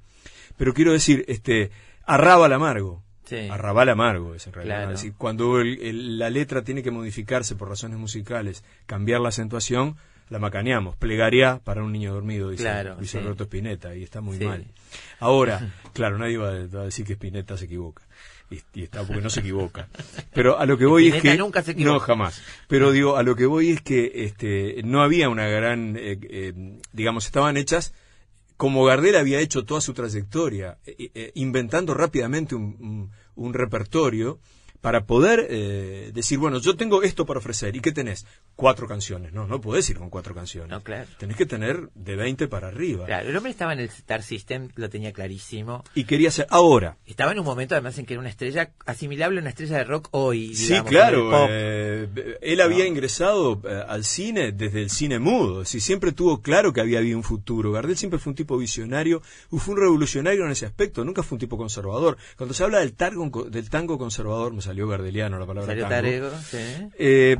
Pero 0.57 0.73
quiero 0.73 0.93
decir, 0.93 1.25
este, 1.27 1.73
arrábal 2.07 2.53
amargo. 2.53 3.03
Sí. 3.31 3.48
Arrabal 3.48 3.89
amargo 3.89 4.35
es 4.35 4.47
en 4.47 4.52
realidad. 4.52 4.77
Claro. 4.81 4.93
Es 4.93 5.01
decir, 5.01 5.15
cuando 5.16 5.61
el- 5.61 5.81
el- 5.81 6.19
la 6.19 6.28
letra 6.31 6.62
tiene 6.62 6.82
que 6.82 6.90
modificarse 6.90 7.55
por 7.55 7.69
razones 7.69 7.98
musicales, 7.98 8.65
cambiar 8.86 9.20
la 9.20 9.28
acentuación, 9.31 9.97
la 10.28 10.39
macaneamos. 10.39 10.97
Plegaria 10.97 11.61
para 11.65 11.82
un 11.82 11.93
niño 11.93 12.12
dormido, 12.12 12.51
dice 12.51 12.65
Claro, 12.65 12.97
Luis 12.98 13.11
sí. 13.11 13.19
Alberto 13.19 13.44
Spinetta, 13.44 13.94
y 13.97 14.02
está 14.02 14.20
muy 14.20 14.36
Sí. 14.39 14.44
mal. 14.44 14.66
Ahora, 15.20 15.73
claro, 15.94 16.19
nadie 16.19 16.36
va 16.39 16.48
a, 16.51 16.66
va 16.66 16.81
a 16.82 16.85
decir 16.85 17.07
que 17.07 17.15
Spinetta 17.15 17.57
se 17.57 17.65
equivoca. 17.66 18.02
Y, 18.51 18.61
y 18.74 18.82
está 18.82 19.05
porque 19.05 19.23
no 19.23 19.31
se 19.31 19.39
equivoca. 19.40 19.89
Pero 20.35 20.59
a 20.59 20.66
lo 20.66 20.77
que 20.77 20.85
voy 20.85 21.07
es 21.07 21.23
que 21.23 21.36
nunca 21.36 21.62
se 21.62 21.70
equivoca. 21.70 21.94
no 21.94 22.01
jamás. 22.01 22.43
Pero 22.66 22.90
digo, 22.90 23.16
a 23.16 23.23
lo 23.23 23.36
que 23.36 23.47
voy 23.47 23.70
es 23.70 23.81
que 23.81 24.11
este 24.24 24.82
no 24.82 25.02
había 25.02 25.28
una 25.28 25.47
gran 25.47 25.97
eh, 25.97 26.19
eh, 26.28 26.52
digamos 26.93 27.27
estaban 27.27 27.57
hechas 27.57 27.94
como 28.61 28.85
Gardel 28.85 29.16
había 29.16 29.41
hecho 29.41 29.65
toda 29.65 29.81
su 29.81 29.95
trayectoria, 29.95 30.77
eh, 30.85 31.11
eh, 31.15 31.32
inventando 31.35 31.95
rápidamente 31.95 32.55
un, 32.55 32.77
un- 32.78 33.11
un 33.35 33.55
repertorio 33.55 34.39
para 34.81 35.05
poder 35.05 35.47
eh, 35.51 36.11
decir, 36.15 36.39
bueno, 36.39 36.59
yo 36.59 36.77
tengo 36.77 37.02
esto 37.02 37.27
para 37.27 37.39
ofrecer. 37.39 37.77
¿Y 37.77 37.81
qué 37.81 37.93
tenés? 37.93 38.27
Cuatro 38.57 38.86
canciones. 38.89 39.32
No, 39.32 39.47
no 39.47 39.61
podés 39.61 39.89
ir 39.90 39.98
con 39.98 40.09
cuatro 40.09 40.35
canciones. 40.35 40.70
No, 40.70 40.82
claro. 40.82 41.07
Tenés 41.19 41.36
que 41.36 41.47
tener 41.47 41.90
de 41.94 42.16
20 42.16 42.48
para 42.48 42.69
arriba. 42.69 43.07
Claro, 43.07 43.28
el 43.28 43.36
hombre 43.36 43.52
estaba 43.52 43.73
en 43.74 43.81
el 43.81 43.86
Star 43.86 44.23
System, 44.23 44.69
lo 44.77 44.89
tenía 44.89 45.12
clarísimo. 45.12 45.85
Y 45.94 46.05
quería 46.05 46.28
hacer 46.28 46.47
ahora. 46.51 46.97
Estaba 47.07 47.32
en 47.32 47.39
un 47.40 47.44
momento 47.44 47.74
además 47.74 47.98
en 47.98 48.07
que 48.07 48.15
era 48.15 48.20
una 48.20 48.31
estrella 48.31 48.73
asimilable 48.86 49.39
a 49.39 49.43
una 49.43 49.51
estrella 49.51 49.78
de 49.78 49.85
rock 49.85 50.09
hoy. 50.12 50.55
Sí, 50.55 50.81
claro. 50.82 51.31
eh, 51.51 52.39
él 52.40 52.61
había 52.61 52.86
ingresado 52.86 53.61
eh, 53.65 53.82
al 53.86 54.05
cine 54.05 54.52
desde 54.52 54.81
el 54.81 54.90
cine 54.90 55.19
mudo. 55.19 55.65
Si 55.65 55.81
siempre 55.81 56.12
tuvo 56.12 56.40
claro 56.40 56.73
que 56.73 56.81
había 56.81 56.98
habido 56.98 57.19
un 57.19 57.24
futuro. 57.24 57.73
Gardel 57.73 57.98
siempre 57.98 58.19
fue 58.19 58.31
un 58.31 58.36
tipo 58.36 58.57
visionario, 58.57 59.20
fue 59.51 59.74
un 59.74 59.81
revolucionario 59.81 60.44
en 60.47 60.52
ese 60.52 60.65
aspecto. 60.65 61.05
Nunca 61.05 61.23
fue 61.23 61.36
un 61.36 61.40
tipo 61.40 61.59
conservador. 61.59 62.16
Cuando 62.36 62.55
se 62.55 62.65
habla 62.65 62.78
del 62.78 62.94
tango, 62.94 63.44
del 63.44 63.69
tango 63.69 63.98
conservador, 63.98 64.52
me 64.55 64.62
salió 64.71 64.87
gardeliano 64.89 65.39
la 65.39 65.47
palabra 65.47 65.67
Salió 65.67 65.83
tango. 65.85 65.95
Tarego, 65.97 66.31
sí. 66.49 66.59
Eh, 66.99 67.37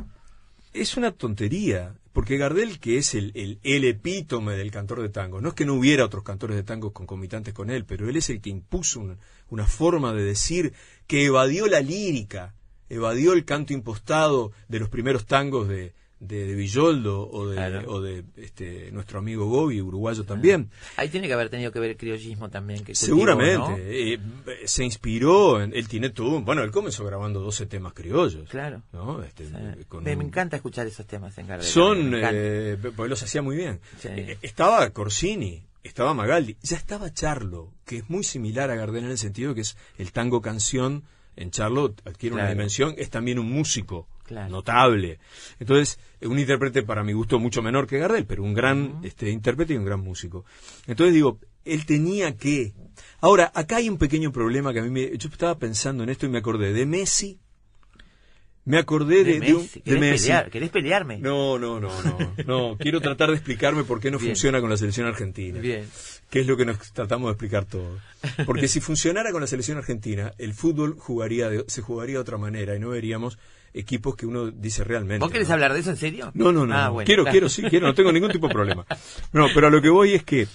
es 0.73 0.97
una 0.97 1.11
tontería, 1.11 1.93
porque 2.13 2.37
Gardel, 2.37 2.79
que 2.79 2.97
es 2.97 3.13
el, 3.15 3.31
el, 3.35 3.59
el 3.63 3.83
epítome 3.85 4.53
del 4.57 4.69
cantor 4.71 5.01
de 5.01 5.09
tango, 5.09 5.39
no 5.41 5.49
es 5.49 5.55
que 5.55 5.65
no 5.65 5.75
hubiera 5.75 6.03
otros 6.05 6.23
cantores 6.23 6.57
de 6.57 6.63
tango 6.63 6.91
concomitantes 6.91 7.53
con 7.53 7.69
él, 7.69 7.85
pero 7.85 8.09
él 8.09 8.17
es 8.17 8.29
el 8.29 8.41
que 8.41 8.49
impuso 8.49 8.99
un- 8.99 9.17
una 9.49 9.65
forma 9.65 10.13
de 10.13 10.23
decir 10.23 10.73
que 11.07 11.25
evadió 11.25 11.67
la 11.67 11.79
lírica, 11.81 12.53
evadió 12.89 13.33
el 13.33 13.45
canto 13.45 13.73
impostado 13.73 14.51
de 14.67 14.79
los 14.79 14.89
primeros 14.89 15.25
tangos 15.25 15.67
de, 15.69 15.93
de, 16.21 16.45
de 16.45 16.53
Villoldo 16.55 17.27
o 17.29 17.47
de, 17.49 17.55
Claro. 17.55 17.91
o 17.91 17.99
de 17.99 18.23
este, 18.37 18.91
nuestro 18.91 19.17
amigo 19.19 19.47
Gobi, 19.47 19.81
uruguayo 19.81 20.23
también. 20.23 20.69
Ahí 20.95 21.09
tiene 21.09 21.27
que 21.27 21.33
haber 21.33 21.49
tenido 21.49 21.71
que 21.71 21.79
ver 21.79 21.89
el 21.89 21.97
criollismo 21.97 22.49
también. 22.49 22.83
Que 22.85 22.93
Seguramente, 22.95 23.57
¿no? 23.57 23.75
eh, 23.77 24.19
se 24.65 24.85
inspiró, 24.85 25.61
en, 25.61 25.73
él 25.73 25.87
tiene 25.87 26.11
todo, 26.11 26.39
bueno, 26.41 26.61
él 26.63 26.69
comenzó 26.71 27.03
grabando 27.05 27.39
12 27.39 27.65
temas 27.65 27.93
criollos. 27.93 28.47
Claro. 28.49 28.83
¿no? 28.93 29.23
Este, 29.23 29.45
con 29.89 30.03
me, 30.03 30.11
un- 30.13 30.17
me 30.19 30.23
encanta 30.25 30.55
escuchar 30.55 30.85
esos 30.87 31.07
temas 31.07 31.35
en 31.39 31.47
Gardel. 31.47 31.67
son, 31.67 32.11
eh, 32.15 32.77
porque 32.95 33.09
los 33.09 33.21
hacía 33.23 33.41
muy 33.41 33.55
bien. 33.55 33.79
Sí. 33.99 34.07
Eh, 34.11 34.37
Estaba 34.43 34.87
Corsini, 34.91 35.63
estaba 35.83 36.13
Magaldi, 36.13 36.55
ya 36.61 36.77
estaba 36.77 37.11
Charlo, 37.11 37.73
que 37.83 37.97
es 37.97 38.09
muy 38.11 38.23
similar 38.23 38.69
a 38.69 38.75
Gardel 38.75 39.05
en 39.05 39.11
el 39.11 39.17
sentido 39.17 39.55
que 39.55 39.61
es 39.61 39.75
el 39.97 40.11
tango 40.11 40.39
canción. 40.41 41.03
En 41.35 41.49
Charlo 41.49 41.95
adquiere 42.05 42.35
una 42.35 42.47
dimensión, 42.49 42.93
es 42.97 43.09
también 43.09 43.39
un 43.39 43.49
músico 43.51 44.07
Claro. 44.31 44.49
notable. 44.49 45.19
Entonces, 45.59 45.99
un 46.21 46.39
intérprete 46.39 46.83
para 46.83 47.03
mi 47.03 47.11
gusto 47.13 47.37
mucho 47.39 47.61
menor 47.61 47.85
que 47.85 47.99
Gardel, 47.99 48.25
pero 48.25 48.43
un 48.43 48.53
gran 48.53 48.99
este, 49.03 49.29
intérprete 49.29 49.73
y 49.73 49.77
un 49.77 49.85
gran 49.85 49.99
músico. 49.99 50.45
Entonces 50.87 51.13
digo, 51.13 51.37
él 51.65 51.85
tenía 51.85 52.37
que... 52.37 52.73
Ahora, 53.19 53.51
acá 53.53 53.75
hay 53.77 53.89
un 53.89 53.97
pequeño 53.97 54.31
problema 54.31 54.71
que 54.73 54.79
a 54.79 54.83
mí 54.83 54.89
me... 54.89 55.17
Yo 55.17 55.29
estaba 55.29 55.57
pensando 55.59 56.03
en 56.03 56.09
esto 56.09 56.25
y 56.25 56.29
me 56.29 56.37
acordé 56.37 56.71
de 56.73 56.85
Messi. 56.85 57.39
Me 58.63 58.77
acordé 58.77 59.23
de, 59.23 59.39
De 59.39 59.39
de 59.39 59.53
un- 59.55 59.61
Messi. 59.63 59.79
de 59.79 59.83
¿Querés 59.83 59.99
Messi. 59.99 60.23
pelear? 60.27 60.49
¿Querés 60.51 60.69
pelearme? 60.69 61.17
No, 61.17 61.57
no, 61.57 61.79
no, 61.79 61.89
no. 62.03 62.33
No, 62.45 62.77
quiero 62.77 63.01
tratar 63.01 63.29
de 63.29 63.35
explicarme 63.35 63.83
por 63.83 63.99
qué 63.99 64.11
no 64.11 64.19
Bien. 64.19 64.29
funciona 64.31 64.61
con 64.61 64.69
la 64.69 64.77
selección 64.77 65.07
argentina. 65.07 65.59
Bien. 65.59 65.87
Que 66.29 66.41
es 66.41 66.47
lo 66.47 66.55
que 66.55 66.65
nos 66.65 66.77
tratamos 66.93 67.27
de 67.29 67.31
explicar 67.31 67.65
todo. 67.65 67.97
Porque 68.45 68.67
si 68.67 68.79
funcionara 68.79 69.31
con 69.31 69.41
la 69.41 69.47
selección 69.47 69.79
argentina, 69.79 70.33
el 70.37 70.53
fútbol 70.53 70.95
jugaría 70.97 71.49
de- 71.49 71.65
se 71.67 71.81
jugaría 71.81 72.15
de 72.17 72.21
otra 72.21 72.37
manera 72.37 72.75
y 72.75 72.79
no 72.79 72.89
veríamos 72.89 73.39
equipos 73.73 74.15
que 74.15 74.25
uno 74.25 74.51
dice 74.51 74.83
realmente. 74.83 75.19
¿Vos 75.19 75.31
querés 75.31 75.47
¿no? 75.47 75.53
hablar 75.55 75.73
de 75.73 75.79
eso 75.79 75.89
en 75.91 75.97
serio? 75.97 76.31
No, 76.33 76.51
no, 76.51 76.65
no. 76.65 76.75
Ah, 76.75 76.85
no. 76.87 76.93
bueno, 76.93 77.05
quiero, 77.05 77.23
claro. 77.23 77.31
quiero, 77.33 77.49
sí, 77.49 77.61
quiero. 77.63 77.87
No 77.87 77.93
tengo 77.93 78.11
ningún 78.11 78.31
tipo 78.31 78.47
de 78.47 78.53
problema. 78.53 78.85
No, 79.33 79.47
pero 79.53 79.67
a 79.67 79.69
lo 79.69 79.81
que 79.81 79.89
voy 79.89 80.13
es 80.13 80.23
que 80.23 80.41
eh, 80.43 80.47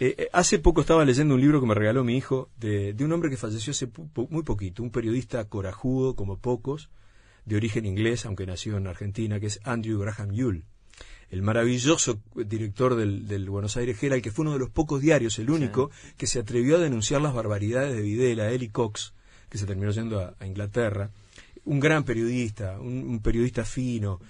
eh, 0.00 0.28
hace 0.32 0.58
poco 0.58 0.80
estaba 0.80 1.04
leyendo 1.04 1.34
un 1.34 1.40
libro 1.40 1.60
que 1.60 1.66
me 1.66 1.74
regaló 1.74 2.02
mi 2.04 2.16
hijo 2.16 2.50
de, 2.58 2.92
de 2.92 3.04
un 3.04 3.12
hombre 3.12 3.30
que 3.30 3.36
falleció 3.36 3.70
hace 3.72 3.88
pu- 3.88 4.28
muy 4.30 4.42
poquito, 4.42 4.82
un 4.82 4.90
periodista 4.90 5.44
corajudo 5.44 6.16
como 6.16 6.38
pocos, 6.38 6.90
de 7.44 7.56
origen 7.56 7.86
inglés, 7.86 8.24
aunque 8.26 8.46
nació 8.46 8.76
en 8.78 8.86
Argentina, 8.86 9.38
que 9.40 9.46
es 9.46 9.60
Andrew 9.64 9.98
Graham 9.98 10.32
Yule. 10.32 10.62
El 11.30 11.42
maravilloso 11.42 12.20
director 12.34 12.94
del, 12.94 13.26
del 13.26 13.48
Buenos 13.48 13.76
Aires 13.78 14.02
Herald, 14.02 14.22
que 14.22 14.30
fue 14.30 14.42
uno 14.44 14.52
de 14.52 14.58
los 14.58 14.68
pocos 14.70 15.00
diarios, 15.00 15.38
el 15.38 15.48
único, 15.50 15.90
que 16.18 16.26
se 16.26 16.38
atrevió 16.40 16.76
a 16.76 16.80
denunciar 16.80 17.22
las 17.22 17.32
barbaridades 17.32 17.94
de 17.94 18.02
Videla, 18.02 18.50
Eli 18.50 18.68
Cox, 18.68 19.14
que 19.48 19.56
se 19.58 19.64
terminó 19.66 19.90
yendo 19.92 20.20
a, 20.20 20.34
a 20.38 20.46
Inglaterra. 20.46 21.10
Un 21.64 21.78
gran 21.80 22.04
periodista, 22.04 22.80
un, 22.80 23.04
un 23.04 23.20
periodista 23.20 23.64
fino, 23.64 24.20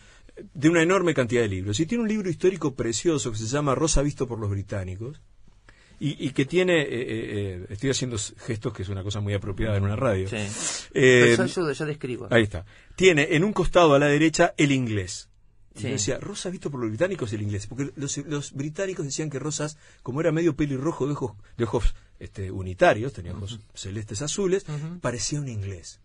de 0.54 0.68
una 0.68 0.82
enorme 0.82 1.14
cantidad 1.14 1.42
de 1.42 1.48
libros. 1.48 1.78
Y 1.80 1.86
tiene 1.86 2.02
un 2.02 2.08
libro 2.08 2.28
histórico 2.30 2.74
precioso 2.74 3.32
que 3.32 3.38
se 3.38 3.46
llama 3.46 3.74
Rosa 3.74 4.02
visto 4.02 4.26
por 4.26 4.38
los 4.38 4.50
británicos. 4.50 5.20
Y, 6.00 6.26
y 6.26 6.30
que 6.30 6.44
tiene, 6.46 6.82
eh, 6.82 6.86
eh, 6.90 7.06
eh, 7.10 7.66
estoy 7.70 7.90
haciendo 7.90 8.16
gestos 8.18 8.72
que 8.72 8.82
es 8.82 8.88
una 8.88 9.04
cosa 9.04 9.20
muy 9.20 9.34
apropiada 9.34 9.76
en 9.76 9.84
una 9.84 9.94
radio. 9.94 10.28
Sí. 10.28 10.36
Eh, 10.94 11.34
Yo 11.36 11.44
ayudo, 11.44 11.72
yo 11.72 11.86
describo. 11.86 12.26
Ahí 12.30 12.42
está. 12.42 12.64
Tiene 12.96 13.28
en 13.36 13.44
un 13.44 13.52
costado 13.52 13.94
a 13.94 13.98
la 14.00 14.06
derecha 14.06 14.52
el 14.56 14.72
inglés. 14.72 15.28
Y 15.74 15.78
Sí. 15.78 15.84
yo 15.86 15.92
decía, 15.92 16.18
Rosa 16.18 16.50
visto 16.50 16.70
por 16.72 16.80
los 16.80 16.88
británicos 16.90 17.32
el 17.32 17.42
inglés. 17.42 17.68
Porque 17.68 17.92
los, 17.94 18.16
los 18.18 18.52
británicos 18.52 19.04
decían 19.06 19.30
que 19.30 19.38
Rosas, 19.38 19.78
como 20.02 20.20
era 20.20 20.32
medio 20.32 20.56
pelirrojo 20.56 21.06
de 21.06 21.12
ojos, 21.12 21.36
de 21.56 21.64
ojos 21.64 21.94
este, 22.18 22.50
unitarios, 22.50 23.12
tenía 23.12 23.32
ojos 23.32 23.60
celestes 23.72 24.22
azules, 24.22 24.66
parecía 25.00 25.40
un 25.40 25.48
inglés. 25.48 26.00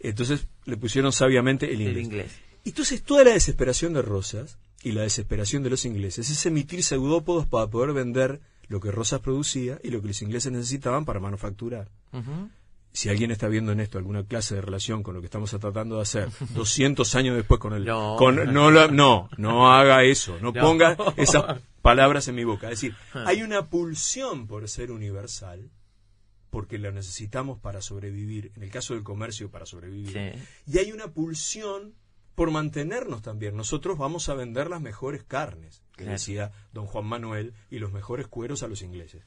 Entonces 0.00 0.46
le 0.64 0.76
pusieron 0.76 1.12
sabiamente 1.12 1.66
el 1.72 1.80
El 1.82 1.88
inglés. 1.98 2.04
inglés. 2.04 2.32
Entonces 2.64 3.02
toda 3.02 3.24
la 3.24 3.30
desesperación 3.32 3.92
de 3.94 4.02
Rosas 4.02 4.58
y 4.82 4.92
la 4.92 5.02
desesperación 5.02 5.62
de 5.62 5.70
los 5.70 5.84
ingleses 5.84 6.28
es 6.30 6.46
emitir 6.46 6.82
pseudópodos 6.82 7.46
para 7.46 7.66
poder 7.68 7.92
vender 7.92 8.40
lo 8.68 8.80
que 8.80 8.90
Rosas 8.90 9.20
producía 9.20 9.78
y 9.82 9.90
lo 9.90 10.00
que 10.00 10.08
los 10.08 10.22
ingleses 10.22 10.52
necesitaban 10.52 11.04
para 11.04 11.20
manufacturar. 11.20 11.88
Si 12.92 13.08
alguien 13.08 13.30
está 13.30 13.46
viendo 13.48 13.70
en 13.72 13.80
esto 13.80 13.98
alguna 13.98 14.24
clase 14.24 14.56
de 14.56 14.62
relación 14.62 15.02
con 15.04 15.14
lo 15.14 15.20
que 15.20 15.26
estamos 15.26 15.50
tratando 15.50 15.96
de 15.96 16.02
hacer 16.02 16.28
200 16.54 17.14
años 17.14 17.36
después 17.36 17.60
con 17.60 17.72
el 17.72 17.84
No. 17.84 18.16
con 18.16 18.34
no 18.52 18.70
no 18.88 19.28
no 19.36 19.72
haga 19.72 20.02
eso 20.04 20.38
no, 20.40 20.50
No. 20.52 20.60
ponga 20.60 20.96
esas 21.16 21.60
palabras 21.82 22.26
en 22.28 22.34
mi 22.34 22.42
boca 22.44 22.66
es 22.68 22.80
decir 22.80 22.94
hay 23.26 23.42
una 23.42 23.68
pulsión 23.70 24.46
por 24.48 24.68
ser 24.68 24.90
universal 24.90 25.70
porque 26.50 26.78
la 26.78 26.90
necesitamos 26.90 27.58
para 27.58 27.80
sobrevivir 27.80 28.52
en 28.56 28.62
el 28.62 28.70
caso 28.70 28.94
del 28.94 29.02
comercio 29.04 29.50
para 29.50 29.66
sobrevivir 29.66 30.12
Sí. 30.12 30.42
y 30.72 30.78
hay 30.78 30.92
una 30.92 31.12
pulsión 31.12 31.94
por 32.34 32.50
mantenernos 32.50 33.22
también. 33.22 33.56
Nosotros 33.56 33.98
vamos 33.98 34.28
a 34.28 34.34
vender 34.34 34.68
las 34.70 34.80
mejores 34.80 35.22
carnes, 35.24 35.82
que 35.92 36.04
Claro. 36.04 36.12
decía 36.12 36.52
don 36.72 36.86
Juan 36.86 37.04
Manuel, 37.06 37.54
y 37.70 37.78
los 37.78 37.92
mejores 37.92 38.26
cueros 38.28 38.62
a 38.62 38.68
los 38.68 38.82
ingleses. 38.82 39.22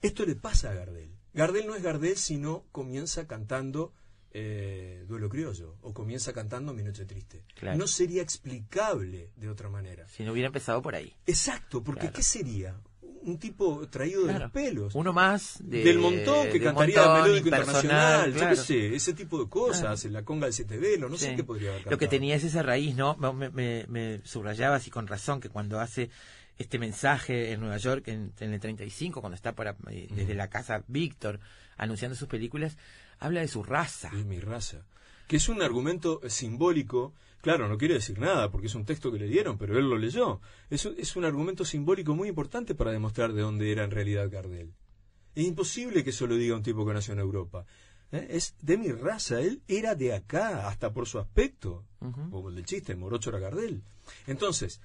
Esto 0.00 0.24
le 0.24 0.34
pasa 0.34 0.70
a 0.70 0.74
Gardel. 0.74 1.10
Gardel 1.34 1.66
no 1.66 1.74
es 1.74 1.82
Gardel 1.82 2.16
si 2.16 2.36
no 2.38 2.64
comienza 2.72 3.26
cantando 3.26 3.92
eh, 4.34 5.04
Duelo 5.06 5.28
Criollo 5.28 5.76
o 5.82 5.92
comienza 5.92 6.32
cantando 6.32 6.72
Mi 6.72 6.82
Noche 6.82 7.04
Triste. 7.04 7.44
Claro. 7.54 7.76
No 7.76 7.86
sería 7.86 8.22
explicable 8.22 9.30
de 9.36 9.48
otra 9.50 9.68
manera. 9.68 10.08
Si 10.08 10.22
no 10.24 10.32
hubiera 10.32 10.46
empezado 10.46 10.80
por 10.80 10.94
ahí. 10.94 11.14
Exacto, 11.26 11.84
porque 11.84 12.00
Claro. 12.02 12.14
¿qué 12.16 12.22
sería? 12.22 12.80
Un 13.24 13.38
tipo 13.38 13.86
traído 13.88 14.26
de 14.26 14.38
los 14.38 14.50
pelos. 14.50 14.94
Uno 14.94 15.12
más 15.12 15.58
de- 15.62 15.84
del 15.84 15.98
montón 15.98 16.46
que 16.48 16.58
de 16.58 16.64
cantaría 16.64 16.96
montón, 17.02 17.22
melódico 17.22 17.48
impersonal, 17.48 17.84
internacional, 17.84 18.32
yo 18.32 18.38
claro. 18.38 18.56
qué 18.56 18.62
sé, 18.62 18.94
ese 18.96 19.12
tipo 19.14 19.42
de 19.42 19.48
cosas, 19.48 20.04
en 20.04 20.12
la 20.12 20.24
conga 20.24 20.46
del 20.46 20.78
velos, 20.78 21.10
no 21.10 21.16
sé 21.16 21.30
Sí. 21.30 21.36
qué 21.36 21.44
podría 21.44 21.70
haber 21.70 21.82
Lo 21.82 21.90
que 21.90 21.90
cantado. 21.90 22.10
tenía 22.10 22.34
es 22.36 22.44
esa 22.44 22.62
raíz, 22.62 22.96
¿no? 22.96 23.14
Me, 23.16 23.50
me, 23.50 23.86
me 23.88 24.20
subrayabas 24.24 24.86
y 24.86 24.90
con 24.90 25.06
razón 25.06 25.40
que 25.40 25.48
cuando 25.48 25.78
hace 25.80 26.10
este 26.58 26.78
mensaje 26.78 27.52
en 27.52 27.60
Nueva 27.60 27.76
York 27.78 28.08
en, 28.08 28.32
en 28.40 28.52
el 28.52 28.60
35, 28.60 29.20
cuando 29.20 29.36
está 29.36 29.52
para, 29.54 29.76
eh, 29.90 30.08
desde 30.10 30.34
la 30.34 30.48
casa 30.50 30.82
Víctor 30.88 31.40
anunciando 31.76 32.14
sus 32.16 32.28
películas, 32.28 32.76
habla 33.18 33.40
de 33.40 33.48
su 33.48 33.62
raza. 33.62 34.08
Es 34.16 34.24
mi 34.24 34.38
raza. 34.40 34.78
que 35.28 35.36
es 35.36 35.48
un 35.48 35.62
argumento 35.62 36.20
simbólico. 36.28 37.14
Claro, 37.42 37.68
no 37.68 37.76
quiere 37.76 37.94
decir 37.94 38.18
nada 38.18 38.50
porque 38.50 38.68
es 38.68 38.74
un 38.74 38.84
texto 38.86 39.12
que 39.12 39.18
le 39.18 39.26
dieron, 39.26 39.58
pero 39.58 39.78
él 39.78 39.90
lo 39.90 39.98
leyó. 39.98 40.40
Es, 40.70 40.86
un- 40.86 40.94
es 40.96 41.14
un 41.16 41.24
argumento 41.26 41.64
simbólico 41.64 42.14
muy 42.14 42.28
importante 42.28 42.74
para 42.74 42.92
demostrar 42.92 43.32
de 43.34 43.42
dónde 43.42 43.70
era 43.70 43.84
en 43.84 43.90
realidad 43.90 44.30
Gardel. 44.30 44.72
Es 45.34 45.44
imposible 45.46 46.02
que 46.04 46.10
eso 46.10 46.26
lo 46.26 46.36
diga 46.36 46.54
un 46.56 46.62
tipo 46.62 46.86
que 46.86 46.94
nació 46.94 47.12
en 47.14 47.20
Europa. 47.20 47.66
¿Eh? 48.12 48.28
Es 48.30 48.54
de 48.62 48.76
mi 48.78 48.92
raza, 48.92 49.40
él 49.40 49.60
era 49.68 49.94
de 49.94 50.14
acá, 50.14 50.68
hasta 50.68 50.92
por 50.92 51.06
su 51.08 51.18
aspecto. 51.18 51.84
Como 52.30 52.48
el 52.48 52.54
del 52.54 52.64
chiste, 52.66 52.94
Morocho 52.94 53.30
era 53.30 53.38
Gardel. 53.40 53.82
Entonces, 54.26 54.80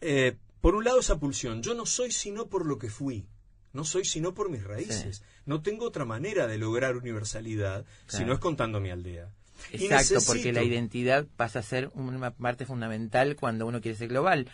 eh, 0.00 0.36
por 0.60 0.74
un 0.74 0.84
lado 0.84 1.00
esa 1.00 1.18
pulsión, 1.18 1.62
yo 1.62 1.74
no 1.74 1.86
soy 1.86 2.10
sino 2.12 2.46
por 2.48 2.66
lo 2.66 2.78
que 2.78 2.90
fui, 2.90 3.26
no 3.72 3.84
soy 3.84 4.04
sino 4.04 4.34
por 4.34 4.50
mis 4.50 4.62
raíces. 4.64 5.22
No 5.46 5.62
tengo 5.62 5.84
otra 5.86 6.04
manera 6.04 6.46
de 6.46 6.58
lograr 6.58 6.96
universalidad 6.96 7.84
si 8.06 8.24
no 8.24 8.32
es 8.34 8.38
contando 8.38 8.80
mi 8.80 8.90
aldea. 8.90 9.32
Y 9.72 9.84
Exacto, 9.84 10.18
porque 10.26 10.52
la 10.52 10.62
identidad 10.62 11.26
pasa 11.36 11.60
a 11.60 11.62
ser 11.62 11.90
una 11.94 12.30
parte 12.30 12.66
fundamental 12.66 13.36
cuando 13.36 13.66
uno 13.66 13.80
quiere 13.80 13.96
ser 13.96 14.08
global. 14.08 14.48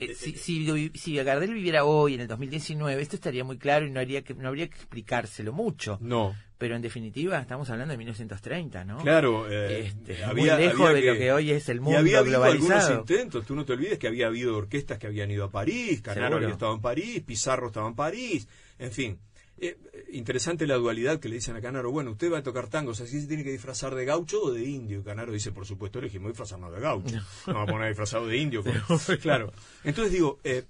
Eh, 0.00 0.14
si, 0.14 0.32
si, 0.34 0.90
si 0.94 1.16
Gardel 1.16 1.52
viviera 1.52 1.84
hoy, 1.84 2.14
en 2.14 2.20
el 2.20 2.28
2019, 2.28 3.02
esto 3.02 3.16
estaría 3.16 3.42
muy 3.42 3.58
claro 3.58 3.84
y 3.84 3.90
no, 3.90 3.98
haría 3.98 4.22
que, 4.22 4.32
no 4.34 4.48
habría 4.48 4.68
que 4.68 4.76
explicárselo 4.76 5.52
mucho. 5.52 5.98
No. 6.00 6.36
Pero 6.56 6.76
en 6.76 6.82
definitiva, 6.82 7.38
estamos 7.40 7.68
hablando 7.70 7.92
de 7.92 7.98
1930, 7.98 8.84
¿no? 8.84 8.98
Claro, 8.98 9.50
eh, 9.50 9.86
Este, 9.86 10.24
había, 10.24 10.54
muy 10.54 10.64
lejos 10.64 10.88
había 10.88 11.00
de 11.00 11.12
lo 11.12 11.18
que 11.18 11.32
hoy 11.32 11.50
es 11.50 11.68
el 11.68 11.78
y 11.78 11.80
mundo 11.80 11.98
había 11.98 12.18
habido 12.18 12.42
algunos 12.42 12.68
globalizado. 12.68 13.00
intentos, 13.00 13.44
tú 13.44 13.56
no 13.56 13.64
te 13.64 13.72
olvides 13.72 13.98
que 13.98 14.06
había 14.06 14.28
habido 14.28 14.56
orquestas 14.56 14.98
que 14.98 15.08
habían 15.08 15.30
ido 15.30 15.44
a 15.44 15.50
París, 15.50 16.00
Canaro 16.00 16.38
estado 16.48 16.74
en 16.74 16.80
París, 16.80 17.22
Pizarro 17.24 17.68
estaba 17.68 17.88
en 17.88 17.94
París, 17.94 18.48
en 18.78 18.92
fin. 18.92 19.18
Eh, 19.60 19.76
eh, 19.92 20.04
interesante 20.12 20.66
la 20.66 20.76
dualidad 20.76 21.18
que 21.18 21.28
le 21.28 21.36
dicen 21.36 21.56
a 21.56 21.60
Canaro, 21.60 21.90
bueno, 21.90 22.12
usted 22.12 22.32
va 22.32 22.38
a 22.38 22.42
tocar 22.42 22.68
tangos, 22.68 23.00
así 23.00 23.20
se 23.20 23.26
tiene 23.26 23.42
que 23.42 23.50
disfrazar 23.50 23.94
de 23.94 24.04
gaucho 24.04 24.42
o 24.42 24.52
de 24.52 24.64
indio. 24.64 25.00
Y 25.00 25.02
Canaro 25.02 25.32
dice, 25.32 25.52
por 25.52 25.66
supuesto, 25.66 25.98
elegimos 25.98 26.28
disfrazarnos 26.28 26.72
de 26.72 26.80
gaucho. 26.80 27.16
No 27.46 27.54
vamos 27.54 27.68
a 27.68 27.72
poner 27.72 27.88
disfrazado 27.88 28.26
de 28.26 28.36
indio. 28.36 28.62
claro. 29.20 29.52
Entonces 29.84 30.12
digo, 30.12 30.38
eh, 30.44 30.64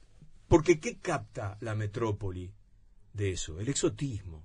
porque 0.46 0.80
¿qué 0.80 0.98
capta 0.98 1.58
la 1.60 1.74
metrópoli 1.74 2.50
de 3.12 3.32
eso? 3.32 3.60
El 3.60 3.68
exotismo. 3.68 4.44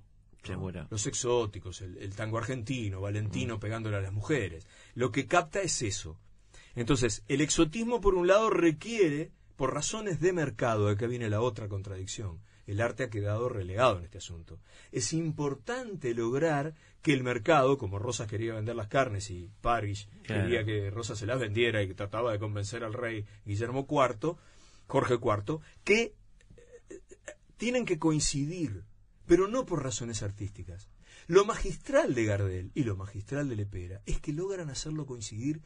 Los 0.90 1.06
exóticos, 1.06 1.80
el, 1.80 1.96
el 1.96 2.14
tango 2.14 2.36
argentino, 2.36 3.00
Valentino 3.00 3.58
pegándole 3.58 3.96
a 3.96 4.02
las 4.02 4.12
mujeres. 4.12 4.66
Lo 4.94 5.10
que 5.10 5.26
capta 5.26 5.62
es 5.62 5.80
eso. 5.80 6.20
Entonces, 6.74 7.24
el 7.28 7.40
exotismo 7.40 8.02
por 8.02 8.14
un 8.14 8.26
lado 8.26 8.50
requiere, 8.50 9.32
por 9.56 9.72
razones 9.72 10.20
de 10.20 10.34
mercado, 10.34 10.86
de 10.86 10.92
acá 10.92 11.06
viene 11.06 11.30
la 11.30 11.40
otra 11.40 11.68
contradicción, 11.68 12.40
el 12.66 12.80
arte 12.80 13.04
ha 13.04 13.10
quedado 13.10 13.48
relegado 13.48 13.98
en 13.98 14.04
este 14.04 14.18
asunto. 14.18 14.58
Es 14.92 15.12
importante 15.12 16.14
lograr 16.14 16.74
que 17.02 17.12
el 17.12 17.22
mercado, 17.22 17.76
como 17.78 17.98
Rosas 17.98 18.28
quería 18.28 18.54
vender 18.54 18.74
las 18.76 18.88
carnes 18.88 19.30
y 19.30 19.50
Parrish 19.60 20.08
Claro. 20.22 20.42
quería 20.44 20.64
que 20.64 20.90
Rosas 20.90 21.18
se 21.18 21.26
las 21.26 21.38
vendiera 21.38 21.82
y 21.82 21.88
que 21.88 21.94
trataba 21.94 22.32
de 22.32 22.38
convencer 22.38 22.82
al 22.84 22.94
rey 22.94 23.26
Guillermo 23.44 23.86
IV, 23.88 24.36
Jorge 24.86 25.14
IV, 25.14 25.58
que 25.84 26.14
eh, 26.88 27.00
tienen 27.56 27.84
que 27.84 27.98
coincidir, 27.98 28.84
pero 29.26 29.48
no 29.48 29.66
por 29.66 29.82
razones 29.82 30.22
artísticas. 30.22 30.88
Lo 31.26 31.44
magistral 31.44 32.14
de 32.14 32.24
Gardel 32.24 32.70
y 32.74 32.84
lo 32.84 32.96
magistral 32.96 33.48
de 33.48 33.56
Lepera 33.56 34.02
es 34.06 34.20
que 34.20 34.32
logran 34.32 34.68
hacerlo 34.70 35.06
coincidir 35.06 35.62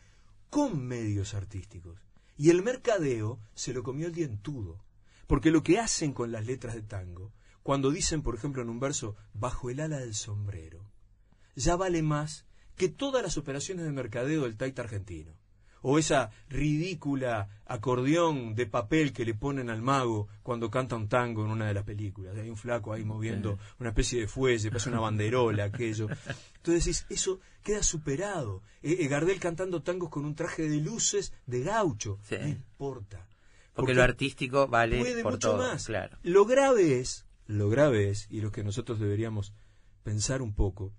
con 0.50 0.86
medios 0.86 1.34
artísticos. 1.34 2.00
Y 2.36 2.50
el 2.50 2.62
mercadeo 2.62 3.40
se 3.54 3.72
lo 3.72 3.82
comió 3.82 4.06
el 4.06 4.14
dientudo. 4.14 4.78
Porque 5.28 5.52
lo 5.52 5.62
que 5.62 5.78
hacen 5.78 6.12
con 6.12 6.32
las 6.32 6.46
letras 6.46 6.74
de 6.74 6.82
tango, 6.82 7.32
cuando 7.62 7.90
dicen, 7.90 8.22
por 8.22 8.34
ejemplo, 8.34 8.62
en 8.62 8.70
un 8.70 8.80
verso, 8.80 9.14
bajo 9.34 9.68
el 9.68 9.78
ala 9.80 9.98
del 9.98 10.14
sombrero, 10.14 10.90
ya 11.54 11.76
vale 11.76 12.02
más 12.02 12.46
que 12.76 12.88
todas 12.88 13.22
las 13.22 13.36
operaciones 13.36 13.84
de 13.84 13.92
mercadeo 13.92 14.44
del 14.44 14.56
taita 14.56 14.82
argentino. 14.82 15.32
O 15.82 15.98
esa 15.98 16.30
ridícula 16.48 17.60
acordeón 17.66 18.54
de 18.54 18.66
papel 18.66 19.12
que 19.12 19.26
le 19.26 19.34
ponen 19.34 19.68
al 19.68 19.82
mago 19.82 20.28
cuando 20.42 20.70
canta 20.70 20.96
un 20.96 21.08
tango 21.08 21.44
en 21.44 21.50
una 21.50 21.66
de 21.66 21.74
las 21.74 21.84
películas. 21.84 22.34
Hay 22.36 22.48
un 22.48 22.56
flaco 22.56 22.94
ahí 22.94 23.04
moviendo 23.04 23.58
una 23.78 23.90
especie 23.90 24.20
de 24.20 24.28
fuelle, 24.28 24.70
parece 24.70 24.88
una 24.88 25.00
banderola, 25.00 25.64
aquello. 25.64 26.08
Entonces 26.56 26.84
decís, 26.84 27.06
eso 27.10 27.38
queda 27.62 27.82
superado. 27.82 28.62
Eh, 28.82 28.96
eh, 29.00 29.08
Gardel 29.08 29.38
cantando 29.38 29.82
tangos 29.82 30.08
con 30.08 30.24
un 30.24 30.34
traje 30.34 30.68
de 30.68 30.80
luces 30.80 31.34
de 31.46 31.60
gaucho. 31.60 32.18
Sí. 32.22 32.38
No 32.40 32.48
importa. 32.48 33.28
Porque 33.78 33.94
lo 33.94 34.02
artístico 34.02 34.66
vale 34.66 34.98
puede 34.98 35.22
por 35.22 35.34
mucho 35.34 35.52
todo, 35.52 35.58
más. 35.58 35.86
claro. 35.86 36.18
Lo 36.22 36.44
grave 36.44 36.98
es, 36.98 37.26
lo 37.46 37.68
grave 37.68 38.10
es, 38.10 38.26
y 38.28 38.40
lo 38.40 38.50
que 38.50 38.64
nosotros 38.64 38.98
deberíamos 38.98 39.54
pensar 40.02 40.42
un 40.42 40.52
poco, 40.52 40.92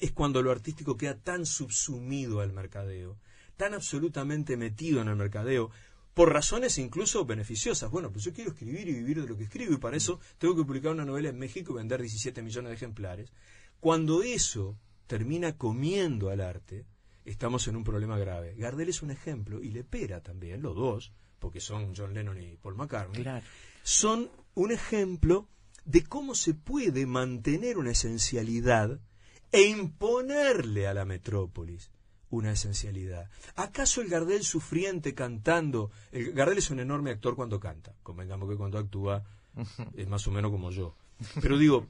es 0.00 0.12
cuando 0.12 0.42
lo 0.42 0.50
artístico 0.50 0.96
queda 0.96 1.18
tan 1.18 1.44
subsumido 1.44 2.40
al 2.40 2.52
mercadeo, 2.52 3.18
tan 3.56 3.74
absolutamente 3.74 4.56
metido 4.56 5.02
en 5.02 5.08
el 5.08 5.16
mercadeo, 5.16 5.70
por 6.14 6.32
razones 6.32 6.78
incluso 6.78 7.26
beneficiosas. 7.26 7.90
Bueno, 7.90 8.10
pues 8.10 8.24
yo 8.24 8.32
quiero 8.32 8.50
escribir 8.50 8.88
y 8.88 8.94
vivir 8.94 9.20
de 9.20 9.28
lo 9.28 9.36
que 9.36 9.44
escribo, 9.44 9.74
y 9.74 9.78
para 9.78 9.96
eso 9.96 10.18
tengo 10.38 10.56
que 10.56 10.64
publicar 10.64 10.92
una 10.92 11.04
novela 11.04 11.28
en 11.28 11.38
México 11.38 11.72
y 11.72 11.76
vender 11.76 12.00
17 12.00 12.42
millones 12.42 12.70
de 12.70 12.76
ejemplares. 12.76 13.32
Cuando 13.80 14.22
eso 14.22 14.78
termina 15.06 15.56
comiendo 15.56 16.30
al 16.30 16.40
arte, 16.40 16.86
estamos 17.24 17.68
en 17.68 17.76
un 17.76 17.84
problema 17.84 18.18
grave. 18.18 18.54
Gardel 18.56 18.88
es 18.88 19.02
un 19.02 19.10
ejemplo, 19.10 19.62
y 19.62 19.70
Lepera 19.70 20.22
también, 20.22 20.62
los 20.62 20.74
dos, 20.74 21.12
porque 21.38 21.60
son 21.60 21.94
John 21.96 22.14
Lennon 22.14 22.40
y 22.40 22.56
Paul 22.56 22.76
McCartney, 22.76 23.22
Claro. 23.22 23.44
son 23.82 24.30
un 24.54 24.72
ejemplo 24.72 25.48
de 25.84 26.04
cómo 26.04 26.34
se 26.34 26.54
puede 26.54 27.06
mantener 27.06 27.78
una 27.78 27.92
esencialidad 27.92 29.00
e 29.52 29.62
imponerle 29.68 30.86
a 30.86 30.94
la 30.94 31.04
metrópolis 31.04 31.90
una 32.30 32.52
esencialidad. 32.52 33.30
¿Acaso 33.56 34.02
el 34.02 34.08
Gardel 34.08 34.44
sufriente 34.44 35.14
cantando? 35.14 35.90
El 36.12 36.32
Gardel 36.32 36.58
es 36.58 36.70
un 36.70 36.80
enorme 36.80 37.10
actor 37.10 37.34
cuando 37.36 37.58
canta. 37.58 37.94
Convengamos 38.02 38.48
que 38.50 38.56
cuando 38.56 38.76
actúa 38.78 39.24
es 39.96 40.06
más 40.08 40.26
o 40.26 40.30
menos 40.30 40.50
como 40.50 40.70
yo. 40.70 40.94
Pero 41.40 41.56
digo, 41.56 41.86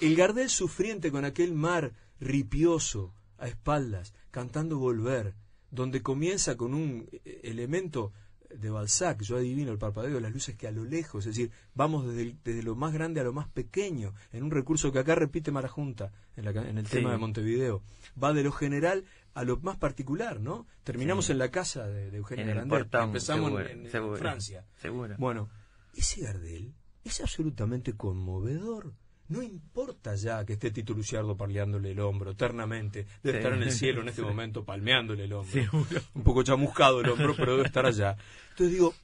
el 0.00 0.14
Gardel 0.14 0.48
sufriente 0.48 1.10
con 1.10 1.24
aquel 1.24 1.54
mar 1.54 1.92
ripioso 2.20 3.12
a 3.38 3.48
espaldas, 3.48 4.14
cantando 4.30 4.78
Volver, 4.78 5.34
donde 5.70 6.02
comienza 6.02 6.56
con 6.56 6.72
un 6.74 7.08
eh, 7.24 7.40
elemento 7.44 8.12
de 8.50 8.70
Balzac, 8.70 9.22
yo 9.22 9.36
adivino 9.36 9.70
el 9.72 9.78
parpadeo 9.78 10.14
de 10.14 10.20
las 10.20 10.32
luces 10.32 10.56
que 10.56 10.66
a 10.66 10.70
lo 10.70 10.84
lejos, 10.84 11.26
es 11.26 11.34
decir, 11.36 11.50
vamos 11.74 12.06
desde, 12.06 12.22
el- 12.22 12.38
desde 12.42 12.62
lo 12.62 12.74
más 12.76 12.92
grande 12.92 13.20
a 13.20 13.24
lo 13.24 13.32
más 13.32 13.48
pequeño, 13.48 14.14
en 14.32 14.42
un 14.42 14.50
recurso 14.50 14.90
que 14.92 14.98
acá 15.00 15.14
repite 15.14 15.50
Marajunta 15.50 16.12
en, 16.36 16.44
la 16.44 16.50
en 16.50 16.78
el 16.78 16.86
Sí. 16.86 16.96
tema 16.96 17.10
de 17.12 17.18
Montevideo, 17.18 17.82
va 18.22 18.32
de 18.32 18.42
lo 18.42 18.52
general 18.52 19.04
a 19.34 19.44
lo 19.44 19.58
más 19.58 19.76
particular, 19.76 20.40
¿no? 20.40 20.66
Terminamos 20.84 21.26
Sí. 21.26 21.32
en 21.32 21.38
la 21.38 21.50
casa 21.50 21.86
de, 21.86 22.10
de 22.10 22.16
Eugenio 22.16 22.46
Grandet, 22.46 22.88
empezamos 22.94 23.16
en- 23.16 23.20
seguro, 23.20 23.66
en, 23.68 23.84
en 23.86 23.90
seguro, 23.90 24.16
Francia. 24.16 24.66
seguro. 24.76 25.14
Bueno, 25.18 25.48
ese 25.94 26.22
Gardel 26.22 26.74
es 27.04 27.20
absolutamente 27.20 27.92
conmovedor. 27.94 28.94
No 29.28 29.42
importa 29.42 30.14
ya 30.14 30.44
que 30.46 30.54
esté 30.54 30.70
Tito 30.70 30.94
Luciardo 30.94 31.36
parleándole 31.36 31.90
el 31.92 32.00
hombro 32.00 32.30
eternamente. 32.30 33.06
Debe 33.22 33.38
Sí. 33.38 33.44
estar 33.44 33.52
en 33.52 33.62
el 33.62 33.72
cielo 33.72 34.00
en 34.02 34.08
este 34.08 34.22
Sí. 34.22 34.26
momento 34.26 34.64
palmeándole 34.64 35.24
el 35.24 35.32
hombro. 35.34 35.52
Seguro. 35.52 36.00
Un 36.14 36.22
poco 36.22 36.42
chamuscado 36.42 37.00
el 37.00 37.10
hombro, 37.10 37.34
pero 37.36 37.52
debe 37.56 37.66
estar 37.66 37.84
allá. 37.84 38.16
Entonces 38.50 38.72
digo, 38.72 38.94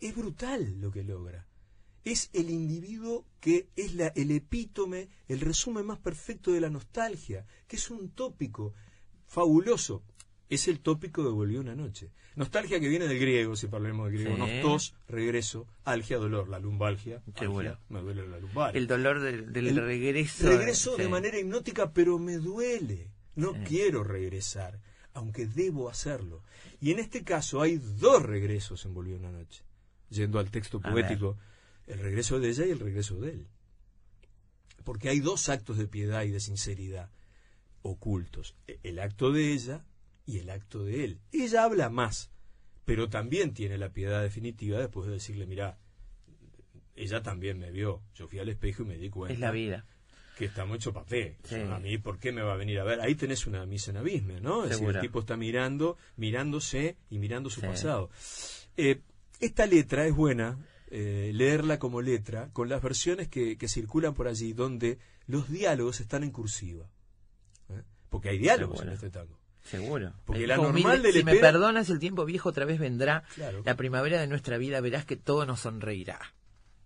es 0.00 0.14
brutal 0.14 0.80
lo 0.80 0.90
que 0.92 1.02
logra. 1.02 1.46
Es 2.04 2.30
el 2.32 2.48
individuo 2.48 3.26
que 3.40 3.68
es 3.76 3.94
la, 3.94 4.06
el 4.08 4.30
epítome, 4.30 5.08
el 5.28 5.40
resumen 5.40 5.84
más 5.84 5.98
perfecto 5.98 6.52
de 6.52 6.60
la 6.60 6.70
nostalgia, 6.70 7.44
que 7.66 7.76
es 7.76 7.90
un 7.90 8.10
tópico 8.10 8.72
fabuloso. 9.26 10.02
Es 10.50 10.68
el 10.68 10.80
tópico 10.80 11.22
de 11.24 11.30
Volvió 11.30 11.60
una 11.60 11.74
noche. 11.74 12.10
Nostalgia 12.36 12.78
que 12.80 12.88
viene 12.88 13.06
del 13.08 13.18
griego, 13.18 13.56
si 13.56 13.66
parlemos 13.68 14.10
del 14.10 14.20
griego. 14.20 14.34
Sí. 14.34 14.40
Nostos, 14.52 14.94
regreso, 15.08 15.66
algia, 15.84 16.18
dolor. 16.18 16.48
La 16.48 16.58
lumbalgia. 16.58 17.22
Seguro. 17.38 17.60
algia, 17.70 17.80
me 17.88 18.00
duele 18.00 18.26
la 18.28 18.38
lumbar. 18.38 18.76
El 18.76 18.86
dolor 18.86 19.20
del, 19.20 19.52
del 19.52 19.68
El 19.68 19.76
regreso. 19.76 20.48
Regreso 20.48 20.96
sí. 20.96 21.02
de 21.02 21.08
manera 21.08 21.38
hipnótica, 21.38 21.92
pero 21.92 22.18
me 22.18 22.36
duele. 22.38 23.08
No 23.36 23.52
Sí. 23.54 23.60
quiero 23.66 24.02
regresar, 24.04 24.80
aunque 25.14 25.46
debo 25.46 25.88
hacerlo. 25.88 26.42
Y 26.80 26.90
en 26.90 26.98
este 26.98 27.22
caso 27.24 27.62
hay 27.62 27.76
dos 27.76 28.22
regresos 28.22 28.84
en 28.84 28.92
Volvió 28.94 29.16
una 29.16 29.30
noche. 29.30 29.62
Yendo 30.10 30.40
al 30.40 30.50
texto 30.50 30.80
poético, 30.80 31.38
el 31.86 32.00
regreso 32.00 32.40
de 32.40 32.48
ella 32.48 32.66
y 32.66 32.70
el 32.70 32.80
regreso 32.80 33.20
de 33.20 33.30
él. 33.30 33.46
Porque 34.84 35.08
hay 35.10 35.20
dos 35.20 35.48
actos 35.48 35.78
de 35.78 35.86
piedad 35.86 36.22
y 36.24 36.30
de 36.30 36.40
sinceridad 36.40 37.10
ocultos. 37.82 38.56
E- 38.66 38.80
El 38.82 38.98
acto 38.98 39.30
de 39.30 39.52
ella 39.52 39.84
y 40.30 40.38
el 40.38 40.50
acto 40.50 40.84
de 40.84 41.04
él. 41.04 41.20
Ella 41.32 41.64
habla 41.64 41.90
más, 41.90 42.30
pero 42.84 43.08
también 43.08 43.52
tiene 43.52 43.78
la 43.78 43.92
piedad 43.92 44.22
definitiva 44.22 44.78
después 44.78 45.06
de 45.06 45.14
decirle, 45.14 45.46
mira, 45.46 45.78
ella 46.94 47.22
también 47.22 47.58
me 47.58 47.70
vio. 47.70 48.02
Yo 48.14 48.28
fui 48.28 48.38
al 48.38 48.48
espejo 48.48 48.82
y 48.82 48.86
me 48.86 48.96
di 48.98 49.10
cuenta. 49.10 49.34
Es 49.34 49.40
la 49.40 49.50
vida. 49.50 49.86
Que 50.36 50.46
estamos 50.46 50.76
hecho 50.76 50.92
papel. 50.92 51.36
Sí. 51.44 51.56
A 51.56 51.78
mí, 51.78 51.98
¿por 51.98 52.18
qué 52.18 52.32
me 52.32 52.42
va 52.42 52.54
a 52.54 52.56
venir 52.56 52.78
a 52.78 52.84
ver? 52.84 53.00
Ahí 53.00 53.14
tenés 53.14 53.46
una 53.46 53.66
misa 53.66 53.90
en 53.90 53.98
abisme, 53.98 54.40
¿no? 54.40 54.64
Es 54.64 54.70
decir, 54.70 54.88
el 54.88 55.00
tipo 55.00 55.20
está 55.20 55.36
mirando, 55.36 55.96
mirándose 56.16 56.96
y 57.10 57.18
mirando 57.18 57.50
su 57.50 57.60
Sí. 57.60 57.66
pasado. 57.66 58.10
Eh, 58.76 59.00
esta 59.40 59.66
letra 59.66 60.06
es 60.06 60.14
buena, 60.14 60.58
eh, 60.90 61.30
leerla 61.34 61.78
como 61.78 62.00
letra, 62.00 62.50
con 62.52 62.68
las 62.68 62.82
versiones 62.82 63.28
que, 63.28 63.58
que 63.58 63.68
circulan 63.68 64.14
por 64.14 64.28
allí, 64.28 64.52
donde 64.52 64.98
los 65.26 65.50
diálogos 65.50 66.00
están 66.00 66.22
en 66.24 66.30
cursiva. 66.30 66.88
¿eh? 67.68 67.82
Porque 68.08 68.30
hay 68.30 68.38
diálogos 68.38 68.80
en 68.82 68.90
este 68.90 69.10
tango. 69.10 69.38
Seguro. 69.64 70.12
Porque 70.24 70.46
la 70.46 70.56
normal 70.56 71.00
humilde, 71.00 71.12
de 71.12 71.18
Si 71.18 71.24
me 71.24 71.36
perdonas, 71.36 71.90
el 71.90 71.98
tiempo 71.98 72.24
viejo 72.24 72.48
otra 72.48 72.64
vez 72.64 72.78
vendrá. 72.78 73.22
Claro. 73.34 73.62
La 73.64 73.76
primavera 73.76 74.20
de 74.20 74.26
nuestra 74.26 74.58
vida 74.58 74.80
verás 74.80 75.04
que 75.04 75.16
todo 75.16 75.46
nos 75.46 75.60
sonreirá. 75.60 76.18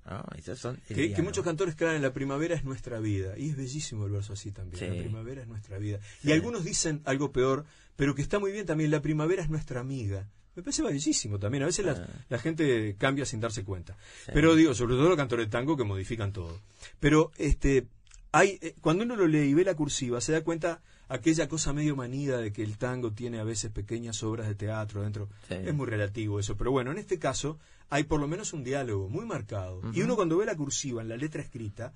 ¿No? 0.07 0.23
Esos 0.37 0.59
son 0.59 0.79
el 0.91 1.15
Que, 1.15 1.23
muchos 1.23 1.45
cantores 1.45 1.75
claran 1.77 2.03
la 2.03 2.13
primavera 2.13 2.55
es 2.55 2.65
nuestra 2.65 3.01
vida. 3.01 3.39
Y 3.39 3.51
es 3.51 3.57
bellísimo 3.57 4.05
el 4.05 4.13
verso 4.13 4.35
así 4.35 4.53
también. 4.53 4.79
Sí. 4.79 4.87
La 4.87 5.03
primavera 5.03 5.43
es 5.43 5.49
nuestra 5.49 5.79
vida. 5.79 5.99
Sí. 6.21 6.29
Y 6.29 6.33
algunos 6.33 6.65
dicen 6.65 7.01
algo 7.07 7.33
peor, 7.33 7.65
pero 7.97 8.15
que 8.15 8.21
está 8.21 8.39
muy 8.39 8.53
bien 8.53 8.67
también. 8.67 8.91
La 8.91 9.01
primavera 9.01 9.43
es 9.43 9.49
nuestra 9.49 9.81
amiga. 9.81 10.29
Me 10.57 10.63
parece 10.63 10.83
bellísimo 10.83 11.39
también. 11.39 11.63
A 11.63 11.67
veces 11.67 11.87
la, 11.87 11.93
Ah. 11.93 12.07
la 12.29 12.39
gente 12.39 12.95
cambia 12.99 13.25
sin 13.25 13.41
darse 13.41 13.65
cuenta. 13.65 13.97
Pero 14.33 14.55
digo, 14.55 14.75
sobre 14.75 14.95
todo 14.95 15.09
los 15.09 15.17
cantores 15.17 15.47
de 15.47 15.51
tango 15.51 15.77
que 15.77 15.85
modifican 15.85 16.33
todo. 16.33 16.61
Pero 17.01 17.33
este 17.39 17.89
hay 18.31 18.59
eh, 18.61 18.75
cuando 18.81 19.05
uno 19.05 19.17
lo 19.17 19.27
lee 19.27 19.49
y 19.49 19.55
ve 19.55 19.65
la 19.65 19.75
cursiva, 19.75 20.21
se 20.21 20.33
da 20.33 20.43
cuenta 20.45 20.83
aquella 21.09 21.49
cosa 21.49 21.73
medio 21.73 21.97
manida 21.97 22.39
de 22.39 22.53
que 22.53 22.63
el 22.63 22.79
tango 22.79 23.13
tiene 23.13 23.39
a 23.39 23.45
veces 23.45 23.71
pequeñas 23.71 24.23
obras 24.23 24.49
de 24.49 24.55
teatro 24.55 25.03
dentro. 25.03 25.29
Sí. 25.49 25.55
Es 25.55 25.75
muy 25.75 25.87
relativo 25.87 26.39
eso. 26.41 26.57
Pero 26.57 26.71
bueno, 26.71 26.91
en 26.93 26.99
este 26.99 27.19
caso 27.19 27.59
hay 27.91 28.05
por 28.05 28.21
lo 28.21 28.29
menos 28.29 28.53
un 28.53 28.65
diálogo 28.65 29.09
muy 29.09 29.25
marcado. 29.25 29.81
Y 29.93 30.03
uno 30.03 30.17
cuando 30.17 30.39
ve 30.39 30.47
la 30.47 30.57
cursiva 30.57 31.03
en 31.03 31.09
la 31.09 31.17
letra 31.17 31.43
escrita, 31.43 31.93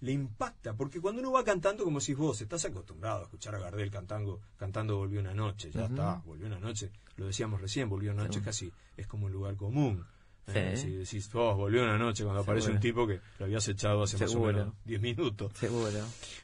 le 0.00 0.12
impacta, 0.12 0.74
porque 0.74 1.00
cuando 1.00 1.20
uno 1.20 1.32
va 1.32 1.42
cantando, 1.42 1.82
como 1.84 2.00
si 2.00 2.14
vos 2.14 2.40
estás 2.40 2.64
acostumbrado 2.64 3.20
a 3.20 3.22
escuchar 3.24 3.54
a 3.56 3.58
Gardel 3.58 3.90
cantando, 3.90 4.40
cantando 4.56 4.96
Volvió 4.96 5.18
una 5.20 5.34
noche, 5.34 5.70
ya 5.72 5.86
está, 5.86 6.22
Volvió 6.24 6.46
una 6.46 6.60
noche, 6.60 6.90
lo 7.16 7.26
decíamos 7.26 7.60
recién, 7.60 7.88
Volvió 7.88 8.12
una 8.12 8.22
noche 8.24 8.38
Sí. 8.38 8.44
casi 8.44 8.72
es 8.96 9.06
como 9.08 9.26
un 9.26 9.32
lugar 9.32 9.56
común. 9.56 10.04
Sí. 10.52 10.58
Eh, 10.58 10.76
si 10.76 10.90
decís, 10.90 11.30
oh, 11.34 11.54
volvió 11.56 11.82
una 11.84 11.98
noche, 11.98 12.24
cuando 12.24 12.42
aparece 12.42 12.66
Seguro. 12.66 12.76
un 12.78 12.80
tipo 12.82 13.06
que 13.06 13.20
lo 13.38 13.44
habías 13.46 13.68
echado 13.68 14.02
hace 14.02 14.16
más 14.16 14.30
o 14.30 14.32
Seguro. 14.32 14.52
menos 14.52 14.74
10 14.84 15.00
minutos. 15.00 15.52
Seguro. 15.58 16.00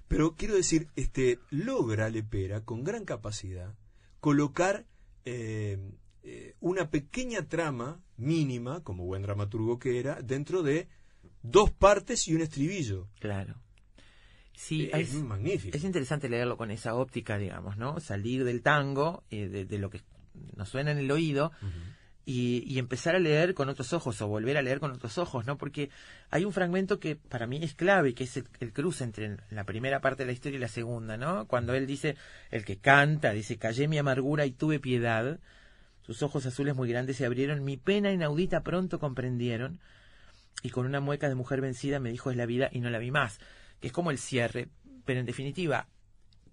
Pero 0.09 0.35
quiero 0.37 0.55
decir, 0.55 0.89
este 0.97 1.39
logra 1.51 2.09
Lepera 2.11 2.61
con 2.61 2.85
gran 2.85 3.05
capacidad 3.05 3.75
colocar 4.21 4.85
eh, 5.25 5.79
eh, 6.23 6.55
una 6.61 6.91
pequeña 6.91 7.49
trama 7.49 8.01
mínima, 8.17 8.83
como 8.83 9.05
buen 9.05 9.23
dramaturgo 9.23 9.79
que 9.79 9.99
era, 9.99 10.21
dentro 10.23 10.63
de 10.63 10.89
dos 11.43 11.71
partes 11.71 12.27
y 12.29 12.35
un 12.35 12.41
estribillo. 12.43 13.09
Claro. 13.21 13.57
Sí, 14.55 14.85
Eh, 14.85 15.01
es 15.01 15.15
magnífico. 15.15 15.77
Es 15.77 15.83
interesante 15.85 16.29
leerlo 16.29 16.57
con 16.57 16.71
esa 16.71 16.95
óptica, 16.95 17.39
digamos, 17.39 17.77
¿no? 17.77 17.99
Salir 18.01 18.45
del 18.45 18.63
tango, 18.63 19.25
eh, 19.31 19.49
de, 19.49 19.65
de 19.65 19.79
lo 19.79 19.91
que 19.91 20.01
nos 20.57 20.69
suena 20.69 20.93
en 20.93 20.99
el 20.99 21.11
oído, 21.11 21.53
y, 22.25 22.65
y 22.67 22.79
empezar 22.79 23.15
a 23.15 23.19
leer 23.19 23.55
con 23.55 23.69
otros 23.69 23.93
ojos, 23.93 24.21
o 24.23 24.29
volver 24.29 24.57
a 24.57 24.63
leer 24.63 24.81
con 24.81 24.93
otros 24.93 25.19
ojos, 25.19 25.47
¿no? 25.47 25.59
Porque 25.59 25.91
hay 26.31 26.45
un 26.45 26.53
fragmento 26.53 26.99
que 26.99 27.17
para 27.17 27.47
mí 27.47 27.61
es 27.63 27.75
clave, 27.75 28.15
que 28.15 28.25
es 28.25 28.37
el, 28.37 28.47
el 28.61 28.73
cruce 28.73 29.05
entre 29.05 29.37
la 29.51 29.65
primera 29.65 30.01
parte 30.01 30.23
de 30.23 30.27
la 30.29 30.33
historia 30.33 30.57
y 30.57 30.61
la 30.61 30.69
segunda, 30.69 31.17
¿no? 31.17 31.47
Cuando 31.47 31.75
él 31.75 31.87
dice, 31.87 32.17
el 32.51 32.65
que 32.65 32.79
canta, 32.79 33.33
dice, 33.33 33.59
callé 33.59 33.89
mi 33.89 33.99
amargura 33.99 34.47
y 34.47 34.53
tuve 34.53 34.81
piedad, 34.81 35.39
sus 36.03 36.23
ojos 36.23 36.47
azules 36.47 36.75
muy 36.75 36.89
grandes 36.89 37.17
se 37.17 37.27
abrieron, 37.27 37.65
mi 37.65 37.77
pena 37.77 38.13
inaudita 38.13 38.63
pronto 38.63 38.99
comprendieron, 38.99 39.81
y 40.63 40.71
con 40.71 40.87
una 40.87 41.01
mueca 41.01 41.29
de 41.29 41.35
mujer 41.35 41.61
vencida 41.61 42.01
me 42.01 42.11
dijo 42.11 42.31
es 42.31 42.37
la 42.37 42.47
vida 42.47 42.71
y 42.73 42.81
no 42.81 42.91
la 42.91 42.99
vi 42.99 43.11
más, 43.11 43.39
que 43.81 43.89
es 43.89 43.93
como 43.93 44.11
el 44.11 44.19
cierre, 44.19 44.69
pero 45.05 45.21
en 45.21 45.27
definitiva, 45.27 45.89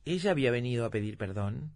ella 0.03 0.31
había 0.31 0.51
venido 0.51 0.85
a 0.85 0.89
pedir 0.89 1.17
perdón, 1.17 1.71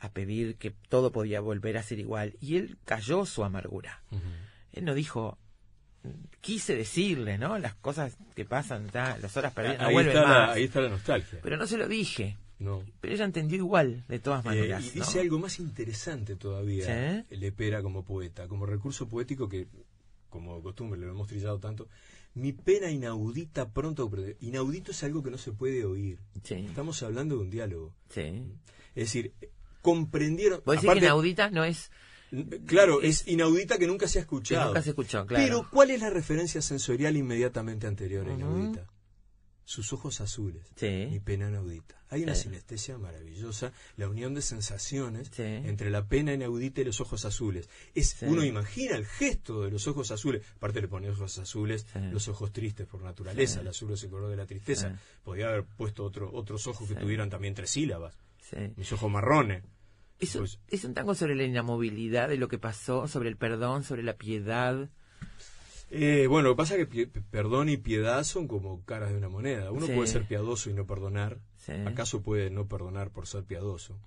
a 0.00 0.12
pedir 0.12 0.56
que 0.56 0.70
todo 0.88 1.10
podía 1.12 1.40
volver 1.40 1.76
a 1.78 1.82
ser 1.82 1.98
igual, 1.98 2.34
y 2.40 2.56
él 2.56 2.78
cayó 2.84 3.26
su 3.26 3.44
amargura. 3.44 4.02
Él 4.72 4.84
no 4.84 4.94
dijo, 4.94 5.38
quise 6.40 6.76
decirle, 6.76 7.38
¿no? 7.38 7.58
Las 7.58 7.74
cosas 7.74 8.16
que 8.34 8.44
pasan, 8.44 8.86
ta, 8.88 9.18
las 9.18 9.36
horas 9.36 9.52
perdidas, 9.52 9.78
no 9.80 9.86
ahí, 9.88 9.92
vuelven 9.94 10.16
está 10.16 10.28
la, 10.28 10.52
ahí 10.52 10.64
está 10.64 10.80
la 10.80 10.88
nostalgia. 10.90 11.40
Pero 11.42 11.56
no 11.56 11.66
se 11.66 11.76
lo 11.78 11.88
dije. 11.88 12.36
No. 12.60 12.82
Pero 13.00 13.14
ella 13.14 13.24
entendió 13.24 13.56
igual, 13.56 14.04
de 14.08 14.18
todas 14.18 14.44
Eh, 14.44 14.48
maneras. 14.48 14.84
y 14.94 14.98
¿no? 14.98 15.04
dice 15.04 15.20
algo 15.20 15.38
más 15.38 15.58
interesante 15.60 16.34
todavía, 16.36 17.24
¿Sí? 17.30 17.36
Lepera 17.36 17.82
como 17.82 18.04
poeta, 18.04 18.48
como 18.48 18.66
recurso 18.66 19.08
poético 19.08 19.48
que, 19.48 19.68
como 20.28 20.60
costumbre, 20.62 20.98
lo 21.00 21.08
hemos 21.10 21.28
trillado 21.28 21.58
tanto. 21.58 21.88
Mi 22.34 22.52
pena 22.52 22.90
inaudita 22.90 23.70
pronto. 23.70 24.10
Inaudito 24.40 24.90
es 24.92 25.02
algo 25.02 25.22
que 25.22 25.30
no 25.30 25.38
se 25.38 25.52
puede 25.52 25.84
oír. 25.84 26.18
Estamos 26.48 27.02
hablando 27.02 27.36
de 27.36 27.42
un 27.42 27.50
diálogo. 27.50 27.94
Sí. 28.10 28.42
Es 28.94 29.04
decir, 29.12 29.32
comprendieron. 29.90 30.62
¿Vos 30.64 30.76
decís 30.76 30.90
que 30.90 30.98
inaudita 30.98 31.50
no 31.50 31.64
es 31.64 31.90
Claro, 32.66 33.00
es 33.00 33.26
inaudita 33.26 33.78
que 33.78 33.86
nunca 33.86 34.06
se 34.06 34.18
ha 34.18 34.22
escuchado. 34.22 34.60
Que 34.64 34.66
nunca 34.68 34.82
se 34.82 34.90
escuchó, 34.90 35.24
claro. 35.26 35.42
Pero, 35.44 35.70
¿cuál 35.70 35.90
es 35.90 36.00
la 36.00 36.10
referencia 36.10 36.60
sensorial 36.60 37.16
inmediatamente 37.16 37.86
anterior 37.86 38.28
a 38.28 38.34
inaudita? 38.34 38.86
Sus 39.64 39.92
ojos 39.92 40.20
azules. 40.22 40.62
Mi 40.82 41.20
pena 41.20 41.48
inaudita. 41.48 41.94
Hay 42.10 42.22
una 42.22 42.34
Sí. 42.34 42.44
sinestesia 42.44 42.96
maravillosa, 42.96 43.72
la 43.96 44.08
unión 44.08 44.32
de 44.34 44.40
sensaciones 44.40 45.30
Sí. 45.30 45.42
entre 45.42 45.90
la 45.90 46.06
pena 46.06 46.32
inaudita 46.34 46.80
y 46.80 46.84
los 46.84 47.00
ojos 47.02 47.24
azules. 47.26 47.68
Es, 47.94 48.10
Sí. 48.10 48.24
Uno 48.26 48.44
imagina 48.44 48.96
el 48.96 49.04
gesto 49.06 49.62
de 49.62 49.70
los 49.70 49.86
ojos 49.86 50.10
azules. 50.10 50.42
Aparte 50.56 50.80
le 50.82 50.88
pone 50.88 51.08
ojos 51.10 51.38
azules, 51.38 51.86
los 52.12 52.28
ojos 52.28 52.50
tristes 52.52 52.86
por 52.86 53.02
naturaleza. 53.02 53.54
Sí. 53.54 53.60
El 53.60 53.68
azul 53.68 53.92
es 53.92 54.02
el 54.04 54.10
color 54.10 54.30
de 54.30 54.36
la 54.36 54.46
tristeza. 54.46 54.90
Sí. 54.90 54.96
Podía 55.22 55.48
haber 55.48 55.64
puesto 55.64 56.02
otro, 56.04 56.30
otros 56.32 56.66
ojos 56.66 56.88
que 56.88 56.94
Sí. 56.94 57.00
tuvieran 57.00 57.28
también 57.30 57.54
tres 57.54 57.70
sílabas. 57.70 58.14
Sí. 58.50 58.56
Mis 58.76 58.90
ojos 58.92 59.10
marrones. 59.10 59.64
Es, 60.20 60.34
un- 60.34 60.42
Pues- 60.42 60.58
es 60.68 60.84
un 60.84 60.94
tango 60.94 61.14
sobre 61.14 61.34
la 61.36 61.44
inamovilidad 61.44 62.28
de 62.28 62.36
lo 62.36 62.48
que 62.48 62.58
pasó, 62.58 63.06
sobre 63.08 63.28
el 63.28 63.36
perdón, 63.36 63.84
sobre 63.84 64.02
la 64.02 64.14
piedad. 64.16 64.88
Eh, 65.90 66.26
bueno, 66.28 66.48
lo 66.48 66.54
que 66.54 66.58
pasa 66.58 66.76
es 66.76 66.88
que 66.88 67.06
perdón 67.06 67.70
y 67.70 67.78
piedad 67.78 68.22
son 68.24 68.46
como 68.46 68.84
caras 68.84 69.10
de 69.10 69.16
una 69.16 69.28
moneda. 69.30 69.70
Uno 69.72 69.86
Sí. 69.86 69.92
puede 69.92 70.06
ser 70.08 70.26
piadoso 70.26 70.68
y 70.68 70.74
no 70.74 70.86
perdonar. 70.86 71.38
Sí. 71.56 71.72
¿Acaso 71.86 72.20
puede 72.22 72.50
no 72.50 72.66
perdonar 72.66 73.10
por 73.10 73.26
ser 73.26 73.44
piadoso? 73.44 73.98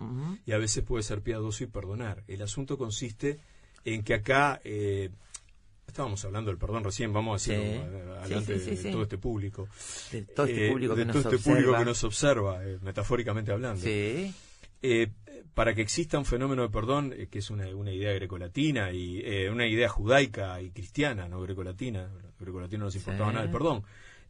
Y 0.45 0.51
a 0.51 0.57
veces 0.57 0.83
puede 0.83 1.03
ser 1.03 1.21
piadoso 1.21 1.63
y 1.63 1.67
perdonar. 1.67 2.23
El 2.27 2.41
asunto 2.43 2.77
consiste 2.77 3.39
en 3.83 4.03
que 4.03 4.13
acá, 4.13 4.61
eh, 4.63 5.09
estábamos 5.87 6.23
hablando 6.23 6.51
del 6.51 6.59
perdón 6.59 6.83
recién, 6.83 7.13
vamos 7.13 7.47
a 7.47 7.51
decirlo 7.51 7.63
eh, 7.63 7.81
Sí, 7.81 8.19
adelante 8.19 8.59
de, 8.59 8.91
todo 8.91 9.01
este 9.03 9.17
público. 9.17 9.67
De 10.11 10.21
todo 10.23 10.45
este 10.45 10.67
Eh, 10.67 10.71
público 10.71 10.95
de 10.95 11.01
que 11.01 11.05
nos 11.05 11.23
todo 11.23 11.33
este 11.33 11.43
público 11.49 11.69
observa. 11.69 11.79
que 11.79 11.85
nos 11.85 12.03
observa, 12.03 12.59
metafóricamente 12.81 13.51
hablando. 13.51 13.81
Sí. 13.81 14.33
Eh, 14.83 15.07
para 15.53 15.73
que 15.73 15.81
exista 15.81 16.17
un 16.17 16.25
fenómeno 16.25 16.61
de 16.63 16.69
perdón, 16.69 17.13
eh, 17.15 17.27
que 17.29 17.39
es 17.39 17.49
una, 17.49 17.67
una 17.75 17.91
idea 17.91 18.13
grecolatina 18.13 18.91
y 18.91 19.19
eh, 19.23 19.49
una 19.49 19.67
idea 19.67 19.89
judaica 19.89 20.61
y 20.61 20.71
cristiana, 20.71 21.27
no 21.27 21.41
grecolatina, 21.41 22.09
los 22.13 22.39
grecolatinos 22.39 22.79
no 22.79 22.85
les 22.87 22.95
importaba 22.95 23.29
Sí. 23.29 23.33
nada 23.35 23.45
el 23.45 23.51
perdón, 23.51 23.83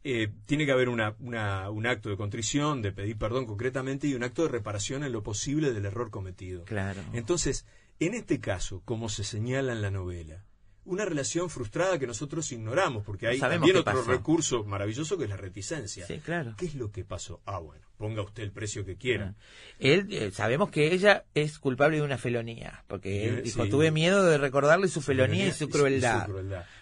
eh, 0.04 0.30
tiene 0.46 0.66
que 0.66 0.72
haber 0.72 0.90
una, 0.90 1.16
una- 1.20 1.70
un 1.70 1.86
acto 1.86 2.10
de 2.10 2.18
contrición, 2.18 2.82
de 2.82 2.92
pedir 2.92 3.18
perdón 3.18 3.46
concretamente 3.46 4.08
y 4.08 4.16
un 4.16 4.24
acto 4.24 4.44
de 4.44 4.50
reparación 4.50 5.04
en 5.04 5.12
lo 5.12 5.22
posible 5.24 5.74
del 5.74 5.86
error 5.86 6.10
cometido. 6.10 6.66
Claro. 6.66 7.02
Entonces, 7.14 7.66
en 8.00 8.16
este 8.16 8.40
caso, 8.40 8.82
como 8.84 9.10
se 9.10 9.24
señala 9.24 9.74
en 9.74 9.82
la 9.84 9.92
novela, 9.92 10.44
una 10.86 11.06
relación 11.06 11.50
frustrada 11.50 12.00
que 12.00 12.08
nosotros 12.08 12.52
ignoramos, 12.52 13.04
porque 13.04 13.28
hay 13.28 13.38
Sabemos 13.38 13.68
también 13.68 13.82
otro 13.88 13.94
pasó. 14.00 14.12
recurso 14.12 14.64
maravilloso 14.64 15.18
que 15.18 15.26
es 15.26 15.30
la 15.30 15.38
reticencia. 15.38 16.08
Sí, 16.08 16.20
claro. 16.20 16.56
¿Qué 16.58 16.66
es 16.66 16.76
lo 16.76 16.92
que 16.92 17.04
pasó? 17.04 17.40
Ah, 17.46 17.60
bueno, 17.60 17.84
ponga 17.98 18.24
usted 18.24 18.42
el 18.44 18.52
precio 18.52 18.84
que 18.84 18.96
quiera. 18.96 19.36
Él, 19.78 20.08
eh, 20.10 20.32
sabemos 20.32 20.72
que 20.72 20.92
ella 20.94 21.24
es 21.36 21.60
culpable 21.60 21.98
de 21.98 22.04
una 22.04 22.18
felonía, 22.18 22.84
porque 22.88 23.26
él 23.30 23.38
Eh, 23.38 23.42
dijo, 23.44 23.64
sí. 23.64 23.70
tuve 23.70 23.92
miedo 23.92 24.24
de 24.26 24.38
recordarle 24.40 24.88
su 24.88 25.02
felonía 25.02 25.48
y 25.48 25.52
su 25.52 25.70
crueldad. 25.70 26.28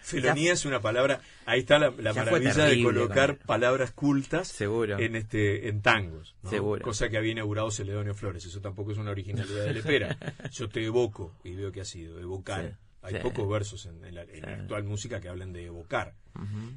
Felonía 0.02 0.54
es 0.54 0.64
una 0.64 0.80
palabra, 0.80 1.20
ahí 1.44 1.60
está 1.60 1.78
la, 1.78 1.90
maravilla 1.90 2.64
de 2.64 2.82
colocar 2.82 3.30
él. 3.30 3.36
palabras 3.46 3.92
cultas 3.92 4.48
Seguro. 4.48 4.98
en 4.98 5.14
este 5.14 5.68
en 5.68 5.82
tangos, 5.82 6.34
¿no? 6.42 6.50
Seguro. 6.50 6.82
cosa 6.82 7.08
que 7.10 7.18
había 7.18 7.32
inaugurado 7.32 7.70
Celedonio 7.70 8.14
Flores, 8.14 8.44
eso 8.46 8.60
tampoco 8.60 8.92
es 8.92 8.98
una 8.98 9.10
originalidad 9.10 9.64
de 9.66 9.72
Lepera. 9.74 10.16
Yo 10.52 10.68
te 10.70 10.84
evoco 10.84 11.34
y 11.44 11.54
veo 11.54 11.70
que 11.70 11.82
ha 11.82 11.84
sido 11.84 12.18
evocar. 12.18 12.70
Sí, 12.70 12.76
Hay 13.02 13.14
sí. 13.14 13.20
pocos 13.22 13.48
versos 13.48 13.86
en, 13.86 14.04
en 14.04 14.14
la, 14.14 14.22
en 14.22 14.42
la 14.42 14.48
Sí. 14.56 14.60
actual 14.62 14.84
música 14.84 15.20
que 15.20 15.28
hablan 15.28 15.52
de 15.52 15.64
evocar. 15.66 16.14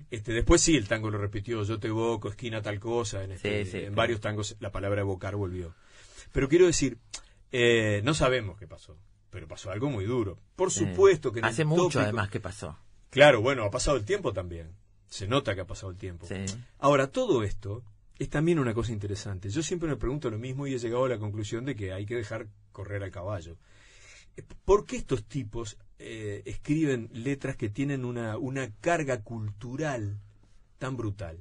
Este, 0.09 0.31
después 0.33 0.61
sí, 0.61 0.75
el 0.75 0.87
tango 0.87 1.09
lo 1.11 1.17
repitió, 1.17 1.63
yo 1.63 1.79
te 1.79 1.87
evoco, 1.89 2.29
esquina 2.29 2.61
tal 2.61 2.79
cosa, 2.79 3.23
en, 3.23 3.31
este- 3.33 3.65
Sí, 3.65 3.71
sí, 3.71 3.77
en 3.77 3.83
claro. 3.83 3.95
varios 3.95 4.21
tangos 4.21 4.55
la 4.59 4.71
palabra 4.71 5.01
evocar 5.01 5.35
volvió. 5.35 5.75
Pero 6.31 6.47
quiero 6.49 6.65
decir, 6.65 6.97
eh, 7.51 8.01
no 8.03 8.13
sabemos 8.13 8.57
qué 8.57 8.67
pasó, 8.67 8.97
pero 9.29 9.47
pasó 9.47 9.69
algo 9.71 9.89
muy 9.89 10.05
duro. 10.05 10.39
Por 10.55 10.71
supuesto 10.71 11.31
que 11.31 11.41
Hace 11.41 11.65
mucho, 11.65 11.83
tópico- 11.99 12.03
además, 12.03 12.29
que 12.29 12.39
pasó. 12.39 12.77
Claro, 13.09 13.41
bueno, 13.41 13.63
ha 13.63 13.71
pasado 13.71 13.97
el 13.97 14.05
tiempo 14.05 14.33
también. 14.33 14.71
Se 15.07 15.27
nota 15.27 15.53
que 15.53 15.61
ha 15.61 15.67
pasado 15.67 15.91
el 15.91 15.97
tiempo. 15.97 16.27
Ahora, 16.79 17.07
todo 17.07 17.43
esto 17.43 17.83
es 18.17 18.29
también 18.29 18.57
una 18.59 18.73
cosa 18.73 18.91
interesante. 18.91 19.49
Yo 19.49 19.61
siempre 19.61 19.87
me 19.89 19.97
pregunto 19.97 20.31
lo 20.31 20.39
mismo 20.39 20.65
y 20.67 20.73
he 20.73 20.79
llegado 20.79 21.05
a 21.05 21.09
la 21.09 21.19
conclusión 21.19 21.65
de 21.65 21.75
que 21.75 21.93
hay 21.93 22.05
que 22.07 22.15
dejar 22.15 22.47
correr 22.71 23.03
al 23.03 23.11
caballo. 23.11 23.57
¿Por 24.65 24.85
qué 24.87 24.95
estos 24.95 25.23
tipos 25.25 25.77
eh, 26.03 26.41
escriben 26.45 27.09
letras 27.13 27.55
que 27.55 27.69
tienen 27.69 28.05
una, 28.05 28.38
una 28.38 28.71
carga 28.81 29.21
cultural 29.21 30.19
tan 30.77 30.97
brutal? 30.97 31.38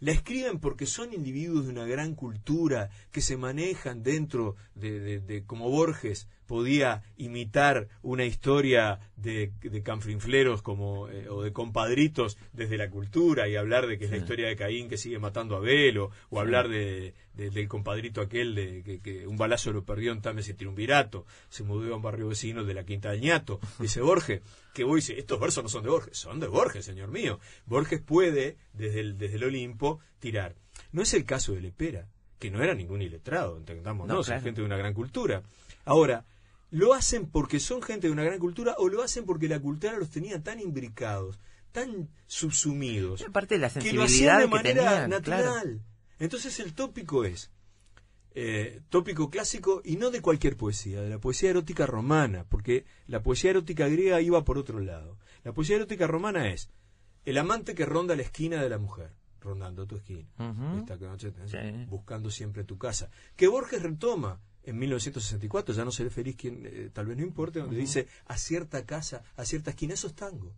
La 0.00 0.12
escriben 0.12 0.58
porque 0.60 0.86
son 0.86 1.12
individuos 1.12 1.64
de 1.66 1.72
una 1.72 1.84
gran 1.84 2.14
cultura 2.14 2.88
que 3.10 3.20
se 3.20 3.36
manejan 3.36 4.02
dentro 4.02 4.54
de, 4.74 5.00
de- 5.00 5.20
de- 5.20 5.44
como 5.44 5.68
Borges, 5.70 6.28
podía 6.48 7.02
imitar 7.16 7.86
una 8.02 8.24
historia 8.24 8.98
de, 9.16 9.52
de 9.62 9.82
canfrinfleros 9.84 10.62
como, 10.62 11.08
eh, 11.08 11.28
o 11.28 11.42
de 11.42 11.52
compadritos 11.52 12.36
desde 12.52 12.76
la 12.78 12.90
cultura 12.90 13.46
y 13.48 13.54
hablar 13.54 13.86
de 13.86 13.98
que 13.98 14.06
es 14.06 14.10
la 14.10 14.16
historia 14.16 14.48
de 14.48 14.56
Caín 14.56 14.88
que 14.88 14.96
sigue 14.96 15.20
matando 15.20 15.54
a 15.54 15.58
Abel 15.58 15.98
o, 15.98 16.04
o 16.06 16.10
Sí. 16.30 16.38
hablar 16.38 16.68
de, 16.68 17.14
de- 17.34 17.50
del 17.50 17.68
compadrito 17.68 18.20
aquel 18.20 18.54
de 18.56 18.82
que, 18.82 19.00
que 19.00 19.26
un 19.26 19.36
balazo 19.36 19.72
lo 19.72 19.84
perdió 19.84 20.10
en 20.10 20.22
Tames 20.22 20.48
y 20.48 20.54
Triunvirato, 20.54 21.26
se 21.50 21.62
mudó 21.62 21.92
a 21.92 21.96
un 21.96 22.02
barrio 22.02 22.28
vecino 22.28 22.64
de 22.64 22.74
la 22.74 22.84
Quinta 22.84 23.10
del 23.12 23.20
Ñato. 23.20 23.60
Dice 23.78 24.00
Borges, 24.00 24.40
que 24.74 24.84
vos 24.84 24.96
dice, 24.96 25.18
estos 25.18 25.38
versos 25.38 25.62
no 25.62 25.68
son 25.68 25.82
de 25.84 25.90
Borges, 25.90 26.16
son 26.16 26.40
de 26.40 26.46
Borges, 26.46 26.84
señor 26.84 27.10
mío. 27.10 27.38
Borges 27.66 28.00
puede, 28.00 28.56
desde 28.72 29.00
el, 29.00 29.18
desde 29.18 29.36
el 29.36 29.44
Olimpo, 29.44 30.00
tirar. 30.18 30.54
No 30.92 31.02
es 31.02 31.12
el 31.14 31.24
caso 31.24 31.52
de 31.52 31.60
Lepera, 31.60 32.06
que 32.38 32.50
no 32.50 32.62
era 32.62 32.74
ningún 32.74 33.02
iletrado, 33.02 33.56
entendamos, 33.58 34.06
No, 34.08 34.22
claro. 34.22 34.40
gente 34.42 34.60
de 34.60 34.66
una 34.66 34.76
gran 34.76 34.94
cultura. 34.94 35.42
Ahora, 35.84 36.24
¿lo 36.70 36.94
hacen 36.94 37.26
porque 37.26 37.60
son 37.60 37.82
gente 37.82 38.06
de 38.08 38.12
una 38.12 38.24
gran 38.24 38.38
cultura 38.38 38.74
o 38.78 38.88
lo 38.88 39.02
hacen 39.02 39.24
porque 39.24 39.48
la 39.48 39.60
cultura 39.60 39.96
los 39.98 40.10
tenía 40.10 40.42
tan 40.42 40.60
imbricados, 40.60 41.38
tan 41.72 42.08
subsumidos? 42.26 43.22
Aparte 43.22 43.54
de 43.56 43.60
la 43.60 43.70
que 43.70 43.92
lo 43.92 44.02
hacían 44.02 44.08
sensibilidad 44.08 44.38
de 44.38 44.44
que 44.44 44.48
manera 44.50 44.84
tenían, 44.92 45.10
natural. 45.10 45.42
claro. 45.42 45.80
Entonces 46.18 46.58
el 46.60 46.74
tópico 46.74 47.24
es 47.24 47.50
eh, 48.34 48.80
tópico 48.88 49.30
clásico 49.30 49.82
y 49.84 49.96
no 49.96 50.10
de 50.10 50.20
cualquier 50.20 50.56
poesía, 50.56 51.00
de 51.00 51.08
la 51.10 51.18
poesía 51.18 51.50
erótica 51.50 51.86
romana, 51.86 52.44
porque 52.48 52.84
la 53.06 53.22
poesía 53.22 53.50
erótica 53.50 53.88
griega 53.88 54.20
iba 54.20 54.44
por 54.44 54.58
otro 54.58 54.78
lado. 54.80 55.18
La 55.44 55.52
poesía 55.52 55.76
erótica 55.76 56.06
romana 56.06 56.50
es 56.52 56.70
el 57.24 57.38
amante 57.38 57.74
que 57.74 57.86
ronda 57.86 58.14
la 58.16 58.22
esquina 58.22 58.62
de 58.62 58.68
la 58.68 58.78
mujer, 58.78 59.12
rondando 59.40 59.86
tu 59.86 59.96
esquina, 59.96 60.28
Ujú. 60.38 60.78
Esta 60.78 60.96
noche. 60.96 61.32
Sí. 61.46 61.84
buscando 61.88 62.30
siempre 62.30 62.64
tu 62.64 62.78
casa, 62.78 63.10
que 63.36 63.48
Borges 63.48 63.82
retoma 63.82 64.40
en 64.68 64.78
1964, 64.78 65.74
ya 65.74 65.84
no 65.84 65.90
seré 65.90 66.10
feliz 66.10 66.36
quien 66.36 66.64
eh, 66.66 66.90
tal 66.92 67.06
vez 67.06 67.16
no 67.16 67.22
importe, 67.22 67.60
donde 67.60 67.76
dice 67.76 68.06
a 68.26 68.36
cierta 68.36 68.84
casa, 68.84 69.22
a 69.36 69.44
cierta 69.44 69.70
esquina, 69.70 69.94
eso 69.94 70.06
es 70.08 70.14
tango 70.14 70.54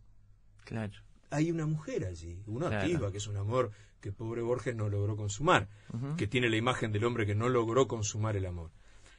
Claro. 0.64 0.92
hay 1.30 1.50
una 1.50 1.66
mujer 1.66 2.04
allí, 2.04 2.42
una 2.46 2.68
Claro. 2.68 2.82
activa, 2.84 3.12
que 3.12 3.18
es 3.18 3.26
un 3.26 3.36
amor 3.36 3.70
que 4.00 4.12
pobre 4.12 4.40
Borges 4.42 4.74
no 4.74 4.88
logró 4.88 5.16
consumar, 5.16 5.68
que 6.16 6.26
tiene 6.26 6.48
la 6.48 6.56
imagen 6.56 6.90
del 6.92 7.04
hombre 7.04 7.26
que 7.26 7.34
no 7.34 7.48
logró 7.48 7.86
consumar 7.86 8.36
el 8.36 8.46
amor. 8.46 8.70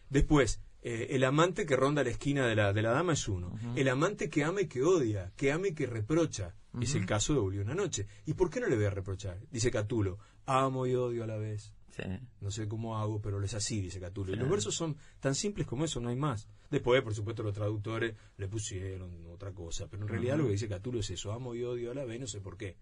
Después, 0.10 0.60
eh, 0.82 1.08
el 1.12 1.24
amante 1.24 1.66
que 1.66 1.76
ronda 1.76 2.04
la 2.04 2.10
esquina 2.10 2.48
de 2.48 2.56
la, 2.56 2.74
de 2.74 2.82
la 2.82 2.92
dama 2.92 3.14
es 3.14 3.28
uno. 3.28 3.54
El 3.76 3.88
amante 3.90 4.30
que 4.30 4.44
ama 4.44 4.62
y 4.62 4.68
que 4.68 4.82
odia, 4.84 5.32
que 5.38 5.52
ama 5.52 5.68
y 5.68 5.74
que 5.74 5.86
reprocha. 5.86 6.56
Es 6.82 6.96
el 6.96 7.06
caso 7.06 7.34
de 7.34 7.40
Volvió 7.40 7.62
una 7.62 7.76
noche. 7.76 8.08
¿Y 8.26 8.34
por 8.34 8.50
qué 8.50 8.60
no 8.60 8.68
le 8.68 8.76
voy 8.76 8.86
a 8.86 8.90
reprochar? 8.90 9.38
Dice 9.52 9.70
Catulo, 9.72 10.18
amo 10.46 10.88
y 10.88 10.96
odio 10.96 11.24
a 11.26 11.28
la 11.28 11.38
vez. 11.38 11.74
Sí. 11.96 12.04
No 12.40 12.52
sé 12.52 12.68
cómo 12.68 12.98
hago, 12.98 13.22
pero 13.22 13.44
es 13.44 13.54
así, 13.54 13.82
dice 13.82 14.00
Catulo. 14.00 14.34
Y 14.34 14.36
los 14.36 14.50
versos 14.50 14.76
son 14.76 14.98
tan 15.20 15.36
simples 15.36 15.68
como 15.68 15.86
eso, 15.86 16.00
no 16.00 16.10
hay 16.10 16.16
más. 16.16 16.48
Después, 16.70 17.02
por 17.02 17.14
supuesto, 17.14 17.44
los 17.44 17.54
traductores 17.54 18.16
le 18.38 18.48
pusieron 18.48 19.26
otra 19.28 19.52
cosa, 19.52 19.88
pero 19.90 20.04
en 20.04 20.10
realidad 20.10 20.38
lo 20.38 20.46
que 20.46 20.52
dice 20.52 20.70
Catulo 20.70 21.00
es 21.00 21.10
eso, 21.10 21.32
amo 21.32 21.54
y 21.54 21.64
odio 21.64 21.92
a 21.92 21.96
la 21.96 22.06
vez, 22.06 22.20
no 22.20 22.28
sé 22.28 22.40
por 22.40 22.58
qué. 22.58 22.78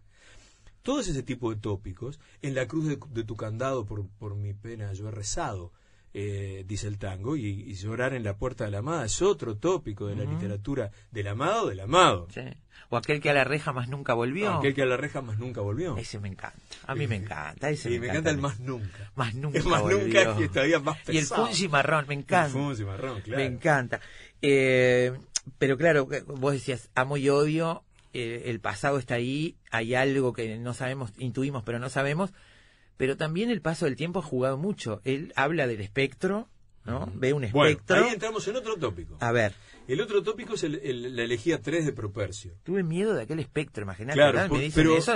Todos 0.83 1.07
ese 1.07 1.23
tipo 1.23 1.53
de 1.53 1.59
tópicos, 1.59 2.19
en 2.41 2.55
la 2.55 2.67
cruz 2.67 2.87
de, 2.87 2.99
de 3.09 3.23
tu 3.23 3.35
candado 3.35 3.85
por, 3.85 4.07
por 4.07 4.35
mi 4.35 4.53
pena 4.53 4.93
yo 4.93 5.07
he 5.07 5.11
rezado, 5.11 5.73
eh, 6.13 6.63
dice 6.67 6.87
el 6.87 6.97
tango, 6.97 7.35
y, 7.35 7.45
y 7.47 7.73
llorar 7.75 8.13
en 8.13 8.23
la 8.23 8.35
puerta 8.37 8.65
de 8.65 8.71
la 8.71 8.79
amada 8.79 9.05
es 9.05 9.21
otro 9.21 9.55
tópico 9.55 10.07
de 10.07 10.15
la 10.15 10.23
literatura 10.23 10.91
del 11.11 11.27
amado 11.27 11.67
del 11.67 11.79
amado. 11.81 12.27
Sí. 12.33 12.41
O 12.89 12.97
aquel 12.97 13.21
que 13.21 13.29
a 13.29 13.33
la 13.33 13.43
reja 13.43 13.71
más 13.71 13.87
nunca 13.87 14.13
volvió. 14.13 14.53
Aquel 14.55 14.73
que 14.73 14.81
a 14.81 14.85
la 14.85 14.97
reja 14.97 15.21
más 15.21 15.37
nunca 15.37 15.61
volvió. 15.61 15.95
Ese 15.97 16.19
me 16.19 16.27
encanta. 16.27 16.57
A 16.87 16.95
mí 16.95 17.05
me 17.05 17.17
encanta. 17.17 17.69
Ese 17.69 17.89
Sí, 17.89 17.99
me 17.99 18.07
encanta 18.07 18.31
el 18.31 18.39
más 18.39 18.59
nunca. 18.59 19.11
Más 19.15 19.35
nunca. 19.35 19.59
Es 19.59 19.65
más 19.65 19.81
volvió. 19.81 19.99
nunca 19.99 20.35
que 20.35 20.49
todavía 20.49 20.79
más 20.79 20.97
Y 21.07 21.17
el 21.17 21.25
fungi 21.25 21.67
marrón, 21.67 22.05
me 22.07 22.15
encanta. 22.15 22.47
El 22.47 22.51
fungi 22.51 22.83
marrón, 22.83 23.21
claro. 23.21 23.43
Me 23.43 23.45
encanta. 23.45 23.99
Eh, 24.41 25.13
pero 25.57 25.77
claro, 25.77 26.07
vos 26.27 26.53
decías, 26.53 26.89
amo 26.95 27.17
y 27.17 27.29
odio, 27.29 27.83
eh, 28.13 28.43
el 28.45 28.59
pasado 28.59 28.97
está 28.97 29.15
ahí, 29.15 29.55
hay 29.71 29.93
algo 29.93 30.33
que 30.33 30.57
no 30.57 30.73
sabemos, 30.73 31.11
intuimos, 31.17 31.63
pero 31.63 31.79
no 31.79 31.89
sabemos. 31.89 32.31
Pero 32.99 33.15
también 33.15 33.49
el 33.49 33.61
paso 33.61 33.85
del 33.85 33.95
tiempo 33.95 34.19
ha 34.19 34.23
jugado 34.23 34.57
mucho. 34.57 34.99
Él 35.05 35.31
habla 35.37 35.67
del 35.67 35.79
espectro, 35.79 36.49
¿no? 36.83 37.09
Ve 37.15 37.31
un 37.31 37.47
Bueno, 37.53 37.69
espectro. 37.69 37.95
ahí 38.05 38.13
entramos 38.13 38.45
en 38.49 38.57
otro 38.57 38.75
tópico. 38.75 39.15
A 39.21 39.31
ver, 39.31 39.53
El 39.87 40.01
otro 40.01 40.21
tópico 40.21 40.53
es 40.55 40.63
el- 40.63 40.75
el- 40.83 41.15
la 41.15 41.23
elegía 41.23 41.61
3 41.61 41.83
de 41.85 41.93
Propercio. 41.93 42.53
tuve 42.63 42.83
miedo 42.83 43.13
de 43.13 43.23
aquel 43.23 43.39
espectro, 43.39 43.83
imagínate. 43.83 44.15
Claro, 44.19 44.53
me 44.53 44.59
dicen 44.65 44.83
pero, 44.83 44.97
eso. 44.97 45.13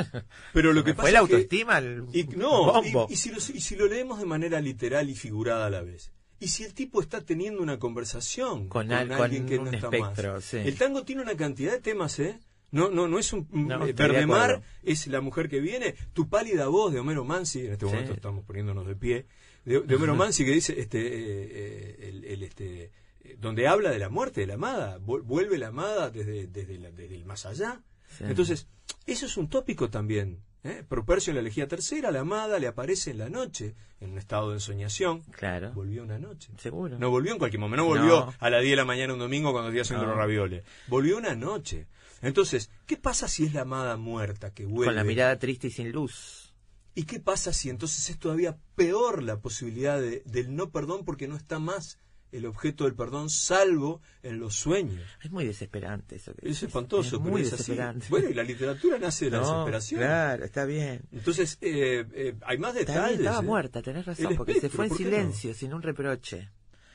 pero 0.53 0.71
lo 0.73 0.83
que 0.85 0.93
pasa 0.95 1.01
fue 1.03 1.11
la 1.11 1.19
que- 1.19 1.33
autoestima 1.35 1.79
y, 2.13 2.23
no, 2.37 2.71
bombo. 2.71 3.05
y, 3.09 3.13
y 3.13 3.15
si 3.17 3.29
lo, 3.31 3.37
y 3.37 3.59
si 3.61 3.75
lo 3.75 3.85
leemos 3.87 4.17
de 4.19 4.25
manera 4.25 4.59
literal 4.61 5.09
y 5.09 5.15
figurada 5.15 5.65
a 5.65 5.69
la 5.69 5.81
vez. 5.81 6.11
Y 6.39 6.47
si 6.47 6.63
el 6.63 6.73
tipo 6.73 7.01
está 7.01 7.21
teniendo 7.21 7.61
una 7.61 7.77
conversación 7.79 8.67
Con 8.69 8.87
con, 8.87 8.93
al- 8.93 9.09
con 9.09 9.21
alguien 9.21 9.45
que 9.45 9.57
no 9.59 9.65
está 9.69 9.87
espectro, 9.87 10.33
más. 10.35 10.43
sí. 10.45 10.57
El 10.57 10.75
tango 10.77 11.03
tiene 11.03 11.21
una 11.21 11.35
cantidad 11.35 11.73
de 11.73 11.79
temas, 11.81 12.17
¿eh? 12.19 12.39
No, 12.73 12.89
no, 12.89 13.07
no 13.07 13.17
es 13.19 13.31
un 13.31 13.47
No, 13.51 13.85
eh, 13.85 13.93
acuerdo. 13.97 14.61
es 14.83 15.07
la 15.07 15.21
mujer 15.21 15.47
que 15.47 15.59
viene, 15.61 15.95
tu 16.11 16.27
pálida 16.27 16.67
voz 16.67 16.91
de 16.91 16.99
Homero 16.99 17.23
Mansi, 17.23 17.67
en 17.67 17.73
este 17.73 17.85
Sí. 17.85 17.91
momento 17.91 18.13
estamos 18.13 18.43
poniéndonos 18.43 18.85
de 18.85 18.95
pie, 18.95 19.25
de, 19.63 19.79
de 19.81 19.95
Homero 19.95 20.15
Mansi 20.15 20.43
que 20.43 20.51
dice 20.51 20.79
este 20.79 20.99
eh, 20.99 22.09
el, 22.09 22.25
el, 22.25 22.43
este 22.43 22.91
eh, 23.23 23.37
donde 23.39 23.67
habla 23.67 23.91
de 23.91 23.99
la 23.99 24.09
muerte 24.09 24.41
de 24.41 24.47
la 24.47 24.55
amada, 24.55 24.99
Vu- 24.99 25.21
vuelve 25.23 25.57
la 25.57 25.67
amada 25.67 26.09
desde, 26.09 26.47
desde, 26.47 26.77
la- 26.79 26.91
desde 26.91 27.15
el 27.15 27.25
más 27.25 27.45
allá. 27.45 27.81
Sí. 28.17 28.25
Entonces, 28.27 28.67
eso 29.05 29.25
es 29.25 29.37
un 29.37 29.49
tópico 29.49 29.89
también. 29.89 30.39
¿eh? 30.63 30.83
Propercio 30.87 31.31
en 31.31 31.35
la 31.35 31.41
elegía 31.41 31.67
tercera, 31.67 32.09
la 32.11 32.21
amada 32.21 32.57
le 32.59 32.67
aparece 32.67 33.11
en 33.11 33.17
la 33.19 33.29
noche, 33.29 33.75
en 34.01 34.11
un 34.11 34.17
estado 34.17 34.49
de 34.49 34.55
ensoñación. 34.55 35.21
Claro. 35.31 35.71
Volvió 35.73 36.03
una 36.03 36.19
noche. 36.19 36.51
Seguro. 36.57 36.97
No 36.99 37.09
volvió 37.09 37.31
en 37.33 37.37
cualquier 37.39 37.59
momento, 37.59 37.83
no 37.83 37.87
volvió 37.89 38.25
No. 38.25 38.33
a 38.39 38.49
las 38.49 38.61
10 38.61 38.71
de 38.71 38.75
la 38.77 38.85
mañana 38.85 39.13
un 39.13 39.19
domingo 39.19 39.51
cuando 39.51 39.69
haciendo 39.81 40.03
No. 40.05 40.11
los 40.11 40.17
ravioles. 40.17 40.63
Volvió 40.87 41.17
una 41.17 41.35
noche. 41.35 41.87
Entonces, 42.23 42.69
¿qué 42.87 42.97
pasa 42.97 43.27
si 43.27 43.45
es 43.45 43.53
la 43.53 43.61
amada 43.61 43.97
muerta 43.97 44.51
que 44.51 44.65
vuelve? 44.65 44.85
Con 44.87 44.95
la 44.95 45.03
mirada 45.03 45.37
triste 45.37 45.67
y 45.67 45.71
sin 45.71 45.91
luz. 45.91 46.53
¿Y 46.95 47.03
qué 47.03 47.19
pasa 47.19 47.53
si 47.53 47.69
entonces 47.69 48.09
es 48.09 48.17
todavía 48.19 48.57
peor 48.75 49.23
la 49.23 49.39
posibilidad 49.39 49.99
de- 49.99 50.21
del 50.25 50.55
no 50.55 50.69
perdón 50.71 51.05
porque 51.05 51.27
no 51.27 51.35
está 51.35 51.59
más 51.59 51.97
el 52.31 52.45
objeto 52.47 52.85
del 52.85 52.95
perdón 52.95 53.29
salvo 53.29 54.01
en 54.21 54.39
los 54.39 54.55
sueños? 54.55 55.03
Es 55.23 55.31
muy 55.31 55.45
desesperante 55.45 56.15
eso. 56.17 56.33
que 56.35 56.49
Es 56.49 56.61
espantoso, 56.63 57.15
Es 57.17 57.21
pero 57.21 57.31
muy 57.31 57.41
es 57.41 57.47
así. 57.47 57.57
desesperante. 57.57 58.05
Bueno, 58.09 58.29
y 58.29 58.33
la 58.35 58.43
literatura 58.43 58.97
nace 58.99 59.25
de 59.25 59.31
la 59.31 59.37
No, 59.39 59.47
desesperación. 59.49 60.01
Claro, 60.01 60.45
está 60.45 60.65
bien. 60.65 61.01
Entonces, 61.11 61.57
eh, 61.61 62.05
eh, 62.13 62.35
hay 62.45 62.57
más 62.59 62.73
detalles. 62.75 63.17
bien, 63.17 63.21
estaba 63.21 63.39
¿eh? 63.43 63.47
muerta, 63.47 63.81
tenés 63.81 64.05
razón, 64.05 64.31
El 64.31 64.37
porque 64.37 64.51
se 64.53 64.57
espectro, 64.67 64.77
fue 64.77 64.85
en 64.85 64.89
¿por 64.89 64.97
qué 64.99 65.03
no? 65.05 65.09
silencio, 65.09 65.53
sin 65.55 65.73
un 65.73 65.81
reproche. 65.81 66.49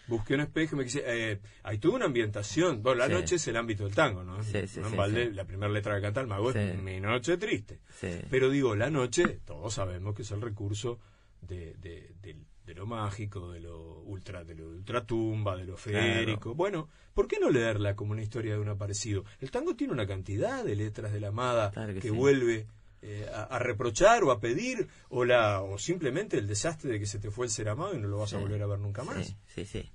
Busqué 0.09 0.35
un 0.35 0.40
espejo 0.40 0.74
y 0.74 0.78
me 0.78 0.85
quise. 0.85 1.02
Eh, 1.06 1.39
hay 1.62 1.78
toda 1.78 1.97
una 1.97 2.06
ambientación. 2.06 2.82
Bueno, 2.82 2.98
la 2.98 3.06
Sí. 3.06 3.12
noche 3.12 3.35
es 3.36 3.47
el 3.48 3.56
ámbito 3.56 3.85
del 3.85 3.94
tango, 3.94 4.24
¿no? 4.24 4.43
Sí, 4.43 4.66
sí, 4.66 4.80
no 4.80 4.89
la 5.32 5.44
primera 5.44 5.70
letra 5.72 5.94
que 5.97 6.02
canta 6.02 6.20
el 6.20 6.26
mago 6.26 6.51
es 6.51 6.56
Mi 6.82 6.98
noche 7.01 7.36
triste. 7.36 7.78
Pero 8.30 8.51
digo, 8.51 8.74
la 8.74 8.90
noche, 8.90 9.40
todos 9.44 9.74
sabemos 9.74 10.14
que 10.14 10.22
es 10.22 10.30
el 10.30 10.40
recurso 10.40 10.98
de, 11.43 11.74
de, 11.74 12.14
de- 12.22 12.36
de 12.66 12.74
lo 12.74 12.85
mágico, 12.86 13.51
de 13.52 13.60
lo 13.60 14.01
ultra, 14.01 14.44
de 14.44 14.55
lo 14.55 14.68
ultratumba, 14.68 15.56
de 15.56 15.64
lo 15.64 15.76
feérico. 15.78 16.55
Bueno, 16.55 16.89
¿por 17.14 17.26
qué 17.26 17.39
no 17.40 17.48
leerla 17.48 17.97
como 17.97 18.12
una 18.12 18.22
historia 18.22 18.52
de 18.55 18.60
un 18.60 18.68
aparecido? 18.68 19.24
El 19.40 19.51
tango 19.51 19.74
tiene 19.74 19.94
una 19.94 20.06
cantidad 20.06 20.62
de 20.64 20.76
letras 20.76 21.12
de 21.12 21.20
la 21.20 21.28
amada 21.28 21.70
Claro 21.70 21.94
que 21.98 22.10
vuelve 22.10 22.66
eh, 23.01 23.26
a, 23.32 23.44
a 23.44 23.59
reprochar 23.59 24.22
o 24.24 24.30
a 24.32 24.40
pedir, 24.40 24.86
o 25.09 25.24
la, 25.24 25.62
o 25.62 25.78
simplemente 25.78 26.36
el 26.36 26.47
desastre 26.47 26.90
de 26.93 26.98
que 26.98 27.06
se 27.06 27.18
te 27.18 27.30
fue 27.30 27.47
el 27.47 27.51
ser 27.52 27.68
amado 27.70 27.94
y 27.94 27.98
no 27.98 28.09
lo 28.09 28.18
vas 28.18 28.35
a 28.35 28.39
volver 28.39 28.60
a 28.62 28.66
ver 28.66 28.80
nunca 28.80 29.02
más. 29.05 29.28
Sí, 29.28 29.36
sí, 29.55 29.64
sí. 29.64 29.90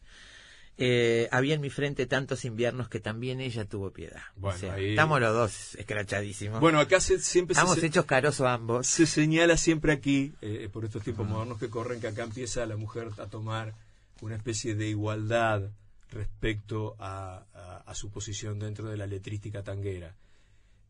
Eh, 0.78 1.28
había 1.32 1.54
en 1.54 1.62
mi 1.62 1.70
frente 1.70 2.08
tantos 2.08 2.46
inviernos 2.46 2.90
que 2.90 3.00
también 3.00 3.40
ella 3.42 3.66
tuvo 3.66 3.92
piedad. 3.92 4.22
Bueno, 4.36 4.56
O 4.58 4.60
sea, 4.60 4.74
ahí- 4.74 4.90
Estamos 4.92 5.22
los 5.22 5.32
dos 5.34 5.76
escrachadísimos. 5.76 6.60
Bueno, 6.60 6.80
acá 6.80 7.00
se- 7.00 7.20
siempre 7.20 7.54
Estamos 7.54 7.78
se, 7.78 7.86
hechos 7.86 8.06
ambos. 8.42 8.88
se 8.88 9.06
señala 9.06 9.56
siempre 9.58 9.94
aquí, 9.94 10.34
eh, 10.42 10.70
por 10.74 10.84
estos 10.86 11.04
tiempos 11.04 11.28
modernos 11.28 11.60
que 11.60 11.70
corren, 11.70 12.02
que 12.02 12.08
acá 12.08 12.24
empieza 12.24 12.66
la 12.66 12.76
mujer 12.76 13.10
a 13.20 13.28
tomar 13.28 13.76
una 14.22 14.36
especie 14.36 14.74
de 14.74 14.88
igualdad 14.88 15.70
respecto 16.10 16.96
a, 17.00 17.46
a- 17.54 17.84
a 17.86 17.96
su 17.96 18.10
posición 18.10 18.60
dentro 18.60 18.88
de 18.90 18.98
la 18.98 19.06
letrística 19.08 19.64
tanguera. 19.64 20.16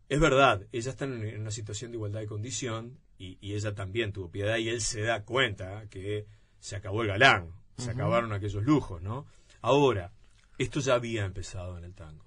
Es 0.09 0.19
verdad, 0.19 0.61
ella 0.71 0.91
está 0.91 1.05
en, 1.05 1.41
una 1.41 1.51
situación 1.51 1.91
de 1.91 1.97
igualdad 1.97 2.19
de 2.21 2.27
condición 2.27 2.97
y, 3.17 3.37
y 3.41 3.53
ella 3.55 3.73
también 3.73 4.11
tuvo 4.13 4.29
piedad 4.29 4.57
y 4.57 4.69
él 4.69 4.81
se 4.81 5.01
da 5.01 5.23
cuenta 5.23 5.85
que 5.89 6.25
se 6.59 6.75
acabó 6.75 7.01
el 7.01 7.07
galán, 7.09 7.49
se 7.77 7.89
acabaron 7.91 8.31
aquellos 8.33 8.63
lujos, 8.63 9.01
¿no? 9.01 9.25
Ahora, 9.63 10.11
esto 10.59 10.79
ya 10.79 10.93
había 10.93 11.25
empezado 11.25 11.77
en 11.79 11.83
el 11.85 11.95
tango 11.95 12.23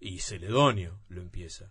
y 0.00 0.18
Celedonio 0.18 0.98
lo 1.08 1.20
empieza. 1.22 1.70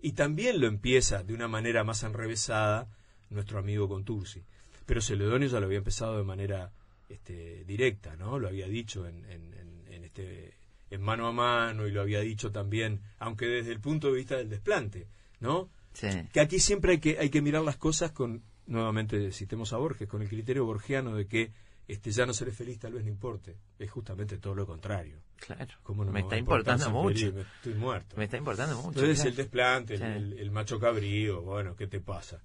Y 0.00 0.12
también 0.12 0.60
lo 0.60 0.66
empieza 0.66 1.22
de 1.22 1.34
una 1.34 1.46
manera 1.46 1.84
más 1.84 2.02
enrevesada 2.02 2.88
nuestro 3.30 3.58
amigo 3.58 3.88
Contursi. 3.88 4.42
Pero 4.86 5.00
Celedonio 5.00 5.48
ya 5.48 5.60
lo 5.60 5.66
había 5.66 5.78
empezado 5.78 6.16
de 6.18 6.24
manera 6.24 6.72
este, 7.08 7.64
directa, 7.64 8.16
¿no? 8.16 8.38
Lo 8.38 8.48
había 8.48 8.66
dicho 8.66 9.06
en, 9.06 9.24
en- 9.30 9.54
en- 9.54 9.84
en 9.92 10.04
este, 10.04 10.54
en 10.90 11.00
mano 11.02 11.26
a 11.28 11.32
mano 11.32 11.86
y 11.86 11.92
lo 11.92 12.00
había 12.00 12.20
dicho 12.20 12.50
también, 12.50 13.00
aunque 13.18 13.46
desde 13.46 13.72
el 13.72 13.80
punto 13.80 14.08
de 14.08 14.14
vista 14.16 14.36
del 14.36 14.48
desplante, 14.50 15.06
¿no? 15.40 15.68
Sí. 15.92 16.08
Que 16.32 16.40
aquí 16.40 16.58
siempre 16.58 16.92
hay 16.92 16.98
que, 16.98 17.18
hay 17.18 17.30
que 17.30 17.40
mirar 17.42 17.62
las 17.62 17.76
cosas 17.76 18.10
con, 18.12 18.42
nuevamente 18.66 19.30
citemos 19.32 19.72
a 19.72 19.76
Borges, 19.76 20.08
con 20.08 20.22
el 20.22 20.28
criterio 20.28 20.64
borgiano 20.64 21.14
de 21.14 21.26
que 21.26 21.52
este, 21.86 22.10
ya 22.12 22.24
no 22.26 22.32
seré 22.32 22.50
feliz, 22.52 22.78
tal 22.78 22.92
vez 22.94 23.04
no 23.04 23.10
importe. 23.10 23.56
Es 23.78 23.90
justamente 23.90 24.38
todo 24.38 24.54
lo 24.54 24.66
contrario. 24.66 25.18
Claro. 25.36 25.74
¿Cómo 25.82 26.04
no 26.04 26.12
me 26.12 26.20
está 26.20 26.36
importando 26.38 26.90
mucho. 26.90 27.32
Me 27.32 27.42
estoy 27.42 27.74
muerto. 27.74 28.16
Me 28.16 28.24
está 28.24 28.36
importando 28.38 28.76
mucho. 28.76 28.88
Entonces 29.00 29.16
claro. 29.16 29.30
el 29.30 29.36
desplante, 29.36 29.94
el- 29.94 30.00
Sí. 30.00 30.06
el, 30.06 30.32
el 30.38 30.50
macho 30.50 30.78
cabrío, 30.80 31.42
bueno, 31.42 31.76
¿qué 31.76 31.86
te 31.86 32.00
pasa? 32.00 32.42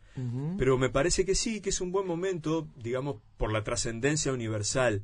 Pero 0.58 0.78
me 0.78 0.90
parece 0.90 1.24
que 1.26 1.36
sí, 1.36 1.62
que 1.62 1.70
es 1.70 1.80
un 1.80 1.92
buen 1.94 2.06
momento, 2.06 2.68
digamos, 2.76 3.18
por 3.38 3.54
la 3.54 3.64
trascendencia 3.64 4.34
universal 4.34 5.04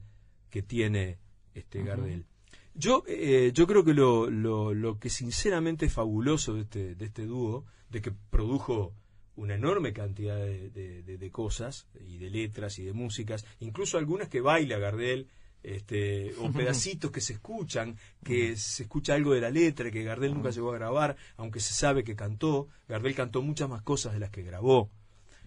que 0.50 0.62
tiene 0.62 1.20
este. 1.54 1.84
Gardel. 1.84 2.26
Yo, 2.74 3.04
eh, 3.08 3.52
yo 3.54 3.66
creo 3.68 3.86
que 3.86 3.94
lo, 3.94 4.30
lo, 4.30 4.74
lo 4.74 5.00
que 5.00 5.10
sinceramente 5.10 5.86
es 5.86 5.94
fabuloso 5.94 6.56
de 6.56 6.62
este, 6.62 6.96
de 6.96 7.06
este 7.06 7.26
dúo, 7.26 7.66
de 7.90 8.02
que 8.02 8.12
produjo 8.12 8.94
una 9.38 9.56
enorme 9.56 9.92
cantidad 9.94 10.38
de, 10.38 10.70
de- 10.70 11.04
de- 11.04 11.18
de 11.18 11.32
cosas, 11.32 11.88
y 12.08 12.18
de 12.18 12.30
letras, 12.30 12.80
y 12.80 12.84
de 12.86 12.94
músicas, 12.94 13.46
incluso 13.60 13.98
algunas 13.98 14.30
que 14.30 14.42
baila 14.42 14.78
Gardel, 14.78 15.28
este, 15.64 16.34
o 16.40 16.52
pedacitos 16.54 17.10
que 17.12 17.22
se 17.22 17.34
escuchan, 17.34 17.98
que 18.24 18.56
se 18.56 18.84
escucha 18.84 19.16
algo 19.16 19.34
de 19.34 19.42
la 19.42 19.50
letra, 19.50 19.90
que 19.92 20.04
Gardel 20.04 20.34
nunca 20.36 20.52
llegó 20.52 20.72
a 20.72 20.78
grabar, 20.78 21.16
aunque 21.38 21.60
se 21.60 21.74
sabe 21.74 22.04
que 22.04 22.16
cantó. 22.16 22.68
Gardel 22.88 23.16
cantó 23.16 23.42
muchas 23.42 23.68
más 23.68 23.82
cosas 23.82 24.14
de 24.14 24.20
las 24.20 24.30
que 24.30 24.44
grabó. 24.44 24.90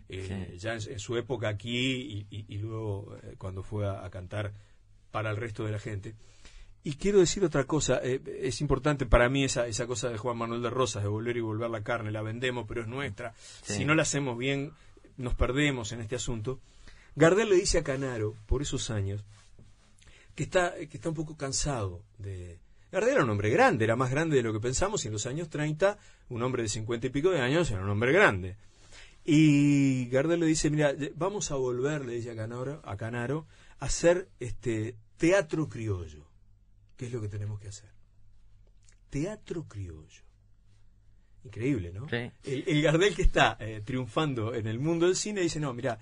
Eh, 0.08 0.56
Ya 0.58 0.74
en, 0.74 0.80
en 0.90 0.98
su 0.98 1.16
época 1.16 1.48
aquí 1.48 2.26
y, 2.30 2.36
y- 2.36 2.44
y 2.48 2.58
luego 2.58 3.16
eh, 3.22 3.36
cuando 3.38 3.62
fue 3.62 3.86
a, 3.86 4.04
a 4.04 4.10
cantar 4.10 4.54
para 5.12 5.30
el 5.30 5.36
resto 5.36 5.64
de 5.64 5.72
la 5.72 5.78
gente. 5.78 6.14
Y 6.84 6.94
quiero 6.94 7.18
decir 7.18 7.44
otra 7.44 7.64
cosa, 7.64 8.00
eh, 8.02 8.20
es 8.40 8.60
importante 8.60 9.04
para 9.04 9.28
mí 9.28 9.44
esa, 9.44 9.66
esa 9.66 9.86
cosa 9.86 10.08
de 10.08 10.16
Juan 10.16 10.38
Manuel 10.38 10.62
de 10.62 10.70
Rosas, 10.70 11.02
de 11.02 11.08
volver 11.08 11.36
y 11.36 11.40
volver 11.40 11.68
la 11.70 11.82
carne, 11.82 12.10
la 12.10 12.22
vendemos, 12.22 12.66
pero 12.66 12.82
es 12.82 12.88
nuestra. 12.88 13.34
Sí. 13.62 13.74
Si 13.74 13.84
no 13.84 13.94
la 13.94 14.02
hacemos 14.02 14.38
bien, 14.38 14.72
nos 15.16 15.34
perdemos 15.34 15.92
en 15.92 16.00
este 16.00 16.16
asunto. 16.16 16.60
Gardel 17.16 17.50
le 17.50 17.56
dice 17.56 17.78
a 17.78 17.82
Canaro, 17.82 18.36
por 18.46 18.62
esos 18.62 18.90
años, 18.90 19.24
que 20.34 20.44
está, 20.44 20.74
que 20.76 20.96
está 20.96 21.08
un 21.08 21.16
poco 21.16 21.36
cansado 21.36 22.00
de... 22.18 22.58
Gardel 22.92 23.14
era 23.14 23.24
un 23.24 23.30
hombre 23.30 23.50
grande, 23.50 23.84
era 23.84 23.96
más 23.96 24.10
grande 24.10 24.36
de 24.36 24.42
lo 24.44 24.52
que 24.52 24.60
pensamos, 24.60 25.04
y 25.04 25.08
en 25.08 25.12
los 25.14 25.26
años 25.26 25.50
30, 25.50 25.98
un 26.28 26.42
hombre 26.42 26.62
de 26.62 26.68
cincuenta 26.68 27.08
y 27.08 27.10
pico 27.10 27.30
de 27.30 27.40
años 27.40 27.70
era 27.70 27.82
un 27.82 27.90
hombre 27.90 28.12
grande. 28.12 28.56
Y 29.24 30.08
Gardel 30.10 30.40
le 30.40 30.46
dice, 30.46 30.70
mira, 30.70 30.94
vamos 31.16 31.50
a 31.50 31.56
volver, 31.56 32.06
le 32.06 32.14
dice 32.14 32.30
a 32.30 32.36
Canaro, 32.36 32.80
a 32.84 32.96
Canaro, 32.96 33.46
a 33.80 33.86
hacer 33.86 34.28
este 34.38 34.94
teatro 35.18 35.68
criollo. 35.68 36.27
¿Qué 36.98 37.06
es 37.06 37.12
lo 37.12 37.22
que 37.22 37.28
tenemos 37.28 37.58
que 37.60 37.68
hacer? 37.68 37.88
Teatro 39.08 39.64
criollo. 39.66 40.22
Increíble, 41.44 41.92
¿no? 41.92 42.08
Sí. 42.10 42.30
El, 42.44 42.64
el 42.66 42.82
Gardel 42.82 43.14
que 43.14 43.22
está 43.22 43.56
eh, 43.60 43.80
triunfando 43.84 44.52
en 44.54 44.66
el 44.66 44.78
mundo 44.78 45.06
del 45.06 45.16
cine 45.16 45.40
dice, 45.40 45.60
no, 45.60 45.72
mira, 45.72 45.98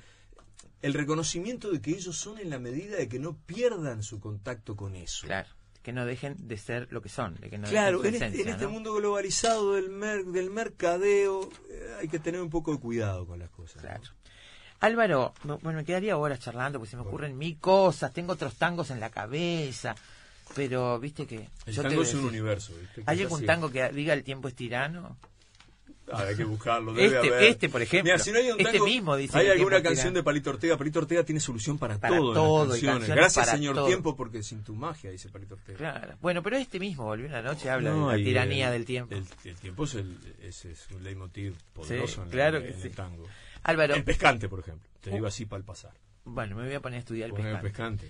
el 0.82 0.94
reconocimiento 0.94 1.70
de 1.70 1.80
que 1.80 1.90
ellos 1.92 2.16
son 2.16 2.38
en 2.38 2.50
la 2.50 2.58
medida 2.58 2.96
de 2.96 3.08
que 3.08 3.18
no 3.20 3.36
pierdan 3.36 4.02
su 4.02 4.18
contacto 4.18 4.74
con 4.74 4.96
eso. 4.96 5.26
Claro. 5.26 5.48
Que 5.82 5.92
no 5.92 6.04
dejen 6.04 6.34
de 6.48 6.56
ser 6.56 6.88
lo 6.90 7.00
que 7.00 7.08
son. 7.08 7.34
De 7.36 7.48
que 7.48 7.58
no 7.58 7.68
Claro, 7.68 8.00
dejen 8.00 8.22
en 8.24 8.28
este, 8.30 8.42
en 8.42 8.48
este 8.48 8.66
mundo 8.66 8.92
globalizado 8.94 9.74
del, 9.74 9.90
mer- 9.90 10.24
del 10.24 10.50
mercadeo 10.50 11.48
eh, 11.70 11.94
hay 12.00 12.08
que 12.08 12.18
tener 12.18 12.40
un 12.40 12.50
poco 12.50 12.72
de 12.72 12.80
cuidado 12.80 13.24
con 13.26 13.38
las 13.38 13.50
cosas. 13.50 13.76
¿no? 13.76 13.82
Claro. 13.82 14.02
Álvaro, 14.80 15.34
me- 15.44 15.54
bueno, 15.58 15.78
me 15.78 15.84
quedaría 15.84 16.16
horas 16.16 16.40
charlando 16.40 16.78
porque 16.80 16.90
se 16.90 16.96
me 16.96 17.02
ocurren 17.02 17.38
mil 17.38 17.58
cosas, 17.60 18.12
tengo 18.12 18.32
otros 18.32 18.56
tangos 18.56 18.90
en 18.90 18.98
la 18.98 19.10
cabeza, 19.10 19.94
pero 20.54 20.98
viste 20.98 21.26
que... 21.26 21.48
El 21.66 21.74
yo 21.74 21.82
tango 21.82 22.02
es 22.02 22.14
un 22.14 22.24
universo. 22.24 22.72
¿viste? 22.80 23.02
¿Hay 23.06 23.20
algún 23.22 23.38
así. 23.38 23.46
tango 23.46 23.70
que 23.70 23.88
diga 23.90 24.14
el 24.14 24.22
tiempo 24.24 24.48
es 24.48 24.54
tirano? 24.54 25.16
Ah, 26.12 26.22
hay 26.28 26.36
que 26.36 26.44
buscarlo. 26.44 26.94
Debe 26.94 27.16
Este- 27.16 27.28
haber. 27.34 27.42
este, 27.42 27.68
por 27.68 27.82
ejemplo. 27.82 28.04
Mira, 28.12 28.22
si 28.22 28.30
no 28.30 28.38
hay 28.38 28.50
un 28.52 28.60
Este 28.60 28.74
tango, 28.74 28.84
mismo 28.84 29.16
dice 29.16 29.36
Hay 29.38 29.48
alguna 29.48 29.82
canción 29.82 30.14
de 30.14 30.22
Palito 30.22 30.50
Ortega. 30.50 30.76
Palito 30.78 31.00
Ortega 31.00 31.24
tiene 31.24 31.40
solución 31.40 31.78
para, 31.78 31.98
Para 31.98 32.16
todo. 32.16 32.28
en 32.28 32.28
las 32.28 32.34
todo, 32.36 32.58
canciones. 32.68 32.98
canciones 32.98 33.16
Gracias, 33.22 33.44
para 33.46 33.56
señor 33.58 33.74
todo. 33.74 33.86
tiempo, 33.88 34.14
porque 34.16 34.42
sin 34.44 34.62
tu 34.62 34.74
magia, 34.76 35.10
dice 35.10 35.28
Palito 35.30 35.54
Ortega. 35.54 35.76
Claro. 35.78 36.14
Bueno, 36.22 36.44
pero 36.44 36.56
este 36.58 36.78
mismo, 36.78 37.04
Volvió 37.06 37.26
una 37.26 37.42
noche, 37.42 37.68
habla 37.70 37.90
No, 37.90 38.10
de 38.10 38.18
la 38.18 38.24
tiranía 38.24 38.66
el- 38.68 38.72
del 38.74 38.84
tiempo. 38.84 39.14
El, 39.16 39.24
el 39.44 39.56
tiempo 39.56 39.82
es, 39.82 39.94
el, 39.96 40.16
es, 40.42 40.64
es 40.64 40.86
un 40.94 41.02
leitmotiv 41.02 41.56
poderoso 41.72 42.14
Sí, 42.14 42.20
en, 42.20 42.26
la- 42.26 42.30
claro 42.32 42.58
en 42.58 42.66
el 42.80 42.90
tango. 42.92 43.26
Álvaro. 43.64 43.94
El 43.96 44.04
pescante, 44.04 44.48
por 44.48 44.60
ejemplo. 44.60 44.88
Te 45.00 45.10
Uh. 45.10 45.14
digo 45.14 45.26
así 45.26 45.44
para 45.44 45.58
el 45.58 45.64
pasar. 45.64 45.90
Bueno, 46.24 46.54
me 46.54 46.66
voy 46.66 46.74
a 46.74 46.80
poner 46.80 46.98
a 46.98 47.00
estudiar 47.00 47.30
el 47.30 47.34
Poner 47.34 47.56
el 47.56 47.60
pescante. 47.62 48.08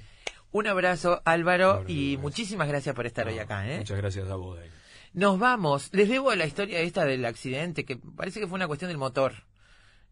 Un 0.52 0.66
abrazo, 0.66 1.20
Álvaro, 1.24 1.84
y 1.86 2.16
muchísimas 2.18 2.68
gracias 2.68 2.94
por 2.94 3.06
estar 3.06 3.26
hoy 3.26 3.38
acá. 3.38 3.68
¿eh? 3.68 3.78
Muchas 3.78 3.98
gracias 3.98 4.30
a 4.30 4.36
vos, 4.36 4.56
Dani. 4.56 4.70
Nos 5.12 5.38
vamos. 5.38 5.88
Les 5.92 6.08
debo 6.08 6.34
la 6.34 6.46
historia 6.46 6.80
esta 6.80 7.04
del 7.04 7.24
accidente, 7.24 7.84
que 7.84 7.96
parece 7.96 8.40
que 8.40 8.46
fue 8.46 8.56
una 8.56 8.66
cuestión 8.66 8.88
del 8.88 8.98
motor, 8.98 9.32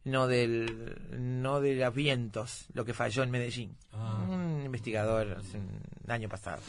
no 0.05 0.27
del 0.27 0.97
no 1.13 1.61
de 1.61 1.77
los 1.77 1.95
vientos, 1.95 2.67
lo 2.73 2.85
que 2.85 2.95
falló 2.95 3.23
en 3.23 3.31
Medellín. 3.31 3.77
Ah. 3.93 4.25
Un 4.29 4.63
investigador 4.65 5.37
hace 5.39 5.59
un 5.59 6.11
año 6.11 6.29
pasado. 6.29 6.63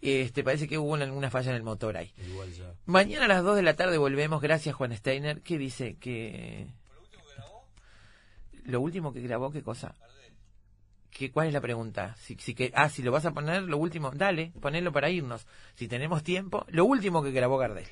Este, 0.00 0.42
parece 0.42 0.66
que 0.66 0.78
hubo 0.78 0.90
una, 0.90 1.04
alguna 1.04 1.30
falla 1.30 1.50
en 1.50 1.56
el 1.56 1.62
motor 1.62 1.96
ahí. 1.96 2.12
Igual 2.28 2.52
ya. 2.52 2.74
Mañana 2.86 3.26
a 3.26 3.28
las 3.28 3.44
2 3.44 3.54
de 3.54 3.62
la 3.62 3.74
tarde 3.74 3.98
volvemos. 3.98 4.42
Gracias, 4.42 4.74
Juan 4.74 4.94
Steiner. 4.96 5.40
¿Qué 5.42 5.58
dice? 5.58 5.96
Que... 5.98 6.66
¿Lo 8.64 8.80
último 8.80 9.12
que 9.12 9.20
grabó 9.20 9.52
qué 9.52 9.62
cosa? 9.62 9.94
¿Qué, 11.12 11.30
¿Cuál 11.30 11.48
es 11.48 11.52
la 11.52 11.60
pregunta? 11.60 12.14
Si, 12.16 12.36
si 12.36 12.54
que, 12.54 12.72
ah, 12.74 12.88
si 12.88 13.02
lo 13.02 13.12
vas 13.12 13.26
a 13.26 13.32
poner, 13.32 13.62
lo 13.64 13.76
último, 13.76 14.10
dale, 14.12 14.52
ponelo 14.60 14.92
para 14.92 15.10
irnos. 15.10 15.46
Si 15.74 15.86
tenemos 15.86 16.22
tiempo, 16.22 16.64
lo 16.68 16.86
último 16.86 17.22
que 17.22 17.32
grabó 17.32 17.58
Gardel. 17.58 17.86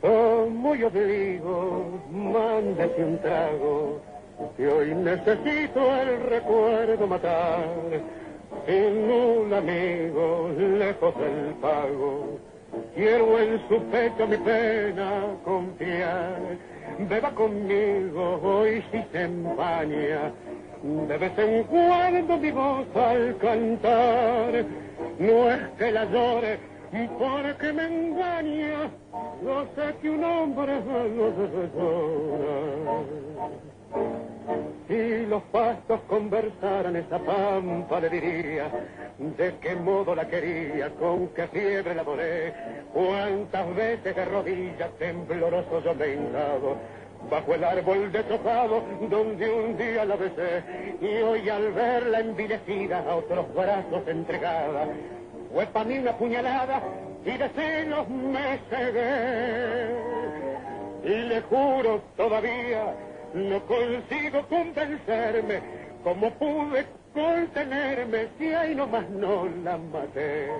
Como 0.00 0.74
yo 0.74 0.88
digo, 0.90 2.02
mándese 2.10 3.04
un 3.04 3.20
trago, 3.20 4.02
que 4.56 4.68
hoy 4.68 4.94
necesito 4.94 5.94
el 5.94 6.22
recuerdo 6.22 7.06
matar. 7.06 7.68
Sin 8.66 9.10
un 9.10 9.52
amigo, 9.52 10.50
lejos 10.56 11.14
del 11.18 11.54
pago, 11.60 12.38
quiero 12.94 13.38
en 13.38 13.60
su 13.68 13.82
pecho 13.84 14.26
mi 14.26 14.36
pena 14.36 15.24
confiar. 15.44 16.38
Beba 17.08 17.30
conmigo, 17.30 18.40
hoy 18.42 18.82
si 18.90 19.02
se 19.10 19.22
empaña, 19.22 20.32
de 20.82 21.18
vez 21.18 21.38
en 21.38 21.64
cuando 21.64 22.36
mi 22.38 22.50
voz 22.50 22.86
al 22.94 23.36
cantar. 23.38 24.64
No 25.18 25.50
es 25.50 25.60
que 25.78 25.92
la 25.92 26.04
llore, 26.04 26.58
porque 27.18 27.72
me 27.72 27.86
engaña, 27.86 28.90
no 29.42 29.64
sé 29.74 29.94
que 30.00 30.10
un 30.10 30.24
hombre 30.24 30.80
no 30.86 31.30
debe 31.30 31.70
llorar. 31.74 33.73
Si 34.88 35.26
los 35.26 35.42
pastos 35.44 36.00
conversaran 36.08 36.96
esa 36.96 37.18
pampa 37.18 38.00
le 38.00 38.10
diría 38.10 38.70
de 39.18 39.54
qué 39.60 39.74
modo 39.76 40.14
la 40.14 40.26
quería, 40.26 40.90
con 40.90 41.28
qué 41.28 41.46
fiebre 41.48 41.94
la 41.94 42.02
adoré, 42.02 42.52
cuántas 42.92 43.74
veces 43.74 44.14
de 44.14 44.24
rodillas 44.24 44.90
tembloroso 44.98 45.82
yo 45.82 45.94
me 45.94 46.04
he 46.04 46.14
hincado 46.14 46.76
bajo 47.30 47.54
el 47.54 47.64
árbol 47.64 48.12
deshojado 48.12 48.82
donde 49.08 49.50
un 49.50 49.78
día 49.78 50.04
la 50.04 50.16
besé 50.16 50.62
y 51.00 51.22
hoy 51.22 51.48
al 51.48 51.72
verla 51.72 52.20
envilecida 52.20 52.98
a 53.08 53.16
otros 53.16 53.54
brazos 53.54 54.06
entregada 54.06 54.88
fue 55.54 55.66
para 55.66 55.84
mí 55.84 55.98
una 55.98 56.12
puñalada 56.16 56.82
y 57.24 57.30
de 57.38 57.48
celos 57.50 58.08
me 58.08 58.58
cegué. 58.68 59.88
Y 61.04 61.28
le 61.28 61.40
juro 61.42 62.00
todavía 62.16 62.92
no 63.34 63.66
consigo 63.66 64.46
convencerme 64.48 65.62
cómo 66.04 66.30
pude 66.38 66.86
contenerme 67.14 68.28
si 68.38 68.52
ahí 68.54 68.74
nomás 68.74 69.08
no 69.10 69.46
la 69.64 69.78
maté 69.78 70.50